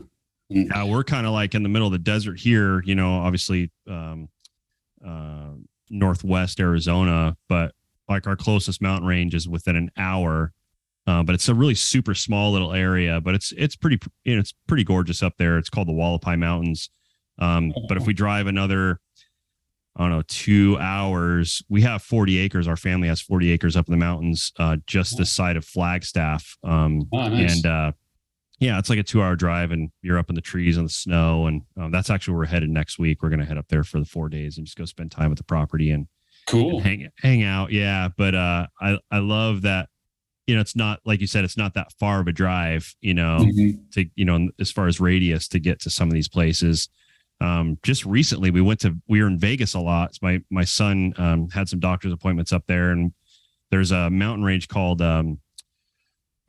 And- 0.52 0.68
Yeah, 0.68 0.84
we're 0.84 1.04
kind 1.04 1.26
of 1.28 1.34
like 1.34 1.56
in 1.56 1.64
the 1.64 1.70
middle 1.70 1.88
of 1.88 1.92
the 1.94 2.00
desert 2.00 2.40
here, 2.40 2.82
you 2.84 2.96
know, 2.96 3.20
obviously 3.20 3.72
um 3.88 4.30
uh 5.06 5.52
northwest 5.90 6.60
Arizona, 6.60 7.36
but 7.48 7.74
like 8.08 8.28
our 8.28 8.36
closest 8.36 8.82
mountain 8.82 9.08
range 9.08 9.34
is 9.34 9.48
within 9.48 9.76
an 9.76 9.90
hour. 9.98 10.52
Uh, 11.10 11.24
but 11.24 11.34
it's 11.34 11.50
a 11.50 11.56
really 11.56 11.74
super 11.76 12.14
small 12.14 12.52
little 12.52 12.74
area, 12.74 13.20
but 13.20 13.34
it's 13.34 13.52
it's 13.58 13.76
pretty 13.76 13.98
you 14.26 14.36
know, 14.36 14.40
it's 14.40 14.54
pretty 14.68 14.84
gorgeous 14.84 15.24
up 15.24 15.34
there. 15.38 15.58
It's 15.58 15.70
called 15.70 15.88
the 15.88 15.94
Hualapai 15.94 16.38
Mountains. 16.38 16.90
Um, 17.40 17.74
but 17.88 17.98
if 17.98 18.06
we 18.06 18.14
drive 18.14 18.46
another 18.48 19.00
I 19.96 20.04
don't 20.04 20.12
know, 20.12 20.22
two 20.28 20.78
hours. 20.80 21.62
We 21.68 21.82
have 21.82 22.02
40 22.02 22.38
acres. 22.38 22.68
Our 22.70 22.78
family 22.78 23.08
has 23.10 23.20
40 23.20 23.52
acres 23.52 23.76
up 23.76 23.88
in 23.88 23.92
the 23.92 23.98
mountains, 23.98 24.54
uh, 24.58 24.78
just 24.88 25.18
this 25.18 25.30
side 25.32 25.58
of 25.58 25.66
Flagstaff. 25.66 26.56
Um, 26.64 27.10
Oh, 27.12 27.28
nice. 27.28 27.56
and 27.56 27.66
uh, 27.66 27.92
yeah, 28.60 28.78
it's 28.80 28.90
like 28.90 29.00
a 29.00 29.04
two 29.04 29.22
hour 29.22 29.36
drive, 29.36 29.72
and 29.72 29.90
you're 30.02 30.18
up 30.20 30.30
in 30.30 30.36
the 30.36 30.42
trees 30.42 30.78
and 30.78 30.86
the 30.86 30.92
snow. 30.94 31.48
And 31.48 31.64
um, 31.76 31.92
that's 31.92 32.10
actually 32.10 32.34
where 32.34 32.42
we're 32.42 32.46
headed 32.46 32.70
next 32.70 32.98
week. 33.00 33.22
We're 33.22 33.30
going 33.30 33.40
to 33.42 33.46
head 33.46 33.58
up 33.58 33.68
there 33.68 33.84
for 33.84 34.00
the 34.00 34.06
four 34.06 34.30
days 34.30 34.58
and 34.58 34.66
just 34.66 34.78
go 34.78 34.86
spend 34.86 35.12
time 35.12 35.30
with 35.32 35.38
the 35.40 35.44
property 35.44 35.92
and, 35.92 36.08
Cool. 36.48 36.78
and 36.78 36.82
hang 36.86 37.10
hang 37.18 37.44
out. 37.44 37.72
Yeah, 37.72 38.10
but 38.16 38.36
uh, 38.36 38.68
I 38.80 39.00
I 39.12 39.18
love 39.20 39.64
that. 39.64 39.90
You 40.50 40.56
know, 40.56 40.62
it's 40.62 40.76
not 40.76 41.00
like 41.06 41.22
you 41.22 41.28
said, 41.28 41.44
it's 41.46 41.58
not 41.58 41.76
that 41.76 41.94
far 42.00 42.20
of 42.22 42.28
a 42.28 42.32
drive. 42.32 42.96
You 43.02 43.14
know, 43.14 43.46
Mhm. 43.48 43.92
to 43.92 44.06
you 44.16 44.26
know 44.26 44.50
as 44.60 44.72
far 44.72 44.88
as 44.88 45.00
radius 45.00 45.48
to 45.50 45.60
get 45.60 45.80
to 45.82 45.92
some 45.92 46.08
of 46.08 46.14
these 46.16 46.28
places 46.28 46.90
um 47.42 47.78
just 47.84 48.04
recently 48.06 48.52
we 48.52 48.60
went 48.60 48.82
to 48.82 48.98
we 49.08 49.22
were 49.22 49.28
in 49.28 49.38
vegas 49.40 49.74
a 49.74 49.80
lot 49.80 50.12
my 50.22 50.42
my 50.50 50.66
son 50.66 51.14
um 51.18 51.48
had 51.52 51.70
some 51.70 51.80
doctor's 51.80 52.12
appointments 52.12 52.52
up 52.52 52.64
there 52.68 52.92
and 52.92 53.14
there's 53.72 53.92
a 53.92 54.10
mountain 54.10 54.44
range 54.44 54.68
called 54.68 55.02
um 55.02 55.40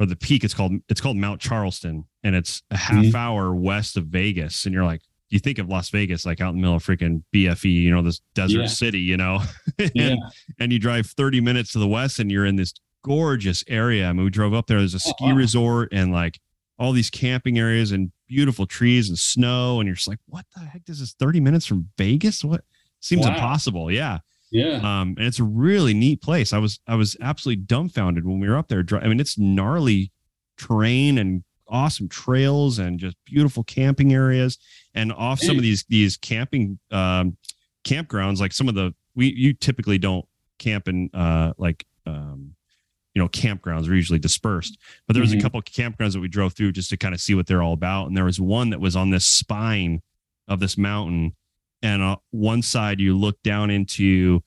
or 0.00 0.06
the 0.06 0.16
peak 0.16 0.42
it's 0.42 0.52
called 0.54 0.72
it's 0.88 1.00
called 1.00 1.16
mount 1.16 1.40
charleston 1.40 2.04
and 2.24 2.34
it's 2.34 2.62
a 2.72 2.76
half 2.76 3.04
Mhm. 3.04 3.14
hour 3.14 3.54
west 3.54 3.96
of 3.96 4.06
vegas 4.06 4.64
and 4.66 4.74
you're 4.74 4.84
like 4.84 5.02
you 5.28 5.38
think 5.38 5.58
of 5.58 5.68
las 5.68 5.90
vegas 5.90 6.26
like 6.26 6.40
out 6.40 6.50
in 6.50 6.56
the 6.56 6.60
middle 6.62 6.74
of 6.74 6.82
freaking 6.84 7.22
bfe 7.32 7.70
you 7.72 7.90
know 7.92 8.02
this 8.02 8.20
desert 8.34 8.62
Yeah. 8.62 8.66
city 8.66 8.98
you 9.00 9.16
know 9.16 9.42
and, 9.78 9.92
Yeah. 9.94 10.16
and 10.58 10.72
you 10.72 10.80
drive 10.80 11.06
30 11.06 11.40
minutes 11.40 11.70
to 11.74 11.78
the 11.78 11.86
west 11.86 12.18
and 12.18 12.32
you're 12.32 12.46
in 12.46 12.56
this 12.56 12.72
gorgeous 13.02 13.64
area. 13.68 14.08
I 14.08 14.12
mean 14.12 14.24
we 14.24 14.30
drove 14.30 14.54
up 14.54 14.66
there. 14.66 14.78
There's 14.78 14.94
a 14.94 15.00
ski 15.00 15.14
wow. 15.26 15.34
resort 15.34 15.88
and 15.92 16.12
like 16.12 16.38
all 16.78 16.92
these 16.92 17.10
camping 17.10 17.58
areas 17.58 17.92
and 17.92 18.10
beautiful 18.26 18.66
trees 18.66 19.08
and 19.08 19.18
snow 19.18 19.80
and 19.80 19.86
you're 19.86 19.96
just 19.96 20.08
like 20.08 20.18
what 20.26 20.44
the 20.54 20.60
heck? 20.60 20.82
Is 20.88 21.00
this 21.00 21.14
30 21.14 21.40
minutes 21.40 21.66
from 21.66 21.88
vegas? 21.98 22.44
What? 22.44 22.64
Seems 23.00 23.26
Wow. 23.26 23.34
impossible 23.34 23.90
yeah. 23.90 24.18
Yeah. 24.52 24.76
um 24.78 25.14
and 25.16 25.26
it's 25.26 25.38
a 25.38 25.44
really 25.44 25.94
neat 25.94 26.22
place. 26.22 26.52
I 26.52 26.58
was 26.58 26.80
i 26.86 26.94
was 26.94 27.16
absolutely 27.20 27.62
dumbfounded 27.64 28.26
when 28.26 28.40
we 28.40 28.48
were 28.48 28.56
up 28.56 28.68
there 28.68 28.84
i 29.00 29.06
mean 29.08 29.20
it's 29.20 29.38
gnarly 29.38 30.10
terrain 30.58 31.18
and 31.18 31.42
awesome 31.68 32.08
trails 32.08 32.78
and 32.80 32.98
just 32.98 33.16
beautiful 33.24 33.62
camping 33.62 34.12
areas. 34.12 34.58
And 34.94 35.12
off 35.12 35.38
some 35.38 35.56
of 35.56 35.62
these 35.62 35.84
these 35.88 36.16
camping 36.16 36.78
um 36.90 37.36
campgrounds 37.84 38.40
like 38.40 38.52
some 38.52 38.68
of 38.68 38.74
the 38.74 38.92
we 39.14 39.32
you 39.32 39.52
typically 39.54 39.98
don't 39.98 40.26
camp 40.58 40.88
in 40.88 41.10
uh 41.14 41.52
like 41.56 41.86
um 42.06 42.54
you 43.14 43.20
know 43.22 43.28
campgrounds 43.28 43.88
are 43.88 43.94
usually 43.94 44.18
dispersed 44.18 44.78
but 45.06 45.14
there 45.14 45.20
was 45.22 45.32
a 45.32 45.36
Mhm. 45.36 45.42
couple 45.42 45.58
of 45.58 45.64
campgrounds 45.64 46.12
that 46.12 46.20
we 46.20 46.28
drove 46.28 46.52
through 46.54 46.72
just 46.72 46.90
to 46.90 46.96
kind 46.96 47.14
of 47.14 47.20
see 47.20 47.34
what 47.34 47.46
they're 47.46 47.62
all 47.62 47.72
about 47.72 48.06
and 48.06 48.16
there 48.16 48.24
was 48.24 48.40
one 48.40 48.70
that 48.70 48.80
was 48.80 48.94
on 48.96 49.10
this 49.10 49.24
spine 49.24 50.00
of 50.48 50.60
this 50.60 50.78
mountain 50.78 51.34
and 51.82 52.02
uh, 52.02 52.16
one 52.30 52.62
side 52.62 53.00
you 53.00 53.16
look 53.16 53.42
down 53.42 53.70
into 53.70 54.42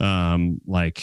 um 0.00 0.60
like 0.66 1.02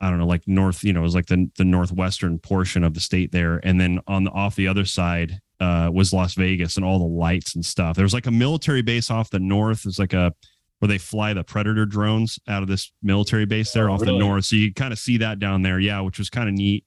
I 0.00 0.10
don't 0.10 0.20
know, 0.20 0.28
like 0.28 0.46
north, 0.46 0.84
you 0.84 0.92
know, 0.92 1.00
it 1.00 1.02
was 1.02 1.16
like 1.16 1.26
the 1.26 1.50
the 1.56 1.64
northwestern 1.64 2.38
portion 2.38 2.84
of 2.84 2.94
the 2.94 3.00
state 3.00 3.32
there, 3.32 3.58
and 3.64 3.80
then 3.80 3.98
on 4.06 4.22
the 4.22 4.30
off 4.30 4.54
the 4.54 4.68
other 4.68 4.84
side 4.84 5.40
uh, 5.58 5.90
was 5.92 6.12
Las 6.12 6.34
Vegas 6.34 6.76
and 6.76 6.84
all 6.86 7.00
the 7.00 7.04
lights 7.04 7.56
and 7.56 7.66
stuff. 7.66 7.96
There 7.96 8.04
was 8.04 8.14
like 8.14 8.26
a 8.26 8.30
military 8.30 8.80
base 8.80 9.10
off 9.10 9.28
the 9.30 9.40
north. 9.40 9.82
There's 9.82 9.98
like 9.98 10.12
a 10.12 10.32
where 10.78 10.88
they 10.88 10.98
fly 10.98 11.32
the 11.34 11.42
Predator 11.44 11.84
drones 11.86 12.38
out 12.48 12.62
of 12.62 12.68
this 12.68 12.92
military 13.02 13.46
base 13.46 13.72
there 13.72 13.90
Oh, 13.90 13.94
off 13.94 14.00
the 14.00 14.16
north. 14.18 14.44
So 14.44 14.56
you 14.56 14.72
kind 14.72 14.92
of 14.92 14.98
see 14.98 15.16
that 15.18 15.38
down 15.38 15.62
there, 15.62 15.80
yeah, 15.80 16.00
which 16.00 16.18
was 16.18 16.30
kind 16.30 16.48
of 16.48 16.54
neat. 16.54 16.84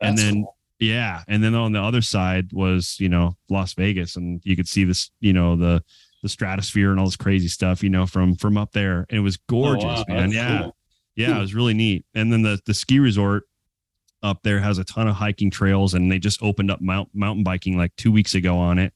and 0.00 0.16
then 0.18 0.34
cool. 0.42 0.56
yeah, 0.78 1.22
and 1.28 1.42
then 1.44 1.54
on 1.54 1.72
the 1.72 1.80
other 1.80 2.00
side 2.02 2.52
was 2.52 2.96
you 2.98 3.08
know 3.08 3.36
Las 3.50 3.74
Vegas, 3.74 4.16
and 4.16 4.40
you 4.44 4.56
could 4.56 4.68
see 4.68 4.84
this, 4.84 5.10
you 5.20 5.32
know, 5.32 5.56
the 5.56 5.82
the 6.22 6.28
stratosphere 6.28 6.90
and 6.90 6.98
all 6.98 7.04
this 7.06 7.16
crazy 7.16 7.48
stuff, 7.48 7.82
you 7.82 7.90
know, 7.90 8.06
from 8.06 8.34
from 8.36 8.56
up 8.56 8.72
there. 8.72 9.04
And 9.10 9.18
it 9.18 9.22
was 9.22 9.36
gorgeous, 9.36 9.84
Oh, 9.84 9.88
wow, 9.88 10.04
man. 10.08 10.16
that's 10.30 10.34
Yeah. 10.34 10.62
cool. 10.62 10.76
Yeah, 11.16 11.36
it 11.36 11.40
was 11.40 11.54
really 11.54 11.74
neat. 11.74 12.04
And 12.14 12.32
then 12.32 12.42
the 12.42 12.58
the 12.66 12.72
ski 12.74 12.98
resort 12.98 13.44
up 14.22 14.42
there 14.42 14.58
has 14.58 14.78
a 14.78 14.84
ton 14.84 15.06
of 15.06 15.14
hiking 15.16 15.50
trails, 15.50 15.92
and 15.92 16.10
they 16.10 16.18
just 16.18 16.42
opened 16.42 16.70
up 16.70 16.80
mount, 16.80 17.10
mountain 17.14 17.44
biking 17.44 17.76
like 17.76 17.94
two 17.96 18.10
weeks 18.10 18.34
ago 18.34 18.56
on 18.56 18.78
it. 18.78 18.92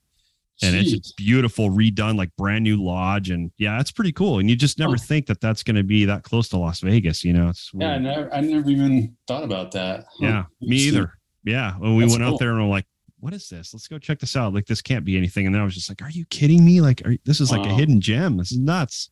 And 0.62 0.74
it's 0.74 0.92
Jeez. 0.92 1.16
beautiful, 1.16 1.70
redone, 1.70 2.16
like 2.16 2.34
brand 2.36 2.64
new 2.64 2.82
lodge, 2.82 3.30
and 3.30 3.52
yeah, 3.58 3.78
it's 3.80 3.92
pretty 3.92 4.10
cool. 4.12 4.40
And 4.40 4.50
you 4.50 4.56
just 4.56 4.78
never 4.78 4.96
think 4.96 5.26
that 5.26 5.40
that's 5.40 5.62
going 5.62 5.76
to 5.76 5.84
be 5.84 6.04
that 6.06 6.24
close 6.24 6.48
to 6.48 6.56
Las 6.58 6.80
Vegas, 6.80 7.22
you 7.24 7.32
know? 7.32 7.48
It's 7.50 7.70
Yeah, 7.74 7.92
I 7.92 7.98
never, 7.98 8.34
I 8.34 8.40
never 8.40 8.68
even 8.68 9.16
thought 9.28 9.44
about 9.44 9.70
that. 9.72 10.06
Yeah, 10.18 10.44
me 10.60 10.76
either. 10.76 11.12
Yeah, 11.44 11.74
when 11.78 11.94
we 11.94 12.02
That's 12.02 12.14
went 12.14 12.24
cool. 12.24 12.34
out 12.34 12.40
there 12.40 12.50
and 12.50 12.60
we're 12.60 12.68
like, 12.68 12.86
"What 13.20 13.32
is 13.32 13.48
this? 13.48 13.72
Let's 13.72 13.86
go 13.86 13.98
check 13.98 14.18
this 14.18 14.34
out." 14.36 14.52
Like, 14.52 14.66
this 14.66 14.82
can't 14.82 15.04
be 15.04 15.16
anything. 15.16 15.46
And 15.46 15.54
then 15.54 15.62
I 15.62 15.64
was 15.64 15.74
just 15.74 15.88
like, 15.88 16.02
"Are 16.02 16.10
you 16.10 16.24
kidding 16.26 16.64
me? 16.64 16.80
Like, 16.80 17.02
are, 17.06 17.16
this 17.24 17.40
is 17.40 17.52
like 17.52 17.64
a 17.64 17.72
hidden 17.74 18.00
gem. 18.00 18.36
This 18.36 18.50
is 18.50 18.58
nuts." 18.58 19.10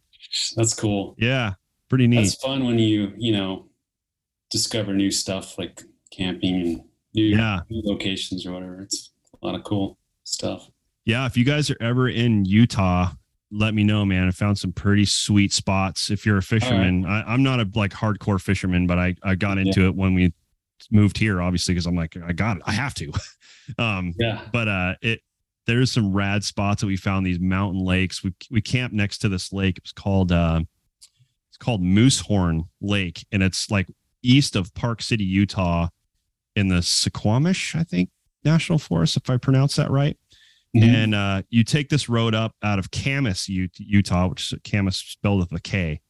That's 0.57 0.75
cool. 0.75 1.15
Yeah, 1.19 1.55
pretty 1.89 2.09
neat. 2.09 2.17
That's 2.23 2.35
fun 2.35 2.67
when 2.67 2.81
you, 2.81 3.13
you 3.17 3.33
know, 3.33 3.69
discover 4.51 4.93
new 4.93 5.13
stuff 5.13 5.57
like 5.59 5.81
camping 6.11 6.55
and 6.61 6.81
new, 7.15 7.25
Yeah. 7.25 7.61
new 7.71 7.83
locations 7.85 8.45
or 8.45 8.53
whatever. 8.53 8.83
It's 8.83 9.13
a 9.41 9.47
lot 9.47 9.55
of 9.55 9.63
cool 9.63 9.97
stuff. 10.25 10.69
Yeah, 11.07 11.25
if 11.25 11.37
you 11.37 11.45
guys 11.45 11.71
are 11.71 11.77
ever 11.81 12.09
in 12.09 12.45
Utah, 12.45 13.13
let 13.53 13.75
me 13.75 13.85
know, 13.85 14.05
man. 14.05 14.27
I 14.27 14.33
found 14.33 14.59
some 14.59 14.73
pretty 14.73 15.05
sweet 15.05 15.53
spots. 15.53 16.11
If 16.11 16.27
you're 16.27 16.37
a 16.37 16.43
fisherman, 16.43 17.07
I, 17.07 17.23
I'm 17.23 17.43
not 17.45 17.61
a 17.61 17.71
like 17.75 17.93
hardcore 17.93 18.41
fisherman, 18.41 18.87
but 18.87 18.99
I 18.99 19.15
I 19.23 19.37
got 19.37 19.57
into 19.57 19.87
it 19.87 19.95
when 19.95 20.15
we 20.15 20.35
moved 20.91 21.17
here, 21.17 21.41
obviously, 21.41 21.73
because 21.75 21.87
I'm 21.87 21.95
like, 21.95 22.17
I 22.17 22.33
got 22.33 22.59
it, 22.59 22.65
I 22.67 22.73
have 22.73 22.93
to. 22.95 23.13
um, 23.79 24.13
Yeah. 24.19 24.43
but 24.53 24.69
uh, 24.69 24.95
it 25.01 25.21
there's 25.67 25.91
some 25.91 26.13
rad 26.13 26.45
spots 26.45 26.81
that 26.81 26.87
we 26.87 26.97
found 26.97 27.25
these 27.25 27.41
mountain 27.41 27.85
lakes. 27.85 28.23
We 28.25 28.35
we 28.51 28.61
camped 28.61 28.95
next 28.95 29.19
to 29.19 29.29
this 29.29 29.53
lake. 29.53 29.79
It 29.79 29.85
was 29.85 29.93
called 29.93 30.33
uh, 30.33 30.61
it's 31.49 31.57
called 31.59 31.83
Moosehorn 31.83 32.69
Lake, 32.81 33.25
and 33.31 33.45
it's 33.45 33.71
like 33.71 33.87
east 34.23 34.57
of 34.57 34.75
Park 34.75 35.01
City, 35.03 35.25
Utah, 35.25 35.89
in 36.57 36.67
the 36.67 36.77
Suquamish, 36.83 37.79
I 37.79 37.85
think, 37.85 38.11
National 38.45 38.79
Forest, 38.79 39.17
if 39.17 39.31
I 39.31 39.37
pronounce 39.37 39.77
that 39.77 39.91
right 39.91 40.17
Mhm. 40.77 40.95
and 40.95 41.15
uh, 41.15 41.43
you 41.49 41.65
take 41.65 41.89
this 41.89 42.09
road 42.09 42.35
up 42.35 42.55
out 42.63 42.79
of 42.79 42.91
Kamas, 42.91 43.49
Utah, 43.49 44.29
which 44.29 44.53
is 44.53 44.59
Kamas 44.65 44.97
spelled 44.97 45.41
with 45.41 45.53
a 45.53 45.61
K, 45.61 46.01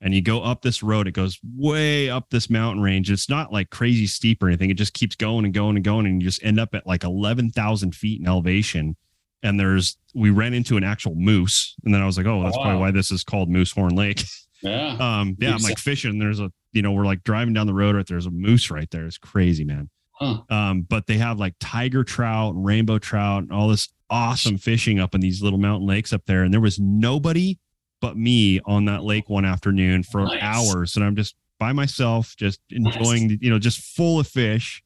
and 0.00 0.14
you 0.14 0.20
go 0.20 0.42
up 0.42 0.62
this 0.62 0.82
road. 0.82 1.06
It 1.06 1.12
goes 1.12 1.38
way 1.56 2.10
up 2.10 2.30
this 2.30 2.50
mountain 2.50 2.82
range. 2.82 3.10
It's 3.10 3.28
not 3.28 3.52
like 3.52 3.70
crazy 3.70 4.06
steep 4.06 4.42
or 4.42 4.48
anything. 4.48 4.70
It 4.70 4.76
just 4.76 4.94
keeps 4.94 5.16
going 5.16 5.44
and 5.44 5.54
going 5.54 5.76
and 5.76 5.84
going, 5.84 6.06
and 6.06 6.20
you 6.20 6.28
just 6.28 6.42
end 6.42 6.60
up 6.60 6.74
at 6.74 6.86
like 6.86 7.04
eleven 7.04 7.50
thousand 7.50 7.94
feet 7.94 8.20
in 8.20 8.26
elevation. 8.26 8.96
And 9.44 9.58
there's 9.58 9.96
we 10.14 10.30
ran 10.30 10.54
into 10.54 10.76
an 10.76 10.84
actual 10.84 11.14
moose, 11.14 11.74
and 11.84 11.92
then 11.92 12.00
I 12.00 12.06
was 12.06 12.16
like, 12.16 12.26
oh, 12.26 12.42
that's 12.42 12.56
probably 12.56 12.74
wow. 12.74 12.80
why 12.80 12.90
this 12.90 13.10
is 13.10 13.24
called 13.24 13.48
Moosehorn 13.48 13.96
Lake. 13.96 14.22
yeah. 14.62 14.96
Um, 15.00 15.36
yeah, 15.40 15.54
I'm 15.54 15.62
like 15.62 15.78
fishing. 15.78 16.18
There's 16.18 16.38
a, 16.40 16.52
you 16.72 16.82
know, 16.82 16.92
we're 16.92 17.06
like 17.06 17.24
driving 17.24 17.54
down 17.54 17.66
the 17.66 17.74
road. 17.74 17.96
Right 17.96 18.06
there's 18.06 18.26
a 18.26 18.30
moose 18.30 18.70
right 18.70 18.90
there. 18.90 19.06
It's 19.06 19.18
crazy, 19.18 19.64
man. 19.64 19.90
Huh. 20.12 20.42
Um, 20.50 20.82
but 20.82 21.06
they 21.06 21.18
have 21.18 21.38
like 21.38 21.54
tiger 21.58 22.04
trout 22.04 22.54
and 22.54 22.64
rainbow 22.64 22.98
trout 22.98 23.42
and 23.42 23.52
all 23.52 23.68
this 23.68 23.88
awesome 24.12 24.58
fishing 24.58 25.00
up 25.00 25.14
in 25.14 25.20
these 25.20 25.42
little 25.42 25.58
mountain 25.58 25.88
lakes 25.88 26.12
up 26.12 26.22
there. 26.26 26.44
And 26.44 26.52
there 26.52 26.60
was 26.60 26.78
nobody 26.78 27.58
but 28.00 28.16
me 28.16 28.60
on 28.66 28.84
that 28.84 29.02
lake 29.04 29.28
one 29.30 29.44
afternoon 29.44 30.02
for 30.02 30.26
Nice. 30.26 30.38
hours. 30.42 30.96
And 30.96 31.04
I'm 31.04 31.16
just 31.16 31.34
by 31.58 31.72
myself, 31.72 32.34
just 32.36 32.60
enjoying, 32.70 33.38
you 33.40 33.48
know, 33.50 33.58
just 33.58 33.80
full 33.80 34.20
of 34.20 34.26
fish. 34.28 34.82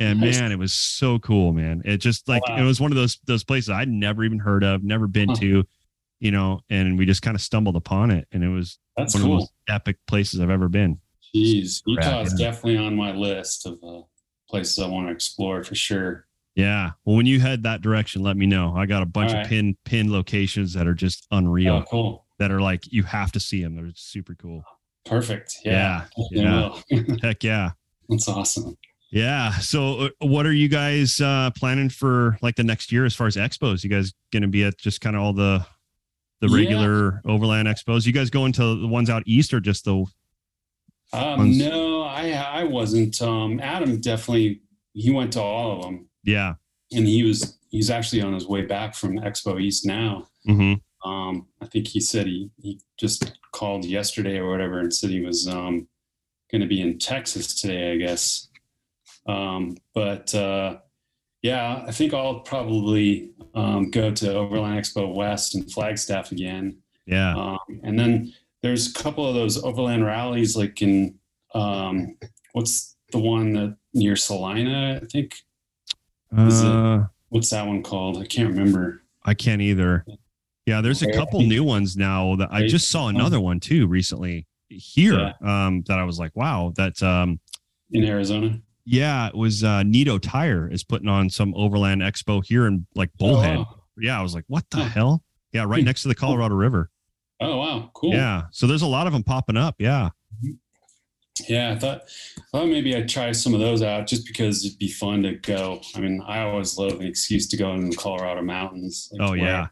And 0.00 0.20
Nice. 0.20 0.38
man, 0.38 0.52
it 0.52 0.58
was 0.58 0.72
so 0.72 1.18
cool, 1.18 1.52
man. 1.52 1.82
It 1.84 1.96
just 1.98 2.28
like 2.28 2.42
Wow. 2.48 2.58
it 2.58 2.62
was 2.62 2.80
one 2.80 2.92
of 2.92 2.96
those 2.96 3.18
those 3.24 3.42
places 3.42 3.70
I'd 3.70 3.88
never 3.88 4.22
even 4.22 4.38
heard 4.38 4.62
of, 4.62 4.84
never 4.84 5.06
been 5.08 5.30
Huh. 5.30 5.36
to, 5.36 5.64
you 6.20 6.30
know, 6.30 6.60
and 6.68 6.98
we 6.98 7.06
just 7.06 7.22
kind 7.22 7.34
of 7.34 7.40
stumbled 7.40 7.74
upon 7.76 8.10
it. 8.10 8.28
And 8.32 8.44
it 8.44 8.48
was 8.48 8.78
That's 8.96 9.14
one 9.14 9.22
of 9.22 9.24
the 9.24 9.28
cool. 9.30 9.38
most 9.40 9.52
epic 9.68 9.96
places 10.06 10.40
I've 10.40 10.50
ever 10.50 10.68
been. 10.68 11.00
Jeez. 11.34 11.82
Utah 11.86 12.20
is 12.22 12.34
definitely 12.34 12.76
on 12.78 12.96
my 12.96 13.12
list 13.12 13.66
of 13.66 13.78
uh, 13.82 14.02
places 14.48 14.78
I 14.78 14.86
want 14.88 15.08
to 15.08 15.12
explore 15.12 15.62
for 15.64 15.74
sure. 15.74 16.26
Yeah. 16.58 16.90
Well, 17.04 17.16
when 17.16 17.26
you 17.26 17.38
head 17.38 17.62
that 17.62 17.82
direction, 17.82 18.24
let 18.24 18.36
me 18.36 18.44
know. 18.44 18.74
I 18.76 18.86
got 18.86 19.04
a 19.04 19.06
bunch 19.06 19.32
All 19.32 19.42
of 19.42 19.46
pin 19.46 19.76
pin 19.84 20.10
locations 20.10 20.74
that 20.74 20.88
are 20.88 20.94
just 20.94 21.24
unreal. 21.30 21.74
Oh, 21.74 21.84
cool. 21.88 22.26
That 22.40 22.50
are 22.50 22.60
like 22.60 22.92
you 22.92 23.04
have 23.04 23.30
to 23.32 23.40
see 23.40 23.62
them. 23.62 23.76
They're 23.76 23.92
super 23.94 24.34
cool. 24.34 24.64
Perfect. 25.06 25.54
Yeah. 25.64 26.06
Yeah. 26.32 26.74
yeah. 26.90 27.02
Heck 27.22 27.44
yeah. 27.44 27.70
That's 28.08 28.28
awesome. 28.28 28.76
Yeah. 29.12 29.52
So, 29.58 30.06
uh, 30.06 30.08
what 30.18 30.46
are 30.46 30.52
you 30.52 30.68
guys 30.68 31.20
uh, 31.20 31.50
planning 31.56 31.90
for 31.90 32.36
like 32.42 32.56
the 32.56 32.64
next 32.64 32.90
year 32.90 33.04
as 33.04 33.14
far 33.14 33.28
as 33.28 33.36
expos? 33.36 33.84
You 33.84 33.90
guys 33.90 34.12
going 34.32 34.42
to 34.42 34.48
be 34.48 34.64
at 34.64 34.76
just 34.78 35.00
kind 35.00 35.14
of 35.14 35.22
all 35.22 35.32
the 35.32 35.64
the 36.40 36.48
regular 36.48 37.22
yeah. 37.24 37.32
overland 37.32 37.68
expos? 37.68 38.04
You 38.04 38.12
guys 38.12 38.30
going 38.30 38.50
to 38.54 38.80
the 38.80 38.88
ones 38.88 39.10
out 39.10 39.22
east 39.26 39.54
or 39.54 39.60
just 39.60 39.84
the? 39.84 40.04
Um, 41.12 41.38
ones? 41.38 41.58
No, 41.58 42.02
I 42.02 42.32
I 42.32 42.64
wasn't. 42.64 43.22
Um, 43.22 43.60
Adam 43.60 44.00
definitely 44.00 44.62
he 44.92 45.12
went 45.12 45.34
to 45.34 45.40
all 45.40 45.76
of 45.76 45.82
them. 45.82 46.07
Yeah. 46.28 46.54
And 46.92 47.06
he 47.06 47.22
was 47.22 47.58
he's 47.70 47.90
actually 47.90 48.22
on 48.22 48.34
his 48.34 48.46
way 48.46 48.62
back 48.62 48.94
from 48.94 49.18
Expo 49.18 49.60
East 49.60 49.86
now. 49.86 50.28
Mm-hmm. 50.46 51.08
Um, 51.08 51.46
I 51.60 51.66
think 51.66 51.86
he 51.86 52.00
said 52.00 52.26
he 52.26 52.50
he 52.60 52.80
just 52.98 53.38
called 53.52 53.84
yesterday 53.84 54.38
or 54.38 54.50
whatever 54.50 54.80
and 54.80 54.92
said 54.92 55.10
he 55.10 55.20
was 55.20 55.48
um, 55.48 55.88
going 56.50 56.60
to 56.60 56.66
be 56.66 56.80
in 56.80 56.98
Texas 56.98 57.54
today, 57.60 57.92
I 57.92 57.96
guess. 57.96 58.48
Um, 59.26 59.76
but 59.94 60.34
uh, 60.34 60.78
yeah, 61.42 61.84
I 61.86 61.92
think 61.92 62.12
I'll 62.12 62.40
probably 62.40 63.30
um, 63.54 63.90
go 63.90 64.10
to 64.10 64.34
Overland 64.34 64.80
Expo 64.80 65.14
West 65.14 65.54
and 65.54 65.70
Flagstaff 65.70 66.32
again. 66.32 66.78
Yeah. 67.06 67.34
Um, 67.34 67.80
and 67.82 67.98
then 67.98 68.34
there's 68.62 68.90
a 68.90 68.94
couple 68.94 69.26
of 69.26 69.34
those 69.34 69.62
overland 69.62 70.04
rallies, 70.04 70.56
like 70.56 70.82
in 70.82 71.18
um, 71.54 72.16
what's 72.52 72.96
the 73.12 73.18
one 73.18 73.52
that 73.54 73.76
near 73.94 74.16
Salina, 74.16 75.00
I 75.02 75.06
think. 75.06 75.36
Uh, 76.36 77.00
it, 77.02 77.08
what's 77.30 77.50
that 77.50 77.66
one 77.66 77.82
called? 77.82 78.18
I 78.18 78.26
can't 78.26 78.48
remember. 78.48 79.02
I 79.24 79.34
can't 79.34 79.62
either. 79.62 80.04
Yeah, 80.66 80.80
there's 80.82 81.02
a 81.02 81.12
couple 81.12 81.40
new 81.40 81.64
ones 81.64 81.96
now 81.96 82.36
that 82.36 82.50
I 82.52 82.66
just 82.66 82.90
saw 82.90 83.08
another 83.08 83.40
one 83.40 83.58
too 83.58 83.86
recently 83.86 84.46
here. 84.68 85.34
Yeah. 85.42 85.66
Um, 85.66 85.82
that 85.86 85.98
I 85.98 86.04
was 86.04 86.18
like, 86.18 86.36
wow, 86.36 86.72
that's 86.76 87.02
um 87.02 87.40
in 87.90 88.04
Arizona. 88.04 88.60
Yeah, 88.84 89.28
it 89.28 89.34
was 89.34 89.64
uh 89.64 89.82
Nitto 89.82 90.20
Tire 90.20 90.70
is 90.70 90.84
putting 90.84 91.08
on 91.08 91.30
some 91.30 91.54
Overland 91.54 92.02
Expo 92.02 92.44
here 92.44 92.66
in 92.66 92.86
like 92.94 93.10
Bullhead. 93.18 93.56
Oh, 93.56 93.60
wow. 93.60 93.82
Yeah, 93.98 94.18
I 94.18 94.22
was 94.22 94.34
like, 94.34 94.44
what 94.48 94.68
the 94.70 94.80
oh. 94.80 94.84
hell? 94.84 95.24
Yeah, 95.52 95.64
right 95.66 95.82
next 95.82 96.02
to 96.02 96.08
the 96.08 96.14
Colorado 96.14 96.54
River. 96.54 96.90
Oh 97.40 97.56
wow, 97.56 97.90
cool. 97.94 98.12
Yeah, 98.12 98.42
so 98.50 98.66
there's 98.66 98.82
a 98.82 98.86
lot 98.86 99.06
of 99.06 99.14
them 99.14 99.22
popping 99.22 99.56
up. 99.56 99.76
Yeah. 99.78 100.10
Yeah, 101.48 101.72
I 101.72 101.78
thought 101.78 102.02
I 102.38 102.58
thought 102.58 102.68
maybe 102.68 102.96
I'd 102.96 103.08
try 103.08 103.32
some 103.32 103.54
of 103.54 103.60
those 103.60 103.82
out 103.82 104.06
just 104.06 104.26
because 104.26 104.64
it'd 104.64 104.78
be 104.78 104.88
fun 104.88 105.22
to 105.22 105.34
go. 105.34 105.80
I 105.94 106.00
mean, 106.00 106.22
I 106.26 106.42
always 106.42 106.78
love 106.78 107.00
an 107.00 107.06
excuse 107.06 107.46
to 107.48 107.56
go 107.56 107.72
in 107.74 107.90
the 107.90 107.96
Colorado 107.96 108.42
mountains. 108.42 109.08
Like 109.12 109.30
oh 109.30 109.34
yeah. 109.34 109.66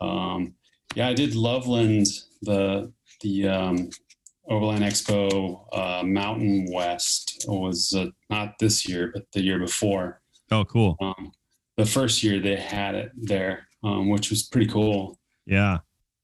Um, 0.00 0.54
yeah, 0.94 1.08
I 1.08 1.14
did 1.14 1.34
Loveland, 1.34 2.06
the 2.42 2.92
the 3.22 3.48
um, 3.48 3.90
Overland 4.48 4.84
Expo 4.84 5.66
uh, 5.72 6.02
Mountain 6.04 6.68
West 6.72 7.44
was 7.48 7.94
uh, 7.96 8.06
not 8.30 8.58
this 8.58 8.88
year, 8.88 9.10
but 9.12 9.24
the 9.32 9.42
year 9.42 9.58
before. 9.58 10.20
Oh, 10.50 10.64
cool. 10.64 10.96
Um, 11.00 11.32
the 11.76 11.86
first 11.86 12.22
year 12.22 12.40
they 12.40 12.56
had 12.56 12.94
it 12.94 13.10
there, 13.16 13.66
um, 13.82 14.08
which 14.08 14.30
was 14.30 14.44
pretty 14.44 14.68
cool. 14.68 15.18
Yeah. 15.46 15.78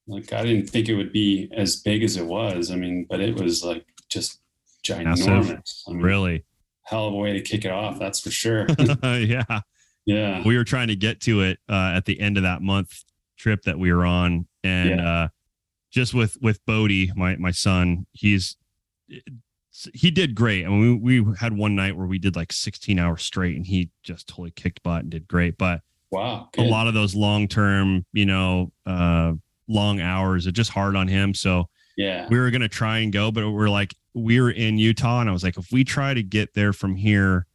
Like 0.07 0.33
I 0.33 0.43
didn't 0.43 0.69
think 0.69 0.89
it 0.89 0.97
would 0.97 1.13
be 1.13 1.51
as 1.55 1.77
big 1.77 2.03
as 2.03 2.17
it 2.17 2.27
was. 2.27 2.71
I 2.71 2.77
mean, 2.77 3.07
but 3.09 3.21
it 3.21 3.39
was 3.41 3.65
like 3.65 3.85
just 4.13 4.41
ginormous. 4.85 5.83
I 5.89 5.93
mean, 5.93 6.03
really? 6.03 6.45
Hell 6.85 7.09
of 7.09 7.15
a 7.15 7.17
way 7.17 7.33
to 7.33 7.41
kick 7.41 7.65
it 7.65 7.71
off, 7.71 7.99
that's 7.99 8.21
for 8.21 8.31
sure. 8.31 8.67
yeah. 9.03 9.61
Yeah. 10.05 10.43
We 10.45 10.57
were 10.57 10.65
trying 10.65 10.89
to 10.89 10.97
get 10.97 11.21
to 11.23 11.43
it 11.43 11.59
uh, 11.69 11.93
at 11.95 12.05
the 12.07 12.21
end 12.21 12.37
of 12.37 12.43
that 12.43 12.61
month 12.61 13.05
trip 13.39 13.63
that 13.63 13.79
we 13.79 13.93
were 13.93 14.05
on. 14.05 14.47
And 14.65 14.91
yeah. 14.91 15.09
uh, 15.09 15.29
just 15.91 16.15
with 16.15 16.37
with 16.41 16.65
Bodie, 16.67 17.13
my 17.15 17.37
my 17.37 17.51
son, 17.51 18.07
he's 18.13 18.57
he 19.95 20.11
did 20.11 20.35
great. 20.35 20.67
I 20.67 20.69
mean, 20.69 21.01
we, 21.01 21.21
we 21.21 21.37
had 21.39 21.57
one 21.57 21.75
night 21.75 21.97
where 21.97 22.07
we 22.07 22.19
did 22.19 22.37
like 22.37 22.53
16 22.53 22.99
hours 22.99 23.23
straight 23.23 23.57
and 23.57 23.67
he 23.67 23.91
just 24.03 24.29
totally 24.29 24.51
kicked 24.51 24.83
butt 24.83 25.03
and 25.03 25.11
did 25.11 25.27
great. 25.27 25.57
But 25.57 25.81
wow, 26.11 26.49
good. 26.53 26.67
a 26.67 26.69
lot 26.69 26.89
of 26.89 26.95
those 26.95 27.15
long 27.15 27.49
term, 27.49 28.05
you 28.13 28.27
know, 28.27 28.73
uh, 28.87 29.33
long 29.69 30.01
hours 30.01 30.47
are 30.47 30.53
just 30.53 30.71
hard 30.71 30.95
on 30.95 31.09
him. 31.09 31.35
So 31.35 31.69
yeah, 31.97 32.29
we 32.29 32.39
were 32.39 32.51
gonna 32.51 32.69
try 32.69 32.99
and 32.99 33.13
go, 33.13 33.31
but 33.31 33.51
we're 33.51 33.71
like, 33.71 33.95
we 34.15 34.41
were 34.41 34.51
in 34.51 34.79
Utah, 34.79 35.21
and 35.21 35.29
I 35.29 35.33
was 35.33 35.43
like, 35.43 35.57
if 35.57 35.73
we 35.73 35.85
try 35.85 36.15
to 36.15 36.23
get 36.23 36.55
there 36.55 36.73
from 36.73 36.97
here, 36.97 37.47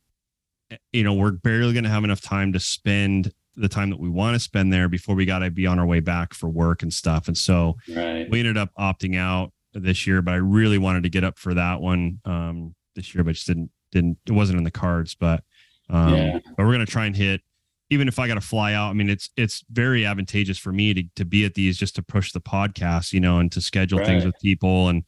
you 0.92 1.04
know, 1.04 1.14
we're 1.14 1.32
barely 1.32 1.74
gonna 1.74 1.90
have 1.90 2.04
enough 2.04 2.22
time 2.22 2.54
to 2.54 2.60
spend 2.60 3.34
the 3.58 3.68
time 3.68 3.90
that 3.90 4.00
we 4.00 4.10
want 4.10 4.36
to 4.36 4.40
spend 4.40 4.72
there 4.72 4.88
before 4.88 5.16
we 5.16 5.26
got 5.26 5.40
to 5.40 5.50
be 5.50 5.66
on 5.66 5.80
our 5.80 5.86
way 5.86 6.00
back 6.00 6.34
for 6.34 6.48
work 6.48 6.84
and 6.84 6.94
stuff. 6.94 7.28
And 7.28 7.36
so 7.36 7.76
right. 7.90 8.30
we 8.30 8.40
ended 8.40 8.56
up 8.56 8.70
opting 8.80 9.18
out 9.18 9.52
this 9.74 10.06
year, 10.06 10.22
but 10.22 10.34
I 10.34 10.38
really 10.38 10.78
wanted 10.78 11.04
to 11.04 11.10
get 11.10 11.24
up 11.24 11.40
for 11.40 11.56
that 11.56 11.82
one 11.82 12.20
um, 12.24 12.76
this 12.96 13.14
year, 13.14 13.24
but 13.24 13.34
just 13.34 13.48
didn't 13.48 13.72
didn't 13.92 14.18
it 14.28 14.32
wasn't 14.32 14.60
in 14.60 14.64
the 14.64 14.72
cards. 14.72 15.16
But 15.16 15.44
um, 15.90 16.14
yeah. 16.14 16.40
but 16.56 16.66
we're 16.66 16.72
gonna 16.72 16.86
try 16.86 17.06
and 17.06 17.16
hit. 17.16 17.42
Even 17.90 18.10
if 18.10 18.20
I 18.20 18.28
got 18.28 18.34
to 18.34 18.42
fly 18.42 18.74
out, 18.74 18.90
I 18.90 18.94
mean, 18.94 19.10
it's 19.10 19.30
it's 19.38 19.64
very 19.72 20.06
advantageous 20.06 20.58
for 20.58 20.74
me 20.74 20.94
to 20.94 21.04
to 21.16 21.26
be 21.26 21.46
at 21.46 21.54
these 21.54 21.78
just 21.78 21.96
to 21.96 22.04
push 22.04 22.34
the 22.34 22.42
podcast, 22.42 23.14
you 23.14 23.22
know, 23.22 23.40
and 23.40 23.52
to 23.54 23.62
schedule 23.62 24.00
right. 24.00 24.08
things 24.08 24.26
with 24.26 24.38
people 24.40 24.90
and 24.90 25.04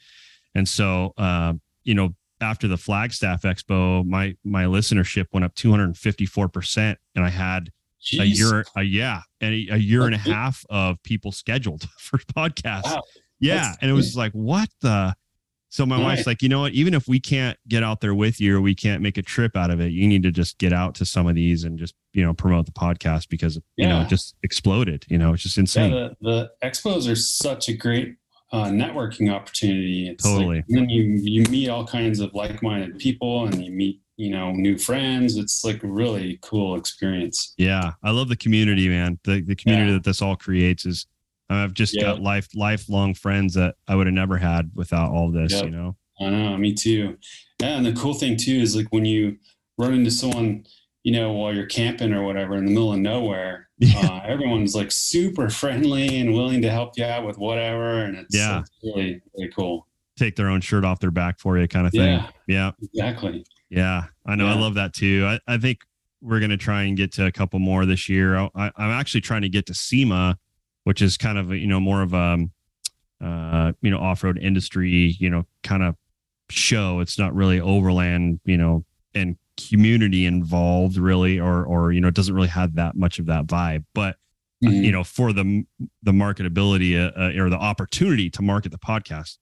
and 0.55 0.67
so 0.67 1.13
uh, 1.17 1.53
you 1.83 1.95
know 1.95 2.13
after 2.41 2.67
the 2.67 2.77
Flagstaff 2.77 3.43
Expo, 3.43 4.05
my 4.05 4.35
my 4.43 4.65
listenership 4.65 5.25
went 5.31 5.43
up 5.43 5.55
254 5.55 6.49
percent, 6.49 6.99
and 7.15 7.25
I 7.25 7.29
had 7.29 7.71
Jeez. 8.01 8.19
a 8.19 8.27
year, 8.27 8.65
a, 8.75 8.83
yeah, 8.83 9.21
and 9.41 9.53
a, 9.53 9.75
a 9.75 9.77
year 9.77 10.05
and 10.05 10.15
a 10.15 10.19
half 10.19 10.65
of 10.69 11.01
people 11.03 11.31
scheduled 11.31 11.83
for 11.99 12.17
podcasts. 12.19 12.85
Wow. 12.85 13.03
Yeah, 13.39 13.55
That's 13.55 13.77
and 13.81 13.91
it 13.91 13.93
was 13.93 14.17
like, 14.17 14.33
what 14.33 14.69
the? 14.81 15.15
So 15.71 15.85
my 15.85 16.01
wife's 16.01 16.25
like, 16.25 16.41
you 16.41 16.49
know 16.49 16.61
what? 16.61 16.73
Even 16.73 16.95
if 16.95 17.07
we 17.07 17.19
can't 17.19 17.55
get 17.67 17.83
out 17.83 18.01
there 18.01 18.15
with 18.15 18.41
you, 18.41 18.57
or 18.57 18.61
we 18.61 18.73
can't 18.73 19.03
make 19.03 19.19
a 19.19 19.21
trip 19.21 19.55
out 19.55 19.69
of 19.69 19.79
it, 19.79 19.91
you 19.91 20.07
need 20.07 20.23
to 20.23 20.31
just 20.31 20.57
get 20.57 20.73
out 20.73 20.95
to 20.95 21.05
some 21.05 21.27
of 21.27 21.35
these 21.35 21.63
and 21.63 21.77
just 21.77 21.93
you 22.13 22.25
know 22.25 22.33
promote 22.33 22.65
the 22.65 22.71
podcast 22.71 23.29
because 23.29 23.59
you 23.77 23.87
know 23.87 24.01
it 24.01 24.07
just 24.07 24.35
exploded. 24.41 25.05
You 25.09 25.19
know, 25.19 25.33
it's 25.33 25.43
just 25.43 25.57
insane. 25.57 25.93
Yeah, 25.93 26.09
the, 26.21 26.49
the 26.61 26.67
expos 26.67 27.09
are 27.09 27.15
such 27.15 27.69
a 27.69 27.73
great 27.73 28.15
uh, 28.51 28.65
networking 28.65 29.31
opportunity. 29.31 30.09
It's 30.09 30.23
totally. 30.23 30.57
Like, 30.57 30.65
then 30.67 30.89
you 30.89 31.03
you 31.21 31.43
meet 31.49 31.69
all 31.69 31.85
kinds 31.85 32.19
of 32.19 32.33
like 32.33 32.61
minded 32.63 32.97
people, 32.99 33.45
and 33.45 33.63
you 33.63 33.71
meet 33.71 34.01
you 34.19 34.29
know 34.29 34.51
new 34.51 34.77
friends 34.77 35.37
it's 35.37 35.63
like 35.63 35.81
a 35.81 35.87
really 35.87 36.37
cool 36.41 36.75
experience 36.75 37.53
yeah 37.57 37.93
i 38.03 38.11
love 38.11 38.27
the 38.27 38.35
community 38.35 38.89
man 38.89 39.17
the, 39.23 39.41
the 39.41 39.55
community 39.55 39.91
yeah. 39.91 39.97
that 39.97 40.03
this 40.03 40.21
all 40.21 40.35
creates 40.35 40.85
is 40.85 41.07
i've 41.49 41.73
just 41.73 41.95
yeah. 41.95 42.01
got 42.01 42.19
life 42.21 42.49
lifelong 42.53 43.13
friends 43.13 43.53
that 43.53 43.75
i 43.87 43.95
would 43.95 44.07
have 44.07 44.13
never 44.13 44.37
had 44.37 44.69
without 44.75 45.09
all 45.09 45.31
this 45.31 45.53
yep. 45.53 45.63
you 45.63 45.69
know 45.69 45.95
i 46.19 46.29
know 46.29 46.57
me 46.57 46.73
too 46.73 47.17
yeah 47.61 47.77
and 47.77 47.85
the 47.85 47.93
cool 47.93 48.13
thing 48.13 48.35
too 48.35 48.57
is 48.57 48.75
like 48.75 48.87
when 48.89 49.05
you 49.05 49.37
run 49.77 49.93
into 49.93 50.11
someone 50.11 50.65
you 51.09 51.19
know 51.19 51.31
while 51.31 51.53
you're 51.53 51.65
camping 51.65 52.13
or 52.13 52.23
whatever 52.23 52.55
in 52.55 52.65
the 52.65 52.71
middle 52.71 52.93
of 52.93 52.99
nowhere 52.99 53.69
yeah. 53.77 54.07
uh, 54.07 54.21
everyone's 54.25 54.75
like 54.75 54.91
super 54.91 55.49
friendly 55.49 56.19
and 56.19 56.33
willing 56.33 56.61
to 56.61 56.69
help 56.69 56.97
you 56.97 57.03
out 57.03 57.25
with 57.25 57.37
whatever 57.37 58.03
and 58.03 58.17
it's, 58.17 58.35
yeah. 58.35 58.59
it's 58.59 58.71
really 58.83 59.21
really 59.35 59.51
cool 59.55 59.87
take 60.17 60.35
their 60.35 60.49
own 60.49 60.61
shirt 60.61 60.83
off 60.83 60.99
their 60.99 61.11
back 61.11 61.39
for 61.39 61.57
you 61.57 61.67
kind 61.67 61.87
of 61.87 61.93
thing 61.93 62.19
yeah, 62.19 62.29
yeah. 62.47 62.71
exactly 62.81 63.43
yeah, 63.69 64.05
I 64.25 64.35
know. 64.35 64.45
Yeah. 64.45 64.55
I 64.55 64.59
love 64.59 64.75
that 64.75 64.93
too. 64.93 65.25
I, 65.25 65.39
I 65.47 65.57
think 65.57 65.79
we're 66.21 66.39
going 66.39 66.49
to 66.49 66.57
try 66.57 66.83
and 66.83 66.97
get 66.97 67.13
to 67.13 67.25
a 67.25 67.31
couple 67.31 67.59
more 67.59 67.85
this 67.85 68.09
year. 68.09 68.35
I, 68.35 68.49
am 68.55 68.73
actually 68.77 69.21
trying 69.21 69.43
to 69.43 69.49
get 69.49 69.67
to 69.67 69.73
SEMA, 69.73 70.37
which 70.83 71.01
is 71.01 71.17
kind 71.17 71.37
of, 71.37 71.51
a, 71.51 71.57
you 71.57 71.67
know, 71.67 71.79
more 71.79 72.01
of 72.01 72.13
a, 72.13 72.17
um, 72.17 72.51
uh, 73.23 73.73
you 73.81 73.91
know, 73.91 73.99
off-road 73.99 74.37
industry, 74.37 75.15
you 75.19 75.29
know, 75.29 75.45
kind 75.63 75.83
of 75.83 75.95
show. 76.49 76.99
It's 76.99 77.19
not 77.19 77.35
really 77.35 77.61
overland, 77.61 78.39
you 78.43 78.57
know, 78.57 78.85
and 79.13 79.37
community 79.69 80.25
involved 80.25 80.97
really, 80.97 81.39
or, 81.39 81.65
or, 81.65 81.91
you 81.91 82.01
know, 82.01 82.07
it 82.07 82.15
doesn't 82.15 82.33
really 82.33 82.47
have 82.47 82.75
that 82.75 82.95
much 82.95 83.19
of 83.19 83.25
that 83.25 83.45
vibe, 83.45 83.83
but 83.93 84.15
mm-hmm. 84.63 84.69
uh, 84.69 84.71
you 84.71 84.91
know, 84.91 85.03
for 85.03 85.33
the, 85.33 85.65
the 86.03 86.11
marketability 86.11 86.97
uh, 86.97 87.11
uh, 87.19 87.43
or 87.43 87.49
the 87.49 87.57
opportunity 87.57 88.29
to 88.29 88.41
market 88.41 88.71
the 88.71 88.77
podcast, 88.77 89.37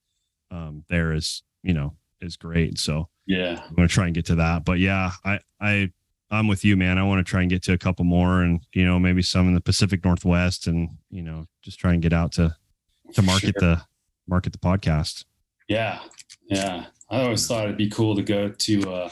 um, 0.50 0.84
there 0.88 1.12
is, 1.12 1.42
you 1.62 1.74
know, 1.74 1.94
is 2.20 2.36
great. 2.36 2.78
So, 2.78 3.08
yeah. 3.26 3.62
I'm 3.68 3.74
going 3.74 3.86
to 3.86 3.94
try 3.94 4.06
and 4.06 4.14
get 4.14 4.26
to 4.26 4.36
that. 4.36 4.64
But 4.64 4.78
yeah, 4.78 5.12
I, 5.24 5.40
I, 5.60 5.92
I'm 6.30 6.48
with 6.48 6.64
you, 6.64 6.76
man. 6.76 6.98
I 6.98 7.04
want 7.04 7.24
to 7.24 7.30
try 7.30 7.42
and 7.42 7.50
get 7.50 7.62
to 7.64 7.72
a 7.72 7.78
couple 7.78 8.04
more 8.04 8.42
and, 8.42 8.60
you 8.74 8.84
know, 8.84 8.98
maybe 8.98 9.22
some 9.22 9.48
in 9.48 9.54
the 9.54 9.60
Pacific 9.60 10.04
Northwest 10.04 10.66
and, 10.66 10.90
you 11.10 11.22
know, 11.22 11.46
just 11.62 11.78
try 11.78 11.92
and 11.92 12.02
get 12.02 12.12
out 12.12 12.32
to, 12.32 12.54
to 13.14 13.22
market 13.22 13.54
sure. 13.58 13.76
the, 13.76 13.82
market 14.26 14.52
the 14.52 14.58
podcast. 14.58 15.24
Yeah. 15.68 16.00
Yeah. 16.48 16.86
I 17.10 17.22
always 17.22 17.46
thought 17.46 17.64
it'd 17.64 17.78
be 17.78 17.88
cool 17.88 18.14
to 18.16 18.22
go 18.22 18.50
to, 18.50 18.92
uh, 18.92 19.10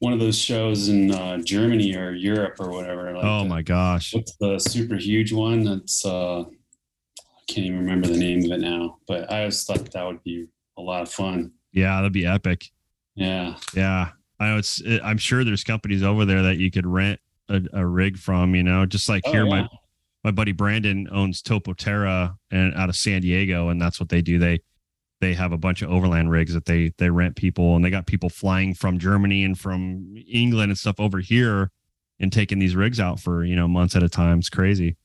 one 0.00 0.12
of 0.12 0.18
those 0.18 0.38
shows 0.38 0.88
in 0.88 1.10
uh, 1.12 1.38
Germany 1.38 1.96
or 1.96 2.12
Europe 2.12 2.56
or 2.58 2.70
whatever. 2.70 3.12
Like 3.12 3.24
oh 3.24 3.44
my 3.44 3.62
gosh. 3.62 4.12
What's 4.14 4.36
the 4.36 4.58
super 4.58 4.96
huge 4.96 5.32
one? 5.32 5.64
That's, 5.64 6.04
uh, 6.04 6.40
I 6.40 7.42
can't 7.46 7.66
even 7.66 7.78
remember 7.78 8.08
the 8.08 8.16
name 8.16 8.44
of 8.44 8.50
it 8.50 8.60
now, 8.60 8.98
but 9.06 9.30
I 9.30 9.40
always 9.40 9.64
thought 9.64 9.90
that 9.92 10.06
would 10.06 10.22
be 10.22 10.46
a 10.76 10.82
lot 10.82 11.02
of 11.02 11.10
fun. 11.10 11.52
Yeah, 11.72 11.96
that'd 11.96 12.12
be 12.12 12.26
epic. 12.26 12.66
Yeah. 13.14 13.56
Yeah. 13.74 14.10
I 14.40 14.48
know 14.48 14.58
it's, 14.58 14.80
it, 14.80 15.00
I'm 15.04 15.18
sure 15.18 15.44
there's 15.44 15.64
companies 15.64 16.02
over 16.02 16.24
there 16.24 16.42
that 16.42 16.56
you 16.56 16.70
could 16.70 16.86
rent 16.86 17.20
a, 17.48 17.62
a 17.72 17.86
rig 17.86 18.18
from, 18.18 18.54
you 18.54 18.62
know, 18.62 18.86
just 18.86 19.08
like 19.08 19.22
oh, 19.26 19.32
here, 19.32 19.44
yeah. 19.44 19.62
my, 19.62 19.68
my 20.24 20.30
buddy 20.32 20.52
Brandon 20.52 21.08
owns 21.12 21.42
Topoterra 21.42 22.36
and 22.50 22.74
out 22.74 22.88
of 22.88 22.96
San 22.96 23.22
Diego. 23.22 23.68
And 23.68 23.80
that's 23.80 24.00
what 24.00 24.08
they 24.08 24.22
do. 24.22 24.38
They, 24.38 24.60
they 25.24 25.32
have 25.34 25.52
a 25.52 25.58
bunch 25.58 25.80
of 25.80 25.90
overland 25.90 26.30
rigs 26.30 26.52
that 26.52 26.66
they 26.66 26.92
they 26.98 27.08
rent 27.08 27.34
people, 27.34 27.74
and 27.76 27.84
they 27.84 27.88
got 27.90 28.06
people 28.06 28.28
flying 28.28 28.74
from 28.74 28.98
Germany 28.98 29.42
and 29.44 29.58
from 29.58 30.14
England 30.28 30.70
and 30.70 30.78
stuff 30.78 31.00
over 31.00 31.18
here, 31.20 31.70
and 32.20 32.30
taking 32.30 32.58
these 32.58 32.76
rigs 32.76 33.00
out 33.00 33.18
for 33.20 33.42
you 33.44 33.56
know 33.56 33.66
months 33.66 33.96
at 33.96 34.02
a 34.02 34.08
time. 34.08 34.38
It's 34.38 34.50
crazy. 34.50 34.96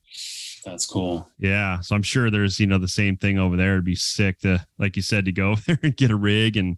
That's 0.66 0.86
cool. 0.86 1.30
Yeah, 1.40 1.80
so 1.80 1.96
I'm 1.96 2.04
sure 2.04 2.30
there's 2.30 2.60
you 2.60 2.68
know 2.68 2.78
the 2.78 2.88
same 2.90 3.16
thing 3.16 3.40
over 3.40 3.56
there. 3.56 3.74
It'd 3.74 3.86
be 3.86 3.96
sick 3.96 4.40
to, 4.40 4.66
like 4.78 4.98
you 4.98 5.02
said, 5.02 5.24
to 5.26 5.32
go 5.32 5.52
over 5.52 5.62
there 5.68 5.80
and 5.84 5.96
get 5.96 6.12
a 6.12 6.18
rig 6.18 6.58
and 6.58 6.78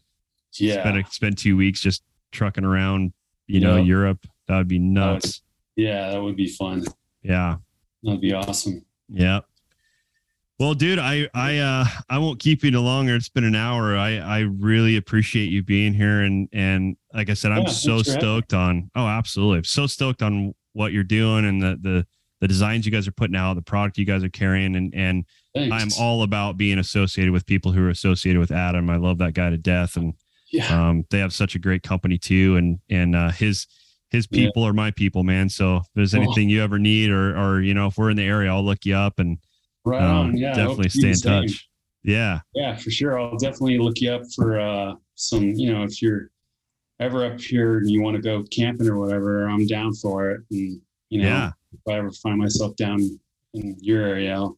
Yeah. 0.54 0.82
spend 0.82 0.98
a, 1.00 1.10
spend 1.12 1.38
two 1.40 1.58
weeks 1.58 1.82
just 1.82 2.04
trucking 2.32 2.64
around, 2.64 3.12
you 3.48 3.60
know, 3.60 3.78
Europe. 3.78 4.26
That 4.48 4.58
would 4.58 4.68
be 4.68 4.78
nuts. 4.80 5.42
Yeah, 5.76 6.12
that 6.12 6.22
would 6.22 6.36
be 6.36 6.48
fun. 6.48 6.84
Yeah. 7.24 7.58
That'd 8.04 8.22
be 8.22 8.34
awesome. 8.34 8.86
Yeah. 9.10 9.40
Well, 10.62 10.76
dude, 10.76 11.00
I 11.00 11.28
I 11.34 11.58
uh 11.58 11.86
I 12.08 12.20
won't 12.20 12.40
keep 12.40 12.64
you 12.64 12.70
no 12.70 12.84
longer. 12.84 13.16
It's 13.16 13.30
been 13.30 13.46
an 13.46 13.56
hour. 13.56 13.98
I 13.98 14.18
I 14.18 14.40
really 14.42 14.96
appreciate 14.96 15.50
you 15.50 15.64
being 15.64 15.92
here 15.92 16.22
and 16.22 16.48
and 16.54 16.98
like 17.16 17.32
I 17.32 17.34
said, 17.34 17.52
I'm 17.52 17.64
Yeah, 17.64 17.70
so 17.70 17.94
thanks 17.96 18.10
for 18.10 18.12
having 18.14 18.22
stoked 18.22 18.54
on. 18.54 18.92
Oh, 18.96 19.08
absolutely. 19.08 19.58
I'm 19.58 19.64
so 19.64 19.88
stoked 19.88 20.22
on 20.22 20.54
what 20.74 20.94
you're 20.94 21.04
doing 21.04 21.46
and 21.46 21.64
the 21.64 21.80
the 21.82 22.08
the 22.42 22.48
designs 22.48 22.86
you 22.86 22.92
guys 22.92 23.08
are 23.08 23.12
putting 23.12 23.36
out, 23.36 23.56
the 23.56 23.64
product 23.64 23.98
you 23.98 24.06
guys 24.06 24.24
are 24.24 24.30
carrying, 24.30 24.76
and 24.76 24.94
and 24.94 25.26
Thanks. 25.56 25.98
I'm 25.98 26.04
all 26.04 26.22
about 26.22 26.58
being 26.58 26.78
associated 26.78 27.32
with 27.32 27.48
people 27.48 27.72
who 27.72 27.84
are 27.84 27.90
associated 27.90 28.40
with 28.40 28.52
Adam. 28.52 28.88
I 28.92 28.98
love 28.98 29.18
that 29.18 29.34
guy 29.34 29.50
to 29.50 29.58
death, 29.58 29.98
and 29.98 30.14
Yeah. 30.52 30.90
um, 30.90 31.06
they 31.10 31.18
have 31.18 31.34
such 31.34 31.56
a 31.56 31.60
great 31.60 31.82
company 31.82 32.20
too, 32.20 32.56
and 32.58 32.78
and 32.88 33.16
uh, 33.16 33.32
his 33.32 33.66
his 34.12 34.28
Yeah. 34.30 34.46
people 34.46 34.64
are 34.68 34.74
my 34.74 34.92
people, 34.92 35.24
man. 35.24 35.50
So 35.50 35.78
if 35.78 35.84
there's 35.96 36.14
anything 36.14 36.50
you 36.50 36.62
ever 36.62 36.78
need, 36.78 37.10
or 37.10 37.36
or 37.36 37.62
you 37.62 37.74
know, 37.74 37.88
if 37.88 37.98
we're 37.98 38.12
in 38.12 38.18
the 38.18 38.24
area, 38.24 38.52
I'll 38.52 38.64
look 38.64 38.86
you 38.86 38.94
up 38.96 39.18
and 39.18 39.40
Right 39.86 40.02
um, 40.02 40.18
on. 40.18 40.38
Yeah. 40.38 40.54
Definitely 40.54 40.90
stay 40.90 41.10
in 41.10 41.16
same. 41.16 41.44
touch. 41.44 41.68
Yeah, 42.04 42.40
Yeah, 42.56 42.76
for 42.78 42.90
sure. 42.90 43.20
I'll 43.20 43.38
definitely 43.38 43.78
look 43.78 44.02
you 44.02 44.12
up 44.12 44.24
for 44.36 44.60
uh, 44.60 44.96
some, 45.14 45.52
you 45.54 45.72
know, 45.72 45.84
if 45.84 46.02
you're 46.02 46.32
ever 47.00 47.26
up 47.26 47.40
here 47.40 47.78
and 47.78 47.90
you 47.90 48.02
want 48.02 48.16
to 48.16 48.22
go 48.22 48.44
camping 48.52 48.88
or 48.88 48.98
whatever, 48.98 49.48
I'm 49.48 49.68
down 49.68 49.94
for 49.94 50.32
it. 50.32 50.42
And, 50.50 50.82
you 51.10 51.22
know, 51.22 51.28
Yeah. 51.28 51.52
if 51.74 51.80
I 51.88 51.98
ever 52.00 52.12
find 52.12 52.40
myself 52.40 52.76
down 52.76 53.20
in 53.54 53.78
your 53.82 54.02
area, 54.02 54.34
I'll 54.34 54.58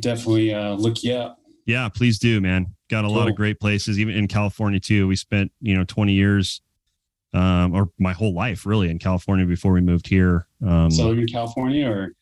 definitely 0.00 0.52
uh, 0.52 0.74
look 0.74 1.02
you 1.02 1.14
up. 1.14 1.38
yeah. 1.66 1.88
Please 1.88 2.18
do, 2.18 2.40
man. 2.40 2.66
Got 2.88 3.04
a 3.04 3.08
lot 3.08 3.28
of 3.28 3.36
great 3.36 3.60
places, 3.60 3.98
even 4.00 4.14
in 4.14 4.26
California 4.26 4.80
too. 4.80 5.06
We 5.06 5.14
spent 5.16 5.52
you 5.60 5.76
know 5.76 5.84
20 5.84 6.12
years, 6.12 6.60
um, 7.32 7.72
or 7.72 7.90
my 7.98 8.12
whole 8.12 8.34
life 8.34 8.66
really 8.66 8.90
in 8.90 8.98
California 8.98 9.46
before 9.46 9.72
we 9.72 9.80
moved 9.80 10.08
here. 10.08 10.48
Um, 10.66 10.90
Southern 10.90 11.26
California 11.28 11.88
or, 11.88 12.12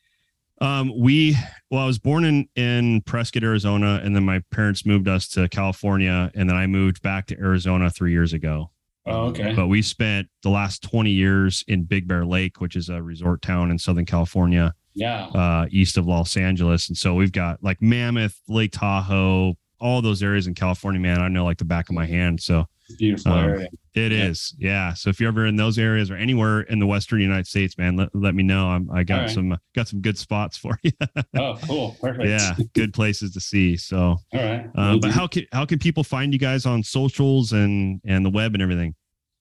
Um, 0.60 0.92
we 0.98 1.36
well, 1.70 1.82
I 1.82 1.86
was 1.86 1.98
born 1.98 2.24
in 2.24 2.48
in 2.56 3.02
Prescott, 3.02 3.42
Arizona, 3.44 4.00
and 4.02 4.14
then 4.16 4.24
my 4.24 4.42
parents 4.50 4.84
moved 4.84 5.06
us 5.08 5.28
to 5.30 5.48
California, 5.48 6.30
and 6.34 6.48
then 6.48 6.56
I 6.56 6.66
moved 6.66 7.00
back 7.02 7.26
to 7.26 7.38
Arizona 7.38 7.90
three 7.90 8.10
years 8.12 8.32
ago. 8.32 8.70
oh, 9.06 9.26
okay. 9.26 9.54
But 9.54 9.68
we 9.68 9.82
spent 9.82 10.28
the 10.42 10.50
last 10.50 10.82
twenty 10.82 11.10
years 11.12 11.64
in 11.68 11.84
Big 11.84 12.08
Bear 12.08 12.24
Lake, 12.26 12.60
which 12.60 12.74
is 12.76 12.88
a 12.88 13.00
resort 13.02 13.40
town 13.42 13.70
in 13.70 13.78
Southern 13.78 14.04
California, 14.06 14.74
Yeah. 14.94 15.26
uh, 15.26 15.66
east 15.70 15.96
of 15.96 16.06
Los 16.06 16.36
Angeles, 16.36 16.88
and 16.88 16.96
so 16.96 17.14
we've 17.14 17.32
got 17.32 17.62
like 17.62 17.80
Mammoth, 17.80 18.40
Lake 18.48 18.72
Tahoe, 18.72 19.54
all 19.80 20.02
those 20.02 20.22
areas 20.24 20.48
in 20.48 20.54
California. 20.54 21.00
Man, 21.00 21.20
I 21.20 21.28
know 21.28 21.44
like 21.44 21.58
the 21.58 21.64
back 21.64 21.88
of 21.88 21.94
my 21.94 22.06
hand. 22.06 22.40
So 22.42 22.66
Beautiful 22.96 23.32
um, 23.32 23.44
area. 23.44 23.68
it 23.94 24.12
is, 24.12 24.54
yeah. 24.58 24.94
So 24.94 25.10
if 25.10 25.20
you're 25.20 25.28
ever 25.28 25.46
in 25.46 25.56
those 25.56 25.78
areas 25.78 26.10
or 26.10 26.16
anywhere 26.16 26.62
in 26.62 26.78
the 26.78 26.86
Western 26.86 27.20
United 27.20 27.46
States, 27.46 27.76
man, 27.76 27.96
let, 27.96 28.14
let 28.14 28.34
me 28.34 28.42
know. 28.42 28.68
I'm, 28.68 28.90
I 28.90 29.04
got 29.04 29.20
right. 29.20 29.30
some 29.30 29.58
got 29.74 29.88
some 29.88 30.00
good 30.00 30.16
spots 30.16 30.56
for 30.56 30.78
you. 30.82 30.92
Oh, 31.36 31.58
cool. 31.64 31.96
Perfect. 32.00 32.28
yeah, 32.28 32.56
good 32.74 32.94
places 32.94 33.32
to 33.34 33.40
see. 33.40 33.76
So, 33.76 33.98
All 33.98 34.18
right. 34.32 34.66
uh, 34.76 34.96
but 34.98 35.08
do. 35.08 35.10
how 35.10 35.26
can 35.26 35.46
how 35.52 35.66
can 35.66 35.78
people 35.78 36.02
find 36.02 36.32
you 36.32 36.38
guys 36.38 36.64
on 36.66 36.82
socials 36.82 37.52
and 37.52 38.00
and 38.06 38.24
the 38.24 38.30
web 38.30 38.54
and 38.54 38.62
everything? 38.62 38.94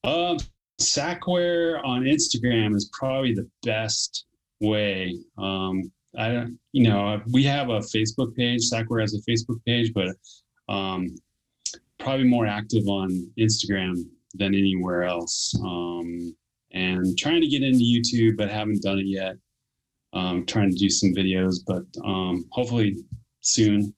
Um, 0.04 0.38
Sackwear 0.80 1.84
on 1.84 2.02
Instagram 2.02 2.74
is 2.76 2.90
probably 2.92 3.34
the 3.34 3.48
best 3.64 4.26
way. 4.60 5.18
Um, 5.36 5.90
I 6.16 6.28
don't, 6.28 6.58
you 6.72 6.84
know, 6.84 7.20
we 7.32 7.44
have 7.44 7.68
a 7.68 7.80
Facebook 7.80 8.34
page. 8.34 8.62
Sackwear 8.70 9.00
has 9.00 9.14
a 9.14 9.30
Facebook 9.30 9.64
page, 9.66 9.92
but 9.92 10.16
um, 10.72 11.08
probably 12.08 12.26
more 12.26 12.46
active 12.46 12.88
on 12.88 13.30
Instagram 13.38 14.02
than 14.32 14.54
anywhere 14.54 15.02
else. 15.02 15.54
Um, 15.62 16.34
and 16.72 17.18
trying 17.18 17.42
to 17.42 17.46
get 17.46 17.62
into 17.62 17.84
YouTube, 17.84 18.38
but 18.38 18.48
haven't 18.48 18.80
done 18.80 18.98
it 18.98 19.04
yet. 19.04 19.34
Um, 20.14 20.46
trying 20.46 20.70
to 20.70 20.76
do 20.76 20.88
some 20.88 21.10
videos, 21.10 21.56
but 21.66 21.84
um, 22.02 22.46
hopefully 22.50 22.96
soon. 23.42 23.94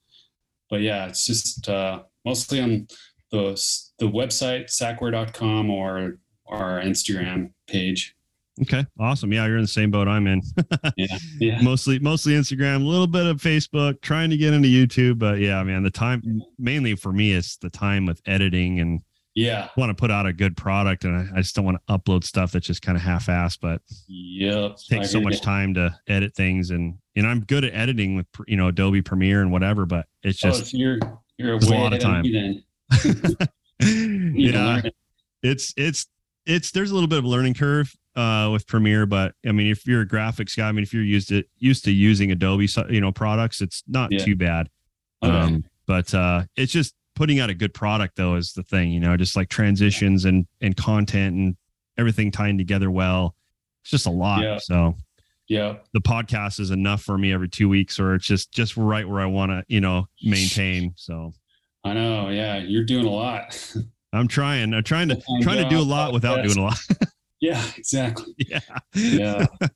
But 0.71 0.81
yeah, 0.81 1.07
it's 1.07 1.25
just 1.25 1.69
uh, 1.69 2.03
mostly 2.25 2.61
on 2.61 2.89
the 3.31 3.53
the 4.01 4.07
website 4.07 4.65
sackwear.com 4.65 5.71
or 5.71 6.19
our 6.49 6.81
Instagram 6.81 7.53
page. 7.69 8.17
Okay, 8.63 8.85
awesome. 8.99 9.33
Yeah, 9.33 9.47
you're 9.47 9.57
in 9.57 9.63
the 9.63 9.69
same 9.69 9.91
boat 9.91 10.07
I'm 10.09 10.27
in. 10.27 10.43
Yeah, 10.97 11.19
yeah, 11.39 11.63
mostly 11.63 11.99
mostly 11.99 12.35
Instagram, 12.35 12.83
a 12.83 12.87
little 12.87 13.07
bit 13.07 13.27
of 13.27 13.39
Facebook, 13.39 14.01
trying 14.03 14.29
to 14.31 14.37
get 14.37 14.53
into 14.53 14.69
YouTube, 14.69 15.19
but 15.19 15.39
yeah, 15.39 15.63
man, 15.63 15.83
the 15.83 15.91
time 15.91 16.43
mainly 16.59 16.95
for 16.95 17.13
me 17.13 17.33
is 17.33 17.57
the 17.61 17.71
time 17.71 18.07
with 18.07 18.21
editing 18.27 18.81
and 18.81 19.01
yeah, 19.35 19.69
want 19.77 19.91
to 19.91 19.95
put 19.95 20.11
out 20.11 20.27
a 20.27 20.33
good 20.33 20.57
product 20.57 21.05
and 21.05 21.17
I, 21.17 21.39
I 21.39 21.41
just 21.41 21.55
don't 21.55 21.65
want 21.65 21.79
to 21.87 21.99
upload 21.99 22.25
stuff 22.25 22.53
that's 22.53 22.67
just 22.67 22.83
kind 22.83 22.97
of 22.97 23.03
half-assed, 23.03 23.59
but 23.61 23.81
yep. 24.09 24.73
it 24.73 24.83
takes 24.89 25.11
so 25.11 25.21
much 25.21 25.41
time 25.41 25.75
to 25.75 25.97
edit 26.09 26.35
things 26.35 26.71
and 26.71 26.99
and 27.17 27.27
I'm 27.27 27.41
good 27.45 27.65
at 27.65 27.73
editing 27.75 28.17
with 28.17 28.27
you 28.47 28.57
know 28.57 28.69
Adobe 28.69 29.03
Premiere 29.03 29.41
and 29.41 29.53
whatever, 29.53 29.87
but 29.87 30.07
it's 30.23 30.45
Oh, 30.45 30.51
just 30.51 30.63
if 30.63 30.75
you're 30.75 30.99
you're 31.39 31.55
It's 31.55 31.67
a 31.69 31.75
lot 31.75 31.93
of 31.93 32.01
time. 32.01 32.23
me 32.23 32.33
then. 32.33 32.65
You 33.81 34.09
need 34.33 34.53
to 34.53 34.59
yeah, 34.59 34.81
it's 35.43 35.73
it's 35.77 36.07
it's 36.45 36.71
there's 36.73 36.91
a 36.91 36.95
little 36.95 37.09
bit 37.09 37.19
of 37.19 37.25
a 37.25 37.29
learning 37.29 37.55
curve 37.55 37.95
uh 38.17 38.49
with 38.53 38.67
Premiere, 38.67 39.07
but 39.07 39.35
I 39.47 39.53
mean 39.53 39.67
if 39.69 39.87
you're 39.87 40.03
a 40.03 40.07
graphics 40.09 40.57
guy, 40.57 40.69
I 40.69 40.73
mean 40.73 40.83
if 40.83 40.93
you're 40.93 41.03
used 41.03 41.29
to 41.29 41.45
used 41.59 41.85
to 41.85 41.93
using 41.93 42.31
Adobe 42.33 42.69
you 42.89 43.01
know 43.01 43.13
products, 43.13 43.61
it's 43.61 43.83
not 43.87 44.11
Yeah. 44.13 44.25
too 44.25 44.37
bad. 44.37 44.69
Okay. 45.23 45.33
Um 45.33 45.65
but 45.87 46.13
uh 46.15 46.45
it's 46.57 46.73
just 46.73 46.95
putting 47.15 47.39
out 47.41 47.51
a 47.51 47.55
good 47.55 47.75
product 47.75 48.17
though 48.17 48.35
is 48.37 48.53
the 48.53 48.63
thing, 48.63 48.91
you 48.91 49.01
know, 49.01 49.17
just 49.17 49.37
like 49.37 49.49
transitions 49.49 50.25
and 50.25 50.47
and 50.61 50.77
content 50.77 51.37
and 51.37 51.57
everything 51.99 52.31
tying 52.31 52.59
together 52.59 52.91
well. 52.91 53.35
It's 53.83 53.91
just 53.91 54.07
a 54.07 54.11
lot. 54.11 54.43
Yeah. 54.43 54.59
So 54.59 54.97
yeah, 55.49 55.79
the 55.93 56.01
podcast 56.01 56.61
is 56.61 56.71
enough 56.71 57.03
for 57.03 57.19
me 57.19 57.33
every 57.33 57.49
two 57.49 57.69
weeks 57.69 57.99
or 57.99 58.15
it's 58.15 58.27
just 58.27 58.53
just 58.53 58.77
right 58.77 59.09
where 59.09 59.21
I 59.21 59.27
want 59.27 59.51
to, 59.51 59.65
you 59.69 59.81
know, 59.81 60.07
maintain. 60.23 60.93
So 60.97 61.33
I 61.83 61.93
know. 61.95 62.29
Yeah, 62.29 62.59
you're 62.59 62.85
doing 62.85 63.07
a 63.07 63.11
lot. 63.11 63.75
I'm 64.13 64.29
trying. 64.29 64.75
I'm 64.75 64.85
trying 64.85 65.09
to 65.09 65.17
trying 65.43 65.63
to 65.63 65.69
do 65.69 65.81
a 65.81 65.83
lot 65.83 66.13
without 66.13 66.45
doing 66.45 66.59
a 66.59 66.63
lot. 66.63 66.79
yeah, 67.41 67.63
exactly. 67.77 68.35
yeah. 68.39 68.61
Yeah. 68.95 69.47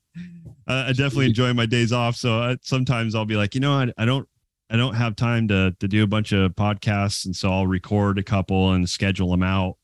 I 0.67 0.87
I 0.89 0.93
definitely 0.93 1.27
enjoy 1.27 1.53
my 1.53 1.65
days 1.65 1.91
off. 1.91 2.15
So 2.15 2.39
I, 2.39 2.57
sometimes 2.61 3.13
I'll 3.15 3.25
be 3.25 3.35
like, 3.35 3.53
you 3.55 3.61
know, 3.61 3.73
I, 3.73 3.91
I 3.97 4.05
don't, 4.05 4.27
I 4.69 4.77
don't 4.77 4.95
have 4.95 5.15
time 5.15 5.47
to 5.49 5.75
to 5.79 5.87
do 5.87 6.03
a 6.03 6.07
bunch 6.07 6.31
of 6.31 6.51
podcasts, 6.53 7.25
and 7.25 7.35
so 7.35 7.51
I'll 7.51 7.67
record 7.67 8.17
a 8.17 8.23
couple 8.23 8.71
and 8.73 8.89
schedule 8.89 9.29
them 9.29 9.43
out 9.43 9.77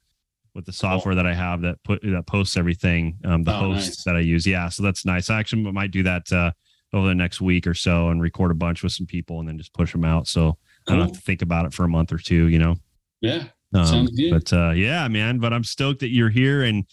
with 0.56 0.66
the 0.66 0.74
software 0.74 1.16
that 1.16 1.26
I 1.28 1.34
have 1.34 1.62
that 1.62 1.78
put 1.84 2.02
that 2.02 2.26
posts 2.28 2.58
everything. 2.58 3.18
Um, 3.24 3.44
the 3.44 3.56
Oh, 3.56 3.60
hosts 3.74 3.90
nice. 3.90 4.04
that 4.06 4.16
I 4.16 4.20
use, 4.22 4.46
yeah. 4.48 4.70
So 4.70 4.82
that's 4.84 5.06
nice. 5.06 5.30
I 5.30 5.40
actually 5.40 5.72
might 5.72 5.92
do 5.92 6.04
that 6.04 6.32
uh, 6.34 6.52
over 6.94 7.08
the 7.08 7.16
next 7.16 7.40
week 7.42 7.68
or 7.68 7.74
so 7.76 8.10
and 8.10 8.22
record 8.22 8.52
a 8.52 8.56
bunch 8.56 8.84
with 8.84 8.92
some 8.92 9.06
people 9.06 9.40
and 9.40 9.48
then 9.48 9.58
just 9.58 9.74
push 9.74 9.92
them 9.92 10.04
out. 10.04 10.28
So 10.28 10.58
I 10.88 10.92
don't 10.94 11.02
have 11.02 11.12
to 11.14 11.22
think 11.22 11.42
about 11.44 11.66
it 11.66 11.74
for 11.74 11.84
a 11.84 11.88
month 11.88 12.12
or 12.12 12.18
two. 12.18 12.48
You 12.48 12.60
know. 12.60 12.76
Yeah. 13.22 13.44
Um, 13.74 13.86
Sounds 13.86 14.12
good. 14.12 14.32
But 14.32 14.52
uh, 14.52 14.72
yeah, 14.72 15.08
man. 15.08 15.38
But 15.38 15.54
I'm 15.54 15.64
stoked 15.64 16.00
that 16.00 16.10
you're 16.10 16.30
here, 16.30 16.64
and 16.64 16.86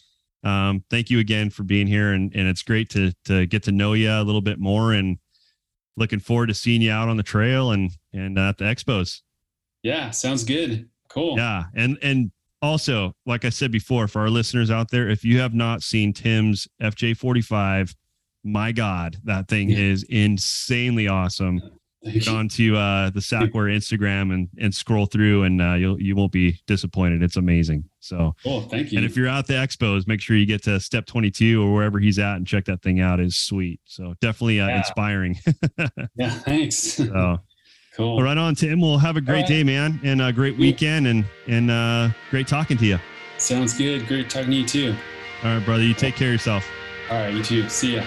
um, 0.49 0.85
thank 0.91 1.11
you 1.11 1.19
again 1.19 1.51
for 1.51 1.63
being 1.65 1.87
here. 1.87 2.13
And 2.13 2.35
and 2.35 2.49
it's 2.49 2.63
great 2.63 2.89
to 2.91 3.13
to 3.27 3.47
get 3.47 3.63
to 3.65 3.73
know 3.73 3.93
you 3.93 4.11
a 4.11 4.23
little 4.23 4.41
bit 4.41 4.59
more, 4.59 4.93
and 4.93 5.19
looking 5.97 6.21
forward 6.21 6.47
to 6.47 6.55
seeing 6.55 6.81
you 6.83 6.91
out 6.93 7.09
on 7.09 7.17
the 7.17 7.23
trail 7.23 7.73
and 7.73 7.91
and 8.13 8.39
uh, 8.39 8.49
at 8.51 8.59
the 8.59 8.65
expos. 8.65 9.21
Yeah. 9.83 10.11
Sounds 10.11 10.45
good. 10.45 10.89
Cool. 11.09 11.37
Yeah, 11.37 11.65
and 11.75 11.99
and 12.03 12.31
also, 12.61 13.15
like 13.25 13.45
I 13.45 13.51
said 13.51 13.71
before, 13.71 14.09
for 14.09 14.21
our 14.23 14.31
listeners 14.31 14.71
out 14.71 14.91
there, 14.91 15.09
if 15.09 15.25
you 15.25 15.39
have 15.39 15.55
not 15.55 15.83
seen 15.83 16.13
Tim's 16.13 16.67
FJ45, 16.83 17.95
my 18.45 18.73
God, 18.73 19.17
that 19.25 19.49
thing 19.49 19.71
Yeah. 19.71 19.79
is 19.79 20.03
insanely 20.05 21.07
awesome. 21.09 21.61
Get 22.05 22.29
onto 22.29 22.77
uh, 22.77 23.11
the 23.11 23.19
Sackwear 23.19 23.75
Instagram 23.75 24.33
and 24.33 24.49
and 24.61 24.73
scroll 24.73 25.07
through, 25.07 25.43
and 25.43 25.61
uh, 25.61 25.75
you'll 25.75 26.01
you 26.01 26.15
won't 26.15 26.31
be 26.31 26.61
disappointed. 26.69 27.23
It's 27.25 27.37
amazing. 27.37 27.85
So. 27.99 28.37
Cool. 28.45 28.61
Thank 28.63 28.93
you. 28.93 28.99
And 28.99 29.05
if 29.05 29.17
you're 29.17 29.27
out 29.29 29.49
the 29.49 29.55
expos, 29.55 30.07
make 30.07 30.21
sure 30.21 30.37
you 30.37 30.47
get 30.47 30.63
to 30.63 30.79
step 30.79 31.07
22 31.07 31.61
or 31.61 31.75
wherever 31.75 31.99
he's 31.99 32.21
at 32.21 32.37
and 32.37 32.47
check 32.47 32.67
that 32.67 32.83
thing 32.83 33.01
out. 33.01 33.19
Is 33.19 33.35
sweet. 33.37 33.81
So 33.85 34.15
definitely 34.21 34.61
uh, 34.61 34.69
Yeah. 34.69 34.79
inspiring. 34.79 35.39
yeah. 36.17 36.31
Thanks. 36.31 36.77
so 36.79 37.39
cool. 37.97 38.15
well, 38.17 38.25
right 38.25 38.39
on, 38.39 38.55
Tim. 38.55 38.81
Well, 38.81 38.99
have 38.99 39.17
a 39.17 39.21
great 39.21 39.41
right. 39.41 39.47
day, 39.49 39.65
man, 39.65 39.99
and 40.05 40.23
a 40.23 40.33
great 40.33 40.57
weekend, 40.57 41.09
and 41.09 41.25
and 41.49 41.69
uh, 41.71 42.11
great 42.31 42.47
talking 42.47 42.77
to 42.79 42.87
you. 42.87 43.01
Sounds 43.39 43.77
good. 43.77 44.07
Great 44.07 44.31
talking 44.31 44.51
to 44.53 44.57
you 44.57 44.67
too. 44.67 44.95
All 45.43 45.57
right, 45.57 45.65
brother. 45.65 45.83
You 45.83 45.95
take 45.95 46.15
care 46.15 46.29
of 46.29 46.33
yourself. 46.35 46.65
All 47.11 47.19
right. 47.19 47.35
You 47.35 47.43
too. 47.43 47.69
See 47.69 47.97
ya. 47.97 48.05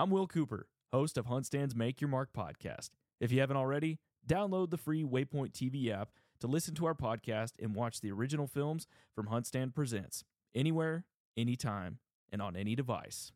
I'm 0.00 0.08
Will 0.08 0.26
Cooper, 0.26 0.66
host 0.94 1.18
of 1.18 1.26
HuntStand's 1.26 1.76
Make 1.76 2.00
Your 2.00 2.08
Mark 2.08 2.30
podcast. 2.32 2.88
If 3.20 3.30
you 3.30 3.40
haven't 3.40 3.58
already, 3.58 3.98
download 4.26 4.70
the 4.70 4.78
free 4.78 5.04
Waypoint 5.04 5.52
TV 5.52 5.92
app 5.92 6.08
to 6.40 6.46
listen 6.46 6.74
to 6.76 6.86
our 6.86 6.94
podcast 6.94 7.52
and 7.62 7.74
watch 7.74 8.00
the 8.00 8.10
original 8.10 8.46
films 8.46 8.86
from 9.14 9.26
HuntStand 9.26 9.74
Presents 9.74 10.24
anywhere, 10.54 11.04
anytime, 11.36 11.98
and 12.32 12.40
on 12.40 12.56
any 12.56 12.74
device. 12.74 13.32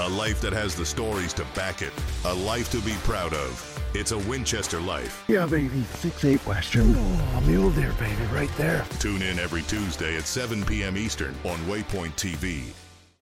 A 0.00 0.08
life 0.10 0.38
that 0.42 0.52
has 0.52 0.74
the 0.74 0.84
stories 0.84 1.32
to 1.32 1.46
back 1.54 1.80
it. 1.80 1.94
A 2.26 2.34
life 2.34 2.70
to 2.72 2.82
be 2.82 2.92
proud 3.04 3.32
of. 3.32 3.80
It's 3.94 4.12
a 4.12 4.18
Winchester 4.18 4.80
life. 4.80 5.24
Yeah, 5.28 5.46
baby. 5.46 5.82
Six 5.94 6.22
eight 6.26 6.46
Western. 6.46 6.94
Oh, 6.94 7.42
mule 7.46 7.70
deer, 7.70 7.94
baby, 7.98 8.22
right 8.34 8.54
there. 8.58 8.84
Tune 8.98 9.22
in 9.22 9.38
every 9.38 9.62
Tuesday 9.62 10.18
at 10.18 10.24
7 10.24 10.62
p.m. 10.66 10.98
Eastern 10.98 11.34
on 11.44 11.56
Waypoint 11.60 12.12
TV. 12.16 12.74